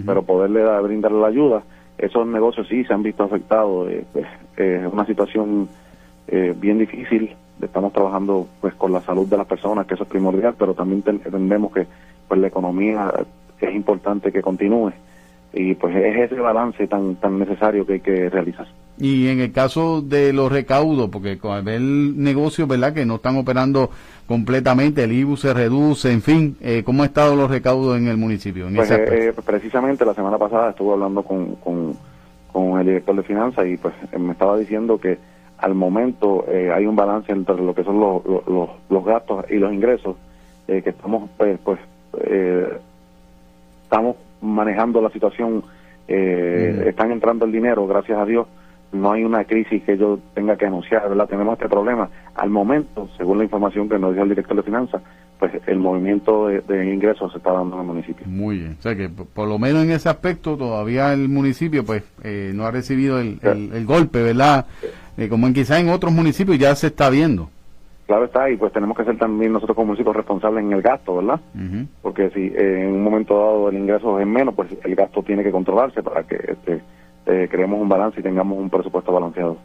pero 0.08 0.24
poderle 0.24 0.62
dar, 0.64 0.82
brindarle 0.82 1.20
la 1.22 1.28
ayuda. 1.28 1.62
Esos 2.00 2.26
negocios 2.26 2.68
sí 2.68 2.84
se 2.84 2.94
han 2.94 3.04
visto 3.04 3.24
afectados. 3.24 3.90
eh, 3.92 4.04
pues, 4.12 4.26
eh, 4.58 4.82
es 4.88 4.92
una 4.92 5.06
situación 5.06 5.70
eh, 6.28 6.54
bien 6.58 6.80
difícil. 6.80 7.36
Estamos 7.62 7.94
trabajando 7.94 8.48
pues 8.60 8.74
con 8.74 8.92
la 8.92 9.02
salud 9.04 9.28
de 9.28 9.38
las 9.38 9.46
personas, 9.46 9.86
que 9.86 9.94
eso 9.94 10.04
es 10.04 10.10
primordial, 10.10 10.56
pero 10.58 10.74
también 10.74 11.04
ten- 11.04 11.22
entendemos 11.24 11.72
que 11.72 11.86
pues 12.28 12.40
la 12.42 12.48
economía 12.48 13.14
es 13.62 13.76
importante 13.76 14.32
que 14.32 14.42
continúe 14.42 14.92
y 15.54 15.76
pues 15.76 15.96
es 15.96 16.32
ese 16.32 16.42
balance 16.42 16.88
tan 16.88 17.16
tan 17.18 17.38
necesario 17.40 17.86
que 17.86 17.94
hay 17.94 18.00
que 18.00 18.30
realizar. 18.32 18.66
Y 18.98 19.28
en 19.28 19.40
el 19.42 19.52
caso 19.52 20.02
de 20.02 20.32
los 20.32 20.52
recaudos, 20.52 21.10
porque 21.10 21.38
con 21.38 21.64
ver 21.66 21.82
negocios, 21.82 22.68
¿verdad?, 22.68 22.94
que 22.94 23.06
no 23.06 23.16
están 23.16 23.36
operando 23.38 23.90
completamente, 24.26 25.04
el 25.04 25.12
IBU 25.12 25.36
se 25.38 25.54
reduce, 25.54 26.12
en 26.12 26.22
fin, 26.22 26.58
eh, 26.62 26.82
¿cómo 26.86 27.04
han 27.04 27.10
estado 27.10 27.36
los 27.36 27.50
recaudos 27.52 27.98
en 27.98 28.08
el 28.08 28.18
municipio? 28.18 28.68
En 28.68 28.76
Pues 28.76 28.90
eh, 28.92 29.06
eh, 29.30 29.34
precisamente 29.46 30.06
la 30.06 30.14
semana 30.14 30.38
pasada 30.38 30.70
estuve 30.70 30.94
hablando 30.94 31.24
con, 31.24 31.56
con, 31.56 31.94
con 32.52 32.80
el 32.80 32.86
director 32.86 33.16
de 33.18 33.24
finanzas 33.24 33.68
y 33.68 33.76
pues 33.78 33.94
eh, 34.14 34.18
me 34.18 34.32
estaba 34.32 34.58
diciendo 34.58 34.98
que 34.98 35.18
al 35.58 35.76
momento 35.76 36.46
eh, 36.48 36.72
hay 36.74 36.86
un 36.86 36.96
balance 36.96 37.32
entre 37.32 37.58
lo 37.58 37.76
que 37.76 37.84
son 37.84 38.00
los, 38.00 38.24
los, 38.26 38.70
los- 38.90 39.06
gastos 39.06 39.46
y 39.50 39.56
los 39.56 39.74
ingresos, 39.74 40.16
eh, 40.70 40.82
que 40.82 40.90
estamos 40.92 41.30
pues, 41.38 41.60
pues 41.64 41.80
eh, 42.22 42.78
estamos 43.84 44.16
manejando 44.42 45.02
la 45.02 45.10
situación, 45.10 45.64
eh, 46.08 46.86
están 46.88 47.12
entrando 47.12 47.46
el 47.46 47.52
dinero, 47.52 47.86
gracias 47.88 48.18
a 48.18 48.26
Dios, 48.26 48.48
no 48.96 49.12
hay 49.12 49.24
una 49.24 49.44
crisis 49.44 49.84
que 49.84 49.98
yo 49.98 50.20
tenga 50.34 50.58
que 50.58 50.66
anunciar, 50.66 51.08
¿verdad? 51.10 51.28
Tenemos 51.28 51.54
este 51.54 51.70
problema. 51.70 52.10
Al 52.36 52.50
momento, 52.50 53.08
según 53.18 53.38
la 53.40 53.44
información 53.44 53.88
que 53.90 54.00
nos 54.00 54.14
dio 54.14 54.24
el 54.24 54.30
director 54.30 54.56
de 54.58 54.64
finanzas, 54.64 55.02
pues 55.40 55.52
el 55.68 55.78
movimiento 55.78 56.48
de, 56.48 56.62
de 56.62 56.94
ingresos 56.94 57.32
se 57.32 57.38
está 57.40 57.52
dando 57.52 57.76
en 57.76 57.82
el 57.82 57.88
municipio. 57.88 58.26
Muy 58.28 58.60
bien. 58.60 58.76
O 58.80 58.82
sea 58.82 58.96
que 58.96 59.10
por, 59.10 59.48
lo 59.48 59.60
menos 59.60 59.84
en 59.84 59.92
ese 59.92 60.08
aspecto 60.10 60.56
todavía 60.58 61.14
el 61.14 61.28
municipio 61.30 61.86
pues 61.86 62.04
eh, 62.24 62.52
no 62.56 62.66
ha 62.66 62.72
recibido 62.72 63.20
el, 63.20 63.40
el- 63.44 63.72
el 63.74 63.86
golpe, 63.86 64.24
¿verdad? 64.24 64.66
Eh, 65.18 65.28
como 65.30 65.48
en 65.48 65.54
quizá 65.54 65.80
en 65.80 65.90
otros 65.90 66.12
municipios 66.14 66.58
ya 66.58 66.74
se 66.76 66.88
está 66.88 67.10
viendo. 67.10 67.50
Claro 68.08 68.26
está, 68.26 68.48
y 68.52 68.56
pues 68.56 68.72
tenemos 68.72 68.96
que 68.96 69.04
ser 69.04 69.18
también 69.18 69.52
nosotros 69.52 69.76
como 69.76 69.88
municipio 69.88 70.14
responsables 70.14 70.64
en 70.64 70.72
el 70.74 70.82
gasto, 70.84 71.16
¿verdad? 71.18 71.40
Porque 72.04 72.30
si 72.30 72.42
eh, 72.56 72.84
en 72.84 72.92
un 72.94 73.04
momento 73.04 73.34
dado 73.36 73.70
el 73.70 73.78
ingreso 73.78 74.20
es 74.20 74.28
menos, 74.28 74.54
pues 74.54 74.70
el 74.84 74.94
gasto 74.96 75.24
tiene 75.24 75.42
que 75.44 75.50
controlarse 75.52 76.04
para 76.04 76.22
que 76.22 76.36
este, 76.36 76.82
eh, 77.26 77.48
creemos 77.50 77.82
un 77.82 77.90
balance 77.90 78.20
y 78.20 78.24
tengamos 78.24 78.58
un 78.58 78.70
presupuesto 78.70 79.12
balanceado. 79.12 79.58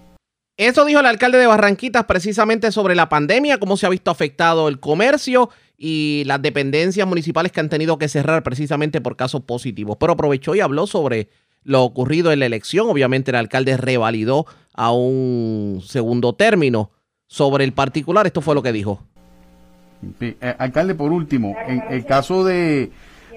Eso 0.56 0.84
dijo 0.84 1.00
el 1.00 1.06
alcalde 1.06 1.38
de 1.38 1.46
Barranquitas 1.46 2.04
precisamente 2.04 2.70
sobre 2.70 2.94
la 2.94 3.08
pandemia, 3.08 3.58
cómo 3.58 3.76
se 3.76 3.86
ha 3.86 3.88
visto 3.88 4.10
afectado 4.10 4.68
el 4.68 4.78
comercio 4.78 5.48
y 5.78 6.22
las 6.26 6.42
dependencias 6.42 7.08
municipales 7.08 7.50
que 7.50 7.60
han 7.60 7.70
tenido 7.70 7.96
que 7.96 8.08
cerrar 8.08 8.42
precisamente 8.42 9.00
por 9.00 9.16
casos 9.16 9.42
positivos. 9.42 9.96
Pero 9.98 10.12
aprovechó 10.12 10.54
y 10.54 10.60
habló 10.60 10.86
sobre 10.86 11.30
lo 11.64 11.82
ocurrido 11.82 12.32
en 12.32 12.40
la 12.40 12.46
elección. 12.46 12.90
Obviamente 12.90 13.30
el 13.30 13.36
alcalde 13.36 13.78
revalidó 13.78 14.44
a 14.74 14.92
un 14.92 15.80
segundo 15.82 16.34
término. 16.34 16.90
Sobre 17.26 17.64
el 17.64 17.72
particular, 17.72 18.26
esto 18.26 18.40
fue 18.40 18.54
lo 18.54 18.62
que 18.62 18.72
dijo. 18.72 19.00
Sí, 20.18 20.36
eh, 20.40 20.54
alcalde, 20.58 20.94
por 20.94 21.12
último, 21.12 21.56
en 21.66 21.82
el 21.90 22.04
caso 22.04 22.44
de, 22.44 22.90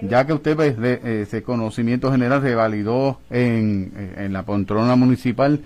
ya 0.07 0.25
que 0.25 0.33
usted 0.33 0.55
pues, 0.55 0.77
de, 0.77 0.93
eh, 0.93 1.21
ese 1.21 1.43
conocimiento 1.43 2.11
general 2.11 2.41
revalidó 2.41 3.17
en, 3.29 3.91
eh, 3.95 4.25
en 4.25 4.33
la 4.33 4.43
poltrona 4.43 4.95
municipal, 4.95 5.59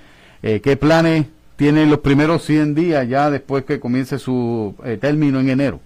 eh, 0.43 0.61
¿qué 0.61 0.77
planes 0.77 1.27
tiene 1.55 1.85
los 1.85 1.99
primeros 1.99 2.43
100 2.43 2.75
días 2.75 3.07
ya 3.07 3.29
después 3.29 3.65
que 3.65 3.79
comience 3.79 4.19
su 4.19 4.75
eh, 4.83 4.97
término 4.97 5.39
en 5.39 5.49
enero? 5.49 5.79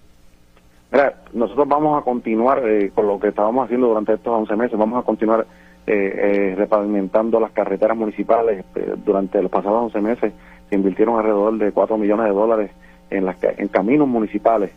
Mira, 0.90 1.14
nosotros 1.32 1.66
vamos 1.66 2.00
a 2.00 2.04
continuar 2.04 2.62
con 2.94 3.06
lo 3.06 3.18
que 3.18 3.28
estábamos 3.28 3.64
haciendo 3.64 3.88
durante 3.88 4.12
estos 4.12 4.32
11 4.32 4.56
meses, 4.56 4.78
vamos 4.78 5.02
a 5.02 5.06
continuar 5.06 5.46
repavimentando 5.86 7.40
las 7.40 7.50
carreteras 7.52 7.96
municipales. 7.96 8.64
Durante 9.04 9.42
los 9.42 9.50
pasados 9.50 9.94
11 9.94 10.00
meses 10.02 10.32
se 10.68 10.74
invirtieron 10.76 11.16
alrededor 11.16 11.56
de 11.56 11.72
4 11.72 11.96
millones 11.96 12.26
de 12.26 12.32
dólares 12.32 12.70
en, 13.16 13.24
las, 13.26 13.36
en 13.42 13.68
caminos 13.68 14.08
municipales. 14.08 14.70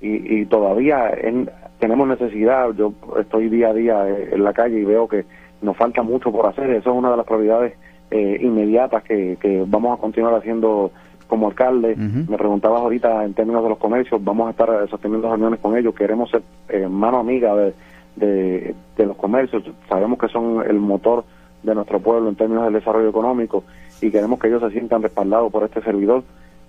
Y, 0.00 0.40
y 0.40 0.46
todavía 0.46 1.10
en- 1.10 1.50
tenemos 1.78 2.06
necesidad, 2.08 2.70
yo 2.76 2.92
estoy 3.20 3.48
día 3.48 3.68
a 3.68 3.74
día 3.74 4.08
eh, 4.08 4.30
en 4.32 4.44
la 4.44 4.52
calle 4.52 4.78
y 4.80 4.84
veo 4.84 5.08
que 5.08 5.24
nos 5.62 5.76
falta 5.76 6.02
mucho 6.02 6.30
por 6.32 6.46
hacer, 6.46 6.70
eso 6.70 6.90
es 6.90 6.96
una 6.96 7.10
de 7.10 7.16
las 7.16 7.26
prioridades 7.26 7.74
eh, 8.10 8.38
inmediatas 8.40 9.02
que, 9.04 9.36
que 9.40 9.64
vamos 9.66 9.96
a 9.98 10.00
continuar 10.00 10.34
haciendo 10.34 10.90
como 11.28 11.46
alcalde. 11.48 11.94
Me 12.30 12.36
preguntabas 12.36 12.82
ahorita 12.82 13.24
en 13.24 13.34
términos 13.34 13.62
de 13.62 13.70
los 13.70 13.78
comercios, 13.78 14.22
vamos 14.22 14.48
a 14.48 14.50
estar 14.50 14.68
sosteniendo 14.90 15.28
reuniones 15.28 15.60
con 15.60 15.76
ellos, 15.76 15.94
queremos 15.94 16.30
ser 16.30 16.42
eh, 16.68 16.86
mano 16.88 17.18
amiga 17.18 17.54
de, 17.56 17.72
de, 18.16 18.74
de 18.96 19.06
los 19.06 19.16
comercios, 19.16 19.62
sabemos 19.88 20.18
que 20.18 20.28
son 20.28 20.62
el 20.68 20.78
motor 20.78 21.24
de 21.62 21.74
nuestro 21.74 22.00
pueblo 22.00 22.28
en 22.28 22.34
términos 22.36 22.64
del 22.64 22.74
desarrollo 22.74 23.08
económico 23.08 23.64
y 24.00 24.10
queremos 24.10 24.38
que 24.38 24.48
ellos 24.48 24.60
se 24.62 24.70
sientan 24.70 25.02
respaldados 25.02 25.50
por 25.50 25.62
este 25.64 25.80
servidor. 25.82 26.22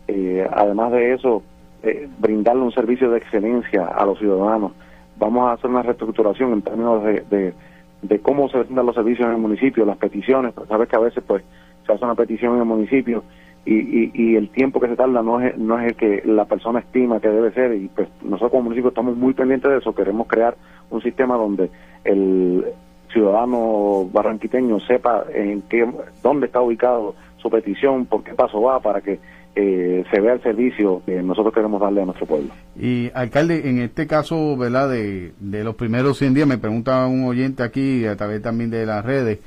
Eh, 0.07 0.47
además 0.51 0.91
de 0.91 1.13
eso, 1.13 1.43
eh, 1.83 2.07
brindarle 2.19 2.61
un 2.61 2.71
servicio 2.71 3.09
de 3.09 3.17
excelencia 3.17 3.85
a 3.85 4.05
los 4.05 4.17
ciudadanos. 4.19 4.71
Vamos 5.17 5.47
a 5.47 5.53
hacer 5.53 5.69
una 5.69 5.81
reestructuración 5.81 6.53
en 6.53 6.61
términos 6.61 7.03
de, 7.03 7.53
de, 8.01 8.19
cómo 8.19 8.49
se 8.49 8.59
brindan 8.59 8.85
los 8.85 8.95
servicios 8.95 9.27
en 9.27 9.35
el 9.35 9.41
municipio, 9.41 9.85
las 9.85 9.97
peticiones, 9.97 10.53
sabes 10.67 10.89
que 10.89 10.95
a 10.95 10.99
veces 10.99 11.23
pues 11.25 11.43
se 11.85 11.93
hace 11.93 12.03
una 12.03 12.15
petición 12.15 12.53
en 12.53 12.59
el 12.59 12.65
municipio 12.65 13.23
y, 13.65 13.75
y, 13.75 14.11
y, 14.13 14.35
el 14.35 14.49
tiempo 14.49 14.79
que 14.79 14.87
se 14.87 14.95
tarda 14.95 15.21
no 15.21 15.39
es, 15.39 15.57
no 15.57 15.79
es 15.79 15.87
el 15.87 15.95
que 15.95 16.21
la 16.25 16.45
persona 16.45 16.79
estima 16.79 17.19
que 17.19 17.29
debe 17.29 17.51
ser 17.51 17.73
y 17.75 17.87
pues 17.87 18.09
nosotros 18.21 18.51
como 18.51 18.63
municipio 18.63 18.89
estamos 18.89 19.15
muy 19.15 19.33
pendientes 19.33 19.71
de 19.71 19.77
eso, 19.77 19.95
queremos 19.95 20.27
crear 20.27 20.55
un 20.89 21.01
sistema 21.01 21.37
donde 21.37 21.69
el 22.03 22.65
ciudadano 23.13 24.09
barranquiteño 24.11 24.79
sepa 24.81 25.25
en 25.33 25.61
qué, 25.63 25.89
dónde 26.21 26.47
está 26.47 26.61
ubicado 26.61 27.15
su 27.37 27.49
petición, 27.49 28.05
por 28.05 28.23
qué 28.23 28.33
paso 28.33 28.61
va 28.61 28.79
para 28.79 29.01
que 29.01 29.19
eh, 29.55 30.03
se 30.11 30.19
vea 30.19 30.33
el 30.33 30.41
servicio 30.41 31.01
que 31.05 31.21
nosotros 31.21 31.53
queremos 31.53 31.81
darle 31.81 32.01
a 32.01 32.05
nuestro 32.05 32.25
pueblo. 32.25 32.49
Y 32.79 33.11
alcalde, 33.13 33.69
en 33.69 33.79
este 33.79 34.07
caso, 34.07 34.57
¿verdad? 34.57 34.89
De, 34.89 35.33
de 35.39 35.63
los 35.63 35.75
primeros 35.75 36.17
100 36.17 36.33
días, 36.33 36.47
me 36.47 36.57
pregunta 36.57 37.05
un 37.07 37.25
oyente 37.25 37.63
aquí, 37.63 38.05
a 38.05 38.15
través 38.15 38.41
también 38.41 38.69
de 38.69 38.85
las 38.85 39.05
redes, 39.05 39.39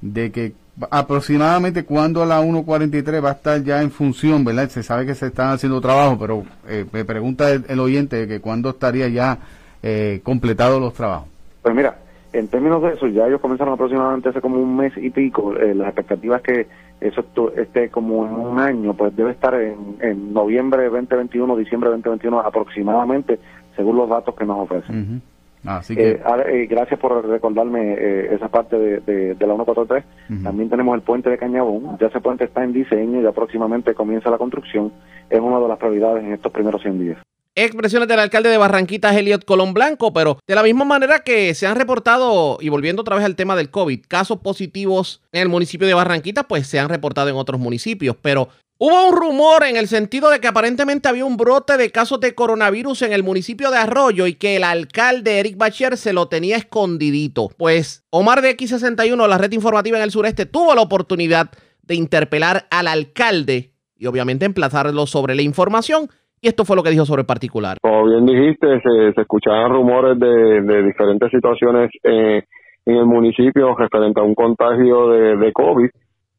de 0.00 0.32
que 0.32 0.52
aproximadamente 0.90 1.84
cuando 1.84 2.24
la 2.24 2.40
143 2.40 3.24
va 3.24 3.30
a 3.30 3.32
estar 3.32 3.62
ya 3.62 3.82
en 3.82 3.90
función, 3.90 4.44
¿verdad? 4.44 4.68
Se 4.68 4.82
sabe 4.82 5.06
que 5.06 5.14
se 5.14 5.26
están 5.26 5.50
haciendo 5.52 5.80
trabajo, 5.80 6.16
pero 6.18 6.44
eh, 6.68 6.86
me 6.92 7.04
pregunta 7.04 7.50
el, 7.50 7.80
oyente 7.80 8.26
que 8.26 8.40
cuándo 8.40 8.70
estaría 8.70 9.08
ya 9.08 9.38
eh, 9.82 10.20
completados 10.22 10.80
los 10.80 10.94
trabajos. 10.94 11.28
Pues 11.62 11.74
mira, 11.74 11.98
en 12.32 12.48
términos 12.48 12.82
de 12.82 12.92
eso, 12.92 13.06
ya 13.08 13.26
ellos 13.26 13.40
comenzaron 13.40 13.74
aproximadamente 13.74 14.28
hace 14.28 14.40
como 14.40 14.58
un 14.58 14.76
mes 14.76 14.92
y 14.96 15.10
pico. 15.10 15.56
Eh, 15.56 15.74
las 15.74 15.88
expectativas 15.88 16.40
que 16.42 16.66
eso 17.00 17.24
esté 17.56 17.88
como 17.88 18.26
en 18.26 18.32
un 18.32 18.58
año, 18.58 18.94
pues 18.94 19.14
debe 19.16 19.32
estar 19.32 19.54
en, 19.54 19.96
en 20.00 20.32
noviembre 20.32 20.84
2021, 20.84 21.56
diciembre 21.56 21.90
2021 21.90 22.40
aproximadamente, 22.40 23.38
según 23.74 23.96
los 23.96 24.08
datos 24.08 24.34
que 24.34 24.44
nos 24.44 24.58
ofrecen. 24.58 25.22
Así 25.64 25.94
que... 25.94 26.12
Eh, 26.12 26.22
eh, 26.48 26.66
gracias 26.66 26.98
por 26.98 27.26
recordarme 27.26 27.94
eh, 27.94 28.34
esa 28.34 28.48
parte 28.48 28.78
de, 28.78 29.34
de, 29.34 29.46
la 29.46 29.54
143. 29.54 30.04
También 30.42 30.70
tenemos 30.70 30.94
el 30.94 31.02
puente 31.02 31.30
de 31.30 31.38
Cañabón. 31.38 31.98
Ya 31.98 32.06
ese 32.06 32.20
puente 32.20 32.44
está 32.44 32.64
en 32.64 32.72
diseño 32.72 33.20
y 33.20 33.32
próximamente 33.32 33.94
comienza 33.94 34.30
la 34.30 34.38
construcción. 34.38 34.92
Es 35.28 35.40
una 35.40 35.58
de 35.58 35.68
las 35.68 35.78
prioridades 35.78 36.24
en 36.24 36.32
estos 36.32 36.52
primeros 36.52 36.80
100 36.82 36.98
días. 36.98 37.18
Expresiones 37.54 38.08
del 38.08 38.20
alcalde 38.20 38.48
de 38.48 38.56
Barranquitas, 38.56 39.16
Eliot 39.16 39.44
Colón 39.44 39.74
Blanco, 39.74 40.12
pero 40.12 40.38
de 40.46 40.54
la 40.54 40.62
misma 40.62 40.84
manera 40.84 41.20
que 41.20 41.54
se 41.54 41.66
han 41.66 41.76
reportado, 41.76 42.58
y 42.60 42.68
volviendo 42.68 43.02
otra 43.02 43.16
vez 43.16 43.24
al 43.24 43.36
tema 43.36 43.56
del 43.56 43.70
COVID, 43.70 44.04
casos 44.06 44.38
positivos 44.38 45.20
en 45.32 45.42
el 45.42 45.48
municipio 45.48 45.86
de 45.86 45.94
Barranquitas, 45.94 46.46
pues 46.48 46.66
se 46.66 46.78
han 46.78 46.88
reportado 46.88 47.28
en 47.28 47.36
otros 47.36 47.60
municipios, 47.60 48.16
pero 48.20 48.48
Hubo 48.82 49.08
un 49.08 49.14
rumor 49.14 49.64
en 49.64 49.76
el 49.76 49.88
sentido 49.88 50.30
de 50.30 50.40
que 50.40 50.48
aparentemente 50.48 51.06
había 51.06 51.26
un 51.26 51.36
brote 51.36 51.76
de 51.76 51.92
casos 51.92 52.18
de 52.18 52.34
coronavirus 52.34 53.02
en 53.02 53.12
el 53.12 53.22
municipio 53.22 53.70
de 53.70 53.76
Arroyo 53.76 54.26
y 54.26 54.36
que 54.36 54.56
el 54.56 54.64
alcalde 54.64 55.38
Eric 55.38 55.58
Bacher 55.58 55.98
se 55.98 56.14
lo 56.14 56.28
tenía 56.28 56.56
escondidito. 56.56 57.50
Pues 57.58 58.04
Omar 58.08 58.40
de 58.40 58.56
X61, 58.56 59.28
la 59.28 59.36
red 59.36 59.52
informativa 59.52 59.98
en 59.98 60.04
el 60.04 60.10
sureste, 60.10 60.46
tuvo 60.46 60.74
la 60.74 60.80
oportunidad 60.80 61.50
de 61.82 61.94
interpelar 61.94 62.68
al 62.70 62.86
alcalde 62.86 63.74
y 63.98 64.06
obviamente 64.06 64.46
emplazarlo 64.46 65.06
sobre 65.06 65.34
la 65.34 65.42
información. 65.42 66.08
Y 66.42 66.48
esto 66.48 66.64
fue 66.64 66.76
lo 66.76 66.82
que 66.82 66.90
dijo 66.90 67.04
sobre 67.04 67.22
el 67.22 67.26
particular. 67.26 67.76
Como 67.82 68.06
bien 68.06 68.24
dijiste, 68.24 68.80
se, 68.80 69.20
escuchaban 69.20 69.72
rumores 69.72 70.18
de, 70.18 70.82
diferentes 70.82 71.30
situaciones 71.30 71.90
eh, 72.02 72.42
en 72.86 72.96
el 72.96 73.06
municipio 73.06 73.74
referente 73.76 74.20
a 74.20 74.24
un 74.24 74.34
contagio 74.34 75.08
de, 75.08 75.36
de 75.36 75.52
COVID 75.52 75.90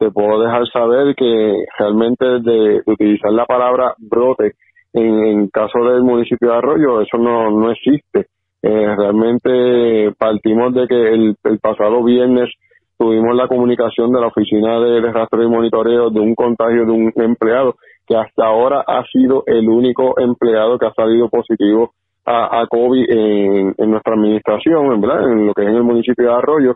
te 0.01 0.09
puedo 0.09 0.41
dejar 0.41 0.67
saber 0.73 1.13
que 1.15 1.63
realmente 1.77 2.25
de, 2.25 2.81
utilizar 2.87 3.31
la 3.31 3.45
palabra 3.45 3.93
brote 3.99 4.53
en, 4.93 5.47
caso 5.49 5.77
del 5.85 6.01
municipio 6.01 6.49
de 6.49 6.57
Arroyo, 6.57 7.01
eso 7.01 7.19
no, 7.19 7.51
no 7.51 7.69
existe. 7.69 8.25
Eh, 8.63 8.95
realmente 8.95 10.11
partimos 10.17 10.73
de 10.73 10.87
que 10.87 10.95
el, 10.95 11.35
pasado 11.61 12.03
viernes 12.03 12.49
tuvimos 12.97 13.35
la 13.35 13.47
comunicación 13.47 14.11
de 14.11 14.21
la 14.21 14.27
oficina 14.27 14.79
de, 14.79 15.01
rastro 15.11 15.43
y 15.43 15.47
monitoreo 15.47 16.09
de 16.09 16.19
un 16.19 16.33
contagio 16.33 16.83
de 16.87 16.91
un 16.91 17.13
empleado 17.17 17.75
que 18.07 18.15
hasta 18.15 18.45
ahora 18.45 18.83
ha 18.85 19.03
sido 19.11 19.43
el 19.45 19.67
único 19.69 20.19
empleado 20.19 20.77
que 20.77 20.87
ha 20.87 20.93
salido 20.93 21.29
positivo 21.29 21.91
a, 22.25 22.65
COVID 22.69 23.09
en, 23.09 23.75
en 23.77 23.91
nuestra 23.91 24.13
administración, 24.13 24.93
en 24.93 25.47
lo 25.47 25.53
que 25.53 25.63
es 25.63 25.69
en 25.69 25.75
el 25.75 25.83
municipio 25.83 26.25
de 26.25 26.33
Arroyo. 26.33 26.75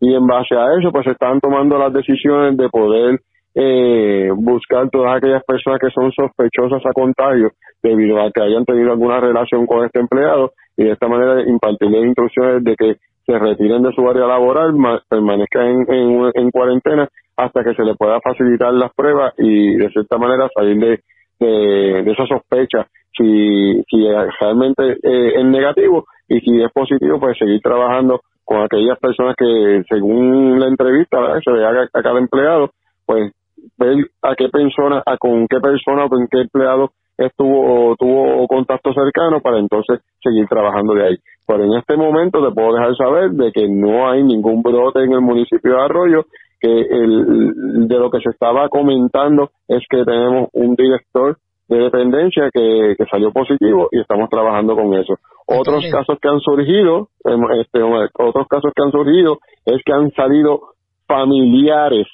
Y 0.00 0.14
en 0.14 0.26
base 0.26 0.54
a 0.54 0.78
eso 0.78 0.90
pues 0.90 1.04
se 1.04 1.12
están 1.12 1.40
tomando 1.40 1.78
las 1.78 1.92
decisiones 1.92 2.56
de 2.56 2.68
poder 2.68 3.20
eh, 3.58 4.30
buscar 4.36 4.90
todas 4.90 5.16
aquellas 5.16 5.42
personas 5.44 5.80
que 5.80 5.90
son 5.90 6.12
sospechosas 6.12 6.84
a 6.84 6.92
contagio 6.92 7.52
debido 7.82 8.20
a 8.20 8.30
que 8.30 8.42
hayan 8.42 8.66
tenido 8.66 8.92
alguna 8.92 9.18
relación 9.18 9.66
con 9.66 9.84
este 9.86 9.98
empleado 9.98 10.52
y 10.76 10.84
de 10.84 10.92
esta 10.92 11.08
manera 11.08 11.40
impartirle 11.40 12.06
instrucciones 12.06 12.62
de 12.62 12.76
que 12.76 12.96
se 13.24 13.38
retiren 13.38 13.82
de 13.82 13.92
su 13.92 14.06
área 14.06 14.26
laboral, 14.26 14.74
permanezcan 15.08 15.86
en, 15.88 16.30
en, 16.34 16.50
cuarentena 16.50 17.08
hasta 17.36 17.62
que 17.62 17.74
se 17.74 17.84
le 17.84 17.94
pueda 17.94 18.20
facilitar 18.20 18.72
las 18.72 18.92
pruebas 18.94 19.34
y 19.38 19.76
de 19.76 19.90
cierta 19.90 20.18
manera 20.18 20.48
salir 20.54 20.78
de, 20.78 21.00
de, 21.38 22.10
esa 22.10 22.26
sospecha 22.26 22.86
si, 23.16 23.82
si 23.88 24.08
realmente 24.40 24.98
eh, 25.02 25.32
es 25.36 25.44
negativo 25.44 26.04
y 26.28 26.40
si 26.40 26.62
es 26.62 26.72
positivo 26.72 27.20
pues 27.20 27.38
seguir 27.38 27.60
trabajando 27.60 28.20
con 28.44 28.62
aquellas 28.62 28.98
personas 28.98 29.34
que 29.36 29.82
según 29.88 30.60
la 30.60 30.68
entrevista 30.68 31.18
se 31.44 31.50
le 31.50 31.66
haga 31.66 31.88
a 31.92 32.02
cada 32.02 32.18
empleado, 32.18 32.70
pues 33.04 33.32
ver 33.76 34.06
a 34.22 34.34
qué 34.36 34.48
persona, 34.48 35.02
a 35.04 35.16
con 35.16 35.46
qué 35.48 35.58
persona 35.60 36.04
o 36.04 36.08
con 36.08 36.28
qué 36.28 36.42
empleado 36.42 36.92
estuvo 37.18 37.96
tuvo 37.96 38.46
contacto 38.46 38.92
cercano 38.92 39.40
para 39.40 39.58
entonces 39.58 40.00
seguir 40.22 40.46
trabajando 40.46 40.94
de 40.94 41.06
ahí. 41.06 41.16
Pero 41.46 41.64
en 41.64 41.74
este 41.74 41.96
momento 41.96 42.46
te 42.46 42.54
puedo 42.54 42.74
dejar 42.74 42.96
saber 42.96 43.30
de 43.30 43.52
que 43.52 43.68
no 43.68 44.08
hay 44.08 44.22
ningún 44.22 44.62
brote 44.62 45.02
en 45.02 45.12
el 45.12 45.20
municipio 45.20 45.72
de 45.72 45.82
Arroyo, 45.82 46.24
que 46.66 46.80
el, 46.80 47.88
de 47.88 47.98
lo 47.98 48.10
que 48.10 48.20
se 48.20 48.30
estaba 48.30 48.68
comentando 48.68 49.50
es 49.68 49.84
que 49.88 50.04
tenemos 50.04 50.48
un 50.52 50.74
director 50.74 51.36
de 51.68 51.78
dependencia 51.78 52.50
que, 52.52 52.94
que 52.96 53.04
salió 53.06 53.32
positivo 53.32 53.88
y 53.92 54.00
estamos 54.00 54.28
trabajando 54.28 54.74
con 54.74 54.94
eso. 54.94 55.14
Otros 55.46 55.84
casos 55.90 56.18
que 56.20 56.28
han 56.28 56.40
surgido, 56.40 57.08
em, 57.24 57.40
este, 57.60 57.82
otros 57.82 58.46
casos 58.48 58.72
que 58.74 58.82
han 58.82 58.92
surgido 58.92 59.38
es 59.64 59.80
que 59.84 59.92
han 59.92 60.10
salido 60.12 60.60
familiares, 61.06 62.06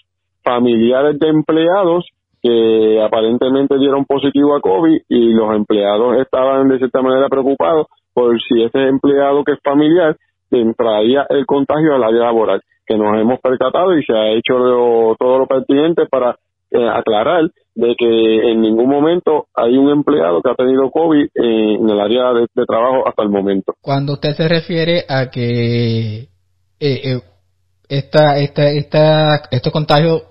familiares 0.42 1.18
de 1.18 1.28
empleados 1.28 2.07
que 2.42 3.00
aparentemente 3.00 3.78
dieron 3.78 4.05
positivo 4.05 4.57
a 4.57 4.61
COVID 4.61 5.03
y 5.09 5.32
los 5.32 5.55
empleados 5.55 6.18
estaban 6.18 6.68
de 6.68 6.78
cierta 6.78 7.00
manera 7.00 7.28
preocupados 7.28 7.86
por 8.12 8.38
si 8.42 8.62
ese 8.62 8.88
empleado 8.88 9.44
que 9.44 9.53
es 9.53 9.61
familiar 9.62 10.16
traía 10.76 11.26
el 11.30 11.46
contagio 11.46 11.94
al 11.94 12.05
área 12.05 12.24
laboral, 12.24 12.62
que 12.87 12.97
nos 12.97 13.16
hemos 13.18 13.41
percatado 13.41 13.97
y 13.97 14.05
se 14.05 14.12
ha 14.12 14.33
hecho 14.33 14.55
todo 15.18 15.39
lo 15.39 15.47
pertinente 15.47 16.07
para 16.07 16.37
eh, 16.70 16.89
aclarar 16.89 17.51
de 17.74 17.95
que 17.99 18.51
en 18.51 18.62
ningún 18.62 18.89
momento 18.89 19.47
hay 19.55 19.76
un 19.76 19.91
empleado 19.91 20.41
que 20.43 20.51
ha 20.51 20.55
tenido 20.55 20.91
COVID 20.91 21.26
en 21.35 21.91
el 21.91 22.01
área 22.01 22.33
de, 22.33 22.47
trabajo 22.66 23.07
hasta 23.07 23.22
el 23.22 23.28
momento. 23.28 23.74
Cuando 23.80 24.14
usted 24.14 24.35
se 24.35 24.49
refiere 24.49 25.05
a 25.09 25.30
que 25.30 26.20
eh, 26.20 26.28
eh, 26.80 27.20
esta, 27.89 28.39
esta, 28.39 29.43
estos 29.51 29.72
contagios 29.72 30.22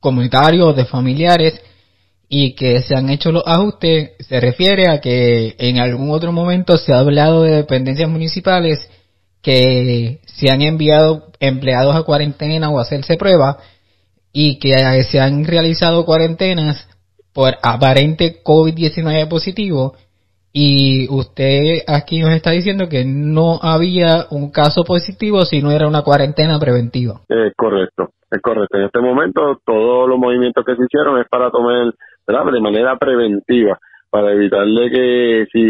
comunitarios 0.00 0.74
de 0.74 0.84
familiares 0.86 1.62
y 2.28 2.54
que 2.54 2.80
se 2.80 2.96
han 2.96 3.10
hecho 3.10 3.30
los 3.30 3.42
ajustes, 3.46 4.12
se 4.20 4.40
refiere 4.40 4.88
a 4.88 5.00
que 5.00 5.54
en 5.58 5.78
algún 5.78 6.10
otro 6.10 6.32
momento 6.32 6.78
se 6.78 6.94
ha 6.94 7.00
hablado 7.00 7.42
de 7.42 7.56
dependencias 7.56 8.08
municipales 8.08 8.90
que 9.42 10.20
se 10.24 10.50
han 10.50 10.62
enviado 10.62 11.24
empleados 11.40 11.96
a 11.96 12.04
cuarentena 12.04 12.70
o 12.70 12.78
a 12.78 12.82
hacerse 12.82 13.16
pruebas 13.16 13.56
y 14.32 14.58
que 14.58 14.72
se 15.04 15.20
han 15.20 15.44
realizado 15.44 16.04
cuarentenas 16.04 16.88
por 17.34 17.54
aparente 17.62 18.42
COVID-19 18.44 19.28
positivo 19.28 19.94
y 20.52 21.08
usted 21.10 21.82
aquí 21.88 22.20
nos 22.20 22.34
está 22.34 22.50
diciendo 22.50 22.88
que 22.88 23.04
no 23.04 23.58
había 23.62 24.26
un 24.30 24.50
caso 24.50 24.84
positivo 24.84 25.42
si 25.42 25.62
no 25.62 25.70
era 25.70 25.88
una 25.88 26.02
cuarentena 26.02 26.58
preventiva. 26.58 27.20
Es 27.28 27.54
correcto, 27.56 28.10
es 28.30 28.40
correcto. 28.42 28.78
En 28.78 28.84
este 28.84 29.00
momento 29.00 29.58
todos 29.64 30.08
los 30.08 30.18
movimientos 30.18 30.64
que 30.64 30.76
se 30.76 30.84
hicieron 30.84 31.18
es 31.20 31.26
para 31.28 31.50
tomar 31.50 31.92
de 32.26 32.60
manera 32.60 32.96
preventiva, 32.96 33.78
para 34.10 34.32
evitarle 34.32 34.90
que 34.90 35.46
si 35.52 35.62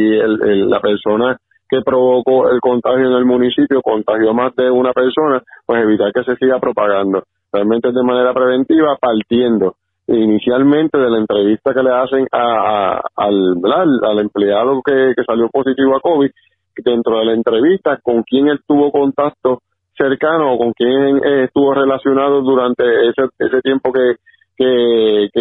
la 0.69 0.81
persona 0.81 1.39
que 1.73 1.81
provocó 1.81 2.51
el 2.51 2.61
contagio 2.61 3.07
en 3.07 3.15
el 3.15 3.25
municipio 3.25 3.81
contagió 3.81 4.35
más 4.35 4.55
de 4.57 4.71
una 4.71 4.93
persona, 4.93 5.43
pues 5.65 5.83
evitar 5.83 6.13
que 6.13 6.23
se 6.23 6.37
siga 6.37 6.61
propagando. 6.61 7.23
Realmente 7.51 7.91
de 7.93 8.03
manera 8.03 8.35
preventiva, 8.35 8.99
partiendo 9.01 9.77
inicialmente 10.07 10.99
de 10.99 11.09
la 11.09 11.17
entrevista 11.17 11.73
que 11.73 11.83
le 11.83 11.91
hacen 11.91 12.27
a, 12.31 13.01
al, 13.17 13.57
al, 14.03 14.19
empleado 14.19 14.83
que, 14.85 15.15
salió 15.25 15.49
positivo 15.49 15.97
a 15.97 16.01
COVID, 16.01 16.31
dentro 16.85 17.21
de 17.21 17.25
la 17.25 17.33
entrevista, 17.33 17.99
con 18.03 18.23
quién 18.23 18.49
él 18.49 18.61
tuvo 18.69 18.93
contacto 18.93 19.63
cercano 19.97 20.53
o 20.53 20.59
con 20.59 20.73
quién 20.75 21.25
eh, 21.25 21.45
estuvo 21.45 21.73
relacionado 21.73 22.43
durante 22.43 22.85
ese, 23.09 23.29
ese 23.39 23.63
tiempo 23.63 23.91
que, 23.95 24.17
que, 24.59 25.31
que 25.33 25.41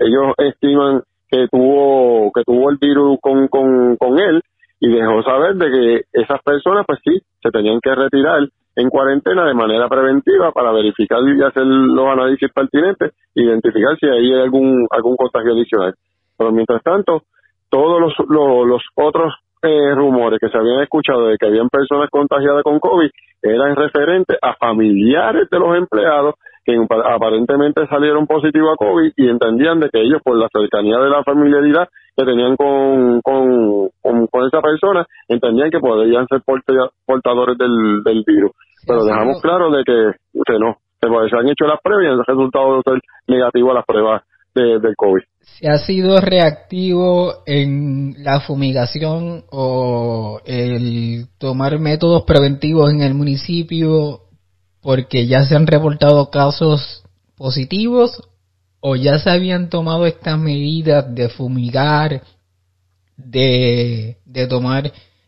ellos 0.00 0.32
estiman 0.38 1.00
que 1.00 1.06
que 1.28 1.48
tuvo 1.48 2.30
que 2.32 2.44
tuvo 2.44 2.70
el 2.70 2.78
virus 2.80 3.18
con, 3.20 3.48
con, 3.48 3.96
con 3.96 4.18
él 4.20 4.40
y 4.80 4.92
dejó 4.92 5.22
saber 5.22 5.56
de 5.56 5.70
que 5.70 6.00
esas 6.12 6.42
personas 6.42 6.84
pues 6.86 7.00
sí 7.04 7.18
se 7.42 7.50
tenían 7.50 7.80
que 7.80 7.94
retirar 7.94 8.48
en 8.76 8.90
cuarentena 8.90 9.46
de 9.46 9.54
manera 9.54 9.88
preventiva 9.88 10.52
para 10.52 10.70
verificar 10.72 11.20
y 11.22 11.42
hacer 11.42 11.64
los 11.64 12.06
análisis 12.06 12.50
pertinentes 12.52 13.12
identificar 13.34 13.96
si 13.98 14.06
hay 14.06 14.34
algún 14.34 14.86
algún 14.90 15.16
contagio 15.16 15.52
adicional. 15.52 15.94
Pero 16.36 16.52
mientras 16.52 16.82
tanto 16.82 17.22
todos 17.70 18.00
los, 18.00 18.12
los, 18.28 18.66
los 18.66 18.82
otros 18.94 19.34
eh, 19.62 19.94
rumores 19.94 20.38
que 20.38 20.50
se 20.50 20.58
habían 20.58 20.82
escuchado 20.82 21.28
de 21.28 21.38
que 21.38 21.46
habían 21.46 21.68
personas 21.68 22.10
contagiadas 22.10 22.62
con 22.62 22.78
COVID 22.78 23.10
eran 23.42 23.74
referentes 23.74 24.36
a 24.42 24.54
familiares 24.54 25.48
de 25.50 25.58
los 25.58 25.76
empleados 25.76 26.34
que 26.66 26.74
aparentemente 27.04 27.86
salieron 27.86 28.26
positivos 28.26 28.70
a 28.74 28.84
COVID 28.84 29.12
y 29.16 29.28
entendían 29.28 29.78
de 29.78 29.88
que 29.88 30.02
ellos 30.02 30.20
por 30.24 30.36
la 30.36 30.48
cercanía 30.52 30.98
de 30.98 31.10
la 31.10 31.22
familiaridad 31.22 31.88
que 32.16 32.24
tenían 32.24 32.56
con, 32.56 33.20
con, 33.22 33.88
con, 34.02 34.46
esa 34.46 34.60
persona, 34.60 35.06
entendían 35.28 35.70
que 35.70 35.78
podrían 35.78 36.26
ser 36.26 36.42
portadores 37.06 37.56
del, 37.56 38.02
del 38.02 38.24
virus. 38.26 38.50
Pero 38.86 39.04
dejamos 39.04 39.40
claro 39.42 39.70
de 39.70 39.84
que, 39.84 40.10
que 40.44 40.58
no, 40.58 40.76
se 41.00 41.36
han 41.36 41.48
hecho 41.48 41.66
las 41.66 41.80
pruebas 41.80 42.04
y 42.04 42.08
el 42.08 42.24
resultado 42.26 42.76
de 42.76 42.82
ser 42.82 43.00
negativo 43.28 43.70
a 43.70 43.74
las 43.74 43.84
pruebas 43.84 44.22
de, 44.54 44.80
del 44.80 44.96
COVID. 44.96 45.22
¿Se 45.40 45.68
ha 45.68 45.76
sido 45.76 46.18
reactivo 46.20 47.44
en 47.46 48.14
la 48.24 48.40
fumigación 48.40 49.44
o 49.52 50.40
el 50.44 51.26
tomar 51.38 51.78
métodos 51.78 52.24
preventivos 52.26 52.90
en 52.92 53.02
el 53.02 53.14
municipio 53.14 54.25
porque 54.86 55.26
ya 55.26 55.40
se 55.40 55.56
han 55.56 55.66
reportado 55.66 56.30
casos 56.30 57.02
positivos 57.36 58.22
o 58.78 58.94
ya 58.94 59.18
se 59.18 59.30
habían 59.30 59.68
tomado 59.68 60.06
estas 60.06 60.38
medidas 60.38 61.12
de 61.12 61.28
fumigar, 61.28 62.20
de, 63.16 64.18
de 64.24 64.46
tomar 64.46 64.84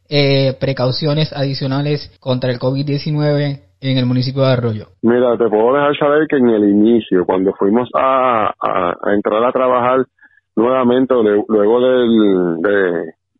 eh, 0.08 0.56
precauciones 0.60 1.32
adicionales 1.32 2.16
contra 2.20 2.52
el 2.52 2.60
COVID-19 2.60 3.58
en 3.80 3.98
el 3.98 4.06
municipio 4.06 4.42
de 4.42 4.52
Arroyo? 4.52 4.86
Mira, 5.02 5.36
te 5.36 5.48
puedo 5.48 5.74
dejar 5.74 5.98
saber 5.98 6.28
que 6.28 6.36
en 6.36 6.50
el 6.50 6.62
inicio, 6.62 7.26
cuando 7.26 7.52
fuimos 7.58 7.88
a, 7.96 8.54
a, 8.62 9.12
entrar 9.12 9.42
a 9.42 9.50
trabajar 9.50 10.06
nuevamente, 10.54 11.14
luego 11.48 11.80
del, 11.80 12.62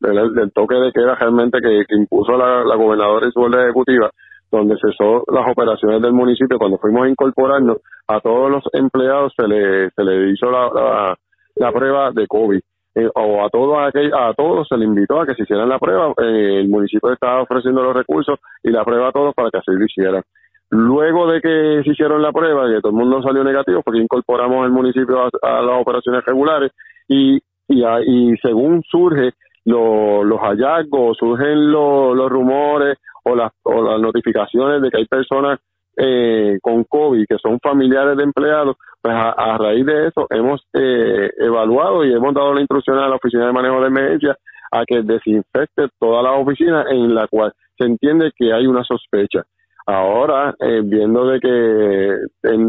del, 0.01 0.53
toque 0.53 0.75
de 0.75 0.91
queda 0.91 1.15
realmente 1.15 1.61
que, 1.61 1.95
impuso 1.95 2.37
la, 2.37 2.65
la 2.65 2.75
gobernadora 2.75 3.29
y 3.29 3.31
su 3.31 3.39
orden 3.39 3.61
ejecutiva, 3.61 4.11
donde 4.51 4.77
cesó 4.81 5.25
las 5.33 5.51
operaciones 5.51 6.01
del 6.03 6.13
municipio, 6.13 6.59
cuando 6.59 6.79
fuimos 6.79 7.05
a 7.05 7.09
incorporarnos, 7.09 7.79
a 8.07 8.21
todos 8.21 8.51
los 8.51 8.65
empleados 8.73 9.33
se 9.37 9.47
le, 9.47 9.91
se 9.91 10.05
le 10.05 10.33
hizo 10.33 10.51
la, 10.51 11.17
la, 11.57 11.73
prueba 11.73 12.11
de 12.13 12.27
COVID. 12.27 12.61
Eh, 12.95 13.09
o 13.15 13.45
a 13.45 13.51
todos 13.51 13.77
a 13.79 14.35
todos 14.35 14.67
se 14.67 14.77
le 14.77 14.87
invitó 14.87 15.21
a 15.21 15.27
que 15.27 15.35
se 15.35 15.43
hicieran 15.43 15.69
la 15.69 15.79
prueba. 15.79 16.13
Eh, 16.23 16.61
el 16.61 16.69
municipio 16.69 17.13
estaba 17.13 17.43
ofreciendo 17.43 17.83
los 17.83 17.95
recursos 17.95 18.39
y 18.63 18.71
la 18.71 18.85
prueba 18.85 19.09
a 19.09 19.13
todos 19.13 19.35
para 19.35 19.51
que 19.51 19.59
así 19.59 19.71
lo 19.73 19.85
hicieran. 19.85 20.23
Luego 20.71 21.31
de 21.31 21.41
que 21.41 21.83
se 21.85 21.91
hicieron 21.91 22.23
la 22.23 22.33
prueba 22.33 22.69
y 22.69 22.81
todo 22.81 22.91
el 22.91 22.99
mundo 22.99 23.23
salió 23.23 23.45
negativo, 23.45 23.83
porque 23.83 24.01
incorporamos 24.01 24.67
el 24.67 24.73
municipio 24.73 25.29
a, 25.43 25.63
las 25.63 25.81
operaciones 25.81 26.25
regulares 26.25 26.73
y, 27.07 27.37
y, 27.69 27.85
y 28.07 28.37
según 28.39 28.83
surge 28.83 29.33
los 29.65 30.41
hallazgos, 30.41 31.17
surgen 31.19 31.71
los 31.71 32.31
rumores 32.31 32.97
o 33.29 33.37
las, 33.37 33.53
o 33.63 33.83
las 33.83 34.01
notificaciones 34.01 34.83
de 34.83 34.91
que 34.91 34.99
hay 34.99 35.07
personas 35.07 35.59
eh, 35.97 36.59
con 36.63 36.85
COVID 36.85 37.27
que 37.29 37.39
son 37.39 37.59
familiares 37.61 38.17
de 38.17 38.23
empleados, 38.23 38.77
pues 39.03 39.15
a, 39.15 39.59
raíz 39.59 39.85
de 39.85 40.09
eso 40.09 40.27
hemos 40.31 40.63
eh, 40.73 41.31
evaluado 41.39 42.05
y 42.05 42.13
hemos 42.13 42.35
dado 42.35 42.55
la 42.55 42.61
instrucción 42.61 42.99
a 42.99 43.09
la 43.09 43.17
Oficina 43.17 43.47
de 43.47 43.53
Manejo 43.53 43.81
de 43.81 43.89
Emergencia 43.89 44.37
a 44.71 44.85
que 44.85 45.03
desinfecte 45.03 45.89
toda 45.99 46.23
la 46.23 46.33
oficina 46.33 46.85
en 46.91 47.15
la 47.15 47.27
cual 47.27 47.53
se 47.77 47.87
entiende 47.87 48.33
que 48.37 48.53
hay 48.53 48.67
una 48.67 48.85
sospecha. 48.85 49.45
Ahora, 49.87 50.55
eh, 50.61 50.83
viendo 50.85 51.27
de 51.27 51.41
que 51.41 51.49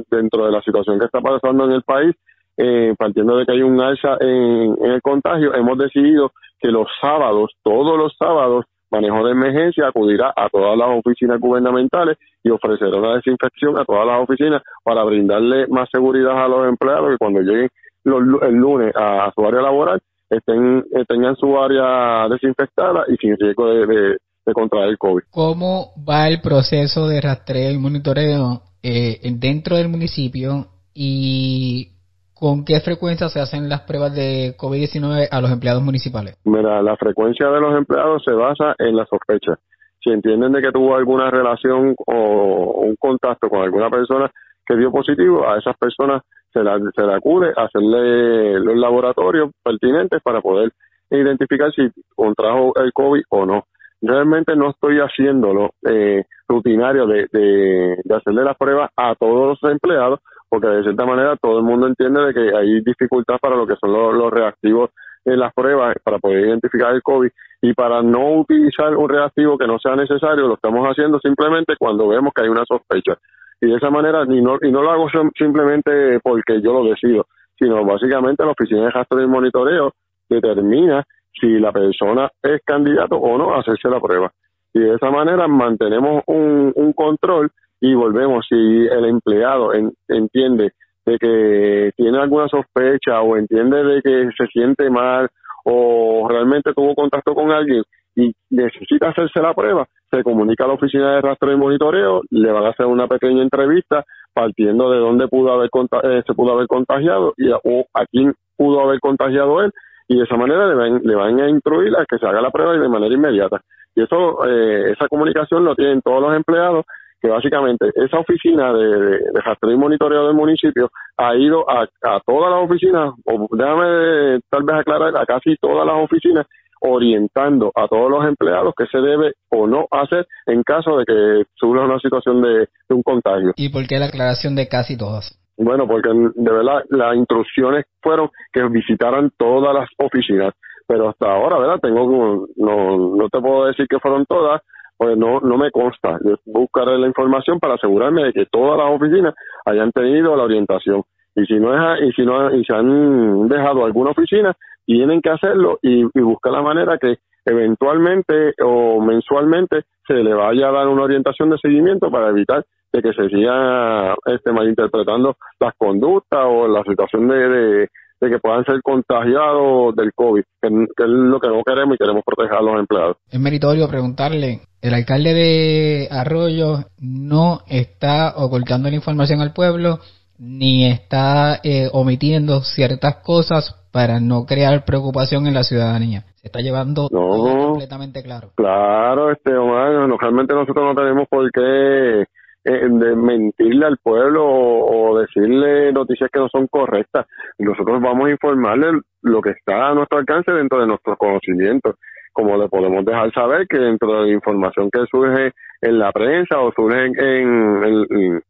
dentro 0.10 0.46
de 0.46 0.52
la 0.52 0.62
situación 0.62 1.00
que 1.00 1.06
está 1.06 1.20
pasando 1.20 1.66
en 1.66 1.72
el 1.72 1.84
país, 1.84 2.16
eh, 2.56 2.94
partiendo 2.98 3.38
de 3.38 3.46
que 3.46 3.52
hay 3.52 3.62
un 3.62 3.82
alza 3.82 4.18
en, 4.22 4.76
el 4.82 5.02
contagio, 5.02 5.54
hemos 5.54 5.78
decidido 5.78 6.32
que 6.60 6.70
los 6.70 6.88
sábados, 7.02 7.52
todos 7.64 7.98
los 7.98 8.16
sábados, 8.18 8.66
manejo 8.92 9.24
de 9.26 9.32
emergencia 9.32 9.88
acudirá 9.88 10.34
a 10.36 10.50
todas 10.50 10.78
las 10.78 10.90
oficinas 10.90 11.40
gubernamentales 11.40 12.18
y 12.44 12.50
ofrecerá 12.50 12.98
una 12.98 13.16
desinfección 13.16 13.78
a 13.78 13.86
todas 13.86 14.08
las 14.08 14.22
oficinas 14.22 14.62
para 14.84 15.04
brindarle 15.04 15.68
más 15.68 15.90
seguridad 15.92 16.44
a 16.44 16.48
los 16.48 16.68
empleados 16.68 17.12
que 17.12 17.18
cuando 17.18 17.42
lleguen 17.42 17.70
el 18.06 18.54
lunes 18.54 18.94
a, 18.96 19.32
su 19.36 19.46
área 19.46 19.62
laboral 19.62 20.00
estén 20.30 20.86
eh, 20.96 21.04
tengan 21.08 21.36
su 21.36 21.58
área 21.60 22.28
desinfectada 22.30 23.04
y 23.08 23.16
sin 23.18 23.36
riesgo 23.38 23.68
de, 23.68 24.18
contraer 24.52 24.98
COVID. 24.98 25.26
¿Cómo 25.30 25.92
va 26.10 26.28
el 26.28 26.42
proceso 26.42 27.08
de 27.08 27.22
rastreo 27.22 27.70
y 27.70 27.78
monitoreo 27.78 28.64
eh, 28.82 29.20
dentro 29.36 29.78
del 29.78 29.90
municipio 29.90 30.70
y 30.92 31.99
¿Con 32.40 32.64
qué 32.64 32.80
frecuencia 32.80 33.28
se 33.28 33.42
hacen 33.42 33.68
las 33.68 33.82
pruebas 33.82 34.16
de 34.16 34.56
COVID-19 34.58 35.28
a 35.30 35.42
los 35.42 35.52
empleados 35.52 35.84
municipales? 35.84 36.40
Mira, 36.46 36.82
la 36.82 36.96
frecuencia 36.96 37.50
de 37.50 37.60
los 37.60 37.76
empleados 37.76 38.24
se 38.24 38.34
basa 38.34 38.76
en 38.78 38.96
la 38.96 39.06
sospecha. 39.06 39.60
Si 40.02 40.10
entienden 40.10 40.54
de 40.54 40.62
que 40.62 40.72
tuvo 40.72 40.96
alguna 40.96 41.30
relación 41.30 41.96
o 42.08 42.82
un 42.82 42.96
contacto 42.96 43.50
con 43.50 43.62
alguna 43.62 43.90
persona 43.90 44.32
que 44.66 44.78
dio 44.78 44.90
positivo, 44.90 45.50
a 45.50 45.58
esas 45.58 45.76
personas 45.78 46.22
se 46.54 46.64
la, 46.64 46.80
se 46.96 47.04
la 47.04 47.18
acude 47.18 47.52
a 47.58 47.64
hacerle 47.64 48.62
los 48.62 48.78
laboratorios 48.78 49.52
pertinentes 49.62 50.22
para 50.24 50.40
poder 50.40 50.72
identificar 51.12 51.74
si 51.74 51.90
contrajo 52.16 52.72
el 52.82 52.94
COVID 52.94 53.24
o 53.32 53.46
no. 53.46 53.66
Realmente 54.02 54.56
no 54.56 54.70
estoy 54.70 55.00
haciéndolo 55.00 55.72
eh, 55.86 56.24
rutinario 56.48 57.06
de, 57.06 57.28
de, 57.34 57.98
de 58.02 58.16
hacerle 58.16 58.46
las 58.46 58.56
pruebas 58.56 58.92
a 58.96 59.14
todos 59.16 59.60
los 59.62 59.72
empleados, 59.72 60.22
porque 60.50 60.68
de 60.68 60.84
cierta 60.84 61.06
manera 61.06 61.38
todo 61.38 61.60
el 61.60 61.64
mundo 61.64 61.88
entiende 61.88 62.22
de 62.26 62.34
que 62.34 62.56
hay 62.56 62.82
dificultad 62.82 63.38
para 63.40 63.56
lo 63.56 63.68
que 63.68 63.76
son 63.76 63.92
los, 63.92 64.32
reactivos 64.32 64.90
en 65.26 65.40
las 65.40 65.54
pruebas 65.54 65.96
para 66.04 66.18
poder 66.18 66.48
identificar 66.48 66.94
el 66.94 67.04
COVID 67.04 67.30
y 67.62 67.74
para 67.74 68.02
no 68.02 68.40
utilizar 68.40 68.96
un 68.96 69.10
reactivo 69.10 69.58
que 69.58 69.68
no 69.68 69.78
sea 69.80 69.96
necesario, 69.96 70.48
lo 70.48 70.56
estamos 70.56 70.86
haciendo 70.88 71.20
simplemente 71.20 71.76
cuando 71.78 72.08
vemos 72.08 72.34
que 72.34 72.44
hay 72.44 72.50
una 72.50 72.66
sospecha. 72.66 73.18
Y 73.62 73.68
de 73.68 73.76
esa 73.76 73.90
manera, 73.90 74.24
y 74.28 74.42
no, 74.42 74.58
y 74.62 74.72
no 74.72 74.82
lo 74.82 74.92
hago 74.92 75.08
simplemente 75.38 76.20
porque 76.24 76.62
yo 76.62 76.72
lo 76.72 76.86
decido, 76.86 77.28
sino 77.58 77.84
básicamente 77.84 78.46
la 78.46 78.52
Oficina 78.52 78.86
de 78.86 78.92
Rastro 78.92 79.22
y 79.22 79.28
Monitoreo 79.28 79.94
determina 80.30 81.04
si 81.34 81.60
la 81.60 81.74
persona 81.74 82.30
es 82.42 82.62
candidato 82.64 83.18
o 83.18 83.38
no 83.38 83.54
a 83.54 83.60
hacerse 83.60 83.90
la 83.90 84.00
prueba. 84.00 84.32
Y 84.74 84.80
de 84.80 84.96
esa 84.96 85.12
manera 85.12 85.48
mantenemos 85.48 86.24
un 86.28 86.94
control 86.94 87.52
y 87.82 87.94
volvemos, 87.94 88.46
si 88.48 88.56
el 88.56 89.06
empleado 89.06 89.72
entiende 90.08 90.74
de 91.06 91.18
que 91.18 91.92
tiene 91.96 92.20
alguna 92.20 92.48
sospecha 92.48 93.22
o 93.22 93.38
entiende 93.38 93.84
de 93.84 94.02
que 94.02 94.30
se 94.38 94.48
siente 94.48 94.90
mal 94.90 95.30
o 95.64 96.28
realmente 96.30 96.74
tuvo 96.74 96.94
contacto 96.94 97.34
con 97.34 97.52
alguien 97.52 97.84
y 98.16 98.34
necesita 98.50 99.10
hacerse 99.10 99.42
la 99.42 99.54
prueba, 99.54 99.88
se 100.12 100.24
comunica 100.24 100.66
a 100.66 100.68
la 100.68 100.74
oficina 100.74 101.16
de 101.16 101.22
rastro 101.22 101.52
y 101.52 101.58
monitoreo, 101.58 102.22
le 102.30 102.52
van 102.52 102.66
a 102.66 102.70
hacer 102.70 102.86
una 102.86 103.08
pequeña 103.08 103.44
entrevista 103.44 104.04
partiendo 104.34 104.92
de 104.92 105.00
dónde 105.00 105.28
pudo 105.28 105.54
haber 105.54 105.70
eh, 106.04 106.22
se 106.26 106.34
pudo 106.34 106.54
haber 106.54 106.68
contagiado 106.68 107.34
y 107.38 107.50
o 107.52 107.86
a 107.94 108.06
quién 108.12 108.34
pudo 108.58 108.82
haber 108.82 109.00
contagiado 109.00 109.62
él 109.62 109.72
y 110.08 110.18
de 110.18 110.24
esa 110.24 110.36
manera 110.36 110.68
le 110.68 110.76
van, 110.76 111.02
le 111.04 111.16
van 111.16 111.40
a 111.40 111.50
instruir 111.50 111.96
a 111.96 112.06
que 112.06 112.18
se 112.18 112.26
haga 112.26 112.42
la 112.42 112.52
prueba 112.52 112.76
y 112.76 112.80
de 112.80 112.90
manera 112.90 113.14
inmediata. 113.14 113.62
Y 113.96 114.02
eso, 114.02 114.46
eh, 114.48 114.92
esa 114.92 115.08
comunicación 115.08 115.64
lo 115.64 115.76
tienen 115.76 116.02
todos 116.02 116.22
los 116.22 116.36
empleados 116.36 116.86
que 117.22 117.30
básicamente 117.30 117.90
esa 117.96 118.20
oficina 118.20 118.74
de, 118.74 119.20
de, 119.20 119.74
y 119.74 119.76
monitoreo 119.76 120.28
del 120.28 120.36
municipio 120.36 120.90
ha 121.18 121.36
ido 121.36 121.70
a, 121.70 121.84
a 121.84 122.20
todas 122.26 122.52
las 122.52 122.64
oficinas, 122.64 123.14
o 123.26 123.48
déjame 123.52 124.40
tal 124.50 124.64
vez 124.64 124.76
aclarar, 124.78 125.18
a 125.18 125.26
casi 125.26 125.56
todas 125.58 125.86
las 125.86 125.96
oficinas, 125.96 126.46
orientando 126.82 127.72
a 127.76 127.88
todos 127.88 128.10
los 128.10 128.26
empleados 128.26 128.74
qué 128.78 128.86
se 128.92 129.00
debe 129.00 129.34
o 129.50 129.68
no 129.68 129.86
hacer 129.92 130.26
en 130.46 130.64
caso 130.64 130.98
de 130.98 131.06
que 131.06 131.44
surja 131.56 131.84
una 131.84 132.00
situación 132.00 132.42
de, 132.42 132.68
un 132.90 133.04
contagio. 133.04 133.52
¿Y 133.56 133.70
por 133.70 133.86
qué 133.88 134.00
la 134.00 134.06
aclaración 134.06 134.56
de 134.56 134.68
casi 134.68 134.98
todas? 134.98 135.38
Bueno, 135.58 135.88
porque 135.88 136.10
de 136.10 136.52
verdad 136.52 136.84
las 136.90 137.16
instrucciones 137.16 137.86
fueron 138.02 138.30
que 138.54 138.64
visitaran 138.70 139.30
todas 139.38 139.74
las 139.74 139.90
oficinas, 139.98 140.54
pero 140.88 141.10
hasta 141.10 141.30
ahora, 141.30 141.60
¿verdad? 141.60 141.80
Tengo 141.82 142.48
no 142.56 143.16
no 143.16 143.30
te 143.30 143.42
puedo 143.42 143.66
decir 143.66 143.86
que 143.90 144.00
fueron 144.00 144.26
todas, 144.26 144.62
pues 145.00 145.18
no, 145.18 145.40
no 145.40 145.58
me 145.58 145.72
consta. 145.72 146.20
Yo 146.26 146.36
buscaré 146.46 146.98
la 146.98 147.08
información 147.08 147.58
para 147.58 147.76
asegurarme 147.76 148.26
de 148.26 148.34
que 148.34 148.46
todas 148.48 148.78
las 148.78 148.94
oficinas 148.94 149.34
hayan 149.66 149.94
tenido 149.94 150.36
la 150.36 150.44
orientación. 150.44 151.04
Y 151.36 151.46
si 151.46 151.54
no 151.54 151.74
es, 151.74 152.02
y 152.02 152.12
si 152.12 152.26
no, 152.26 152.54
y 152.54 152.66
se 152.66 152.76
han 152.76 153.48
dejado 153.48 153.86
alguna 153.86 154.12
oficina, 154.12 154.54
tienen 154.86 155.22
que 155.22 155.30
hacerlo 155.30 155.80
y, 155.82 156.04
buscar 156.20 156.52
la 156.52 156.62
manera 156.62 156.98
que 156.98 157.16
eventualmente 157.46 158.56
o 158.62 159.00
mensualmente 159.00 159.84
se 160.06 160.16
le 160.16 160.34
vaya 160.34 160.68
a 160.68 160.74
dar 160.74 160.90
una 160.90 161.04
orientación 161.04 161.50
de 161.50 161.60
seguimiento 161.60 162.12
para 162.12 162.32
evitar 162.32 162.66
de 162.92 163.02
que 163.02 163.14
se 163.14 163.30
siga 163.30 164.16
este 164.26 164.52
malinterpretando 164.52 165.38
las 165.62 165.76
conductas 165.78 166.44
o 166.46 166.68
la 166.68 166.84
situación 166.84 167.30
de, 167.30 167.48
de 167.48 167.88
que 168.28 168.40
puedan 168.40 168.66
ser 168.66 168.82
contagiados 168.82 169.96
del 169.96 170.12
COVID, 170.14 170.44
que, 170.62 170.70
que 170.70 171.04
es 171.04 171.10
lo 171.10 171.40
que 171.40 171.48
no 171.48 171.64
queremos 171.64 171.96
y 171.96 171.98
queremos 171.98 172.24
proteger 172.26 172.58
a 172.58 172.62
los 172.62 172.80
empleados. 172.80 173.18
Es 173.32 173.40
meritorio 173.40 173.88
preguntarle, 173.88 174.62
el 174.82 174.94
alcalde 174.94 175.34
de 175.34 176.08
Arroyo 176.12 176.86
no 177.00 177.62
está 177.68 178.34
ocultando 178.36 178.90
la 178.90 178.96
información 178.96 179.42
al 179.42 179.54
pueblo 179.54 180.00
ni 180.40 180.90
está 180.90 181.60
eh, 181.64 181.90
omitiendo 181.92 182.62
ciertas 182.62 183.18
cosas 183.18 183.76
para 183.92 184.20
no 184.20 184.46
crear 184.46 184.86
preocupación 184.86 185.48
en 185.48 185.54
la 185.54 185.64
ciudadanía. 185.64 186.24
Se 186.36 186.48
está 186.48 186.60
llevando 186.62 187.10
todo 187.10 187.68
completamente 187.72 188.24
claro. 188.24 188.52
Claro, 188.56 189.32
este 189.32 189.54
Omar, 189.56 190.08
no, 190.08 190.18
realmente 190.18 190.54
nosotros 190.54 190.86
no 190.86 190.96
tenemos 190.96 191.28
por 191.30 191.52
qué 191.52 192.24
eh, 192.66 192.88
de 192.90 193.16
mentirle 193.16 193.86
al 193.86 193.98
pueblo 193.98 194.46
o, 194.46 195.20
decirle 195.20 195.92
noticias 195.92 196.30
que 196.32 196.40
no 196.40 196.50
son 196.50 196.68
correctas. 196.68 197.26
Nosotros 197.58 198.02
vamos 198.02 198.28
a 198.28 198.32
informarle 198.32 199.02
lo 199.22 199.42
que 199.42 199.52
está 199.52 199.90
a 199.90 199.94
nuestro 199.94 200.18
alcance 200.18 200.52
dentro 200.52 200.80
de 200.80 200.88
nuestros 200.88 201.18
conocimientos. 201.18 201.96
Como 202.32 202.58
le 202.58 202.70
podemos 202.70 203.04
dejar 203.04 203.34
saber 203.34 203.68
que 203.68 203.80
dentro 203.80 204.14
de 204.14 204.28
la 204.28 204.34
información 204.34 204.90
que 204.92 205.06
surge 205.10 205.52
en 205.82 206.00
la 206.00 206.12
prensa 206.12 206.60
o 206.60 206.72
surge 206.72 207.06
en, 207.06 207.20
en, 207.20 208.06
en 208.10 208.44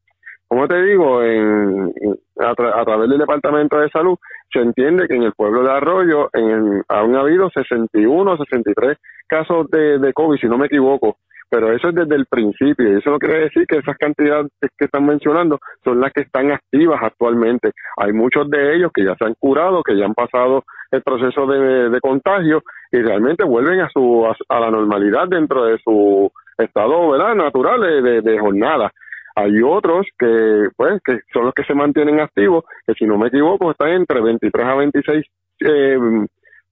como 0.49 0.67
te 0.67 0.81
digo, 0.81 1.21
en, 1.21 1.93
a, 2.39 2.55
tra 2.55 2.81
a, 2.81 2.83
través 2.83 3.07
del 3.07 3.19
Departamento 3.19 3.79
de 3.79 3.89
Salud, 3.89 4.17
se 4.51 4.59
entiende 4.59 5.07
que 5.07 5.13
en 5.13 5.21
el 5.21 5.33
pueblo 5.33 5.61
de 5.61 5.71
Arroyo 5.71 6.29
en 6.33 6.83
han 6.87 7.15
habido 7.15 7.51
61 7.51 8.31
o 8.31 8.37
63 8.37 8.97
casos 9.27 9.69
de, 9.69 9.99
de 9.99 10.11
COVID, 10.11 10.39
si 10.39 10.47
no 10.47 10.57
me 10.57 10.65
equivoco, 10.65 11.17
pero 11.49 11.73
eso 11.73 11.89
es 11.89 11.95
desde 11.95 12.15
el 12.15 12.25
principio 12.25 12.87
y 12.87 12.97
eso 12.97 13.11
no 13.11 13.19
quiere 13.19 13.41
decir 13.41 13.65
que 13.67 13.77
esas 13.77 13.97
cantidades 13.97 14.51
que 14.77 14.85
están 14.85 15.05
mencionando 15.05 15.59
son 15.83 15.99
las 15.99 16.13
que 16.13 16.21
están 16.21 16.51
activas 16.51 16.99
actualmente. 17.01 17.71
Hay 17.97 18.13
muchos 18.13 18.49
de 18.49 18.75
ellos 18.75 18.91
que 18.93 19.03
ya 19.03 19.15
se 19.15 19.25
han 19.25 19.35
curado, 19.39 19.81
que 19.83 19.97
ya 19.97 20.05
han 20.05 20.13
pasado 20.13 20.63
el 20.91 21.01
proceso 21.01 21.45
de, 21.47 21.99
contagio 22.01 22.63
y 22.91 22.97
realmente 23.01 23.43
vuelven 23.43 23.81
a 23.81 23.89
su 23.89 24.25
a, 24.25 24.35
a, 24.47 24.59
la 24.59 24.71
normalidad 24.71 25.27
dentro 25.27 25.65
de 25.65 25.77
su 25.83 26.31
estado 26.57 27.09
¿verdad? 27.09 27.35
natural 27.35 27.81
de 28.23 28.39
jornada 28.39 28.91
hay 29.39 29.61
otros 29.61 30.05
que 30.17 30.69
pues 30.75 31.01
que 31.03 31.19
son 31.33 31.45
los 31.45 31.53
que 31.53 31.63
se 31.63 31.73
mantienen 31.73 32.19
activos 32.19 32.65
que 32.85 32.93
si 32.93 33.05
no 33.05 33.17
me 33.17 33.27
equivoco 33.27 33.71
están 33.71 33.89
entre 33.89 34.21
23 34.21 34.65
a 34.65 34.75
26 34.75 35.25
eh, 35.61 35.97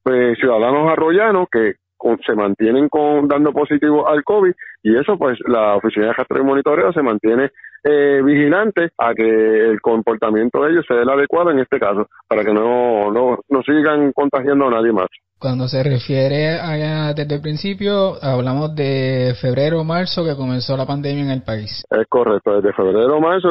pues, 0.04 0.38
ciudadanos 0.40 0.92
arroyanos 0.92 1.48
que 1.52 1.76
con, 1.98 2.20
se 2.26 2.34
mantienen 2.34 2.90
con 2.90 3.28
dando 3.28 3.52
positivo 3.52 4.08
al 4.08 4.24
COVID 4.24 4.54
y 4.84 4.96
eso 4.96 5.18
pues 5.18 5.38
la 5.48 5.76
oficina 5.76 6.08
de 6.08 6.14
rastreo 6.14 6.44
y 6.44 6.46
monitoreo 6.46 6.94
se 6.94 7.02
mantiene 7.02 7.52
eh, 7.84 8.22
vigilante 8.24 8.90
a 8.98 9.14
que 9.14 9.24
el 9.24 9.82
comportamiento 9.82 10.64
de 10.64 10.72
ellos 10.72 10.86
sea 10.88 11.02
el 11.02 11.10
adecuado 11.10 11.52
en 11.52 11.60
este 11.60 11.80
caso 11.80 12.08
para 12.28 12.44
que 12.44 12.54
no, 12.54 13.12
no, 13.12 13.40
no 13.50 13.62
sigan 13.64 14.12
contagiando 14.14 14.68
a 14.68 14.72
nadie 14.72 14.92
más. 14.92 15.08
Cuando 15.40 15.68
se 15.68 15.84
refiere 15.84 16.58
a, 16.60 17.14
desde 17.14 17.36
el 17.36 17.42
principio, 17.42 18.16
hablamos 18.24 18.76
de 18.76 19.36
febrero 19.40 19.82
o 19.82 19.84
marzo 19.84 20.26
que 20.26 20.36
comenzó 20.36 20.76
la 20.76 20.88
pandemia 20.88 21.26
en 21.26 21.30
el 21.30 21.44
país. 21.44 21.86
Es 21.92 22.08
correcto, 22.10 22.60
desde 22.60 22.74
febrero 22.74 23.18
o 23.18 23.22
marzo 23.22 23.50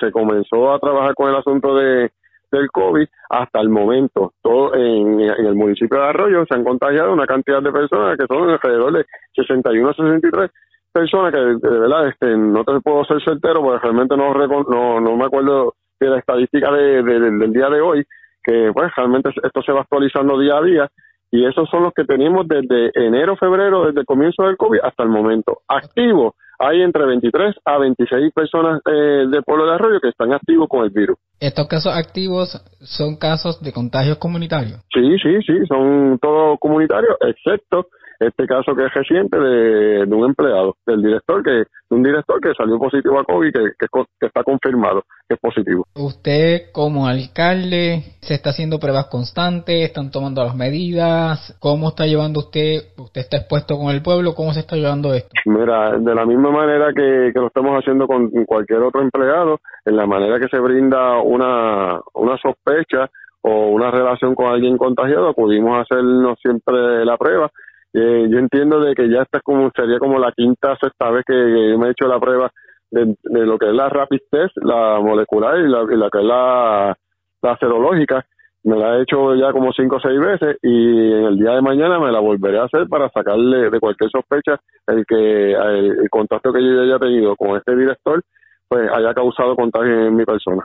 se 0.00 0.10
comenzó 0.12 0.72
a 0.72 0.78
trabajar 0.78 1.14
con 1.14 1.28
el 1.28 1.36
asunto 1.36 1.76
de 1.76 2.10
del 2.50 2.68
COVID 2.70 3.06
hasta 3.30 3.60
el 3.60 3.68
momento. 3.68 4.32
Todo 4.42 4.74
en, 4.74 5.20
el 5.20 5.54
municipio 5.54 5.98
de 5.98 6.04
Arroyo 6.04 6.44
se 6.46 6.54
han 6.54 6.64
contagiado 6.64 7.12
una 7.12 7.26
cantidad 7.26 7.62
de 7.62 7.72
personas 7.72 8.16
que 8.16 8.26
son 8.26 8.50
alrededor 8.50 8.92
de 8.92 9.06
61 9.34 9.88
a 9.88 9.94
63 9.94 10.50
personas 10.92 11.32
que 11.32 11.40
de, 11.40 11.78
verdad 11.78 12.08
este 12.08 12.36
no 12.36 12.64
te 12.64 12.80
puedo 12.80 13.04
ser 13.04 13.22
certero 13.22 13.60
porque 13.60 13.80
realmente 13.82 14.16
no 14.16 14.32
no, 14.32 15.00
no 15.00 15.16
me 15.16 15.24
acuerdo 15.26 15.74
de 16.00 16.08
la 16.08 16.18
estadística 16.18 16.72
de, 16.72 17.02
de, 17.02 17.20
del 17.20 17.52
día 17.52 17.68
de 17.68 17.82
hoy 17.82 18.02
que 18.42 18.70
pues 18.72 18.90
realmente 18.96 19.30
esto 19.42 19.62
se 19.62 19.72
va 19.72 19.82
actualizando 19.82 20.38
día 20.38 20.56
a 20.56 20.62
día 20.62 20.90
y 21.30 21.44
esos 21.44 21.68
son 21.68 21.82
los 21.82 21.92
que 21.92 22.04
tenemos 22.04 22.46
desde 22.46 22.90
enero, 22.94 23.36
febrero, 23.36 23.86
desde 23.86 24.00
el 24.00 24.06
comienzo 24.06 24.44
del 24.44 24.56
COVID 24.56 24.78
hasta 24.82 25.02
el 25.02 25.08
momento. 25.08 25.60
Activos, 25.68 26.34
hay 26.58 26.82
entre 26.82 27.06
23 27.06 27.54
a 27.64 27.78
26 27.78 28.32
personas 28.32 28.80
eh, 28.86 29.26
del 29.30 29.42
pueblo 29.44 29.66
de 29.66 29.74
Arroyo 29.74 30.00
que 30.00 30.08
están 30.08 30.32
activos 30.32 30.68
con 30.68 30.84
el 30.84 30.90
virus. 30.90 31.18
¿Estos 31.40 31.66
casos 31.68 31.92
activos 31.94 32.62
son 32.80 33.16
casos 33.16 33.62
de 33.62 33.72
contagios 33.72 34.18
comunitarios? 34.18 34.80
Sí, 34.92 35.16
sí, 35.22 35.42
sí, 35.46 35.66
son 35.68 36.18
todos 36.20 36.58
comunitarios, 36.60 37.16
excepto 37.20 37.88
este 38.18 38.46
caso 38.46 38.74
que 38.74 38.84
es 38.84 38.94
reciente 38.94 39.38
de, 39.38 40.06
de, 40.06 40.14
un 40.14 40.24
empleado, 40.24 40.76
del 40.86 41.02
director, 41.02 41.42
que 41.42 41.50
de 41.50 41.66
un 41.90 42.02
director 42.02 42.40
que 42.40 42.54
salió 42.54 42.78
positivo 42.78 43.18
a 43.18 43.24
COVID, 43.24 43.52
que, 43.52 43.60
que, 43.78 43.86
que, 44.20 44.26
está 44.26 44.42
confirmado 44.42 45.02
que 45.28 45.34
es 45.34 45.40
positivo. 45.40 45.84
Usted 45.94 46.72
como 46.72 47.06
alcalde 47.06 48.16
se 48.20 48.34
está 48.34 48.50
haciendo 48.50 48.78
pruebas 48.78 49.06
constantes, 49.06 49.84
están 49.84 50.10
tomando 50.10 50.42
las 50.44 50.54
medidas, 50.54 51.56
¿cómo 51.60 51.88
está 51.88 52.06
llevando 52.06 52.40
usted? 52.40 52.92
¿Usted 52.96 53.20
está 53.22 53.38
expuesto 53.38 53.76
con 53.76 53.94
el 53.94 54.02
pueblo? 54.02 54.34
¿Cómo 54.34 54.52
se 54.52 54.60
está 54.60 54.76
llevando 54.76 55.12
esto? 55.14 55.30
Mira, 55.44 55.98
de 55.98 56.14
la 56.14 56.24
misma 56.24 56.50
manera 56.50 56.92
que, 56.94 57.32
que 57.34 57.40
lo 57.40 57.48
estamos 57.48 57.72
haciendo 57.78 58.06
con 58.06 58.30
cualquier 58.46 58.82
otro 58.82 59.02
empleado, 59.02 59.58
en 59.84 59.96
la 59.96 60.06
manera 60.06 60.38
que 60.38 60.48
se 60.48 60.58
brinda 60.58 61.20
una, 61.20 62.00
una 62.14 62.36
sospecha 62.38 63.10
o 63.42 63.68
una 63.68 63.90
relación 63.92 64.34
con 64.34 64.46
alguien 64.46 64.76
contagiado, 64.76 65.32
pudimos 65.32 65.80
hacernos 65.80 66.38
siempre 66.40 67.04
la 67.04 67.16
prueba 67.16 67.50
eh, 67.98 68.28
yo 68.28 68.38
entiendo 68.38 68.78
de 68.78 68.94
que 68.94 69.08
ya 69.08 69.22
esta 69.22 69.40
como 69.40 69.70
sería 69.74 69.98
como 69.98 70.18
la 70.18 70.30
quinta 70.32 70.76
sexta 70.76 71.10
vez 71.10 71.24
que, 71.26 71.32
que 71.32 71.78
me 71.78 71.86
he 71.86 71.90
hecho 71.92 72.06
la 72.06 72.20
prueba 72.20 72.50
de, 72.90 73.16
de, 73.22 73.46
lo 73.46 73.56
que 73.56 73.68
es 73.68 73.72
la 73.72 73.88
rapid 73.88 74.18
test, 74.30 74.54
la 74.58 75.00
molecular 75.00 75.58
y 75.58 75.66
la, 75.66 75.82
y 75.90 75.96
la 75.96 76.10
que 76.10 76.18
es 76.18 76.24
la, 76.24 76.94
la 77.40 77.56
serológica. 77.56 78.22
Me 78.64 78.76
la 78.76 78.98
he 78.98 79.02
hecho 79.02 79.34
ya 79.34 79.50
como 79.50 79.72
cinco 79.72 79.96
o 79.96 80.00
seis 80.00 80.20
veces 80.20 80.58
y 80.62 81.12
en 81.12 81.24
el 81.24 81.38
día 81.38 81.52
de 81.52 81.62
mañana 81.62 81.98
me 81.98 82.12
la 82.12 82.20
volveré 82.20 82.58
a 82.58 82.64
hacer 82.64 82.86
para 82.86 83.08
sacarle 83.08 83.70
de 83.70 83.80
cualquier 83.80 84.10
sospecha 84.10 84.60
el 84.88 85.06
que 85.06 85.52
el, 85.52 86.00
el 86.02 86.10
contacto 86.10 86.52
que 86.52 86.62
yo 86.62 86.82
haya 86.82 86.98
tenido 86.98 87.34
con 87.36 87.56
este 87.56 87.74
director 87.74 88.22
pues 88.68 88.90
haya 88.92 89.14
causado 89.14 89.56
contagio 89.56 90.08
en 90.08 90.16
mi 90.16 90.24
persona. 90.26 90.62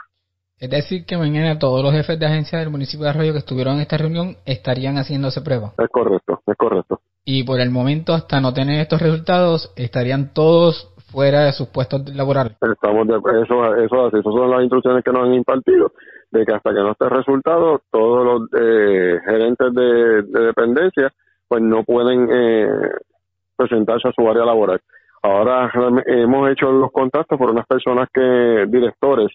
Es 0.59 0.69
decir, 0.69 1.05
que 1.05 1.17
mañana 1.17 1.57
todos 1.57 1.81
los 1.81 1.93
jefes 1.93 2.19
de 2.19 2.25
agencia 2.25 2.59
del 2.59 2.69
municipio 2.69 3.05
de 3.05 3.11
Arroyo 3.11 3.31
que 3.31 3.39
estuvieron 3.39 3.75
en 3.75 3.81
esta 3.81 3.97
reunión 3.97 4.35
estarían 4.45 4.95
haciéndose 4.95 5.41
prueba. 5.41 5.73
Es 5.77 5.89
correcto, 5.89 6.41
es 6.45 6.57
correcto. 6.57 6.99
Y 7.23 7.43
por 7.43 7.60
el 7.60 7.69
momento, 7.69 8.14
hasta 8.14 8.41
no 8.41 8.53
tener 8.53 8.81
estos 8.81 9.02
resultados, 9.02 9.72
estarían 9.76 10.34
todos 10.34 10.91
fuera 11.11 11.41
de 11.41 11.52
sus 11.52 11.68
puestos 11.68 12.02
laborales. 12.15 12.53
Estamos 12.61 13.07
de, 13.07 13.15
eso, 13.43 13.76
eso, 13.76 14.07
esas 14.07 14.23
son 14.23 14.49
las 14.49 14.61
instrucciones 14.61 15.03
que 15.03 15.11
nos 15.11 15.27
han 15.27 15.34
impartido, 15.34 15.91
de 16.31 16.45
que 16.45 16.53
hasta 16.53 16.72
que 16.72 16.80
no 16.80 16.91
esté 16.91 17.10
resultado, 17.10 17.81
todos 17.91 18.26
los 18.26 18.49
eh, 18.60 19.19
gerentes 19.26 19.73
de, 19.73 20.23
de, 20.23 20.45
dependencia 20.45 21.11
pues 21.48 21.61
no 21.61 21.84
pueden 21.84 22.30
eh, 22.31 22.68
presentarse 23.57 24.07
a 24.07 24.14
su 24.14 24.27
área 24.27 24.45
laboral. 24.45 24.80
Ahora 25.22 25.69
hemos 26.07 26.49
hecho 26.49 26.72
los 26.72 26.91
contactos 26.91 27.38
por 27.38 27.52
unas 27.52 27.68
personas 27.68 28.07
que, 28.11 28.65
directores, 28.69 29.27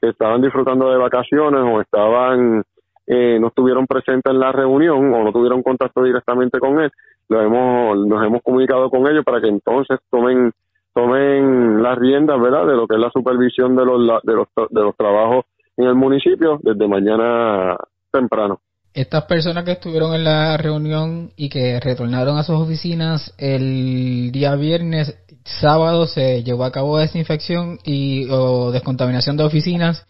que 0.00 0.08
estaban 0.08 0.40
disfrutando 0.40 0.90
de 0.90 0.96
vacaciones 0.96 1.60
o 1.60 1.80
estaban 1.80 2.64
eh, 3.06 3.38
no 3.40 3.48
estuvieron 3.48 3.86
presentes 3.86 4.30
en 4.30 4.38
la 4.38 4.52
reunión 4.52 5.14
o 5.14 5.24
no 5.24 5.32
tuvieron 5.32 5.62
contacto 5.62 6.02
directamente 6.02 6.58
con 6.58 6.80
él, 6.80 6.90
lo 7.28 7.42
hemos, 7.42 8.06
nos 8.06 8.24
hemos 8.24 8.42
comunicado 8.42 8.90
con 8.90 9.06
ellos 9.08 9.24
para 9.24 9.40
que 9.40 9.48
entonces 9.48 9.98
tomen 10.10 10.52
tomen 10.94 11.82
las 11.82 11.96
riendas, 11.96 12.40
¿verdad?, 12.40 12.66
de 12.66 12.74
lo 12.74 12.88
que 12.88 12.96
es 12.96 13.00
la 13.00 13.10
supervisión 13.10 13.76
de 13.76 13.84
los 13.84 14.22
de 14.22 14.34
los 14.34 14.48
de 14.70 14.80
los 14.82 14.96
trabajos 14.96 15.44
en 15.76 15.86
el 15.86 15.94
municipio 15.94 16.58
desde 16.62 16.88
mañana 16.88 17.76
temprano. 18.10 18.60
Estas 18.94 19.24
personas 19.24 19.64
que 19.64 19.72
estuvieron 19.72 20.14
en 20.14 20.24
la 20.24 20.56
reunión 20.56 21.30
y 21.36 21.50
que 21.50 21.78
retornaron 21.78 22.36
a 22.36 22.42
sus 22.42 22.56
oficinas 22.56 23.32
el 23.38 24.32
día 24.32 24.56
viernes, 24.56 25.16
sábado 25.44 26.06
se 26.06 26.42
llevó 26.42 26.64
a 26.64 26.72
cabo 26.72 26.98
desinfección 26.98 27.78
y 27.84 28.28
o 28.30 28.72
descontaminación 28.72 29.36
de 29.36 29.44
oficinas 29.44 30.04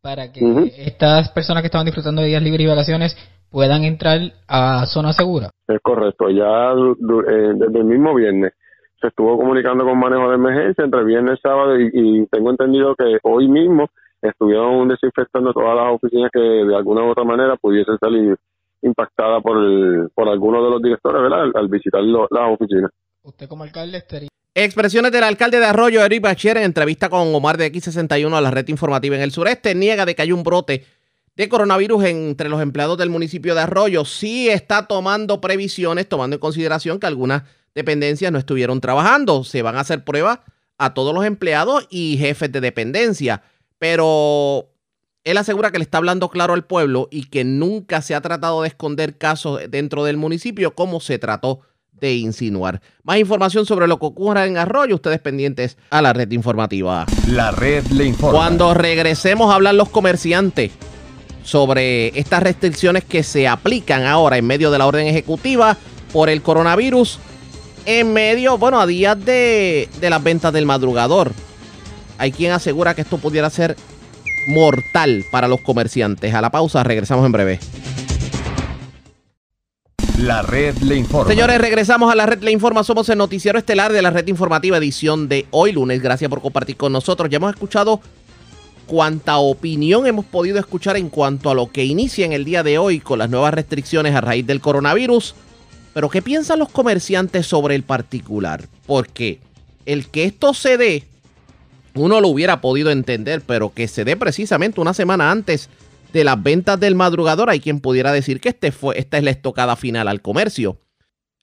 para 0.00 0.32
que 0.32 0.42
uh 0.42 0.60
-huh. 0.60 0.72
estas 0.74 1.28
personas 1.30 1.62
que 1.62 1.66
estaban 1.66 1.84
disfrutando 1.84 2.22
de 2.22 2.28
días 2.28 2.42
libres 2.42 2.64
y 2.64 2.70
vacaciones 2.70 3.16
puedan 3.50 3.84
entrar 3.84 4.18
a 4.48 4.86
zona 4.86 5.12
segura. 5.12 5.50
Es 5.66 5.80
correcto, 5.82 6.30
ya 6.30 6.72
eh, 6.72 7.52
desde 7.54 7.78
el 7.78 7.84
mismo 7.84 8.14
viernes 8.14 8.52
se 9.00 9.08
estuvo 9.08 9.36
comunicando 9.38 9.84
con 9.84 9.98
manejo 9.98 10.28
de 10.28 10.34
emergencia 10.34 10.84
entre 10.84 11.04
viernes 11.04 11.38
y 11.38 11.40
sábado 11.40 11.80
y, 11.80 11.90
y 11.92 12.26
tengo 12.26 12.50
entendido 12.50 12.94
que 12.94 13.18
hoy 13.22 13.48
mismo 13.48 13.88
estuvieron 14.20 14.88
desinfectando 14.88 15.52
todas 15.52 15.74
las 15.74 15.94
oficinas 15.94 16.30
que 16.32 16.40
de 16.40 16.76
alguna 16.76 17.02
u 17.04 17.10
otra 17.10 17.24
manera 17.24 17.56
pudiesen 17.56 17.96
salir 17.98 18.36
impactadas 18.82 19.42
por 19.42 19.56
el, 19.56 20.08
por 20.14 20.28
alguno 20.28 20.62
de 20.62 20.70
los 20.70 20.82
directores, 20.82 21.22
¿verdad? 21.22 21.42
Al, 21.42 21.52
al 21.54 21.68
visitar 21.68 22.02
lo, 22.02 22.28
las 22.30 22.52
oficinas. 22.52 22.90
Usted 23.22 23.48
como 23.48 23.64
alcalde 23.64 23.98
estaría 23.98 24.28
Expresiones 24.54 25.12
del 25.12 25.22
alcalde 25.22 25.60
de 25.60 25.66
Arroyo, 25.66 26.04
Eric 26.04 26.22
Bacher, 26.22 26.56
en 26.56 26.64
entrevista 26.64 27.08
con 27.08 27.32
Omar 27.32 27.56
de 27.56 27.72
X61 27.72 28.34
a 28.34 28.40
la 28.40 28.50
red 28.50 28.66
informativa 28.66 29.14
en 29.14 29.22
el 29.22 29.30
sureste, 29.30 29.76
niega 29.76 30.04
de 30.04 30.16
que 30.16 30.22
hay 30.22 30.32
un 30.32 30.42
brote 30.42 30.84
de 31.36 31.48
coronavirus 31.48 32.04
entre 32.04 32.48
los 32.48 32.60
empleados 32.60 32.98
del 32.98 33.10
municipio 33.10 33.54
de 33.54 33.62
Arroyo. 33.62 34.04
Sí 34.04 34.48
está 34.48 34.86
tomando 34.86 35.40
previsiones, 35.40 36.08
tomando 36.08 36.36
en 36.36 36.40
consideración 36.40 36.98
que 36.98 37.06
algunas 37.06 37.44
dependencias 37.74 38.30
no 38.32 38.38
estuvieron 38.38 38.80
trabajando. 38.80 39.44
Se 39.44 39.62
van 39.62 39.76
a 39.76 39.80
hacer 39.80 40.04
pruebas 40.04 40.40
a 40.78 40.94
todos 40.94 41.14
los 41.14 41.24
empleados 41.24 41.86
y 41.90 42.16
jefes 42.18 42.50
de 42.52 42.60
dependencia. 42.60 43.42
Pero 43.78 44.70
él 45.24 45.36
asegura 45.36 45.70
que 45.70 45.78
le 45.78 45.84
está 45.84 45.98
hablando 45.98 46.28
claro 46.30 46.54
al 46.54 46.64
pueblo 46.64 47.08
y 47.10 47.26
que 47.26 47.44
nunca 47.44 48.02
se 48.02 48.14
ha 48.14 48.20
tratado 48.20 48.62
de 48.62 48.68
esconder 48.68 49.16
casos 49.16 49.60
dentro 49.68 50.04
del 50.04 50.16
municipio 50.16 50.74
como 50.74 51.00
se 51.00 51.18
trató 51.18 51.60
de 51.92 52.14
insinuar. 52.14 52.80
Más 53.02 53.18
información 53.18 53.66
sobre 53.66 53.86
lo 53.86 53.98
que 53.98 54.06
ocurra 54.06 54.46
en 54.46 54.56
Arroyo, 54.56 54.94
ustedes 54.94 55.20
pendientes 55.20 55.76
a 55.90 56.00
la 56.00 56.12
red 56.12 56.30
informativa. 56.32 57.06
La 57.28 57.50
red 57.50 57.84
le 57.88 58.06
informa. 58.06 58.38
Cuando 58.38 58.72
regresemos 58.72 59.50
a 59.50 59.56
hablar 59.56 59.74
los 59.74 59.90
comerciantes 59.90 60.72
sobre 61.42 62.18
estas 62.18 62.42
restricciones 62.42 63.04
que 63.04 63.22
se 63.22 63.48
aplican 63.48 64.04
ahora 64.04 64.36
en 64.36 64.46
medio 64.46 64.70
de 64.70 64.78
la 64.78 64.86
orden 64.86 65.06
ejecutiva 65.06 65.76
por 66.12 66.28
el 66.28 66.42
coronavirus, 66.42 67.18
en 67.86 68.12
medio, 68.12 68.58
bueno, 68.58 68.80
a 68.80 68.86
días 68.86 69.22
de, 69.24 69.88
de 70.00 70.10
las 70.10 70.22
ventas 70.22 70.52
del 70.52 70.66
madrugador. 70.66 71.32
Hay 72.18 72.32
quien 72.32 72.52
asegura 72.52 72.94
que 72.94 73.00
esto 73.00 73.18
pudiera 73.18 73.48
ser 73.48 73.76
mortal 74.46 75.24
para 75.30 75.48
los 75.48 75.60
comerciantes. 75.60 76.34
A 76.34 76.40
la 76.40 76.50
pausa, 76.50 76.82
regresamos 76.82 77.24
en 77.24 77.32
breve. 77.32 77.60
La 80.18 80.42
red 80.42 80.76
le 80.78 80.96
informa. 80.96 81.30
Señores, 81.30 81.58
regresamos 81.58 82.12
a 82.12 82.14
la 82.14 82.26
red 82.26 82.42
le 82.42 82.50
informa. 82.50 82.84
Somos 82.84 83.08
el 83.08 83.16
noticiero 83.16 83.58
estelar 83.58 83.90
de 83.90 84.02
la 84.02 84.10
red 84.10 84.26
informativa 84.28 84.76
edición 84.76 85.28
de 85.28 85.46
hoy 85.50 85.72
lunes. 85.72 86.02
Gracias 86.02 86.28
por 86.28 86.42
compartir 86.42 86.76
con 86.76 86.92
nosotros. 86.92 87.30
Ya 87.30 87.36
hemos 87.36 87.54
escuchado 87.54 88.02
cuánta 88.90 89.38
opinión 89.38 90.08
hemos 90.08 90.24
podido 90.24 90.58
escuchar 90.58 90.96
en 90.96 91.10
cuanto 91.10 91.48
a 91.48 91.54
lo 91.54 91.70
que 91.70 91.84
inicia 91.84 92.26
en 92.26 92.32
el 92.32 92.44
día 92.44 92.64
de 92.64 92.76
hoy 92.76 92.98
con 92.98 93.20
las 93.20 93.30
nuevas 93.30 93.54
restricciones 93.54 94.16
a 94.16 94.20
raíz 94.20 94.44
del 94.44 94.60
coronavirus. 94.60 95.36
Pero 95.94 96.10
¿qué 96.10 96.22
piensan 96.22 96.58
los 96.58 96.70
comerciantes 96.70 97.46
sobre 97.46 97.76
el 97.76 97.84
particular? 97.84 98.66
Porque 98.86 99.38
el 99.86 100.08
que 100.08 100.24
esto 100.24 100.54
se 100.54 100.76
dé, 100.76 101.04
uno 101.94 102.20
lo 102.20 102.26
hubiera 102.26 102.60
podido 102.60 102.90
entender, 102.90 103.42
pero 103.46 103.72
que 103.72 103.86
se 103.86 104.04
dé 104.04 104.16
precisamente 104.16 104.80
una 104.80 104.92
semana 104.92 105.30
antes 105.30 105.68
de 106.12 106.24
las 106.24 106.42
ventas 106.42 106.80
del 106.80 106.96
madrugador, 106.96 107.48
hay 107.48 107.60
quien 107.60 107.78
pudiera 107.78 108.10
decir 108.10 108.40
que 108.40 108.48
este 108.48 108.72
fue, 108.72 108.98
esta 108.98 109.18
es 109.18 109.22
la 109.22 109.30
estocada 109.30 109.76
final 109.76 110.08
al 110.08 110.20
comercio. 110.20 110.80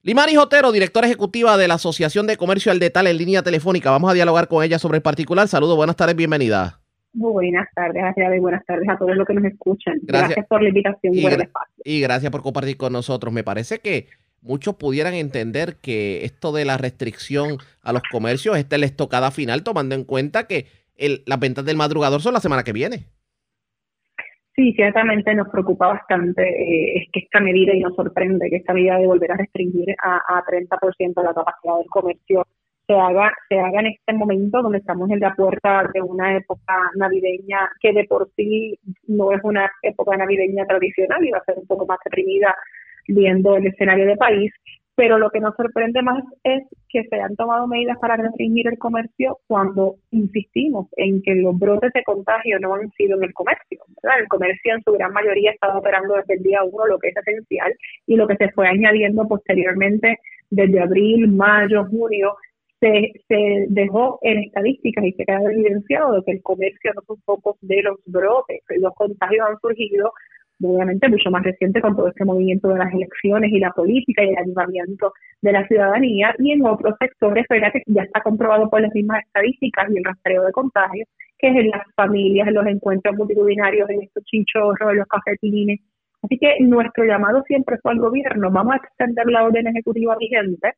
Limari 0.01 0.35
Jotero, 0.35 0.73
directora 0.73 1.07
ejecutiva 1.07 1.55
de 1.55 1.69
la 1.69 1.75
Asociación 1.75 2.27
de 2.27 2.35
Comercio 2.35 2.73
al 2.73 2.79
Detal 2.79 3.07
en 3.07 3.15
línea 3.15 3.41
telefónica. 3.41 3.89
Vamos 3.89 4.11
a 4.11 4.13
dialogar 4.13 4.49
con 4.49 4.65
ella 4.65 4.79
sobre 4.79 4.97
el 4.97 5.01
particular. 5.01 5.47
Saludos, 5.47 5.77
buenas 5.77 5.95
tardes, 5.95 6.17
bienvenida. 6.17 6.81
Buenas 7.13 7.67
tardes, 7.73 8.03
y 8.15 8.39
buenas 8.39 8.65
tardes 8.65 8.88
a 8.89 8.97
todos 8.97 9.15
los 9.15 9.25
que 9.25 9.34
nos 9.34 9.45
escuchan. 9.45 9.95
Gracias, 10.03 10.45
por 10.47 10.61
la 10.61 10.69
invitación 10.69 11.15
y, 11.15 11.25
espacio. 11.25 11.75
Y 11.84 12.01
gracias 12.01 12.31
por 12.31 12.43
compartir 12.43 12.77
con 12.77 12.93
nosotros. 12.93 13.34
Me 13.34 13.43
parece 13.43 13.79
que 13.79 14.07
muchos 14.41 14.75
pudieran 14.75 15.13
entender 15.13 15.77
que 15.81 16.25
esto 16.25 16.51
de 16.51 16.65
la 16.65 16.77
restricción 16.77 17.57
a 17.81 17.93
los 17.93 18.03
comercios, 18.11 18.57
esta 18.57 18.75
es 18.75 18.79
la 18.81 18.85
estocada 18.85 19.31
final, 19.31 19.63
tomando 19.63 19.95
en 19.95 20.03
cuenta 20.03 20.47
que 20.47 20.67
el, 20.95 21.23
las 21.25 21.39
ventas 21.39 21.65
del 21.65 21.77
madrugador 21.77 22.21
son 22.21 22.34
la 22.34 22.39
semana 22.39 22.63
que 22.63 22.73
viene. 22.73 23.07
Sí, 24.55 24.73
ciertamente 24.73 25.35
nos 25.35 25.49
preocupa 25.49 25.88
bastante 25.88 26.41
eh, 26.41 26.97
es 26.97 27.09
que 27.13 27.19
esta 27.19 27.39
medida, 27.39 27.75
y 27.75 27.79
nos 27.79 27.95
sorprende 27.95 28.49
que 28.49 28.55
esta 28.55 28.73
medida 28.73 28.97
de 28.97 29.05
volver 29.05 29.31
a 29.31 29.38
restringir 29.38 29.95
a, 30.03 30.17
a 30.17 30.43
30% 30.45 31.23
la 31.23 31.34
capacidad 31.34 31.77
del 31.77 31.88
comercio 31.88 32.47
se 32.88 32.93
haga, 32.93 33.34
se 33.49 33.59
haga 33.59 33.81
en 33.81 33.88
este 33.88 34.14
momento 34.14 34.61
donde 34.61 34.77
estamos 34.80 35.09
en 35.11 35.19
la 35.19 35.35
puerta 35.35 35.89
de 35.93 36.01
una 36.01 36.38
época 36.38 36.73
navideña 36.95 37.69
que 37.81 37.91
de 37.91 38.05
por 38.05 38.30
sí 38.35 38.80
no 39.07 39.31
es 39.34 39.41
una 39.43 39.69
época 39.81 40.15
navideña 40.15 40.65
tradicional 40.65 41.23
y 41.26 41.31
va 41.31 41.39
a 41.39 41.43
ser 41.43 41.57
un 41.57 41.68
poco 41.68 41.85
más 41.85 41.99
reprimida 42.05 42.55
viendo 43.07 43.57
el 43.57 43.68
escenario 43.68 44.05
de 44.05 44.15
país 44.15 44.51
pero 44.97 45.19
lo 45.19 45.30
que 45.30 45.39
nos 45.39 45.55
sorprende 45.55 46.01
más 46.01 46.23
es 46.43 46.64
que 46.89 47.03
se 47.03 47.22
han 47.22 47.35
tomado 47.35 47.68
medidas 47.68 47.99
para 47.99 48.18
restringir 48.18 48.68
el 48.68 48.80
comercio 48.80 49.38
cuando 49.45 49.97
insistimos 50.09 50.88
en 50.97 51.22
que 51.22 51.35
los 51.35 51.55
brotes 51.55 51.93
de 51.93 52.03
contagio 52.03 52.59
no 52.59 52.73
han 52.73 52.89
sido 52.93 53.15
en 53.15 53.26
el 53.26 53.34
comercio. 53.35 53.80
El 54.19 54.27
comercio 54.27 54.73
en 54.73 54.81
su 54.81 54.93
gran 54.93 55.14
mayoría 55.14 55.51
ha 55.51 55.53
estado 55.53 55.77
operando 55.77 56.15
desde 56.15 56.34
el 56.34 56.41
día 56.41 56.64
uno, 56.64 56.88
lo 56.88 56.97
que 56.97 57.09
es 57.09 57.15
esencial, 57.15 57.72
y 58.07 58.15
lo 58.15 58.27
que 58.27 58.38
se 58.38 58.49
fue 58.53 58.68
añadiendo 58.68 59.27
posteriormente 59.27 60.18
desde 60.49 60.81
abril, 60.81 61.27
mayo, 61.27 61.85
junio, 61.85 62.35
se, 62.79 63.65
dejó 63.69 64.19
en 64.21 64.39
estadísticas 64.39 65.05
y 65.05 65.13
se 65.13 65.25
queda 65.25 65.41
evidenciado 65.41 66.13
de 66.13 66.23
que 66.23 66.31
el 66.33 66.41
comercio 66.41 66.91
no 66.95 67.01
son 67.07 67.17
pocos 67.25 67.55
de 67.61 67.81
los 67.81 67.97
brotes, 68.05 68.61
los 68.79 68.93
contagios 68.93 69.47
han 69.49 69.59
surgido 69.59 70.11
obviamente 70.63 71.07
mucho 71.07 71.29
más 71.29 71.43
reciente 71.43 71.81
con 71.81 71.95
todo 71.95 72.07
este 72.07 72.25
movimiento 72.25 72.69
de 72.69 72.79
las 72.79 72.91
elecciones 72.91 73.51
y 73.51 73.59
la 73.59 73.71
política 73.71 74.23
y 74.23 74.29
el 74.29 74.37
ayudamiento 74.37 75.13
de 75.41 75.51
la 75.51 75.67
ciudadanía 75.67 76.33
y 76.39 76.51
en 76.51 76.65
otros 76.65 76.95
sectores 76.99 77.45
¿verdad? 77.49 77.71
ya 77.85 78.03
está 78.03 78.21
comprobado 78.21 78.69
por 78.69 78.81
las 78.81 78.93
mismas 78.93 79.23
estadísticas 79.25 79.87
y 79.91 79.97
el 79.97 80.03
rastreo 80.03 80.43
de 80.43 80.51
contagios 80.51 81.07
que 81.37 81.49
es 81.49 81.55
en 81.55 81.69
las 81.69 81.83
familias, 81.95 82.47
en 82.47 82.55
los 82.55 82.65
encuentros 82.65 83.15
multitudinarios, 83.15 83.87
en 83.91 84.01
estos 84.01 84.23
chinchorros, 84.23 84.89
en 84.89 84.97
los 84.97 85.07
cafetines. 85.07 85.79
Así 86.23 86.39
que 86.39 86.55
nuestro 86.61 87.05
llamado 87.05 87.43
siempre 87.43 87.77
fue 87.77 87.91
al 87.91 87.99
gobierno, 87.99 88.49
vamos 88.49 88.73
a 88.73 88.77
extender 88.77 89.27
la 89.27 89.43
orden 89.43 89.67
ejecutiva 89.67 90.17
vigente 90.17 90.73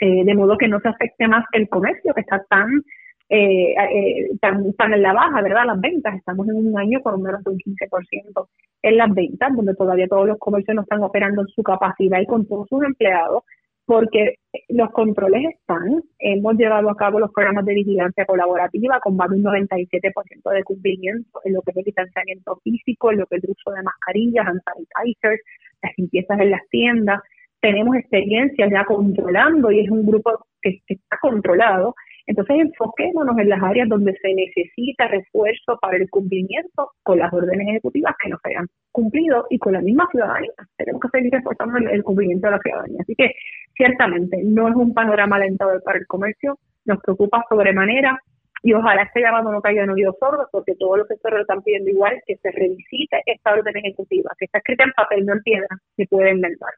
eh, 0.00 0.24
de 0.24 0.34
modo 0.34 0.58
que 0.58 0.68
no 0.68 0.80
se 0.80 0.88
afecte 0.88 1.28
más 1.28 1.44
el 1.52 1.68
comercio 1.68 2.12
que 2.14 2.20
está 2.20 2.44
tan 2.48 2.82
eh, 3.28 3.72
eh, 3.72 4.28
están, 4.32 4.92
en 4.92 5.02
la 5.02 5.12
baja, 5.12 5.40
¿verdad? 5.40 5.64
Las 5.66 5.80
ventas, 5.80 6.14
estamos 6.14 6.46
en 6.48 6.56
un 6.56 6.78
año 6.78 7.00
con 7.02 7.22
menos 7.22 7.42
de 7.42 7.50
un 7.50 7.58
15% 7.58 8.48
en 8.82 8.96
las 8.96 9.14
ventas, 9.14 9.56
donde 9.56 9.74
todavía 9.74 10.06
todos 10.06 10.28
los 10.28 10.38
comercios 10.38 10.74
no 10.74 10.82
están 10.82 11.02
operando 11.02 11.42
en 11.42 11.48
su 11.48 11.62
capacidad 11.62 12.20
y 12.20 12.26
con 12.26 12.46
todos 12.46 12.68
sus 12.68 12.84
empleados, 12.84 13.42
porque 13.86 14.36
los 14.68 14.90
controles 14.90 15.54
están. 15.54 16.02
Hemos 16.18 16.54
llevado 16.56 16.90
a 16.90 16.96
cabo 16.96 17.18
los 17.18 17.32
programas 17.32 17.64
de 17.64 17.74
vigilancia 17.74 18.26
colaborativa 18.26 19.00
con 19.00 19.16
más 19.16 19.30
de 19.30 19.36
un 19.36 19.44
97% 19.44 20.50
de 20.50 20.64
cumplimiento 20.64 21.40
en 21.44 21.54
lo 21.54 21.62
que 21.62 21.70
es 21.70 21.76
el 21.78 21.84
distanciamiento 21.84 22.56
físico, 22.62 23.10
en 23.10 23.20
lo 23.20 23.26
que 23.26 23.36
es 23.36 23.44
el 23.44 23.50
uso 23.50 23.70
de 23.70 23.82
mascarillas, 23.82 24.46
hand 24.46 24.60
sanitizers, 24.64 25.40
las 25.82 25.92
limpiezas 25.96 26.40
en 26.40 26.50
las 26.50 26.68
tiendas. 26.68 27.20
Tenemos 27.64 27.96
experiencia 27.96 28.68
ya 28.70 28.84
controlando 28.84 29.70
y 29.70 29.80
es 29.80 29.90
un 29.90 30.04
grupo 30.04 30.30
que 30.60 30.82
está 30.86 31.16
controlado 31.22 31.94
entonces, 32.26 32.56
enfoquémonos 32.58 33.36
en 33.38 33.48
las 33.50 33.62
áreas 33.62 33.88
donde 33.88 34.14
se 34.14 34.34
necesita 34.34 35.08
refuerzo 35.08 35.78
para 35.80 35.96
el 35.98 36.08
cumplimiento 36.08 36.92
con 37.02 37.18
las 37.18 37.32
órdenes 37.32 37.68
ejecutivas 37.68 38.14
que 38.22 38.30
no 38.30 38.38
se 38.42 38.50
hayan 38.50 38.66
cumplido 38.92 39.46
y 39.50 39.58
con 39.58 39.74
la 39.74 39.80
misma 39.80 40.08
ciudadanía. 40.10 40.52
Tenemos 40.76 41.02
que 41.02 41.08
seguir 41.08 41.32
reforzando 41.32 41.76
el, 41.90 42.02
cumplimiento 42.02 42.46
de 42.46 42.52
la 42.52 42.58
ciudadanía. 42.60 42.98
Así 43.00 43.14
que, 43.14 43.32
ciertamente, 43.76 44.40
no 44.42 44.68
es 44.68 44.74
un 44.74 44.94
panorama 44.94 45.36
alentador 45.36 45.82
para 45.82 45.98
el 45.98 46.06
comercio, 46.06 46.58
nos 46.86 47.00
preocupa 47.02 47.44
sobremanera 47.48 48.18
y 48.62 48.72
ojalá 48.72 49.02
este 49.02 49.20
llamado 49.20 49.52
no 49.52 49.60
caiga 49.60 49.84
en 49.84 49.90
oídos 49.90 50.16
sordos 50.18 50.48
porque 50.50 50.74
todos 50.76 50.98
los 50.98 51.08
sectores 51.08 51.36
lo 51.36 51.42
están 51.42 51.62
pidiendo 51.62 51.90
igual, 51.90 52.22
que 52.26 52.36
se 52.36 52.50
revisite 52.50 53.20
esta 53.26 53.52
orden 53.52 53.76
ejecutiva, 53.76 54.30
que 54.38 54.46
está 54.46 54.58
escrita 54.58 54.84
en 54.84 54.92
papel, 54.92 55.26
no 55.26 55.34
en 55.34 55.42
piedra, 55.42 55.68
se 55.96 56.06
puede 56.06 56.30
inventar. 56.30 56.70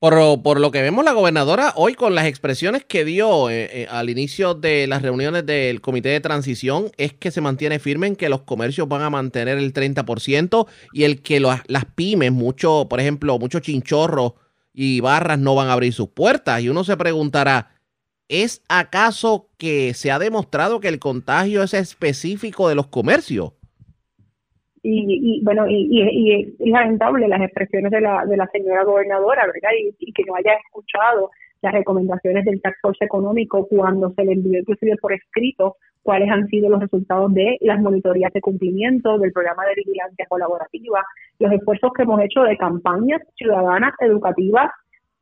Por, 0.00 0.42
por, 0.42 0.60
lo 0.60 0.70
que 0.70 0.80
vemos, 0.80 1.04
la 1.04 1.10
gobernadora 1.10 1.72
hoy 1.74 1.94
con 1.94 2.14
las 2.14 2.26
expresiones 2.26 2.84
que 2.84 3.04
dio 3.04 3.50
eh, 3.50 3.82
eh, 3.82 3.86
al 3.90 4.10
inicio 4.10 4.54
de 4.54 4.86
las 4.86 5.02
reuniones 5.02 5.44
del 5.44 5.80
comité 5.80 6.10
de 6.10 6.20
transición 6.20 6.92
es 6.98 7.14
que 7.14 7.32
se 7.32 7.40
mantiene 7.40 7.80
firme 7.80 8.06
en 8.06 8.14
que 8.14 8.28
los 8.28 8.42
comercios 8.42 8.86
van 8.86 9.02
a 9.02 9.10
mantener 9.10 9.58
el 9.58 9.72
30% 9.72 10.68
y 10.92 11.02
el 11.02 11.20
que 11.20 11.40
las 11.40 11.84
pymes, 11.96 12.30
mucho, 12.30 12.86
por 12.88 13.00
ejemplo, 13.00 13.40
muchos 13.40 13.62
chinchorros 13.62 14.34
y 14.72 15.00
barras 15.00 15.40
no 15.40 15.56
van 15.56 15.66
a 15.66 15.72
abrir 15.72 15.92
sus 15.92 16.10
puertas. 16.10 16.62
Y 16.62 16.68
uno 16.68 16.84
se 16.84 16.96
preguntará, 16.96 17.74
¿es 18.28 18.62
acaso 18.68 19.50
que 19.58 19.94
se 19.94 20.12
ha 20.12 20.20
demostrado 20.20 20.78
que 20.78 20.86
el 20.86 21.00
contagio 21.00 21.64
es 21.64 21.74
específico 21.74 22.68
de 22.68 22.76
los 22.76 22.86
comercios? 22.86 23.54
Y, 24.82 25.42
bueno, 25.44 25.66
y, 25.68 26.54
es 26.58 26.68
lamentable 26.68 27.28
las 27.28 27.42
expresiones 27.42 27.90
de 27.90 28.00
la, 28.00 28.24
de 28.26 28.36
la 28.36 28.46
señora 28.48 28.84
gobernadora, 28.84 29.46
¿verdad? 29.46 29.70
Y, 29.98 30.12
que 30.12 30.24
no 30.26 30.34
haya 30.34 30.54
escuchado 30.54 31.30
las 31.62 31.72
recomendaciones 31.72 32.44
del 32.44 32.60
Tax 32.62 32.78
Force 32.80 33.04
Económico 33.04 33.66
cuando 33.66 34.10
se 34.14 34.24
le 34.24 34.32
envió 34.32 34.60
inclusive 34.60 34.96
por 35.00 35.12
escrito 35.12 35.76
cuáles 36.02 36.30
han 36.30 36.46
sido 36.46 36.70
los 36.70 36.80
resultados 36.80 37.34
de 37.34 37.58
las 37.60 37.80
monitorías 37.80 38.32
de 38.32 38.40
cumplimiento, 38.40 39.18
del 39.18 39.32
programa 39.32 39.66
de 39.66 39.74
vigilancia 39.74 40.26
colaborativa, 40.28 41.04
los 41.38 41.52
esfuerzos 41.52 41.92
que 41.92 42.02
hemos 42.02 42.20
hecho 42.22 42.42
de 42.42 42.56
campañas 42.56 43.20
ciudadanas 43.36 43.94
educativas 44.00 44.70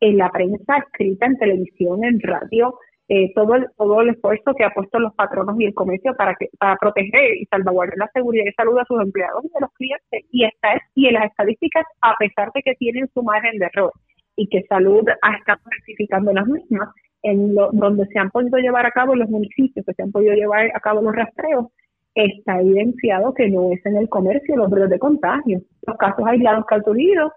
en 0.00 0.18
la 0.18 0.30
prensa 0.30 0.76
escrita, 0.78 1.26
en 1.26 1.38
televisión, 1.38 2.04
en 2.04 2.20
radio, 2.20 2.78
eh, 3.08 3.32
todo, 3.34 3.54
el, 3.54 3.66
todo 3.76 4.00
el 4.00 4.10
esfuerzo 4.10 4.52
que 4.54 4.64
ha 4.64 4.70
puesto 4.70 4.98
los 4.98 5.14
patronos 5.14 5.58
y 5.60 5.66
el 5.66 5.74
comercio 5.74 6.14
para 6.16 6.34
que 6.34 6.48
para 6.58 6.76
proteger 6.76 7.36
y 7.36 7.46
salvaguardar 7.46 7.98
la 7.98 8.10
seguridad 8.12 8.44
y 8.46 8.52
salud 8.52 8.78
a 8.78 8.84
sus 8.84 9.00
empleados 9.00 9.44
y 9.44 9.56
a 9.56 9.60
los 9.60 9.72
clientes. 9.74 10.24
Y 10.32 10.44
esta 10.44 10.72
es 10.74 10.82
y 10.94 11.06
en 11.06 11.14
las 11.14 11.26
estadísticas 11.26 11.84
a 12.02 12.14
pesar 12.18 12.50
de 12.52 12.62
que 12.62 12.74
tienen 12.74 13.08
su 13.14 13.22
margen 13.22 13.58
de 13.58 13.66
error 13.66 13.92
y 14.34 14.48
que 14.48 14.64
salud 14.68 15.04
está 15.08 15.58
certificando 15.70 16.32
las 16.32 16.46
mismas 16.46 16.88
en 17.22 17.54
lo, 17.54 17.70
donde 17.72 18.06
se 18.06 18.18
han 18.18 18.30
podido 18.30 18.58
llevar 18.58 18.86
a 18.86 18.90
cabo 18.90 19.14
los 19.14 19.28
municipios 19.28 19.86
que 19.86 19.94
se 19.94 20.02
han 20.02 20.12
podido 20.12 20.34
llevar 20.34 20.70
a 20.74 20.80
cabo 20.80 21.00
los 21.00 21.14
rastreos 21.14 21.66
está 22.14 22.60
evidenciado 22.60 23.34
que 23.34 23.48
no 23.48 23.70
es 23.72 23.84
en 23.84 23.96
el 23.96 24.08
comercio 24.08 24.56
los 24.56 24.70
brotes 24.70 24.90
de 24.90 24.98
contagio. 24.98 25.60
Los 25.86 25.96
casos 25.96 26.24
aislados 26.26 26.64
que 26.66 26.74
han 26.74 26.84
surgido 26.84 27.32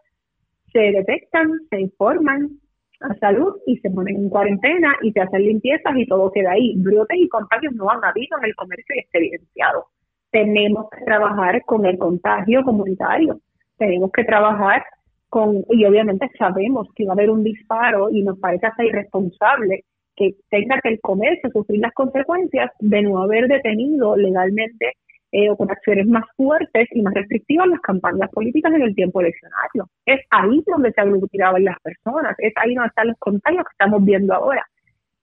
se 0.72 0.80
detectan 0.80 1.52
se 1.70 1.82
informan 1.82 2.60
a 3.02 3.14
salud 3.16 3.56
y 3.66 3.78
se 3.78 3.90
ponen 3.90 4.16
en 4.16 4.30
cuarentena 4.30 4.96
y 5.02 5.12
se 5.12 5.22
hacen 5.22 5.44
limpiezas 5.44 5.96
y 5.96 6.06
todo 6.06 6.32
queda 6.32 6.52
ahí. 6.52 6.74
Brotes 6.78 7.18
y 7.18 7.30
contagios 7.30 7.74
no 7.76 7.90
han 7.90 8.04
habido 8.04 8.38
en 8.38 8.46
el 8.46 8.56
comercio 8.56 8.96
y 8.96 9.00
está 9.00 9.18
evidenciado. 9.18 9.86
tenemos 10.32 10.90
que 10.92 11.04
trabajar 11.06 11.64
con 11.66 11.86
el 11.86 11.98
contagio 11.98 12.64
comunitario, 12.64 13.40
tenemos 13.78 14.12
que 14.12 14.24
trabajar 14.24 14.84
con, 15.30 15.64
y 15.70 15.86
obviamente 15.86 16.30
sabemos 16.38 16.88
que 16.96 17.06
va 17.06 17.12
a 17.12 17.14
haber 17.14 17.32
un 17.32 17.44
disparo 17.44 18.10
y 18.12 18.22
nos 18.22 18.38
parece 18.40 18.68
hasta 18.68 18.84
irresponsable 18.84 19.86
que 20.16 20.36
tenga 20.50 20.80
que 20.82 20.90
el 20.90 21.00
comercio 21.00 21.50
sufrir 21.52 21.80
las 21.80 21.94
consecuencias 21.94 22.72
de 22.80 23.02
no 23.02 23.24
haber 23.24 23.48
detenido 23.48 24.16
legalmente 24.18 24.94
eh, 25.32 25.50
o 25.50 25.56
con 25.56 25.70
acciones 25.70 26.08
más 26.08 26.24
fuertes 26.36 26.88
y 26.92 27.02
más 27.02 27.14
restrictivas 27.14 27.68
las 27.68 27.80
campañas 27.82 28.30
políticas 28.32 28.74
en 28.74 28.82
el 28.82 28.96
tiempo 28.96 29.22
eleccionario. 29.22 29.88
Es 30.06 30.22
ahí 30.32 30.64
donde 30.66 30.92
se 30.92 31.02
aglutinaban 31.02 31.64
las 31.64 31.80
personas, 31.82 32.36
es 32.40 32.54
ahí 32.56 32.74
donde 32.74 32.88
están 32.88 33.08
los 33.10 33.18
contagios 33.20 33.64
que 33.64 33.74
estamos 33.74 34.04
viendo 34.04 34.34
ahora. 34.34 34.66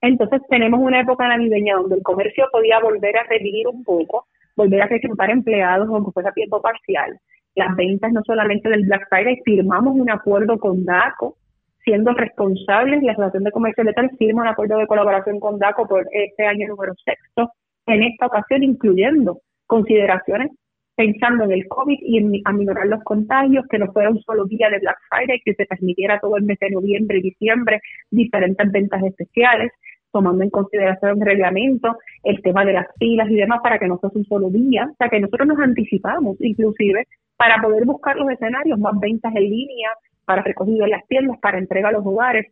Entonces 0.00 0.40
tenemos 0.48 0.78
una 0.80 1.00
época 1.00 1.26
navideña 1.26 1.74
donde 1.76 1.96
el 1.96 2.02
comercio 2.02 2.44
podía 2.52 2.78
volver 2.78 3.16
a 3.16 3.24
revivir 3.24 3.66
un 3.66 3.82
poco, 3.82 4.26
volver 4.54 4.82
a 4.82 4.86
reclutar 4.86 5.30
empleados 5.30 5.88
aunque 5.88 6.12
fuera 6.12 6.30
a 6.30 6.34
tiempo 6.34 6.62
parcial. 6.62 7.18
Las 7.56 7.74
ventas 7.74 8.12
no 8.12 8.20
solamente 8.24 8.68
del 8.68 8.84
Black 8.84 9.08
Friday, 9.08 9.40
firmamos 9.44 9.96
un 9.96 10.10
acuerdo 10.10 10.58
con 10.58 10.84
DACO, 10.84 11.36
siendo 11.82 12.12
responsables, 12.12 13.02
la 13.02 13.12
Asociación 13.12 13.44
de 13.44 13.50
Comercio 13.50 13.82
Letal 13.82 14.10
firma 14.18 14.42
un 14.42 14.48
acuerdo 14.48 14.78
de 14.78 14.86
colaboración 14.86 15.40
con 15.40 15.58
DACO 15.58 15.88
por 15.88 16.06
este 16.12 16.46
año 16.46 16.68
número 16.68 16.92
sexto, 17.04 17.50
en 17.86 18.02
esta 18.02 18.26
ocasión 18.26 18.62
incluyendo 18.62 19.40
consideraciones 19.66 20.50
pensando 20.96 21.44
en 21.44 21.52
el 21.52 21.68
COVID 21.68 21.98
y 22.00 22.18
en 22.18 22.32
aminorar 22.44 22.86
los 22.86 23.04
contagios, 23.04 23.66
que 23.70 23.78
no 23.78 23.92
fuera 23.92 24.10
un 24.10 24.20
solo 24.22 24.46
día 24.46 24.70
de 24.70 24.78
Black 24.78 24.96
Friday, 25.10 25.42
que 25.44 25.54
se 25.54 25.66
permitiera 25.66 26.18
todo 26.18 26.38
el 26.38 26.44
mes 26.44 26.58
de 26.58 26.70
noviembre 26.70 27.18
y 27.18 27.22
diciembre 27.22 27.80
diferentes 28.10 28.72
ventas 28.72 29.02
especiales, 29.04 29.70
tomando 30.10 30.42
en 30.42 30.50
consideración 30.50 31.20
el 31.20 31.26
reglamento, 31.26 31.96
el 32.24 32.40
tema 32.40 32.64
de 32.64 32.72
las 32.72 32.86
filas 32.98 33.30
y 33.30 33.34
demás, 33.34 33.60
para 33.62 33.78
que 33.78 33.86
no 33.86 33.98
fuese 33.98 34.18
un 34.18 34.24
solo 34.24 34.48
día. 34.48 34.88
O 34.90 34.96
sea, 34.96 35.10
que 35.10 35.20
nosotros 35.20 35.46
nos 35.46 35.58
anticipamos, 35.58 36.36
inclusive, 36.40 37.06
para 37.36 37.60
poder 37.60 37.84
buscar 37.84 38.16
los 38.16 38.30
escenarios, 38.30 38.78
más 38.78 38.98
ventas 38.98 39.34
en 39.36 39.42
línea, 39.42 39.90
para 40.24 40.42
recogido 40.42 40.84
en 40.84 40.90
las 40.90 41.06
tiendas, 41.06 41.38
para 41.40 41.58
entrega 41.58 41.90
a 41.90 41.92
los 41.92 42.06
hogares, 42.06 42.46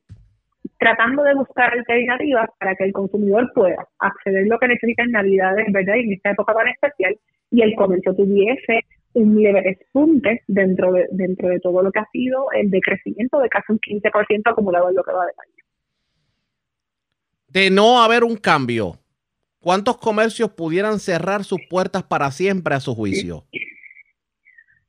tratando 0.84 1.22
de 1.22 1.34
buscar 1.34 1.72
alternativas 1.72 2.50
para 2.58 2.74
que 2.74 2.84
el 2.84 2.92
consumidor 2.92 3.50
pueda 3.54 3.88
acceder 4.00 4.44
a 4.44 4.46
lo 4.46 4.58
que 4.58 4.68
necesita 4.68 5.02
en 5.02 5.12
Navidades, 5.12 5.66
¿verdad? 5.72 5.94
Y 5.96 6.00
en 6.00 6.12
esta 6.12 6.32
época 6.32 6.52
tan 6.52 6.68
especial, 6.68 7.16
y 7.50 7.62
el 7.62 7.74
comercio 7.74 8.14
tuviese 8.14 8.80
un 9.14 9.42
leve 9.42 9.62
despunte 9.62 10.42
dentro 10.46 10.92
de, 10.92 11.06
dentro 11.12 11.48
de 11.48 11.58
todo 11.60 11.82
lo 11.82 11.90
que 11.90 12.00
ha 12.00 12.08
sido 12.12 12.48
el 12.52 12.70
decrecimiento 12.70 13.38
de 13.38 13.48
casi 13.48 13.72
un 13.72 13.78
15% 13.78 14.42
acumulado 14.44 14.90
en 14.90 14.96
lo 14.96 15.02
que 15.02 15.12
va 15.12 15.24
de 15.24 15.32
año. 15.32 15.64
De 17.48 17.70
no 17.70 18.02
haber 18.02 18.22
un 18.22 18.36
cambio, 18.36 18.98
¿cuántos 19.60 19.96
comercios 19.96 20.50
pudieran 20.50 20.98
cerrar 20.98 21.44
sus 21.44 21.60
puertas 21.70 22.02
para 22.02 22.30
siempre 22.30 22.74
a 22.74 22.80
su 22.80 22.94
juicio? 22.94 23.44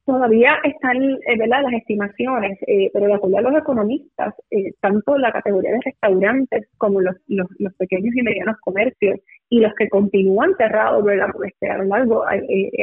Todavía 0.05 0.59
están 0.63 0.97
eh, 1.01 1.37
¿verdad? 1.37 1.63
las 1.63 1.73
estimaciones, 1.73 2.59
eh, 2.67 2.91
pero 2.93 3.07
de 3.07 3.15
acuerdo 3.15 3.37
a 3.39 3.41
los 3.41 3.57
economistas, 3.57 4.35
eh, 4.51 4.71
tanto 4.79 5.17
la 5.17 5.31
categoría 5.31 5.71
de 5.71 5.79
restaurantes 5.83 6.67
como 6.77 7.01
los, 7.01 7.15
los, 7.27 7.73
pequeños 7.79 8.15
y 8.15 8.21
medianos 8.21 8.55
comercios 8.61 9.19
y 9.49 9.61
los 9.61 9.73
que 9.73 9.89
continúan 9.89 10.53
cerrados 10.57 11.03
¿verdad? 11.03 11.31
por 11.33 11.47
este 11.47 11.69
a 11.71 11.79
lo 11.79 11.85
largo, 11.85 12.23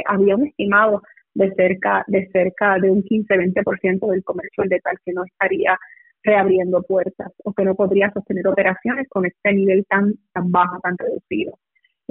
había 0.07 0.35
un 0.37 0.49
estimado 0.49 1.03
de 1.35 1.55
cerca 1.55 2.05
de 2.09 2.29
cerca 2.33 2.79
de 2.81 2.91
un 2.91 3.05
15-20% 3.05 4.11
del 4.11 4.25
comercio 4.25 4.65
al 4.65 4.69
detalle 4.69 4.99
que 5.05 5.13
no 5.13 5.25
estaría 5.25 5.79
reabriendo 6.25 6.83
puertas 6.83 7.33
o 7.45 7.53
que 7.53 7.65
no 7.65 7.77
podría 7.77 8.11
sostener 8.13 8.49
operaciones 8.49 9.09
con 9.09 9.27
este 9.27 9.53
nivel 9.53 9.85
tan, 9.89 10.15
tan 10.33 10.51
bajo, 10.51 10.79
tan 10.81 10.97
reducido. 10.99 11.57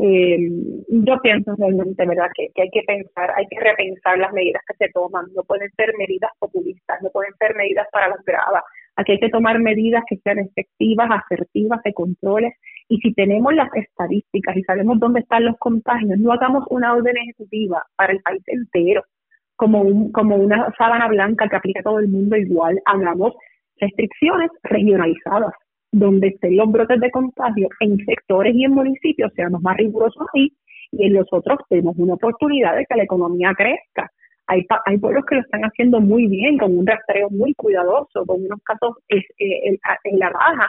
Eh, 0.03 0.49
yo 0.89 1.19
pienso 1.21 1.53
realmente, 1.57 2.05
¿verdad?, 2.07 2.29
que, 2.35 2.49
hay 2.59 2.69
que 2.71 2.81
pensar, 2.87 3.31
hay 3.35 3.45
que 3.47 3.59
repensar 3.59 4.17
las 4.17 4.33
medidas 4.33 4.63
que 4.67 4.85
se 4.85 4.91
toman. 4.91 5.27
No 5.35 5.43
pueden 5.43 5.69
ser 5.77 5.93
medidas 5.95 6.31
populistas, 6.39 6.99
no 7.03 7.11
pueden 7.11 7.33
ser 7.37 7.55
medidas 7.55 7.87
para 7.91 8.09
las 8.09 8.23
bravas. 8.25 8.63
Aquí 8.95 9.11
hay 9.11 9.19
que 9.19 9.29
tomar 9.29 9.59
medidas 9.59 10.03
que 10.09 10.17
sean 10.17 10.39
efectivas, 10.39 11.07
asertivas, 11.11 11.83
de 11.83 11.93
controles. 11.93 12.53
Y 12.89 12.97
si 12.97 13.13
tenemos 13.13 13.53
las 13.53 13.69
estadísticas 13.75 14.57
y 14.57 14.63
sabemos 14.63 14.99
dónde 14.99 15.19
están 15.19 15.45
los 15.45 15.57
contagios, 15.59 16.17
no 16.17 16.33
hagamos 16.33 16.65
una 16.71 16.93
orden 16.93 17.15
ejecutiva 17.17 17.83
para 17.95 18.13
el 18.13 18.21
país 18.21 18.41
entero, 18.47 19.03
como, 19.55 19.81
un, 19.81 20.11
como 20.11 20.35
una 20.35 20.73
sábana 20.79 21.09
blanca 21.09 21.47
que 21.47 21.57
aplica 21.57 21.81
a 21.81 21.83
todo 21.83 21.99
el 21.99 22.07
mundo 22.07 22.35
igual. 22.37 22.81
Hagamos 22.85 23.33
restricciones 23.79 24.49
regionalizadas, 24.63 25.53
donde 25.91 26.29
estén 26.29 26.55
los 26.55 26.71
brotes 26.71 26.99
de 26.99 27.11
contagio 27.11 27.67
en 27.81 27.97
sectores 28.05 28.55
y 28.55 28.63
en 28.65 28.71
municipios, 28.71 29.31
seamos 29.35 29.61
más 29.61 29.77
rigurosos 29.77 30.25
ahí, 30.33 30.51
y 30.91 31.05
en 31.05 31.13
los 31.13 31.27
otros 31.31 31.59
tenemos 31.69 31.95
una 31.97 32.13
oportunidad 32.15 32.75
de 32.75 32.85
que 32.85 32.95
la 32.95 33.03
economía 33.03 33.53
crezca. 33.55 34.09
Hay, 34.47 34.65
hay 34.85 34.97
pueblos 34.97 35.25
que 35.25 35.35
lo 35.35 35.41
están 35.41 35.61
haciendo 35.61 36.01
muy 36.01 36.27
bien, 36.27 36.57
con 36.57 36.77
un 36.77 36.85
rastreo 36.85 37.29
muy 37.29 37.53
cuidadoso, 37.53 38.25
con 38.25 38.43
unos 38.43 38.59
casos 38.63 38.97
eh, 39.09 39.21
en 40.03 40.19
la 40.19 40.29
baja, 40.29 40.67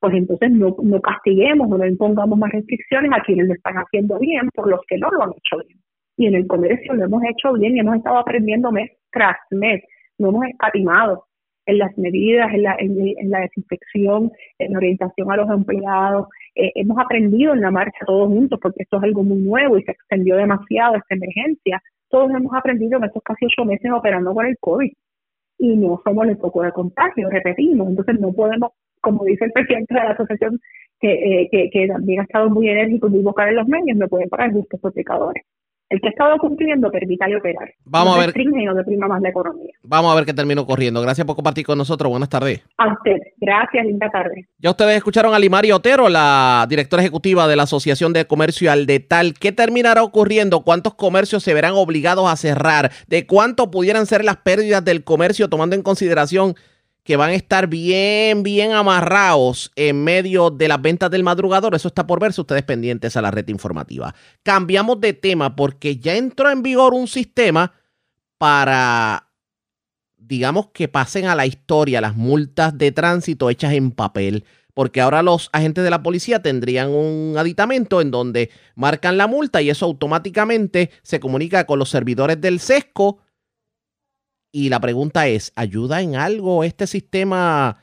pues 0.00 0.14
entonces 0.14 0.50
no, 0.50 0.76
no 0.82 1.00
castiguemos 1.00 1.70
o 1.70 1.78
no 1.78 1.86
impongamos 1.86 2.38
más 2.38 2.52
restricciones 2.52 3.10
a 3.12 3.22
quienes 3.22 3.48
lo 3.48 3.54
están 3.54 3.74
haciendo 3.76 4.18
bien 4.18 4.48
por 4.54 4.68
los 4.68 4.80
que 4.86 4.98
no 4.98 5.10
lo 5.10 5.22
han 5.22 5.30
hecho 5.30 5.66
bien. 5.66 5.80
Y 6.16 6.26
en 6.26 6.34
el 6.34 6.46
comercio 6.46 6.94
lo 6.94 7.04
hemos 7.04 7.22
hecho 7.24 7.54
bien 7.54 7.76
y 7.76 7.80
hemos 7.80 7.96
estado 7.96 8.18
aprendiendo 8.18 8.70
mes 8.70 8.90
tras 9.10 9.36
mes, 9.50 9.82
no 10.18 10.28
hemos 10.28 10.46
escatimado 10.46 11.24
en 11.66 11.78
las 11.78 11.96
medidas, 11.98 12.52
en 12.52 12.62
la, 12.62 12.76
en, 12.78 13.30
la 13.30 13.40
desinfección, 13.40 14.30
en 14.58 14.72
la 14.72 14.78
orientación 14.78 15.30
a 15.30 15.36
los 15.36 15.50
empleados. 15.50 16.28
Eh, 16.54 16.72
hemos 16.74 16.98
aprendido 16.98 17.54
en 17.54 17.60
la 17.60 17.70
marcha 17.70 18.04
todos 18.06 18.28
juntos, 18.28 18.58
porque 18.62 18.82
esto 18.82 18.98
es 18.98 19.02
algo 19.04 19.22
muy 19.22 19.38
nuevo 19.38 19.78
y 19.78 19.82
se 19.84 19.92
extendió 19.92 20.36
demasiado 20.36 20.96
esta 20.96 21.14
emergencia. 21.14 21.82
Todos 22.08 22.30
hemos 22.30 22.54
aprendido 22.54 22.98
en 22.98 23.04
estos 23.04 23.22
casi 23.22 23.46
ocho 23.46 23.64
meses 23.64 23.90
operando 23.90 24.34
con 24.34 24.46
el 24.46 24.56
COVID 24.60 24.92
y 25.58 25.76
no 25.76 26.00
somos 26.04 26.28
el 26.28 26.36
foco 26.36 26.62
de 26.62 26.72
contagio, 26.72 27.30
repetimos. 27.30 27.88
Entonces 27.88 28.20
no 28.20 28.32
podemos, 28.32 28.72
como 29.00 29.24
dice 29.24 29.46
el 29.46 29.52
presidente 29.52 29.94
de 29.94 30.00
la 30.00 30.10
asociación, 30.10 30.60
que, 31.00 31.12
eh, 31.12 31.48
que, 31.50 31.70
que 31.70 31.88
también 31.88 32.20
ha 32.20 32.24
estado 32.24 32.50
muy 32.50 32.68
enérgico 32.68 33.08
y 33.08 33.10
muy 33.10 33.22
vocal 33.22 33.48
en 33.48 33.56
los 33.56 33.68
medios, 33.68 33.96
no 33.96 34.08
pueden 34.08 34.28
pagar 34.28 34.52
justos 34.52 34.80
por 34.80 34.92
el 35.90 36.00
que 36.00 36.08
ha 36.08 36.10
estado 36.10 36.38
cumpliendo, 36.38 36.90
permítale 36.90 37.36
operar. 37.36 37.72
Vamos 37.84 38.16
a 38.16 38.20
ver. 38.20 38.34
no 38.36 38.74
deprima 38.74 39.06
más 39.06 39.20
la 39.20 39.28
economía. 39.28 39.70
Vamos 39.82 40.12
a 40.12 40.14
ver 40.16 40.24
qué 40.24 40.32
terminó 40.32 40.66
corriendo. 40.66 41.00
Gracias 41.02 41.26
por 41.26 41.36
compartir 41.36 41.66
con 41.66 41.78
nosotros. 41.78 42.10
Buenas 42.10 42.28
tardes. 42.28 42.62
A 42.78 42.92
usted. 42.92 43.18
Gracias. 43.36 43.86
Linda 43.86 44.10
tarde. 44.10 44.48
Ya 44.58 44.70
ustedes 44.70 44.96
escucharon 44.96 45.34
a 45.34 45.38
Limari 45.38 45.72
Otero, 45.72 46.08
la 46.08 46.66
directora 46.68 47.02
ejecutiva 47.02 47.46
de 47.46 47.56
la 47.56 47.64
Asociación 47.64 48.12
de 48.12 48.26
Comercio 48.26 48.72
Aldetal. 48.72 49.34
¿Qué 49.38 49.52
terminará 49.52 50.02
ocurriendo? 50.02 50.62
¿Cuántos 50.62 50.94
comercios 50.94 51.42
se 51.42 51.54
verán 51.54 51.74
obligados 51.74 52.30
a 52.30 52.36
cerrar? 52.36 52.90
¿De 53.06 53.26
cuánto 53.26 53.70
pudieran 53.70 54.06
ser 54.06 54.24
las 54.24 54.38
pérdidas 54.38 54.84
del 54.84 55.04
comercio 55.04 55.48
tomando 55.48 55.76
en 55.76 55.82
consideración 55.82 56.54
que 57.04 57.16
van 57.16 57.30
a 57.30 57.34
estar 57.34 57.68
bien, 57.68 58.42
bien 58.42 58.72
amarrados 58.72 59.70
en 59.76 60.02
medio 60.02 60.50
de 60.50 60.68
las 60.68 60.80
ventas 60.80 61.10
del 61.10 61.22
madrugador. 61.22 61.74
Eso 61.74 61.88
está 61.88 62.06
por 62.06 62.18
verse 62.18 62.40
ustedes 62.40 62.62
pendientes 62.62 63.16
a 63.16 63.22
la 63.22 63.30
red 63.30 63.46
informativa. 63.48 64.14
Cambiamos 64.42 65.00
de 65.00 65.12
tema 65.12 65.54
porque 65.54 65.98
ya 65.98 66.16
entró 66.16 66.50
en 66.50 66.62
vigor 66.62 66.94
un 66.94 67.06
sistema 67.06 67.74
para, 68.38 69.28
digamos, 70.16 70.68
que 70.72 70.88
pasen 70.88 71.26
a 71.26 71.34
la 71.34 71.46
historia 71.46 72.00
las 72.00 72.16
multas 72.16 72.76
de 72.76 72.90
tránsito 72.90 73.50
hechas 73.50 73.74
en 73.74 73.90
papel. 73.90 74.44
Porque 74.72 75.02
ahora 75.02 75.22
los 75.22 75.50
agentes 75.52 75.84
de 75.84 75.90
la 75.90 76.02
policía 76.02 76.42
tendrían 76.42 76.88
un 76.88 77.36
aditamento 77.38 78.00
en 78.00 78.10
donde 78.10 78.50
marcan 78.74 79.18
la 79.18 79.26
multa 79.26 79.60
y 79.60 79.70
eso 79.70 79.84
automáticamente 79.84 80.90
se 81.02 81.20
comunica 81.20 81.64
con 81.66 81.78
los 81.78 81.90
servidores 81.90 82.40
del 82.40 82.58
SESCO 82.58 83.18
y 84.54 84.68
la 84.68 84.78
pregunta 84.78 85.26
es, 85.26 85.52
¿ayuda 85.56 86.00
en 86.00 86.14
algo 86.14 86.62
este 86.62 86.86
sistema 86.86 87.78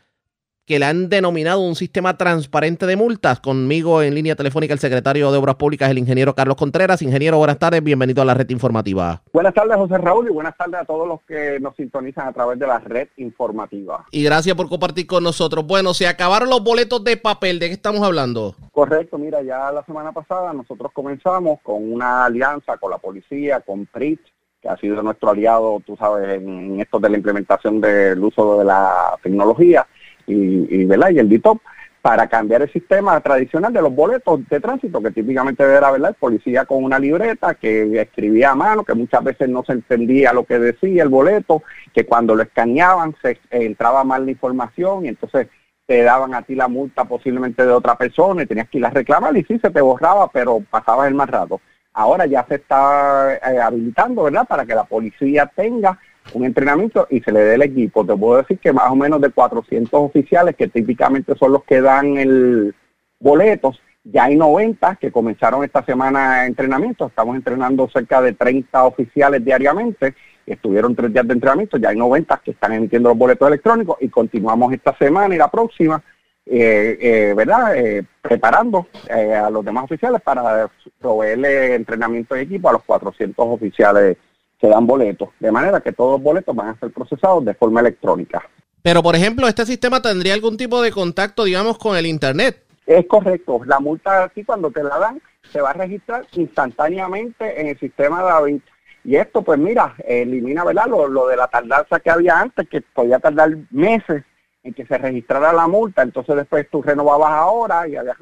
que 0.66 0.80
le 0.80 0.86
han 0.86 1.10
denominado 1.10 1.60
un 1.60 1.76
sistema 1.76 2.16
transparente 2.16 2.86
de 2.86 2.96
multas? 2.96 3.42
Conmigo 3.42 4.02
en 4.02 4.16
línea 4.16 4.38
telefónica 4.38 4.74
el 4.74 4.80
secretario 4.80 5.34
de 5.34 5.38
Obras 5.38 5.56
Públicas, 5.56 5.92
el 5.92 5.98
ingeniero 5.98 6.34
Carlos 6.34 6.56
Contreras. 6.56 7.02
Ingeniero, 7.02 7.38
buenas 7.38 7.60
tardes, 7.60 7.84
bienvenido 7.84 8.22
a 8.22 8.26
la 8.26 8.36
red 8.36 8.50
informativa. 8.52 9.22
Buenas 9.34 9.54
tardes, 9.54 9.76
José 9.76 9.98
Raúl, 9.98 10.30
y 10.30 10.32
buenas 10.32 10.56
tardes 10.56 10.80
a 10.80 10.86
todos 10.86 11.06
los 11.06 11.20
que 11.24 11.60
nos 11.60 11.76
sintonizan 11.76 12.30
a 12.30 12.32
través 12.32 12.58
de 12.58 12.68
la 12.68 12.80
red 12.80 13.10
informativa. 13.18 14.06
Y 14.10 14.24
gracias 14.24 14.56
por 14.56 14.70
compartir 14.70 15.08
con 15.08 15.26
nosotros. 15.26 15.68
Bueno, 15.68 15.94
se 15.94 16.08
acabaron 16.08 16.50
los 16.50 16.64
boletos 16.64 17.04
de 17.04 17.18
papel, 17.18 17.60
¿de 17.60 17.68
qué 17.68 17.74
estamos 17.74 18.02
hablando? 18.02 18.56
Correcto, 18.72 19.18
mira, 19.18 19.42
ya 19.42 19.74
la 19.74 19.84
semana 19.84 20.14
pasada 20.14 20.54
nosotros 20.54 20.90
comenzamos 20.94 21.60
con 21.64 21.92
una 21.92 22.24
alianza 22.24 22.78
con 22.78 22.92
la 22.92 22.98
policía, 22.98 23.60
con 23.60 23.88
PRIT, 23.88 24.22
que 24.62 24.70
ha 24.70 24.78
sido 24.78 25.02
nuestro 25.02 25.32
aliado, 25.32 25.82
tú 25.86 25.98
sabes, 25.98 26.30
en, 26.38 26.80
esto 26.80 27.00
de 27.00 27.10
la 27.10 27.18
implementación 27.18 27.82
del 27.82 28.24
uso 28.24 28.60
de 28.60 28.66
la 28.66 29.18
tecnología 29.24 29.88
y, 30.28 30.86
¿verdad? 30.86 31.10
y 31.10 31.20
el 31.20 31.30
DITOP, 31.30 31.60
para 32.02 32.28
cambiar 32.28 32.64
el 32.64 32.72
sistema 32.72 33.20
tradicional 33.20 33.72
de 33.74 33.82
los 33.82 33.94
boletos 33.94 34.48
de 34.50 34.60
tránsito, 34.60 35.02
que 35.02 35.12
típicamente 35.12 35.64
era 35.64 35.92
¿verdad? 35.92 36.10
el 36.10 36.16
policía 36.16 36.66
con 36.66 36.84
una 36.84 36.98
libreta 36.98 37.54
que 37.56 38.02
escribía 38.02 38.52
a 38.52 38.56
mano, 38.56 38.84
que 38.84 38.96
muchas 38.96 39.24
veces 39.24 39.50
no 39.50 39.64
se 39.64 39.74
entendía 39.74 40.34
lo 40.34 40.44
que 40.46 40.58
decía 40.58 41.04
el 41.04 41.10
boleto, 41.10 41.62
que 41.94 42.06
cuando 42.06 42.36
lo 42.36 42.44
escaneaban 42.44 43.16
se 43.22 43.40
entraba 43.52 44.04
mal 44.04 44.26
la 44.26 44.32
información 44.32 45.06
y 45.06 45.10
entonces 45.10 45.48
te 45.86 46.02
daban 46.04 46.34
a 46.34 46.42
ti 46.42 46.56
la 46.56 46.68
multa 46.68 47.06
posiblemente 47.06 47.66
de 47.66 47.72
otra 47.72 47.96
persona 47.96 48.44
y 48.44 48.48
tenías 48.48 48.70
que 48.70 48.78
ir 48.80 48.86
a 48.86 48.92
reclamar 48.92 49.36
y 49.38 49.44
sí 49.44 49.60
se 49.60 49.70
te 49.70 49.82
borraba, 49.82 50.28
pero 50.32 50.60
pasaba 50.70 51.08
el 51.08 51.14
más 51.14 51.30
rato. 51.30 51.62
Ahora 51.94 52.26
ya 52.26 52.46
se 52.48 52.56
está 52.56 53.36
eh, 53.36 53.60
habilitando, 53.60 54.24
¿verdad? 54.24 54.46
Para 54.48 54.66
que 54.66 54.76
la 54.76 54.84
policía 54.84 55.52
tenga 55.56 56.00
un 56.34 56.46
entrenamiento 56.46 57.08
y 57.10 57.20
se 57.22 57.32
le 57.32 57.42
dé 57.42 57.56
el 57.56 57.62
equipo. 57.64 58.06
Te 58.06 58.16
puedo 58.16 58.38
decir 58.38 58.60
que 58.60 58.72
más 58.72 58.90
o 58.90 58.96
menos 58.96 59.20
de 59.22 59.30
400 59.30 59.92
oficiales, 59.94 60.56
que 60.56 60.68
típicamente 60.68 61.36
son 61.36 61.54
los 61.54 61.64
que 61.64 61.82
dan 61.82 62.18
el 62.18 62.76
boletos, 63.20 63.82
ya 64.04 64.26
hay 64.26 64.36
90 64.36 64.96
que 64.96 65.12
comenzaron 65.12 65.64
esta 65.64 65.84
semana 65.84 66.46
entrenamiento. 66.46 67.08
Estamos 67.08 67.36
entrenando 67.36 67.88
cerca 67.90 68.22
de 68.22 68.34
30 68.34 68.84
oficiales 68.86 69.44
diariamente. 69.46 70.16
Estuvieron 70.46 70.96
tres 70.96 71.14
días 71.14 71.28
de 71.28 71.34
entrenamiento. 71.34 71.78
Ya 71.78 71.90
hay 71.90 71.98
90 71.98 72.42
que 72.44 72.52
están 72.52 72.74
emitiendo 72.74 73.10
los 73.10 73.18
boletos 73.18 73.48
electrónicos 73.48 73.98
y 74.02 74.10
continuamos 74.10 74.74
esta 74.74 74.98
semana 74.98 75.36
y 75.36 75.38
la 75.38 75.52
próxima, 75.52 76.04
¿verdad? 76.46 77.76
Eh, 77.76 78.04
preparando 78.22 78.88
eh, 79.10 79.34
a 79.36 79.50
los 79.50 79.64
demás 79.64 79.86
oficiales 79.86 80.22
para 80.22 80.70
proveerle 81.00 81.76
entrenamiento 81.76 82.36
de 82.36 82.42
equipo 82.42 82.70
a 82.70 82.74
los 82.74 82.84
400 82.84 83.46
oficiales 83.48 84.18
que 84.60 84.68
dan 84.68 84.86
boletos. 84.86 85.30
De 85.40 85.52
manera 85.52 85.82
que 85.82 85.92
todos 85.92 86.14
los 86.14 86.24
boletos 86.24 86.56
van 86.56 86.70
a 86.70 86.80
ser 86.80 86.92
procesados 86.92 87.44
de 87.46 87.54
forma 87.54 87.82
electrónica. 87.82 88.42
Pero, 88.84 89.04
por 89.04 89.16
ejemplo, 89.16 89.48
¿este 89.48 89.66
sistema 89.66 90.02
tendría 90.02 90.34
algún 90.34 90.58
tipo 90.58 90.82
de 90.82 90.92
contacto, 90.92 91.44
digamos, 91.44 91.78
con 91.78 91.96
el 91.96 92.06
Internet? 92.06 92.64
Es 92.86 93.06
correcto. 93.08 93.62
La 93.66 93.80
multa 93.80 94.24
aquí 94.24 94.44
cuando 94.44 94.72
te 94.72 94.84
la 94.84 94.98
dan 94.98 95.22
se 95.52 95.62
va 95.62 95.72
a 95.72 95.74
registrar 95.74 96.26
instantáneamente 96.34 97.60
en 97.60 97.68
el 97.68 97.80
sistema 97.80 98.22
David. 98.24 98.62
Y 99.04 99.16
esto, 99.16 99.42
pues 99.42 99.60
mira, 99.60 99.96
elimina 100.06 100.64
¿verdad? 100.64 100.86
Lo, 100.88 101.08
lo 101.08 101.28
de 101.28 101.36
la 101.36 101.48
tardanza 101.48 102.00
que 102.00 102.10
había 102.10 102.40
antes, 102.40 102.68
que 102.70 102.82
podía 102.82 103.20
tardar 103.20 103.52
meses 103.72 104.24
en 104.64 104.74
que 104.74 104.86
se 104.86 104.98
registrara 104.98 105.54
la 105.54 105.68
multa. 105.68 106.02
Entonces 106.02 106.36
después 106.36 106.68
tú 106.70 106.82
renovabas 106.82 107.32
ahora 107.32 107.88
y 107.88 107.96
habías 107.96 108.18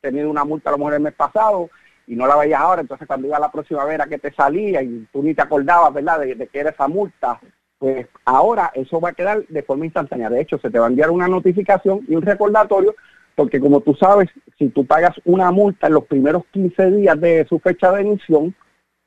tenido 0.00 0.30
una 0.30 0.44
multa 0.44 0.70
a 0.70 0.72
lo 0.72 0.78
mejor 0.78 0.94
el 0.94 1.00
mes 1.00 1.14
pasado 1.14 1.70
y 2.06 2.16
no 2.16 2.26
la 2.26 2.36
veías 2.36 2.60
ahora. 2.60 2.80
Entonces 2.80 3.06
cuando 3.06 3.26
iba 3.26 3.38
la 3.38 3.52
próxima 3.52 3.84
vez 3.84 4.00
que 4.08 4.18
te 4.18 4.32
salía 4.32 4.82
y 4.82 5.06
tú 5.12 5.22
ni 5.22 5.34
te 5.34 5.42
acordabas, 5.42 5.92
¿verdad?, 5.92 6.20
de, 6.20 6.34
de 6.34 6.46
que 6.46 6.60
era 6.60 6.70
esa 6.70 6.88
multa. 6.88 7.40
Pues 7.78 8.08
ahora 8.24 8.72
eso 8.74 9.00
va 9.00 9.10
a 9.10 9.14
quedar 9.14 9.46
de 9.46 9.62
forma 9.62 9.84
instantánea. 9.84 10.28
De 10.28 10.40
hecho, 10.40 10.58
se 10.58 10.70
te 10.70 10.78
va 10.78 10.86
a 10.86 10.88
enviar 10.88 11.10
una 11.10 11.28
notificación 11.28 12.04
y 12.08 12.16
un 12.16 12.22
recordatorio 12.22 12.94
porque 13.38 13.60
como 13.60 13.80
tú 13.82 13.94
sabes, 13.94 14.28
si 14.58 14.68
tú 14.70 14.84
pagas 14.84 15.12
una 15.24 15.52
multa 15.52 15.86
en 15.86 15.92
los 15.92 16.06
primeros 16.06 16.42
15 16.50 16.90
días 16.90 17.20
de 17.20 17.46
su 17.48 17.60
fecha 17.60 17.92
de 17.92 18.00
emisión, 18.00 18.52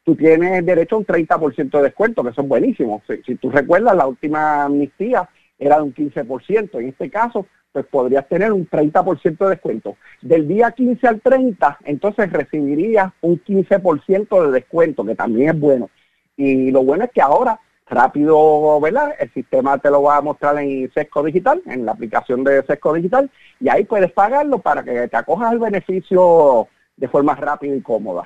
tú 0.05 0.15
tienes 0.15 0.65
derecho 0.65 0.95
a 0.95 0.99
un 0.99 1.05
30% 1.05 1.69
de 1.69 1.83
descuento, 1.83 2.23
que 2.23 2.29
eso 2.29 2.41
es 2.41 2.47
buenísimo. 2.47 3.01
Si, 3.05 3.21
si, 3.23 3.35
tú 3.35 3.51
recuerdas, 3.51 3.93
la 3.93 4.07
última 4.07 4.63
amnistía 4.63 5.27
era 5.61 5.77
de 5.77 5.83
un 5.83 5.93
15%. 5.93 6.79
En 6.79 6.89
este 6.89 7.09
caso, 7.09 7.45
pues 7.71 7.85
podrías 7.85 8.27
tener 8.27 8.51
un 8.51 8.67
30% 8.67 9.37
de 9.37 9.49
descuento. 9.49 9.95
Del 10.21 10.47
día 10.47 10.71
15 10.71 11.07
al 11.07 11.21
30, 11.21 11.77
entonces 11.85 12.31
recibirías 12.31 13.13
un 13.21 13.41
15% 13.41 14.45
de 14.45 14.51
descuento, 14.51 15.05
que 15.05 15.15
también 15.15 15.51
es 15.51 15.59
bueno. 15.59 15.89
Y 16.35 16.71
lo 16.71 16.83
bueno 16.83 17.05
es 17.05 17.11
que 17.11 17.21
ahora 17.21 17.59
rápido, 17.85 18.79
¿verdad? 18.79 19.13
El 19.19 19.31
sistema 19.33 19.77
te 19.77 19.91
lo 19.91 20.01
va 20.01 20.17
a 20.17 20.21
mostrar 20.21 20.57
en 20.57 20.91
Sesco 20.93 21.23
Digital, 21.23 21.61
en 21.67 21.85
la 21.85 21.91
aplicación 21.91 22.43
de 22.43 22.63
Sesco 22.63 22.93
Digital, 22.93 23.29
y 23.59 23.69
ahí 23.69 23.83
puedes 23.83 24.11
pagarlo 24.13 24.59
para 24.59 24.83
que 24.83 25.07
te 25.07 25.17
acojas 25.17 25.51
el 25.53 25.59
beneficio 25.59 26.67
de 26.95 27.07
forma 27.07 27.35
rápida 27.35 27.75
y 27.75 27.81
cómoda. 27.81 28.23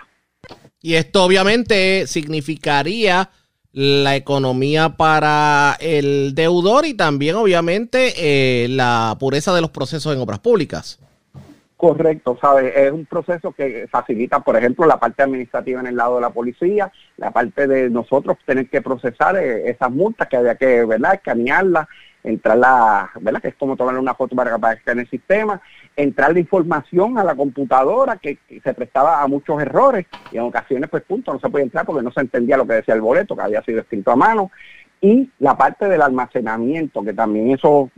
Y 0.82 0.96
esto 0.96 1.24
obviamente 1.24 2.06
significaría 2.08 3.30
la 3.76 4.16
economía 4.16 4.96
para 4.96 5.76
el 5.82 6.34
deudor 6.34 6.86
y 6.86 6.94
también 6.94 7.36
obviamente 7.36 8.14
eh, 8.16 8.70
la 8.70 9.18
pureza 9.20 9.54
de 9.54 9.60
los 9.60 9.70
procesos 9.70 10.16
en 10.16 10.22
obras 10.22 10.40
públicas. 10.40 10.98
Correcto, 11.76 12.38
¿sabes? 12.40 12.74
Es 12.74 12.90
un 12.90 13.06
proceso 13.06 13.52
que 13.52 13.86
facilita, 13.92 14.40
por 14.40 14.56
ejemplo, 14.56 14.88
la 14.88 14.98
parte 14.98 15.24
administrativa 15.24 15.82
en 15.82 15.88
el 15.88 15.98
lado 15.98 16.16
de 16.16 16.22
la 16.22 16.30
policía, 16.30 16.90
la 17.18 17.32
parte 17.32 17.68
de 17.68 17.90
nosotros 17.90 18.38
tener 18.46 18.70
que 18.70 18.82
procesar 18.82 19.36
eh, 19.36 19.70
esas 19.70 19.92
multas 19.92 20.30
que 20.30 20.38
había 20.38 20.56
que, 20.56 20.86
¿verdad?, 20.86 21.16
escanearlas, 21.16 21.90
entrar 22.26 22.58
la, 22.58 23.12
¿verdad?, 23.22 23.42
que 23.42 23.50
es 23.50 23.56
como 23.56 23.76
tomar 23.76 23.98
una 23.98 24.16
foto 24.16 24.36
para, 24.36 24.58
que 24.58 24.80
esté 24.80 24.92
en 24.92 25.00
el 25.00 25.10
sistema, 25.10 25.62
entrar 25.96 26.34
la 26.34 26.40
información 26.40 27.18
a 27.18 27.24
la 27.24 27.36
computadora 27.36 28.18
que, 28.18 28.40
se 28.64 28.74
prestaba 28.74 29.22
a 29.22 29.28
muchos 29.28 29.62
errores 29.62 30.06
y 30.32 30.38
en 30.38 30.44
ocasiones, 30.44 30.90
pues, 30.90 31.04
punto, 31.04 31.32
no 31.32 31.40
se 31.40 31.50
podía 31.50 31.66
entrar 31.66 31.86
porque 31.86 32.04
no 32.04 32.12
se 32.12 32.22
entendía 32.22 32.58
lo 32.58 32.66
que 32.66 32.74
decía 32.74 32.96
el 32.96 33.02
boleto, 33.02 33.36
que 33.36 33.44
había 33.44 33.62
sido 33.64 33.82
escrito 33.82 34.12
a 34.12 34.16
mano 34.16 34.52
y 35.02 35.30
la 35.40 35.56
parte 35.56 35.88
del 35.88 36.02
almacenamiento, 36.02 37.04
que 37.04 37.14
también 37.14 37.52
eso, 37.52 37.92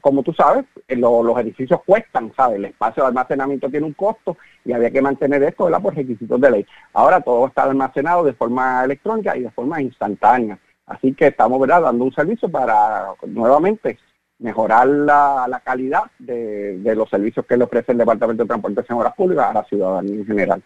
como 0.00 0.22
tú 0.22 0.32
sabes, 0.32 0.64
lo, 0.88 1.22
los 1.22 1.38
edificios 1.38 1.80
cuestan, 1.84 2.32
¿sabes? 2.34 2.56
El 2.56 2.66
espacio 2.66 3.02
de 3.02 3.08
almacenamiento 3.08 3.68
tiene 3.68 3.84
un 3.84 3.92
costo 3.92 4.38
y 4.64 4.72
había 4.72 4.90
que 4.90 5.02
mantener 5.02 5.42
esto, 5.42 5.64
¿verdad? 5.64 5.82
Por 5.82 5.94
requisitos 5.94 6.40
de 6.40 6.50
ley. 6.50 6.66
Ahora 6.94 7.20
todo 7.20 7.46
está 7.46 7.64
almacenado 7.64 8.24
de 8.24 8.32
forma 8.32 8.84
electrónica 8.84 9.36
y 9.36 9.42
de 9.42 9.50
forma 9.50 9.82
instantánea. 9.82 10.58
Así 10.86 11.12
que 11.14 11.28
estamos, 11.28 11.60
¿verdad?, 11.60 11.82
dando 11.82 12.04
un 12.04 12.14
servicio 12.14 12.48
para, 12.48 13.06
nuevamente, 13.26 13.98
mejorar 14.38 14.86
la, 14.86 15.46
la 15.48 15.60
calidad 15.60 16.04
de, 16.18 16.78
de, 16.78 16.94
los 16.94 17.08
servicios 17.08 17.44
que 17.46 17.56
le 17.56 17.64
ofrece 17.64 17.92
el 17.92 17.98
Departamento 17.98 18.44
de 18.44 18.48
Transportación 18.48 18.98
y 18.98 19.00
Obras 19.00 19.14
Públicas 19.14 19.46
a 19.46 19.54
la 19.54 19.64
ciudadanía 19.64 20.14
en 20.14 20.26
general. 20.26 20.62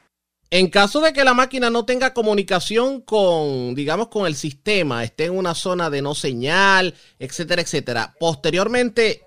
En 0.51 0.69
caso 0.69 1.01
de 1.01 1.13
que 1.13 1.23
la 1.23 1.33
máquina 1.33 1.71
no 1.71 1.85
tenga 1.85 2.13
comunicación 2.13 3.03
con, 3.03 3.75
digamos, 3.75 4.09
con 4.09 4.27
el 4.27 4.35
sistema, 4.35 5.05
esté 5.05 5.27
en 5.27 5.39
una 5.39 5.55
zona 5.55 5.89
de 5.91 6.03
no 6.03 6.15
señal, 6.15 6.95
etcétera, 7.19 7.63
etcétera, 7.63 8.15
posteriormente... 8.19 9.23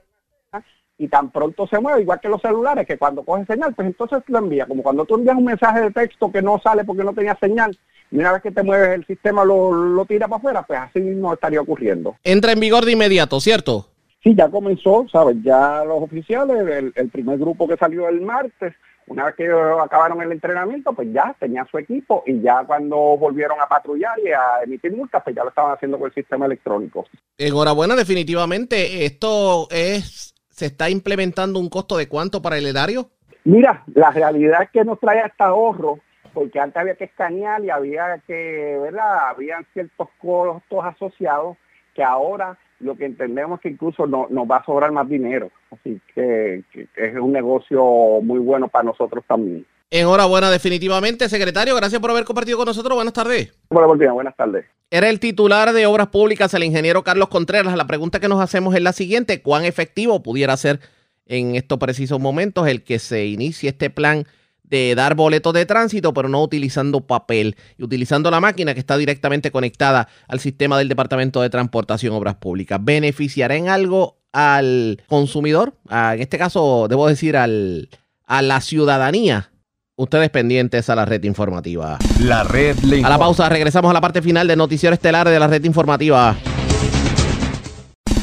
Y 1.04 1.10
tan 1.10 1.32
pronto 1.32 1.68
se 1.68 1.82
mueve, 1.82 2.04
igual 2.04 2.22
que 2.22 2.30
los 2.30 2.42
celulares, 2.42 2.88
que 2.88 2.98
cuando 2.98 3.24
coge 3.24 3.46
señal, 3.46 3.74
pues 3.76 3.88
entonces 3.90 4.24
lo 4.28 4.38
envía. 4.38 4.66
Como 4.66 4.82
cuando 4.82 5.04
tú 5.04 5.16
envías 5.16 5.36
un 5.36 5.44
mensaje 5.44 5.82
de 5.82 5.92
texto 5.92 6.32
que 6.32 6.42
no 6.42 6.62
sale 6.64 6.86
porque 6.86 7.04
no 7.04 7.14
tenía 7.14 7.36
señal, 7.42 7.78
y 8.10 8.20
una 8.20 8.32
vez 8.32 8.42
que 8.42 8.52
te 8.52 8.64
mueves 8.64 8.92
el 8.96 9.06
sistema 9.06 9.44
lo, 9.44 9.74
lo 9.74 10.06
tira 10.06 10.30
para 10.30 10.38
afuera, 10.38 10.64
pues 10.64 10.80
así 10.80 11.02
mismo 11.02 11.34
estaría 11.34 11.60
ocurriendo. 11.60 12.16
Entra 12.24 12.54
en 12.54 12.62
vigor 12.62 12.86
de 12.86 12.94
inmediato, 12.94 13.42
¿cierto? 13.42 13.90
Sí, 14.24 14.34
ya 14.34 14.50
comenzó, 14.50 15.06
¿sabes? 15.12 15.36
Ya 15.44 15.84
los 15.84 16.02
oficiales, 16.04 16.56
el, 16.70 16.94
el 16.96 17.10
primer 17.10 17.38
grupo 17.38 17.68
que 17.68 17.76
salió 17.76 18.08
el 18.08 18.22
martes, 18.22 18.74
una 19.08 19.26
vez 19.26 19.36
que 19.36 19.50
acabaron 19.84 20.22
el 20.22 20.32
entrenamiento, 20.32 20.94
pues 20.94 21.10
ya 21.12 21.36
tenía 21.38 21.68
su 21.70 21.78
equipo 21.78 22.24
y 22.26 22.42
ya 22.42 22.64
cuando 22.66 22.96
volvieron 23.18 23.60
a 23.60 23.68
patrullar 23.68 24.18
y 24.24 24.30
a 24.30 24.64
emitir 24.64 24.96
multas, 24.96 25.22
pues 25.24 25.36
ya 25.36 25.44
lo 25.44 25.50
estaban 25.50 25.74
haciendo 25.74 26.00
con 26.00 26.08
el 26.08 26.14
sistema 26.14 26.46
electrónico. 26.46 27.06
Enhorabuena, 27.38 27.96
definitivamente. 27.96 29.06
¿Esto 29.06 29.68
es, 29.72 30.33
se 30.64 30.68
está 30.68 30.90
implementando 30.90 31.60
un 31.60 31.68
costo 31.68 31.98
de 31.98 32.08
cuánto 32.08 32.42
para 32.42 32.58
el 32.58 32.66
erario? 32.66 33.10
Mira, 33.44 33.84
la 33.94 34.12
realidad 34.12 34.64
es 34.64 34.70
que 34.70 34.86
nos 34.86 34.98
trae 34.98 35.20
hasta 35.20 35.48
ahorro, 35.48 36.00
porque 36.34 36.58
antes 36.58 36.78
había 36.78 36.96
que 36.96 37.04
escanear 37.04 37.62
y 37.66 37.70
había 37.70 38.22
que, 38.26 38.80
¿verdad? 38.82 39.28
Habían 39.28 39.66
ciertos 39.74 40.08
costos 40.22 40.86
asociados 40.86 41.58
que 41.94 42.02
ahora 42.02 42.58
lo 42.80 42.96
que 42.96 43.04
entendemos 43.04 43.60
que 43.60 43.68
incluso 43.68 44.08
no, 44.08 44.28
nos 44.30 44.50
va 44.50 44.58
a 44.58 44.64
sobrar 44.64 44.94
más 44.94 45.10
dinero. 45.10 45.52
Así 45.70 46.00
que, 46.16 46.64
es 46.96 47.16
un 47.18 47.34
negocio 47.34 47.84
muy 48.22 48.40
bueno 48.40 48.70
para 48.70 48.86
nosotros 48.86 49.26
también. 49.28 49.66
Enhorabuena, 49.94 50.50
definitivamente. 50.50 51.30
Secretario, 51.30 51.76
gracias 51.76 52.02
por 52.02 52.10
haber 52.10 52.24
compartido 52.24 52.58
con 52.58 52.66
nosotros. 52.66 52.96
Buenas 52.96 53.14
tardes. 53.14 53.54
Buenas 53.70 54.36
tardes. 54.36 54.66
Era 54.90 55.08
el 55.08 55.20
titular 55.20 55.72
de 55.72 55.86
Obras 55.86 56.08
Públicas, 56.08 56.52
el 56.56 56.64
ingeniero 56.64 57.04
Carlos 57.04 57.28
Contreras. 57.30 57.78
La 57.78 57.86
pregunta 57.86 58.20
que 58.20 58.28
nos 58.28 58.42
hacemos 58.42 58.74
es 58.74 58.82
la 58.82 58.92
siguiente. 58.92 59.44
¿Cuán 59.44 59.66
efectivo 59.66 60.24
pudiera 60.24 60.58
ser 60.58 60.80
en 61.28 61.56
estos 61.56 61.78
precisos 61.78 62.20
momentos 62.20 62.68
el 62.68 62.84
que 62.84 62.98
se 62.98 63.28
inicie 63.28 63.70
este 63.70 63.92
plan 63.92 64.26
de 64.64 64.96
dar 64.96 65.14
boletos 65.14 65.54
de 65.54 65.68
tránsito, 65.68 66.12
pero 66.12 66.28
no 66.28 66.42
utilizando 66.42 67.02
papel 67.02 67.56
y 67.78 67.84
utilizando 67.84 68.32
la 68.32 68.40
máquina 68.40 68.74
que 68.74 68.80
está 68.80 68.98
directamente 68.98 69.52
conectada 69.52 70.08
al 70.28 70.40
sistema 70.40 70.80
del 70.80 70.90
Departamento 70.90 71.40
de 71.40 71.52
Transportación 71.52 72.16
Obras 72.16 72.38
Públicas. 72.38 72.80
¿Beneficiará 72.82 73.56
en 73.58 73.70
algo 73.70 74.18
al 74.32 75.04
consumidor? 75.06 75.76
A, 75.88 76.16
en 76.16 76.22
este 76.22 76.40
caso, 76.40 76.88
debo 76.90 77.08
decir, 77.08 77.38
al, 77.38 77.90
a 78.26 78.42
la 78.42 78.60
ciudadanía. 78.60 79.52
Ustedes 79.96 80.32
pendientes 80.32 80.90
a 80.90 80.96
la 80.96 81.06
red 81.06 81.24
informativa. 81.24 82.00
La 82.20 82.44
red 82.44 82.76
le 82.80 82.98
informa. 82.98 83.08
A 83.08 83.10
la 83.12 83.20
pausa, 83.20 83.48
regresamos 83.48 83.92
a 83.92 83.94
la 83.94 84.02
parte 84.02 84.24
final 84.24 84.48
del 84.48 84.58
noticiero 84.58 84.96
estelar 84.96 85.30
de 85.30 85.38
la 85.38 85.46
red 85.46 85.64
informativa. 85.66 86.36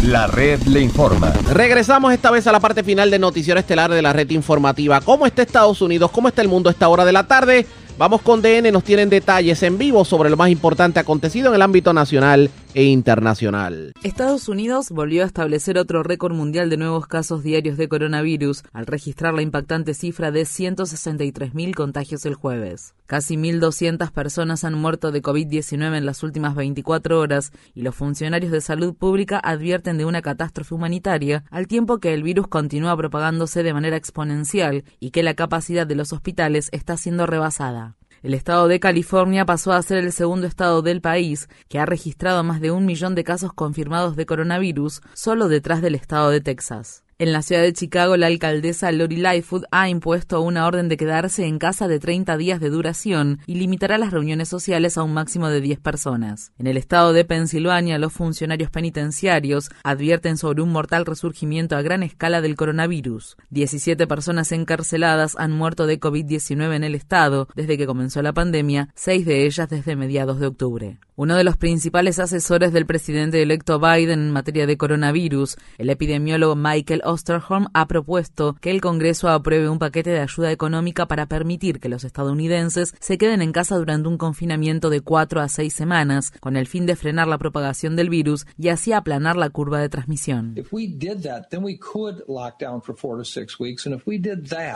La 0.03 0.27
red 0.27 0.61
le 0.63 0.81
informa. 0.81 1.33
Regresamos 1.53 2.13
esta 2.13 2.33
vez 2.33 2.49
a 2.49 2.53
la 2.53 2.59
parte 2.59 2.83
final 2.83 3.09
del 3.09 3.21
noticiero 3.21 3.61
estelar 3.61 3.93
de 3.93 4.03
la 4.03 4.13
red 4.13 4.29
informativa. 4.31 5.01
¿Cómo 5.01 5.27
está 5.27 5.43
Estados 5.43 5.81
Unidos? 5.81 6.11
¿Cómo 6.11 6.27
está 6.27 6.43
el 6.43 6.49
mundo 6.49 6.71
a 6.71 6.73
esta 6.73 6.89
hora 6.89 7.05
de 7.05 7.13
la 7.13 7.29
tarde? 7.29 7.65
Vamos 7.97 8.23
con 8.23 8.43
DN, 8.43 8.73
nos 8.73 8.83
tienen 8.83 9.09
detalles 9.09 9.63
en 9.63 9.79
vivo 9.79 10.05
sobre 10.05 10.29
lo 10.29 10.37
más 10.37 10.51
importante 10.51 10.99
acontecido 10.99 11.51
en 11.51 11.55
el 11.55 11.63
ámbito 11.63 11.93
nacional 11.93 12.51
e 12.75 12.85
internacional. 12.85 13.93
Estados 14.03 14.49
Unidos 14.49 14.91
volvió 14.91 15.23
a 15.23 15.27
establecer 15.27 15.79
otro 15.79 16.03
récord 16.03 16.35
mundial 16.35 16.71
de 16.71 16.77
nuevos 16.77 17.07
casos 17.07 17.43
diarios 17.43 17.77
de 17.77 17.89
coronavirus 17.89 18.63
al 18.73 18.87
registrar 18.87 19.35
la 19.35 19.43
impactante 19.43 19.95
cifra 19.95 20.31
de 20.31 20.43
163.000 20.43 21.75
contagios 21.75 22.25
el 22.27 22.35
jueves. 22.35 22.95
Casi 23.07 23.37
1.200 23.37 24.11
personas 24.13 24.65
han 24.65 24.75
muerto 24.75 25.11
de 25.11 25.23
COVID-19 25.23 25.97
en 25.97 26.07
las 26.07 26.23
últimas 26.23 26.55
24 26.55 27.19
horas 27.19 27.53
y 27.75 27.83
los 27.83 27.95
funcionarios 27.95 28.53
de 28.53 28.61
salud 28.61 28.95
pública 28.95 29.41
advierten 29.43 29.99
de 29.99 30.05
una 30.05 30.23
catástrofe 30.23 30.75
humanitaria 30.75 31.45
al 31.51 31.67
tiempo 31.67 31.99
que 31.99 32.15
el 32.15 32.23
virus 32.23 32.47
continúa 32.47 32.97
propagándose 32.97 33.63
de 33.63 33.75
manera 33.75 33.97
exponencial 33.97 34.85
y 35.01 35.11
que 35.11 35.23
la 35.23 35.35
capacidad 35.35 35.87
de 35.87 35.97
los 35.97 36.13
hospitales 36.13 36.69
está 36.73 36.97
siendo 36.97 37.27
rebasada. 37.27 37.97
El 38.23 38.35
estado 38.35 38.69
de 38.69 38.81
California 38.81 39.47
pasó 39.47 39.73
a 39.73 39.83
ser 39.83 40.05
el 40.05 40.13
segundo 40.13 40.47
estado 40.47 40.83
del 40.83 41.01
país 41.01 41.49
que 41.69 41.79
ha 41.79 41.87
registrado 41.87 42.45
más 42.45 42.61
de 42.61 42.71
un 42.71 42.85
millón 42.85 43.15
de 43.15 43.25
casos 43.25 43.55
confirmados 43.55 44.15
de 44.15 44.27
coronavirus, 44.27 45.01
solo 45.15 45.49
detrás 45.49 45.81
del 45.81 45.95
estado 45.95 46.29
de 46.29 46.43
Texas. 46.43 47.03
En 47.21 47.35
la 47.35 47.43
ciudad 47.43 47.61
de 47.61 47.75
Chicago, 47.75 48.17
la 48.17 48.29
alcaldesa 48.29 48.91
Lori 48.93 49.17
Lightfoot 49.17 49.65
ha 49.71 49.91
impuesto 49.91 50.41
una 50.41 50.67
orden 50.67 50.89
de 50.89 50.97
quedarse 50.97 51.45
en 51.45 51.59
casa 51.59 51.87
de 51.87 51.99
30 51.99 52.39
días 52.39 52.61
de 52.61 52.71
duración 52.71 53.41
y 53.47 53.57
limitará 53.57 53.99
las 53.99 54.11
reuniones 54.11 54.49
sociales 54.49 54.97
a 54.97 55.03
un 55.03 55.13
máximo 55.13 55.51
de 55.51 55.61
10 55.61 55.81
personas. 55.81 56.53
En 56.59 56.67
el 56.67 56.79
estado 56.79 57.13
de 57.13 57.27
Pensilvania, 57.27 57.99
los 57.99 58.15
funcionarios 58.15 58.71
penitenciarios 58.71 59.69
advierten 59.85 60.39
sobre 60.39 60.63
un 60.63 60.73
mortal 60.73 61.05
resurgimiento 61.05 61.77
a 61.77 61.83
gran 61.83 62.03
escala 62.03 62.41
del 62.41 62.57
coronavirus. 62.57 63.37
17 63.51 64.07
personas 64.07 64.51
encarceladas 64.53 65.37
han 65.37 65.53
muerto 65.53 65.87
de 65.87 66.01
COVID-19 66.01 66.75
en 66.75 66.85
el 66.85 66.95
estado 66.95 67.49
desde 67.55 67.77
que 67.77 67.87
comenzó 67.87 68.23
la 68.23 68.33
pandemia, 68.33 68.89
seis 68.95 69.27
de 69.27 69.45
ellas 69.45 69.69
desde 69.69 69.95
mediados 69.95 70.41
de 70.41 70.47
octubre. 70.47 70.99
Uno 71.17 71.37
de 71.37 71.45
los 71.45 71.59
principales 71.59 72.19
asesores 72.19 72.73
del 72.73 72.87
presidente 72.87 73.43
electo 73.43 73.79
Biden 73.79 74.21
en 74.21 74.31
materia 74.31 74.67
de 74.67 74.79
coronavirus, 74.79 75.59
el 75.77 75.91
epidemiólogo 75.91 76.57
Michael 76.57 77.03
Osterholm, 77.11 77.67
ha 77.75 77.87
propuesto 77.87 78.57
que 78.61 78.71
el 78.71 78.81
Congreso 78.81 79.29
apruebe 79.29 79.69
un 79.69 79.79
paquete 79.79 80.11
de 80.11 80.21
ayuda 80.21 80.51
económica 80.51 81.07
para 81.07 81.27
permitir 81.27 81.81
que 81.81 81.89
los 81.89 82.05
estadounidenses 82.05 82.95
se 83.01 83.19
queden 83.19 83.43
en 83.43 83.53
casa 83.53 83.77
durante 83.77 84.09
un 84.09 84.19
confinamiento 84.19 84.91
de 84.91 85.01
cuatro 85.01 85.41
a 85.41 85.49
seis 85.49 85.75
semanas, 85.75 86.33
con 86.41 86.57
el 86.57 86.67
fin 86.67 86.87
de 86.87 86.97
frenar 86.97 87.29
la 87.29 87.39
propagación 87.39 87.97
del 87.97 88.11
virus 88.11 88.47
y 88.59 88.69
así 88.69 88.93
aplanar 88.93 89.37
la 89.37 89.51
curva 89.51 89.81
de 89.81 89.89
transmisión. 89.89 90.55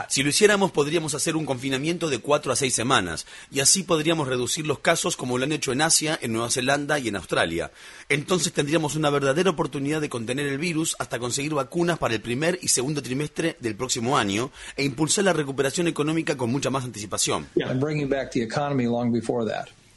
Si 0.09 0.23
lo 0.23 0.29
hiciéramos, 0.29 0.71
podríamos 0.71 1.15
hacer 1.15 1.35
un 1.35 1.45
confinamiento 1.45 2.09
de 2.09 2.19
cuatro 2.19 2.51
a 2.51 2.55
seis 2.55 2.73
semanas 2.73 3.25
y 3.51 3.59
así 3.59 3.83
podríamos 3.83 4.27
reducir 4.27 4.67
los 4.67 4.79
casos 4.79 5.15
como 5.15 5.37
lo 5.37 5.43
han 5.43 5.51
hecho 5.51 5.71
en 5.71 5.81
Asia, 5.81 6.17
en 6.21 6.33
Nueva 6.33 6.49
Zelanda 6.49 6.99
y 6.99 7.07
en 7.07 7.15
Australia. 7.15 7.71
Entonces 8.07 8.53
tendríamos 8.53 8.95
una 8.95 9.09
verdadera 9.09 9.49
oportunidad 9.49 9.99
de 9.99 10.09
contener 10.09 10.45
el 10.45 10.59
virus 10.59 10.95
hasta 10.99 11.17
conseguir 11.17 11.55
vacunas 11.55 11.97
para 11.97 12.13
el 12.13 12.21
primer 12.21 12.59
y 12.61 12.67
segundo 12.67 13.01
trimestre 13.01 13.57
del 13.59 13.75
próximo 13.75 14.17
año 14.17 14.51
e 14.77 14.83
impulsar 14.83 15.25
la 15.25 15.33
recuperación 15.33 15.87
económica 15.87 16.37
con 16.37 16.51
mucha 16.51 16.69
más 16.69 16.83
anticipación. 16.83 17.47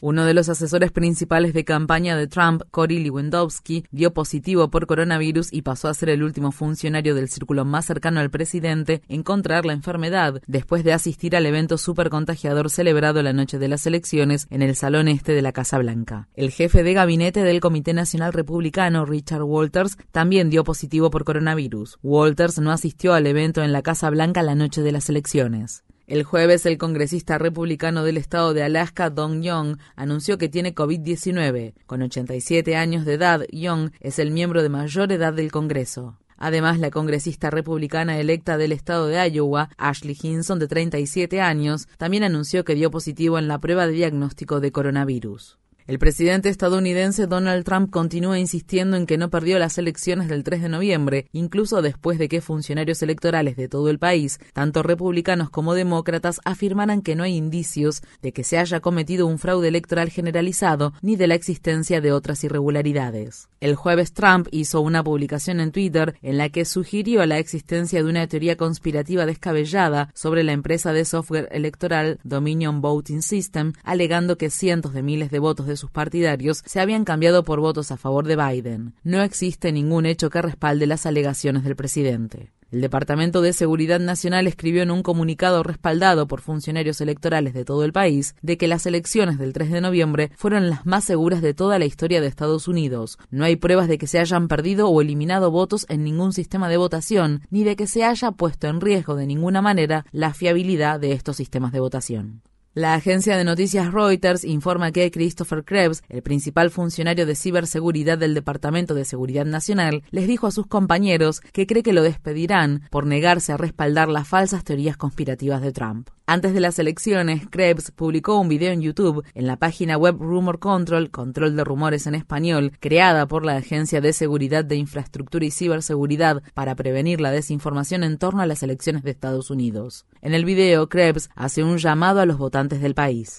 Uno 0.00 0.24
de 0.24 0.32
los 0.32 0.48
asesores 0.48 0.92
principales 0.92 1.52
de 1.54 1.64
campaña 1.64 2.16
de 2.16 2.28
Trump, 2.28 2.62
Cory 2.70 3.00
Lewandowski, 3.00 3.84
dio 3.90 4.14
positivo 4.14 4.70
por 4.70 4.86
coronavirus 4.86 5.52
y 5.52 5.62
pasó 5.62 5.88
a 5.88 5.94
ser 5.94 6.10
el 6.10 6.22
último 6.22 6.52
funcionario 6.52 7.16
del 7.16 7.28
círculo 7.28 7.64
más 7.64 7.86
cercano 7.86 8.20
al 8.20 8.30
presidente 8.30 9.02
en 9.08 9.24
contraer 9.24 9.64
la 9.64 9.72
enfermedad, 9.72 10.40
después 10.46 10.84
de 10.84 10.92
asistir 10.92 11.34
al 11.34 11.46
evento 11.46 11.78
supercontagiador 11.78 12.70
celebrado 12.70 13.24
la 13.24 13.32
noche 13.32 13.58
de 13.58 13.66
las 13.66 13.86
elecciones 13.88 14.46
en 14.50 14.62
el 14.62 14.76
Salón 14.76 15.08
Este 15.08 15.32
de 15.32 15.42
la 15.42 15.50
Casa 15.50 15.78
Blanca. 15.78 16.28
El 16.36 16.52
jefe 16.52 16.84
de 16.84 16.94
gabinete 16.94 17.42
del 17.42 17.58
Comité 17.58 17.92
Nacional 17.92 18.32
Republicano, 18.32 19.04
Richard 19.04 19.42
Walters, 19.42 19.98
también 20.12 20.48
dio 20.48 20.62
positivo 20.62 21.10
por 21.10 21.24
coronavirus. 21.24 21.98
Walters 22.04 22.60
no 22.60 22.70
asistió 22.70 23.14
al 23.14 23.26
evento 23.26 23.64
en 23.64 23.72
la 23.72 23.82
Casa 23.82 24.10
Blanca 24.10 24.44
la 24.44 24.54
noche 24.54 24.82
de 24.82 24.92
las 24.92 25.08
elecciones. 25.08 25.82
El 26.08 26.24
jueves, 26.24 26.64
el 26.64 26.78
congresista 26.78 27.36
republicano 27.36 28.02
del 28.02 28.16
estado 28.16 28.54
de 28.54 28.62
Alaska, 28.62 29.10
Don 29.10 29.42
Young, 29.42 29.76
anunció 29.94 30.38
que 30.38 30.48
tiene 30.48 30.74
COVID-19. 30.74 31.74
Con 31.84 32.00
87 32.00 32.76
años 32.76 33.04
de 33.04 33.12
edad, 33.12 33.42
Young 33.52 33.90
es 34.00 34.18
el 34.18 34.30
miembro 34.30 34.62
de 34.62 34.70
mayor 34.70 35.12
edad 35.12 35.34
del 35.34 35.52
Congreso. 35.52 36.16
Además, 36.38 36.78
la 36.78 36.90
congresista 36.90 37.50
republicana 37.50 38.18
electa 38.18 38.56
del 38.56 38.72
estado 38.72 39.06
de 39.06 39.28
Iowa, 39.28 39.68
Ashley 39.76 40.16
Hinson, 40.18 40.58
de 40.58 40.66
37 40.66 41.42
años, 41.42 41.88
también 41.98 42.22
anunció 42.22 42.64
que 42.64 42.74
dio 42.74 42.90
positivo 42.90 43.38
en 43.38 43.46
la 43.46 43.58
prueba 43.58 43.86
de 43.86 43.92
diagnóstico 43.92 44.60
de 44.60 44.72
coronavirus. 44.72 45.58
El 45.88 45.98
presidente 45.98 46.50
estadounidense 46.50 47.26
Donald 47.26 47.64
Trump 47.64 47.90
continúa 47.90 48.38
insistiendo 48.38 48.98
en 48.98 49.06
que 49.06 49.16
no 49.16 49.30
perdió 49.30 49.58
las 49.58 49.78
elecciones 49.78 50.28
del 50.28 50.44
3 50.44 50.60
de 50.60 50.68
noviembre, 50.68 51.28
incluso 51.32 51.80
después 51.80 52.18
de 52.18 52.28
que 52.28 52.42
funcionarios 52.42 53.02
electorales 53.02 53.56
de 53.56 53.68
todo 53.68 53.88
el 53.88 53.98
país, 53.98 54.38
tanto 54.52 54.82
republicanos 54.82 55.48
como 55.48 55.72
demócratas, 55.72 56.42
afirmaran 56.44 57.00
que 57.00 57.16
no 57.16 57.22
hay 57.22 57.36
indicios 57.36 58.02
de 58.20 58.34
que 58.34 58.44
se 58.44 58.58
haya 58.58 58.80
cometido 58.80 59.26
un 59.26 59.38
fraude 59.38 59.68
electoral 59.68 60.10
generalizado 60.10 60.92
ni 61.00 61.16
de 61.16 61.26
la 61.26 61.36
existencia 61.36 62.02
de 62.02 62.12
otras 62.12 62.44
irregularidades. 62.44 63.48
El 63.58 63.74
jueves 63.74 64.12
Trump 64.12 64.46
hizo 64.50 64.82
una 64.82 65.02
publicación 65.02 65.58
en 65.58 65.72
Twitter 65.72 66.16
en 66.20 66.36
la 66.36 66.50
que 66.50 66.66
sugirió 66.66 67.24
la 67.24 67.38
existencia 67.38 68.02
de 68.02 68.10
una 68.10 68.26
teoría 68.26 68.58
conspirativa 68.58 69.24
descabellada 69.24 70.10
sobre 70.12 70.44
la 70.44 70.52
empresa 70.52 70.92
de 70.92 71.06
software 71.06 71.48
electoral 71.50 72.20
Dominion 72.24 72.82
Voting 72.82 73.22
System, 73.22 73.72
alegando 73.84 74.36
que 74.36 74.50
cientos 74.50 74.92
de 74.92 75.02
miles 75.02 75.30
de 75.30 75.38
votos 75.38 75.66
de 75.66 75.77
sus 75.78 75.90
partidarios 75.90 76.62
se 76.66 76.80
habían 76.80 77.04
cambiado 77.04 77.44
por 77.44 77.60
votos 77.60 77.90
a 77.90 77.96
favor 77.96 78.26
de 78.26 78.36
Biden. 78.36 78.94
No 79.02 79.22
existe 79.22 79.72
ningún 79.72 80.04
hecho 80.04 80.28
que 80.28 80.42
respalde 80.42 80.86
las 80.86 81.06
alegaciones 81.06 81.64
del 81.64 81.76
presidente. 81.76 82.52
El 82.70 82.82
Departamento 82.82 83.40
de 83.40 83.54
Seguridad 83.54 83.98
Nacional 83.98 84.46
escribió 84.46 84.82
en 84.82 84.90
un 84.90 85.02
comunicado 85.02 85.62
respaldado 85.62 86.28
por 86.28 86.42
funcionarios 86.42 87.00
electorales 87.00 87.54
de 87.54 87.64
todo 87.64 87.82
el 87.82 87.94
país 87.94 88.34
de 88.42 88.58
que 88.58 88.68
las 88.68 88.84
elecciones 88.84 89.38
del 89.38 89.54
3 89.54 89.70
de 89.70 89.80
noviembre 89.80 90.30
fueron 90.36 90.68
las 90.68 90.84
más 90.84 91.04
seguras 91.04 91.40
de 91.40 91.54
toda 91.54 91.78
la 91.78 91.86
historia 91.86 92.20
de 92.20 92.26
Estados 92.26 92.68
Unidos. 92.68 93.18
No 93.30 93.46
hay 93.46 93.56
pruebas 93.56 93.88
de 93.88 93.96
que 93.96 94.06
se 94.06 94.18
hayan 94.18 94.48
perdido 94.48 94.90
o 94.90 95.00
eliminado 95.00 95.50
votos 95.50 95.86
en 95.88 96.04
ningún 96.04 96.34
sistema 96.34 96.68
de 96.68 96.76
votación, 96.76 97.40
ni 97.48 97.64
de 97.64 97.74
que 97.74 97.86
se 97.86 98.04
haya 98.04 98.32
puesto 98.32 98.66
en 98.66 98.82
riesgo 98.82 99.16
de 99.16 99.26
ninguna 99.26 99.62
manera 99.62 100.04
la 100.12 100.34
fiabilidad 100.34 101.00
de 101.00 101.12
estos 101.12 101.38
sistemas 101.38 101.72
de 101.72 101.80
votación. 101.80 102.42
La 102.78 102.94
agencia 102.94 103.36
de 103.36 103.42
noticias 103.42 103.92
Reuters 103.92 104.44
informa 104.44 104.92
que 104.92 105.10
Christopher 105.10 105.64
Krebs, 105.64 106.04
el 106.08 106.22
principal 106.22 106.70
funcionario 106.70 107.26
de 107.26 107.34
ciberseguridad 107.34 108.18
del 108.18 108.34
Departamento 108.34 108.94
de 108.94 109.04
Seguridad 109.04 109.44
Nacional, 109.44 110.04
les 110.12 110.28
dijo 110.28 110.46
a 110.46 110.52
sus 110.52 110.68
compañeros 110.68 111.40
que 111.40 111.66
cree 111.66 111.82
que 111.82 111.92
lo 111.92 112.04
despedirán 112.04 112.82
por 112.92 113.04
negarse 113.04 113.52
a 113.52 113.56
respaldar 113.56 114.06
las 114.08 114.28
falsas 114.28 114.62
teorías 114.62 114.96
conspirativas 114.96 115.60
de 115.60 115.72
Trump. 115.72 116.10
Antes 116.30 116.52
de 116.52 116.60
las 116.60 116.78
elecciones, 116.78 117.44
Krebs 117.48 117.90
publicó 117.90 118.38
un 118.38 118.50
video 118.50 118.70
en 118.70 118.82
YouTube 118.82 119.24
en 119.32 119.46
la 119.46 119.56
página 119.56 119.96
web 119.96 120.18
Rumor 120.18 120.58
Control, 120.58 121.10
control 121.10 121.56
de 121.56 121.64
rumores 121.64 122.06
en 122.06 122.14
español, 122.14 122.72
creada 122.80 123.26
por 123.26 123.46
la 123.46 123.56
Agencia 123.56 124.02
de 124.02 124.12
Seguridad 124.12 124.62
de 124.62 124.76
Infraestructura 124.76 125.46
y 125.46 125.50
Ciberseguridad 125.50 126.42
para 126.52 126.74
prevenir 126.74 127.22
la 127.22 127.30
desinformación 127.30 128.04
en 128.04 128.18
torno 128.18 128.42
a 128.42 128.46
las 128.46 128.62
elecciones 128.62 129.04
de 129.04 129.10
Estados 129.10 129.48
Unidos. 129.50 130.04
En 130.20 130.34
el 130.34 130.44
video, 130.44 130.90
Krebs 130.90 131.30
hace 131.34 131.64
un 131.64 131.78
llamado 131.78 132.20
a 132.20 132.26
los 132.26 132.36
votantes 132.36 132.82
del 132.82 132.94
país. 132.94 133.38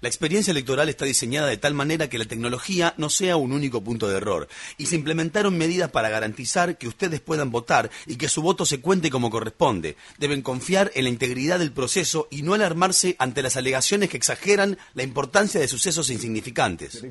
La 0.00 0.08
experiencia 0.08 0.50
electoral 0.50 0.88
está 0.88 1.04
diseñada 1.04 1.46
de 1.46 1.58
tal 1.58 1.74
manera 1.74 2.08
que 2.08 2.18
la 2.18 2.24
tecnología 2.24 2.94
no 2.96 3.08
sea 3.08 3.36
un 3.36 3.52
único 3.52 3.84
punto 3.84 4.08
de 4.08 4.16
error 4.16 4.48
y 4.78 4.86
se 4.86 4.96
implementaron 4.96 5.56
medidas 5.56 5.92
para 5.92 6.08
garantizar 6.08 6.76
que 6.76 6.88
ustedes 6.88 7.20
puedan 7.20 7.52
votar 7.52 7.83
y 8.06 8.16
que 8.16 8.28
su 8.28 8.42
voto 8.42 8.66
se 8.66 8.80
cuente 8.80 9.10
como 9.10 9.30
corresponde. 9.30 9.96
Deben 10.18 10.42
confiar 10.42 10.90
en 10.94 11.04
la 11.04 11.10
integridad 11.10 11.58
del 11.58 11.72
proceso 11.72 12.28
y 12.30 12.42
no 12.42 12.54
alarmarse 12.54 13.16
ante 13.18 13.42
las 13.42 13.56
alegaciones 13.56 14.08
que 14.08 14.16
exageran 14.16 14.78
la 14.94 15.02
importancia 15.02 15.60
de 15.60 15.68
sucesos 15.68 16.10
insignificantes. 16.10 17.02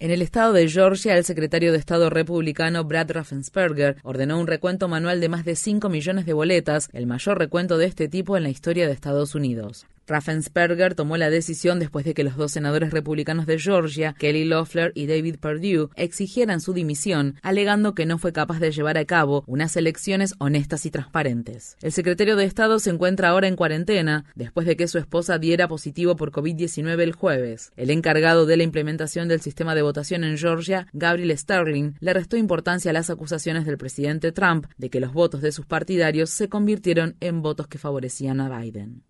En 0.00 0.10
el 0.10 0.22
estado 0.22 0.52
de 0.52 0.68
Georgia, 0.68 1.16
el 1.16 1.24
secretario 1.24 1.72
de 1.72 1.78
Estado 1.78 2.10
republicano 2.10 2.84
Brad 2.84 3.10
Raffensperger 3.10 3.96
ordenó 4.02 4.38
un 4.38 4.46
recuento 4.46 4.88
manual 4.88 5.20
de 5.20 5.28
más 5.28 5.44
de 5.44 5.56
5 5.56 5.88
millones 5.88 6.26
de 6.26 6.32
boletas, 6.32 6.88
el 6.92 7.06
mayor 7.06 7.38
recuento 7.38 7.78
de 7.78 7.86
este 7.86 8.08
tipo 8.08 8.36
en 8.36 8.42
la 8.42 8.50
historia 8.50 8.86
de 8.86 8.92
Estados 8.92 9.34
Unidos. 9.34 9.86
Raffensperger 10.08 10.94
tomó 10.94 11.16
la 11.16 11.30
decisión 11.30 11.78
después 11.78 12.04
de 12.04 12.14
que 12.14 12.24
los 12.24 12.36
dos 12.36 12.52
senadores 12.52 12.90
republicanos 12.90 13.46
de 13.46 13.58
Georgia, 13.58 14.14
Kelly 14.18 14.44
Loeffler 14.44 14.92
y 14.94 15.06
David 15.06 15.36
Perdue, 15.38 15.88
exigieran 15.94 16.60
su 16.60 16.72
dimisión, 16.72 17.36
alegando 17.42 17.94
que 17.94 18.06
no 18.06 18.18
fue 18.18 18.32
capaz 18.32 18.58
de 18.58 18.72
llevar 18.72 18.98
a 18.98 19.04
cabo 19.04 19.44
unas 19.46 19.76
elecciones 19.76 20.34
honestas 20.38 20.86
y 20.86 20.90
transparentes. 20.90 21.76
El 21.82 21.92
secretario 21.92 22.36
de 22.36 22.44
Estado 22.44 22.78
se 22.78 22.90
encuentra 22.90 23.28
ahora 23.28 23.48
en 23.48 23.56
cuarentena 23.56 24.24
después 24.34 24.66
de 24.66 24.76
que 24.76 24.88
su 24.88 24.98
esposa 24.98 25.38
diera 25.38 25.68
positivo 25.68 26.16
por 26.16 26.32
COVID-19 26.32 27.00
el 27.00 27.12
jueves. 27.12 27.72
El 27.76 27.90
encargado 27.90 28.46
de 28.46 28.56
la 28.56 28.62
implementación 28.62 29.28
del 29.28 29.40
sistema 29.40 29.74
de 29.74 29.82
votación 29.82 30.24
en 30.24 30.38
Georgia, 30.38 30.86
Gabriel 30.92 31.36
Sterling, 31.36 31.92
le 32.00 32.14
restó 32.14 32.36
importancia 32.36 32.90
a 32.90 32.94
las 32.94 33.10
acusaciones 33.10 33.66
del 33.66 33.78
presidente 33.78 34.32
Trump 34.32 34.66
de 34.76 34.90
que 34.90 35.00
los 35.00 35.12
votos 35.12 35.42
de 35.42 35.52
sus 35.52 35.66
partidarios 35.66 36.30
se 36.30 36.48
convirtieron 36.48 37.16
en 37.20 37.42
votos 37.42 37.66
que 37.66 37.78
favorecían 37.78 38.40
a 38.40 38.58
Biden. 38.58 39.02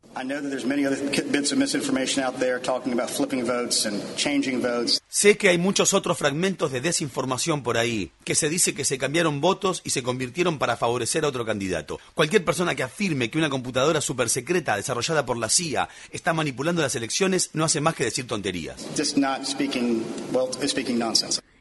Sé 5.09 5.37
que 5.37 5.49
hay 5.49 5.59
muchos 5.59 5.95
otros 5.95 6.19
fragmentos 6.19 6.73
de 6.73 6.81
desinformación 6.81 7.63
por 7.63 7.79
ahí, 7.79 8.11
que 8.25 8.35
se 8.35 8.49
dice 8.49 8.75
que 8.75 8.85
se 8.85 8.99
cambiaron 8.99 9.41
votos 9.41 9.81
y 9.85 9.91
se 9.91 10.03
convirtieron 10.03 10.59
para 10.59 10.77
favorecer 10.77 11.25
a 11.25 11.29
otro 11.29 11.45
candidato. 11.45 11.99
Cualquier 12.15 12.45
persona 12.45 12.75
que 12.75 12.83
afirme 12.83 13.31
que 13.31 13.39
una 13.39 13.51
computadora 13.51 14.01
supersecreta 14.01 14.77
desarrollada 14.77 15.25
por 15.25 15.39
la 15.39 15.49
CIA 15.49 15.89
está 16.11 16.33
manipulando 16.33 16.83
las 16.83 16.95
elecciones 16.95 17.51
no 17.53 17.65
hace 17.65 17.81
más 17.81 17.95
que 17.95 18.05
decir 18.05 18.27
tonterías. 18.27 18.87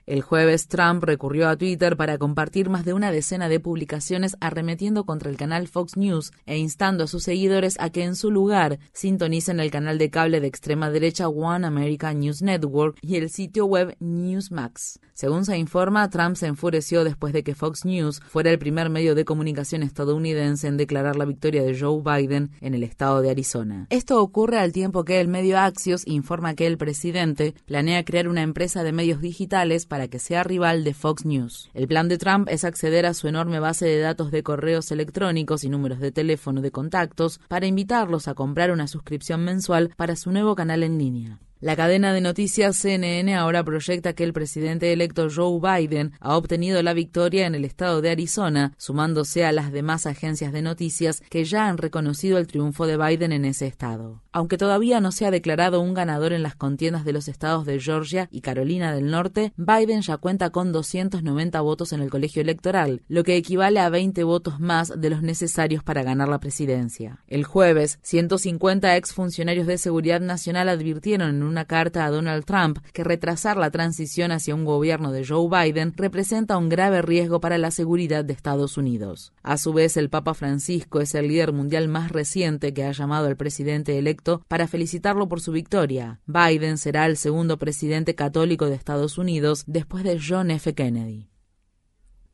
El 0.07 0.21
jueves, 0.21 0.69
Trump 0.69 1.03
recurrió 1.03 1.49
a 1.49 1.57
Twitter 1.57 1.97
para 1.97 2.17
compartir 2.17 2.69
más 2.69 2.85
de 2.85 2.93
una 2.93 3.11
decena 3.11 3.49
de 3.49 3.59
publicaciones 3.59 4.37
arremetiendo 4.39 5.05
contra 5.05 5.29
el 5.29 5.35
canal 5.35 5.67
Fox 5.67 5.97
News 5.97 6.31
e 6.45 6.57
instando 6.57 7.03
a 7.03 7.07
sus 7.07 7.23
seguidores 7.23 7.75
a 7.81 7.89
que 7.89 8.05
en 8.05 8.15
su 8.15 8.31
lugar 8.31 8.79
sintonicen 8.93 9.59
el 9.59 9.69
canal 9.69 9.97
de 9.97 10.09
cable 10.09 10.39
de 10.39 10.47
extrema 10.47 10.89
derecha 10.89 11.27
One 11.27 11.67
American 11.67 12.21
News 12.21 12.41
Network 12.41 12.97
y 13.01 13.17
el 13.17 13.29
sitio 13.29 13.65
web 13.65 13.97
Newsmax. 13.99 15.01
Según 15.13 15.43
se 15.43 15.57
informa, 15.57 16.09
Trump 16.09 16.37
se 16.37 16.47
enfureció 16.47 17.03
después 17.03 17.33
de 17.33 17.43
que 17.43 17.53
Fox 17.53 17.83
News 17.83 18.21
fuera 18.21 18.49
el 18.49 18.59
primer 18.59 18.89
medio 18.89 19.13
de 19.13 19.25
comunicación 19.25 19.83
estadounidense 19.83 20.69
en 20.69 20.77
declarar 20.77 21.17
la 21.17 21.25
victoria 21.25 21.63
de 21.63 21.77
Joe 21.77 22.01
Biden 22.01 22.51
en 22.61 22.75
el 22.75 22.83
estado 22.83 23.21
de 23.21 23.31
Arizona. 23.31 23.87
Esto 23.89 24.21
ocurre 24.21 24.59
al 24.59 24.71
tiempo 24.71 25.03
que 25.03 25.19
el 25.19 25.27
medio 25.27 25.59
Axios 25.59 26.07
informa 26.07 26.55
que 26.55 26.65
el 26.65 26.77
presidente 26.77 27.55
planea 27.65 28.05
crear 28.05 28.29
una 28.29 28.43
empresa 28.43 28.83
de 28.83 28.93
medios 28.93 29.19
digitales 29.19 29.85
para 29.85 29.96
para 29.97 30.09
que 30.09 30.19
sea 30.19 30.43
rival 30.43 30.83
de 30.83 30.93
Fox 30.93 31.25
News. 31.25 31.71
El 31.73 31.87
plan 31.87 32.07
de 32.07 32.19
Trump 32.19 32.47
es 32.51 32.63
acceder 32.63 33.07
a 33.07 33.15
su 33.15 33.27
enorme 33.27 33.59
base 33.59 33.87
de 33.87 33.97
datos 33.97 34.29
de 34.29 34.43
correos 34.43 34.91
electrónicos 34.91 35.63
y 35.63 35.69
números 35.69 35.97
de 35.97 36.11
teléfono 36.11 36.61
de 36.61 36.69
contactos 36.69 37.39
para 37.47 37.65
invitarlos 37.65 38.27
a 38.27 38.35
comprar 38.35 38.69
una 38.69 38.87
suscripción 38.87 39.43
mensual 39.43 39.89
para 39.97 40.15
su 40.15 40.29
nuevo 40.29 40.53
canal 40.53 40.83
en 40.83 40.99
línea. 40.99 41.39
La 41.59 41.75
cadena 41.75 42.13
de 42.13 42.21
noticias 42.21 42.77
CNN 42.77 43.33
ahora 43.33 43.63
proyecta 43.63 44.13
que 44.13 44.23
el 44.23 44.31
presidente 44.31 44.93
electo 44.93 45.27
Joe 45.35 45.59
Biden 45.59 46.13
ha 46.19 46.37
obtenido 46.37 46.83
la 46.83 46.93
victoria 46.93 47.47
en 47.47 47.55
el 47.55 47.65
estado 47.65 47.99
de 48.03 48.11
Arizona, 48.11 48.75
sumándose 48.77 49.43
a 49.43 49.51
las 49.51 49.71
demás 49.71 50.05
agencias 50.05 50.53
de 50.53 50.61
noticias 50.61 51.23
que 51.31 51.45
ya 51.45 51.67
han 51.67 51.79
reconocido 51.79 52.37
el 52.37 52.45
triunfo 52.45 52.85
de 52.85 52.97
Biden 52.97 53.31
en 53.31 53.43
ese 53.43 53.65
estado. 53.65 54.21
Aunque 54.31 54.59
todavía 54.59 55.01
no 55.01 55.11
se 55.11 55.25
ha 55.25 55.31
declarado 55.31 55.81
un 55.81 55.95
ganador 55.95 56.31
en 56.31 56.43
las 56.43 56.55
contiendas 56.55 57.03
de 57.05 57.13
los 57.13 57.27
estados 57.27 57.65
de 57.65 57.79
Georgia 57.79 58.29
y 58.31 58.41
Carolina 58.41 58.93
del 58.93 59.09
Norte, 59.09 59.51
Biden 59.57 60.03
ya 60.03 60.17
cuenta 60.17 60.51
con 60.51 60.71
290 60.71 61.59
votos 61.61 61.91
en 61.91 62.01
el 62.01 62.11
colegio 62.11 62.43
electoral, 62.43 63.01
lo 63.07 63.23
que 63.23 63.35
equivale 63.35 63.79
a 63.79 63.89
20 63.89 64.23
votos 64.25 64.59
más 64.59 64.93
de 64.95 65.09
los 65.09 65.23
necesarios 65.23 65.83
para 65.83 66.03
ganar 66.03 66.29
la 66.29 66.39
presidencia. 66.39 67.23
El 67.25 67.45
jueves, 67.45 67.97
150 68.03 68.95
exfuncionarios 68.95 69.65
de 69.65 69.79
seguridad 69.79 70.21
nacional 70.21 70.69
advirtieron 70.69 71.29
en 71.29 71.46
una 71.47 71.65
carta 71.65 72.05
a 72.05 72.11
Donald 72.11 72.45
Trump 72.45 72.79
que 72.93 73.03
retrasar 73.03 73.57
la 73.57 73.71
transición 73.71 74.31
hacia 74.31 74.55
un 74.55 74.65
gobierno 74.65 75.11
de 75.11 75.25
Joe 75.25 75.47
Biden 75.49 75.93
representa 75.95 76.57
un 76.57 76.69
grave 76.69 77.01
riesgo 77.01 77.39
para 77.39 77.57
la 77.57 77.71
seguridad 77.71 78.25
de 78.25 78.33
Estados 78.33 78.77
Unidos. 78.77 79.33
A 79.43 79.57
su 79.57 79.73
vez, 79.73 79.97
el 79.97 80.09
Papa 80.09 80.33
Francisco 80.33 81.01
es 81.01 81.15
el 81.15 81.27
líder 81.27 81.53
mundial 81.53 81.87
más 81.87 82.11
reciente 82.11 82.73
que 82.73 82.83
ha 82.83 82.91
llamado 82.91 83.27
al 83.27 83.37
presidente 83.37 83.97
electo 83.97 84.43
para 84.47 84.67
felicitarlo 84.67 85.27
por 85.27 85.41
su 85.41 85.51
victoria. 85.51 86.19
Biden 86.25 86.77
será 86.77 87.05
el 87.05 87.17
segundo 87.17 87.57
presidente 87.57 88.15
católico 88.15 88.65
de 88.65 88.75
Estados 88.75 89.17
Unidos 89.17 89.63
después 89.67 90.03
de 90.03 90.19
John 90.19 90.51
F. 90.51 90.73
Kennedy. 90.73 91.29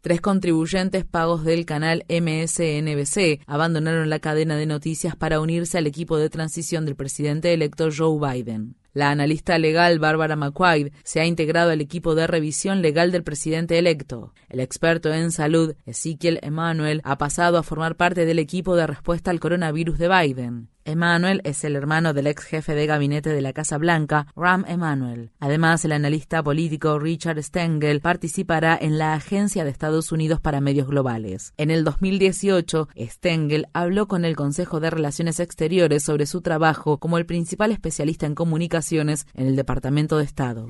Tres 0.03 0.19
contribuyentes 0.19 1.05
pagos 1.05 1.45
del 1.45 1.65
canal 1.65 2.03
MSNBC 2.09 3.39
abandonaron 3.47 4.09
la 4.09 4.19
cadena 4.19 4.57
de 4.57 4.65
noticias 4.65 5.15
para 5.15 5.39
unirse 5.39 5.77
al 5.77 5.87
equipo 5.87 6.17
de 6.17 6.29
transición 6.29 6.83
del 6.83 6.97
presidente 6.97 7.53
electo 7.53 7.87
Joe 7.89 8.19
Biden. 8.19 8.75
La 8.91 9.11
analista 9.11 9.57
legal 9.57 9.99
Barbara 9.99 10.35
McQuaid 10.35 10.91
se 11.05 11.21
ha 11.21 11.25
integrado 11.25 11.71
al 11.71 11.79
equipo 11.79 12.15
de 12.15 12.27
revisión 12.27 12.81
legal 12.81 13.13
del 13.13 13.23
presidente 13.23 13.79
electo. 13.79 14.33
El 14.49 14.59
experto 14.59 15.13
en 15.13 15.31
salud, 15.31 15.73
Ezekiel 15.85 16.37
Emanuel, 16.41 16.99
ha 17.05 17.17
pasado 17.17 17.57
a 17.57 17.63
formar 17.63 17.95
parte 17.95 18.25
del 18.25 18.39
equipo 18.39 18.75
de 18.75 18.85
respuesta 18.85 19.31
al 19.31 19.39
coronavirus 19.39 19.97
de 19.99 20.09
Biden. 20.09 20.72
Emanuel 20.85 21.41
es 21.43 21.63
el 21.63 21.75
hermano 21.75 22.13
del 22.13 22.27
ex 22.27 22.43
jefe 22.43 22.75
de 22.75 22.85
gabinete 22.85 23.29
de 23.29 23.41
la 23.41 23.53
Casa 23.53 23.77
Blanca, 23.77 24.27
Ram 24.35 24.65
Emanuel. 24.67 25.31
Además, 25.39 25.85
el 25.85 25.93
analista 25.93 26.43
político 26.43 26.99
Richard 26.99 27.41
Stengel 27.41 28.01
participará 28.01 28.77
en 28.79 28.97
la 28.97 29.13
Agencia 29.13 29.63
de 29.63 29.69
Estados 29.69 30.11
Unidos 30.11 30.39
para 30.41 30.61
Medios 30.61 30.87
Globales. 30.87 31.53
En 31.57 31.71
el 31.71 31.83
2018, 31.83 32.89
Stengel 32.97 33.67
habló 33.73 34.07
con 34.07 34.25
el 34.25 34.35
Consejo 34.35 34.79
de 34.79 34.89
Relaciones 34.89 35.39
Exteriores 35.39 36.03
sobre 36.03 36.25
su 36.25 36.41
trabajo 36.41 36.97
como 36.97 37.17
el 37.17 37.25
principal 37.25 37.71
especialista 37.71 38.25
en 38.25 38.35
comunicaciones 38.35 39.25
en 39.33 39.47
el 39.47 39.55
Departamento 39.55 40.17
de 40.17 40.25
Estado. 40.25 40.67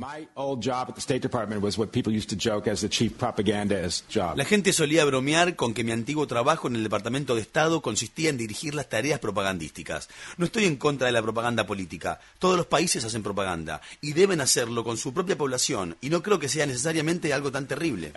La 4.35 4.45
gente 4.45 4.73
solía 4.73 5.06
bromear 5.06 5.56
con 5.56 5.73
que 5.73 5.84
mi 5.84 5.91
antiguo 5.91 6.27
trabajo 6.27 6.68
en 6.68 6.76
el 6.76 6.84
Departamento 6.84 7.35
de 7.35 7.41
Estado 7.41 7.81
consistía 7.81 8.30
en 8.30 8.38
dirigir 8.38 8.76
las 8.76 8.90
tareas 8.90 9.19
propagandísticas. 9.19 10.02
No 10.38 10.45
estoy 10.45 10.65
en 10.65 10.77
contra 10.77 11.07
de 11.07 11.13
la 11.13 11.21
propaganda 11.21 11.65
política. 11.65 12.19
Todos 12.39 12.57
los 12.57 12.65
países 12.67 13.03
hacen 13.05 13.23
propaganda 13.23 13.81
y 14.01 14.13
deben 14.13 14.41
hacerlo 14.41 14.84
con 14.84 14.97
su 14.97 15.13
propia 15.13 15.38
población 15.38 15.97
y 16.01 16.09
no 16.09 16.21
creo 16.21 16.39
que 16.39 16.49
sea 16.49 16.65
necesariamente 16.65 17.34
algo 17.34 17.51
tan 17.51 17.67
terrible. 17.67 18.11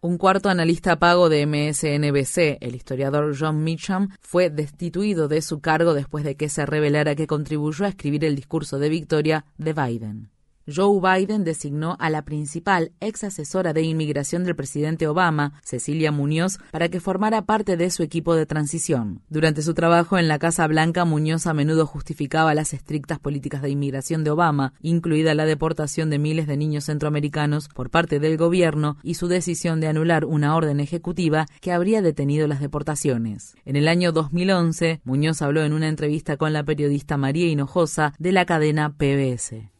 Un 0.00 0.18
cuarto 0.18 0.48
analista 0.48 0.98
pago 0.98 1.28
de 1.28 1.46
MSNBC, 1.46 2.58
el 2.60 2.74
historiador 2.74 3.36
John 3.38 3.64
Mitcham, 3.64 4.08
fue 4.20 4.50
destituido 4.50 5.28
de 5.28 5.42
su 5.42 5.60
cargo 5.60 5.94
después 5.94 6.24
de 6.24 6.36
que 6.36 6.48
se 6.48 6.66
revelara 6.66 7.14
que 7.14 7.26
contribuyó 7.26 7.84
a 7.84 7.88
escribir 7.88 8.24
el 8.24 8.36
discurso 8.36 8.78
de 8.78 8.88
victoria 8.88 9.44
de 9.58 9.72
Biden. 9.72 10.35
Joe 10.68 11.00
Biden 11.00 11.44
designó 11.44 11.96
a 12.00 12.10
la 12.10 12.22
principal 12.22 12.90
ex 12.98 13.22
asesora 13.22 13.72
de 13.72 13.82
inmigración 13.82 14.42
del 14.42 14.56
presidente 14.56 15.06
Obama, 15.06 15.52
Cecilia 15.62 16.10
Muñoz, 16.10 16.58
para 16.72 16.88
que 16.88 16.98
formara 16.98 17.42
parte 17.42 17.76
de 17.76 17.88
su 17.90 18.02
equipo 18.02 18.34
de 18.34 18.46
transición. 18.46 19.22
Durante 19.28 19.62
su 19.62 19.74
trabajo 19.74 20.18
en 20.18 20.26
la 20.26 20.40
Casa 20.40 20.66
Blanca, 20.66 21.04
Muñoz 21.04 21.46
a 21.46 21.54
menudo 21.54 21.86
justificaba 21.86 22.52
las 22.52 22.74
estrictas 22.74 23.20
políticas 23.20 23.62
de 23.62 23.70
inmigración 23.70 24.24
de 24.24 24.30
Obama, 24.30 24.72
incluida 24.80 25.34
la 25.34 25.46
deportación 25.46 26.10
de 26.10 26.18
miles 26.18 26.48
de 26.48 26.56
niños 26.56 26.84
centroamericanos 26.84 27.68
por 27.68 27.90
parte 27.90 28.18
del 28.18 28.36
gobierno 28.36 28.96
y 29.04 29.14
su 29.14 29.28
decisión 29.28 29.80
de 29.80 29.86
anular 29.86 30.24
una 30.24 30.56
orden 30.56 30.80
ejecutiva 30.80 31.46
que 31.60 31.70
habría 31.70 32.02
detenido 32.02 32.48
las 32.48 32.60
deportaciones. 32.60 33.54
En 33.64 33.76
el 33.76 33.86
año 33.86 34.10
2011, 34.10 35.00
Muñoz 35.04 35.42
habló 35.42 35.62
en 35.62 35.72
una 35.72 35.86
entrevista 35.86 36.36
con 36.36 36.52
la 36.52 36.64
periodista 36.64 37.16
María 37.16 37.46
Hinojosa 37.46 38.14
de 38.18 38.32
la 38.32 38.46
cadena 38.46 38.96
PBS. 38.96 39.75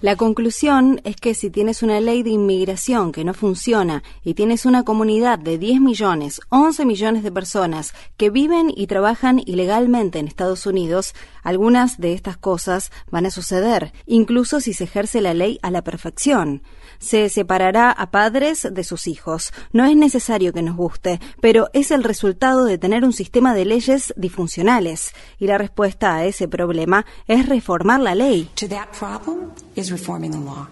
La 0.00 0.16
conclusión 0.16 1.00
es 1.04 1.14
que 1.14 1.34
si 1.34 1.48
tienes 1.48 1.84
una 1.84 2.00
ley 2.00 2.24
de 2.24 2.30
inmigración 2.30 3.12
que 3.12 3.22
no 3.22 3.34
funciona 3.34 4.02
y 4.24 4.34
tienes 4.34 4.66
una 4.66 4.82
comunidad 4.82 5.38
de 5.38 5.58
10 5.58 5.80
millones, 5.80 6.40
11 6.48 6.84
millones 6.84 7.22
de 7.22 7.30
personas 7.30 7.94
que 8.16 8.30
viven 8.30 8.72
y 8.74 8.88
trabajan 8.88 9.40
ilegalmente 9.46 10.18
en 10.18 10.26
Estados 10.26 10.66
Unidos, 10.66 11.14
algunas 11.44 12.00
de 12.00 12.14
estas 12.14 12.36
cosas 12.36 12.90
van 13.12 13.26
a 13.26 13.30
suceder, 13.30 13.92
incluso 14.06 14.58
si 14.58 14.72
se 14.72 14.82
ejerce 14.82 15.20
la 15.20 15.34
ley 15.34 15.60
a 15.62 15.70
la 15.70 15.84
perfección. 15.84 16.62
Se 17.02 17.28
separará 17.28 17.90
a 17.90 18.12
padres 18.12 18.68
de 18.70 18.84
sus 18.84 19.08
hijos. 19.08 19.52
No 19.72 19.84
es 19.84 19.96
necesario 19.96 20.52
que 20.52 20.62
nos 20.62 20.76
guste, 20.76 21.18
pero 21.40 21.68
es 21.72 21.90
el 21.90 22.04
resultado 22.04 22.64
de 22.64 22.78
tener 22.78 23.04
un 23.04 23.12
sistema 23.12 23.54
de 23.54 23.64
leyes 23.64 24.14
disfuncionales. 24.16 25.12
Y 25.40 25.48
la 25.48 25.58
respuesta 25.58 26.14
a 26.14 26.24
ese 26.24 26.46
problema 26.46 27.04
es 27.26 27.48
reformar 27.48 27.98
la 27.98 28.14
ley. 28.14 28.48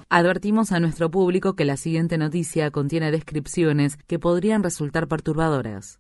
Advertimos 0.09 0.71
a 0.71 0.79
nuestro 0.79 1.11
público 1.11 1.57
que 1.57 1.65
la 1.65 1.77
siguiente 1.77 2.17
noticia 2.17 2.71
contiene 2.71 3.11
descripciones 3.11 3.99
que 4.07 4.21
podrían 4.21 4.63
resultar 4.63 5.09
perturbadoras. 5.09 5.99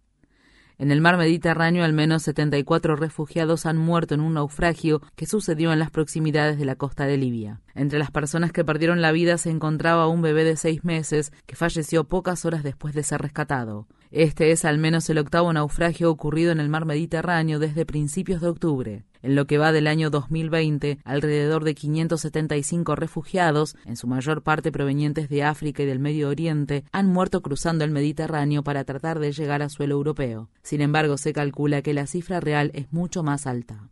En 0.80 0.90
el 0.90 1.02
mar 1.02 1.18
Mediterráneo, 1.18 1.84
al 1.84 1.92
menos 1.92 2.22
74 2.22 2.96
refugiados 2.96 3.66
han 3.66 3.76
muerto 3.76 4.14
en 4.14 4.22
un 4.22 4.32
naufragio 4.32 5.02
que 5.14 5.26
sucedió 5.26 5.74
en 5.74 5.78
las 5.78 5.90
proximidades 5.90 6.58
de 6.58 6.64
la 6.64 6.74
costa 6.74 7.04
de 7.04 7.18
Libia. 7.18 7.60
Entre 7.74 7.98
las 7.98 8.10
personas 8.10 8.50
que 8.50 8.64
perdieron 8.64 9.02
la 9.02 9.12
vida 9.12 9.36
se 9.36 9.50
encontraba 9.50 10.08
un 10.08 10.22
bebé 10.22 10.42
de 10.42 10.56
seis 10.56 10.82
meses 10.82 11.34
que 11.44 11.54
falleció 11.54 12.04
pocas 12.04 12.46
horas 12.46 12.62
después 12.62 12.94
de 12.94 13.02
ser 13.02 13.20
rescatado. 13.20 13.88
Este 14.12 14.50
es 14.50 14.64
al 14.64 14.78
menos 14.78 15.08
el 15.08 15.18
octavo 15.18 15.52
naufragio 15.52 16.10
ocurrido 16.10 16.50
en 16.50 16.58
el 16.58 16.68
mar 16.68 16.84
Mediterráneo 16.84 17.60
desde 17.60 17.86
principios 17.86 18.40
de 18.40 18.48
octubre. 18.48 19.04
En 19.22 19.36
lo 19.36 19.46
que 19.46 19.56
va 19.56 19.70
del 19.70 19.86
año 19.86 20.10
2020, 20.10 20.98
alrededor 21.04 21.62
de 21.62 21.76
575 21.76 22.96
refugiados, 22.96 23.76
en 23.84 23.96
su 23.96 24.08
mayor 24.08 24.42
parte 24.42 24.72
provenientes 24.72 25.28
de 25.28 25.44
África 25.44 25.84
y 25.84 25.86
del 25.86 26.00
Medio 26.00 26.28
Oriente, 26.28 26.82
han 26.90 27.06
muerto 27.06 27.40
cruzando 27.40 27.84
el 27.84 27.92
Mediterráneo 27.92 28.64
para 28.64 28.82
tratar 28.82 29.20
de 29.20 29.30
llegar 29.30 29.62
a 29.62 29.68
suelo 29.68 29.94
europeo. 29.94 30.50
Sin 30.62 30.80
embargo, 30.80 31.16
se 31.16 31.32
calcula 31.32 31.82
que 31.82 31.94
la 31.94 32.08
cifra 32.08 32.40
real 32.40 32.72
es 32.74 32.92
mucho 32.92 33.22
más 33.22 33.46
alta. 33.46 33.90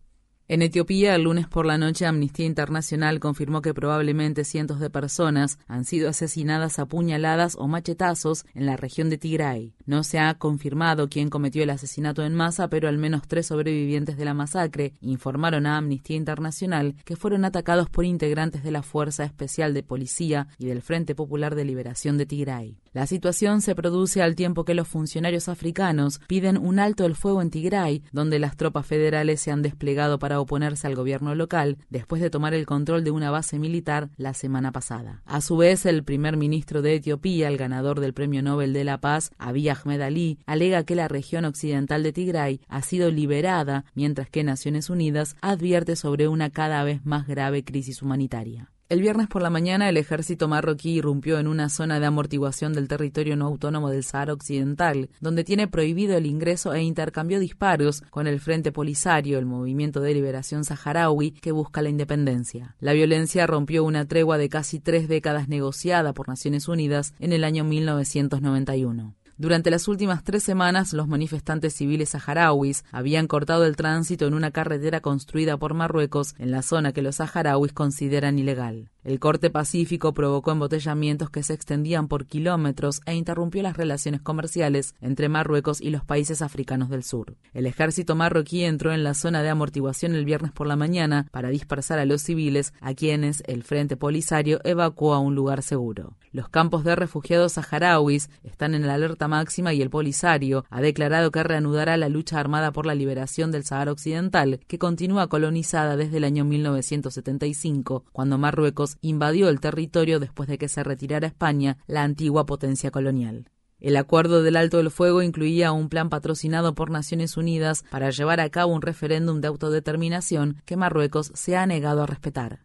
En 0.49 0.63
Etiopía, 0.63 1.15
el 1.15 1.25
lunes 1.25 1.47
por 1.47 1.67
la 1.67 1.77
noche, 1.77 2.07
Amnistía 2.07 2.47
Internacional 2.47 3.21
confirmó 3.21 3.61
que 3.61 3.75
probablemente 3.75 4.45
cientos 4.45 4.81
de 4.81 4.89
personas 4.89 5.59
han 5.69 5.85
sido 5.85 6.09
asesinadas 6.09 6.79
a 6.79 6.87
puñaladas 6.87 7.55
o 7.55 7.69
machetazos 7.69 8.47
en 8.55 8.65
la 8.65 8.79
región 8.79 9.11
de 9.11 9.19
Tigray. 9.19 9.75
No 9.89 10.05
se 10.05 10.19
ha 10.19 10.35
confirmado 10.35 11.09
quién 11.09 11.31
cometió 11.31 11.63
el 11.63 11.71
asesinato 11.71 12.23
en 12.23 12.35
masa, 12.35 12.69
pero 12.69 12.91
al 12.91 12.99
menos 12.99 13.23
tres 13.27 13.47
sobrevivientes 13.47 14.19
de 14.19 14.27
la 14.27 14.35
masacre 14.35 14.93
informaron 15.01 15.65
a 15.65 15.79
Amnistía 15.79 16.15
Internacional 16.15 16.95
que 17.07 17.17
fueron 17.17 17.47
atacados 17.47 17.89
por 17.89 18.05
integrantes 18.05 18.63
de 18.63 18.71
la 18.71 18.83
Fuerza 18.83 19.25
Especial 19.25 19.73
de 19.73 19.83
Policía 19.83 20.49
y 20.59 20.67
del 20.67 20.83
Frente 20.83 21.15
Popular 21.15 21.55
de 21.55 21.65
Liberación 21.65 22.19
de 22.19 22.27
Tigray. 22.27 22.77
La 22.93 23.07
situación 23.07 23.63
se 23.63 23.75
produce 23.75 24.21
al 24.21 24.35
tiempo 24.35 24.67
que 24.67 24.75
los 24.75 24.89
funcionarios 24.89 25.49
africanos 25.49 26.21
piden 26.27 26.59
un 26.59 26.81
alto 26.81 27.07
el 27.07 27.15
fuego 27.15 27.41
en 27.41 27.49
Tigray, 27.49 28.03
donde 28.13 28.39
las 28.39 28.57
tropas 28.57 28.87
federales 28.87 29.41
se 29.41 29.53
han 29.53 29.63
desplegado 29.63 30.19
para 30.19 30.39
oponerse 30.39 30.87
al 30.87 30.97
gobierno 30.97 31.35
local 31.35 31.79
después 31.89 32.21
de 32.21 32.29
tomar 32.29 32.53
el 32.53 32.67
control 32.67 33.05
de 33.05 33.11
una 33.11 33.31
base 33.31 33.59
militar 33.59 34.11
la 34.19 34.35
semana 34.35 34.71
pasada. 34.71 35.23
A 35.25 35.41
su 35.41 35.57
vez, 35.57 35.87
el 35.87 36.05
primer 36.05 36.37
ministro 36.37 36.83
de 36.83 36.97
Etiopía, 36.97 37.49
el 37.49 37.57
ganador 37.57 38.01
del 38.01 38.13
Premio 38.13 38.43
Nobel 38.43 38.75
de 38.75 38.85
la 38.85 39.01
Paz, 39.01 39.31
Abiy 39.39 39.78
Ahmed 39.79 40.01
Ali, 40.01 40.39
alega 40.47 40.85
que 40.85 40.95
la 40.95 41.09
región 41.09 41.45
occidental 41.45 42.03
de 42.03 42.13
Tigray 42.13 42.61
ha 42.69 42.83
sido 42.83 43.11
liberada, 43.11 43.85
mientras 43.95 44.29
que 44.29 44.45
Naciones 44.45 44.91
Unidas 44.91 45.37
advierte 45.41 45.97
sobre 45.97 46.29
una 46.29 46.51
cada 46.51 46.83
vez 46.85 47.05
más 47.05 47.27
grave 47.27 47.65
crisis 47.65 48.03
humanitaria. 48.03 48.71
El 48.89 49.03
viernes 49.03 49.29
por 49.29 49.43
la 49.43 49.51
mañana 49.51 49.91
el 49.91 49.99
ejército 49.99 50.49
marroquí 50.49 50.93
irrumpió 50.93 51.39
en 51.39 51.47
una 51.47 51.69
zona 51.69 52.01
de 52.01 52.07
amortiguación 52.07 52.73
del 52.73 52.89
territorio 52.89 53.37
no 53.37 53.45
autónomo 53.45 53.91
del 53.91 54.03
Sahara 54.03 54.33
Occidental, 54.33 55.11
donde 55.21 55.45
tiene 55.45 55.69
prohibido 55.69 56.17
el 56.17 56.25
ingreso 56.25 56.73
e 56.73 56.81
intercambió 56.83 57.39
disparos 57.39 58.01
con 58.09 58.27
el 58.27 58.41
Frente 58.41 58.73
Polisario, 58.73 59.39
el 59.39 59.45
movimiento 59.45 60.01
de 60.01 60.15
liberación 60.15 60.65
saharaui 60.65 61.33
que 61.33 61.53
busca 61.53 61.83
la 61.83 61.91
independencia. 61.91 62.77
La 62.81 62.95
violencia 62.95 63.47
rompió 63.47 63.85
una 63.85 64.07
tregua 64.07 64.39
de 64.39 64.49
casi 64.49 64.81
tres 64.81 65.07
décadas 65.07 65.51
negociada 65.51 66.15
por 66.15 66.27
Naciones 66.27 66.67
Unidas 66.67 67.13
en 67.19 67.35
el 67.35 67.45
año 67.45 67.65
1991. 67.65 69.18
Durante 69.39 69.71
las 69.71 69.87
últimas 69.87 70.25
tres 70.25 70.43
semanas, 70.43 70.93
los 70.93 71.07
manifestantes 71.07 71.73
civiles 71.73 72.09
saharauis 72.09 72.85
habían 72.91 73.29
cortado 73.29 73.67
el 73.67 73.77
tránsito 73.77 74.27
en 74.27 74.35
una 74.35 74.51
carretera 74.51 75.01
construida 75.01 75.57
por 75.57 75.75
Marruecos 75.75 76.35
en 76.39 76.51
la 76.51 76.63
zona 76.63 76.93
que 76.93 77.03
los 77.03 77.17
saharauis 77.17 77.73
consideran 77.73 78.37
ilegal. 78.41 78.91
El 79.09 79.21
corte 79.21 79.49
pacífico 79.49 80.13
provocó 80.13 80.53
embotellamientos 80.53 81.31
que 81.31 81.43
se 81.43 81.55
extendían 81.55 82.09
por 82.09 82.27
kilómetros 82.27 83.01
e 83.07 83.15
interrumpió 83.15 83.63
las 83.63 83.75
relaciones 83.75 84.21
comerciales 84.21 84.95
entre 85.01 85.31
Marruecos 85.31 85.81
y 85.81 85.89
los 85.89 86.05
países 86.05 86.43
africanos 86.43 86.91
del 86.91 87.03
sur. 87.05 87.35
El 87.55 87.65
ejército 87.65 88.15
marroquí 88.17 88.65
entró 88.65 88.93
en 88.93 89.05
la 89.05 89.15
zona 89.15 89.43
de 89.43 89.49
amortiguación 89.49 90.15
el 90.15 90.27
viernes 90.27 90.53
por 90.53 90.67
la 90.67 90.77
mañana 90.77 91.27
para 91.31 91.49
dispersar 91.49 91.99
a 91.99 92.05
los 92.05 92.21
civiles, 92.21 92.75
a 92.83 92.93
quienes 92.93 93.43
el 93.47 93.63
Frente 93.63 93.97
Polisario 93.97 94.61
evacuó 94.63 95.15
a 95.15 95.21
un 95.21 95.35
lugar 95.35 95.63
seguro. 95.63 96.19
Los 96.31 96.51
campos 96.51 96.85
de 96.85 96.95
refugiados 96.95 97.53
saharauis 97.53 98.29
están 98.45 98.75
en 98.75 98.87
la 98.87 98.93
alerta 98.93 99.27
máxima 99.27 99.73
y 99.73 99.81
el 99.81 99.89
Polisario 99.89 100.67
ha 100.69 100.83
declarado 100.83 101.31
que 101.31 101.43
reanudará 101.43 101.97
la 101.97 102.11
lucha 102.11 102.39
armada 102.39 102.73
por 102.73 102.85
la 102.85 102.95
liberación 102.95 103.53
del 103.53 103.65
Sahara 103.65 103.93
Occidental, 103.93 104.61
que 104.67 104.79
continúa 104.79 105.29
colonizada 105.29 105.97
desde 105.97 106.19
el 106.19 106.25
año 106.25 106.45
1975, 106.45 108.05
cuando 108.13 108.37
Marruecos 108.37 108.98
invadió 109.01 109.49
el 109.49 109.61
territorio 109.61 110.21
después 110.21 110.49
de 110.49 110.59
que 110.59 110.69
se 110.69 110.83
retirara 110.83 111.27
España, 111.27 111.79
la 111.87 112.03
antigua 112.03 112.47
potencia 112.47 112.91
colonial. 112.91 113.51
El 113.81 113.97
acuerdo 113.97 114.43
del 114.43 114.57
alto 114.57 114.79
del 114.79 114.91
fuego 114.91 115.23
incluía 115.23 115.71
un 115.71 115.89
plan 115.89 116.09
patrocinado 116.09 116.75
por 116.75 116.91
Naciones 116.91 117.37
Unidas 117.37 117.85
para 117.91 118.11
llevar 118.11 118.41
a 118.41 118.51
cabo 118.51 118.75
un 118.75 118.83
referéndum 118.83 119.41
de 119.41 119.47
autodeterminación 119.47 120.61
que 120.65 120.77
Marruecos 120.77 121.31
se 121.35 121.57
ha 121.57 121.65
negado 121.65 122.03
a 122.03 122.07
respetar. 122.07 122.65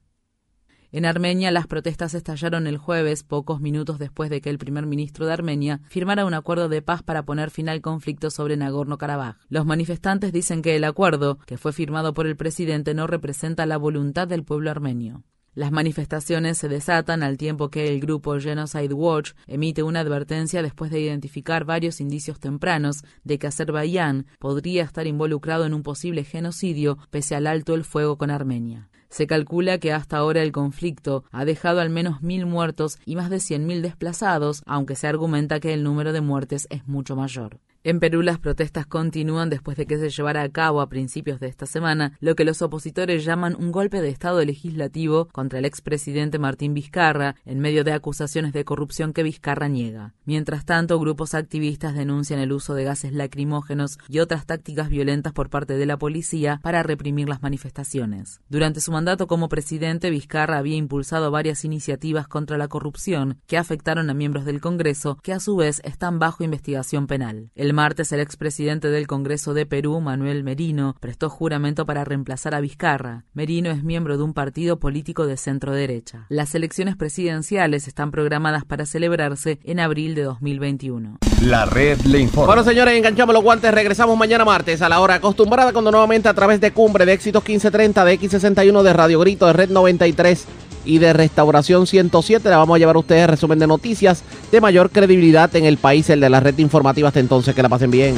En 0.92 1.06
Armenia, 1.06 1.50
las 1.50 1.66
protestas 1.66 2.14
estallaron 2.14 2.68
el 2.68 2.78
jueves, 2.78 3.24
pocos 3.24 3.60
minutos 3.60 3.98
después 3.98 4.30
de 4.30 4.42
que 4.42 4.52
el 4.52 4.60
primer 4.60 4.86
ministro 4.86 5.26
de 5.26 5.34
Armenia 5.34 5.82
firmara 5.90 6.24
un 6.24 6.36
acuerdo 6.36 6.70
de 6.70 6.84
paz 6.84 7.02
para 7.02 7.26
poner 7.26 7.50
fin 7.50 7.68
al 7.68 7.82
conflicto 7.82 8.30
sobre 8.30 8.58
Nagorno-Karabaj. 8.58 9.38
Los 9.50 9.66
manifestantes 9.66 10.32
dicen 10.32 10.62
que 10.62 10.76
el 10.76 10.84
acuerdo, 10.84 11.40
que 11.48 11.58
fue 11.58 11.74
firmado 11.74 12.14
por 12.14 12.28
el 12.28 12.36
presidente, 12.36 12.94
no 12.94 13.08
representa 13.08 13.66
la 13.66 13.78
voluntad 13.78 14.28
del 14.28 14.44
pueblo 14.44 14.70
armenio. 14.70 15.24
Las 15.56 15.72
manifestaciones 15.72 16.58
se 16.58 16.68
desatan 16.68 17.22
al 17.22 17.38
tiempo 17.38 17.70
que 17.70 17.88
el 17.88 18.00
grupo 18.00 18.40
Genocide 18.40 18.94
Watch 18.94 19.34
emite 19.46 19.84
una 19.84 20.00
advertencia 20.00 20.64
después 20.64 20.90
de 20.90 21.00
identificar 21.00 21.64
varios 21.64 22.02
indicios 22.02 22.40
tempranos 22.40 23.04
de 23.24 23.38
que 23.38 23.46
Azerbaiyán 23.46 24.26
podría 24.40 24.84
estar 24.84 25.06
involucrado 25.06 25.66
en 25.66 25.76
un 25.76 25.84
posible 25.84 26.24
genocidio 26.24 26.98
pese 27.12 27.36
al 27.36 27.46
alto 27.46 27.76
el 27.76 27.84
fuego 27.84 28.18
con 28.18 28.32
Armenia. 28.32 28.90
Se 29.10 29.28
calcula 29.28 29.78
que 29.78 29.94
hasta 29.94 30.18
ahora 30.18 30.42
el 30.42 30.52
conflicto 30.52 31.24
ha 31.32 31.46
dejado 31.46 31.82
al 31.82 31.92
menos 31.92 32.24
mil 32.24 32.48
muertos 32.48 32.98
y 33.06 33.16
más 33.16 33.30
de 33.30 33.38
100.000 33.38 33.82
desplazados, 33.82 34.64
aunque 34.66 34.96
se 34.96 35.06
argumenta 35.06 35.60
que 35.60 35.76
el 35.76 35.84
número 35.84 36.14
de 36.14 36.22
muertes 36.22 36.66
es 36.72 36.88
mucho 36.88 37.16
mayor. 37.16 37.60
En 37.86 38.00
Perú 38.00 38.22
las 38.22 38.40
protestas 38.40 38.86
continúan 38.86 39.50
después 39.50 39.76
de 39.76 39.86
que 39.86 39.98
se 39.98 40.10
llevara 40.10 40.42
a 40.42 40.48
cabo 40.48 40.80
a 40.80 40.88
principios 40.88 41.42
de 41.42 41.48
esta 41.48 41.66
semana 41.66 42.18
lo 42.22 42.34
que 42.34 42.46
los 42.46 42.62
opositores 42.62 43.26
llaman 43.26 43.58
un 43.60 43.74
golpe 43.74 44.00
de 44.00 44.08
Estado 44.08 44.42
legislativo 44.46 45.28
contra 45.34 45.60
el 45.60 45.66
expresidente 45.66 46.40
Martín 46.40 46.74
Vizcarra 46.74 47.36
en 47.44 47.60
medio 47.60 47.84
de 47.84 47.92
acusaciones 47.92 48.54
de 48.54 48.64
corrupción 48.64 49.12
que 49.12 49.24
Vizcarra 49.24 49.68
niega. 49.68 50.14
Mientras 50.24 50.64
tanto, 50.64 50.98
grupos 50.98 51.34
activistas 51.34 51.94
denuncian 51.94 52.40
el 52.40 52.54
uso 52.54 52.74
de 52.74 52.86
gases 52.86 53.12
lacrimógenos 53.12 53.98
y 54.08 54.20
otras 54.20 54.46
tácticas 54.46 54.88
violentas 54.88 55.34
por 55.34 55.50
parte 55.50 55.74
de 55.74 55.86
la 55.86 55.98
policía 55.98 56.62
para 56.64 56.84
reprimir 56.84 57.28
las 57.28 57.42
manifestaciones. 57.42 58.40
Durante 58.48 58.80
su 58.80 58.94
mandato 58.94 59.28
como 59.28 59.50
presidente, 59.50 60.10
Vizcarra 60.10 60.58
había 60.58 60.78
impulsado 60.78 61.32
varias 61.32 61.66
iniciativas 61.66 62.30
contra 62.30 62.58
la 62.58 62.70
corrupción 62.70 63.42
que 63.46 63.58
afectaron 63.58 64.10
a 64.10 64.14
miembros 64.14 64.46
del 64.46 64.62
Congreso 64.62 65.18
que 65.22 65.34
a 65.34 65.42
su 65.42 65.58
vez 65.58 65.82
están 65.84 66.18
bajo 66.18 66.46
investigación 66.46 67.08
penal. 67.08 67.52
Martes, 67.74 68.12
el 68.12 68.20
expresidente 68.20 68.90
del 68.90 69.08
Congreso 69.08 69.54
de 69.54 69.66
Perú, 69.66 70.00
Manuel 70.00 70.44
Merino, 70.44 70.96
prestó 71.00 71.30
juramento 71.30 71.86
para 71.86 72.06
reemplazar 72.06 72.56
a 72.56 72.62
Vizcarra. 72.62 73.26
Merino 73.34 73.70
es 73.72 73.84
miembro 73.84 74.18
de 74.18 74.24
un 74.24 74.34
partido 74.34 74.80
político 74.80 75.26
de 75.28 75.36
centro 75.36 75.74
derecha. 75.74 76.26
Las 76.30 76.56
elecciones 76.56 76.96
presidenciales 76.96 77.88
están 77.88 78.12
programadas 78.12 78.64
para 78.64 78.86
celebrarse 78.86 79.60
en 79.64 79.80
abril 79.80 80.16
de 80.16 80.24
2021. 80.24 81.18
La 81.42 81.66
red 81.66 82.00
le 82.02 82.20
informa. 82.20 82.54
Bueno, 82.54 82.64
señores, 82.64 82.96
enganchamos 82.96 83.34
los 83.34 83.44
guantes. 83.44 83.74
Regresamos 83.74 84.18
mañana 84.18 84.46
martes 84.46 84.82
a 84.82 84.88
la 84.88 85.02
hora 85.02 85.16
acostumbrada, 85.16 85.74
cuando 85.74 85.92
nuevamente 85.92 86.30
a 86.30 86.34
través 86.34 86.62
de 86.62 86.72
Cumbre, 86.72 87.06
de 87.06 87.14
Éxitos 87.14 87.44
1530, 87.44 88.06
de 88.06 88.20
X61, 88.20 88.84
de 88.84 88.94
Radio 88.94 89.20
Grito, 89.20 89.48
de 89.48 89.54
Red 89.54 89.70
93 89.70 90.48
y 90.86 91.00
de 91.00 91.14
Restauración 91.14 91.88
107. 91.88 92.50
Le 92.50 92.56
vamos 92.56 92.76
a 92.76 92.80
llevar 92.80 92.96
a 92.96 93.00
ustedes 93.00 93.30
resumen 93.30 93.60
de 93.60 93.68
noticias 93.68 94.24
de 94.52 94.62
mayor 94.62 94.90
credibilidad 94.90 95.56
en 95.56 95.66
el 95.66 95.78
país, 95.78 96.10
el 96.10 96.20
de 96.20 96.30
la 96.30 96.40
red 96.40 96.58
informativa. 96.58 97.08
Hasta 97.08 97.20
entonces, 97.20 97.56
que 97.56 97.62
la 97.62 97.70
pasen 97.70 97.92
bien. 97.92 98.16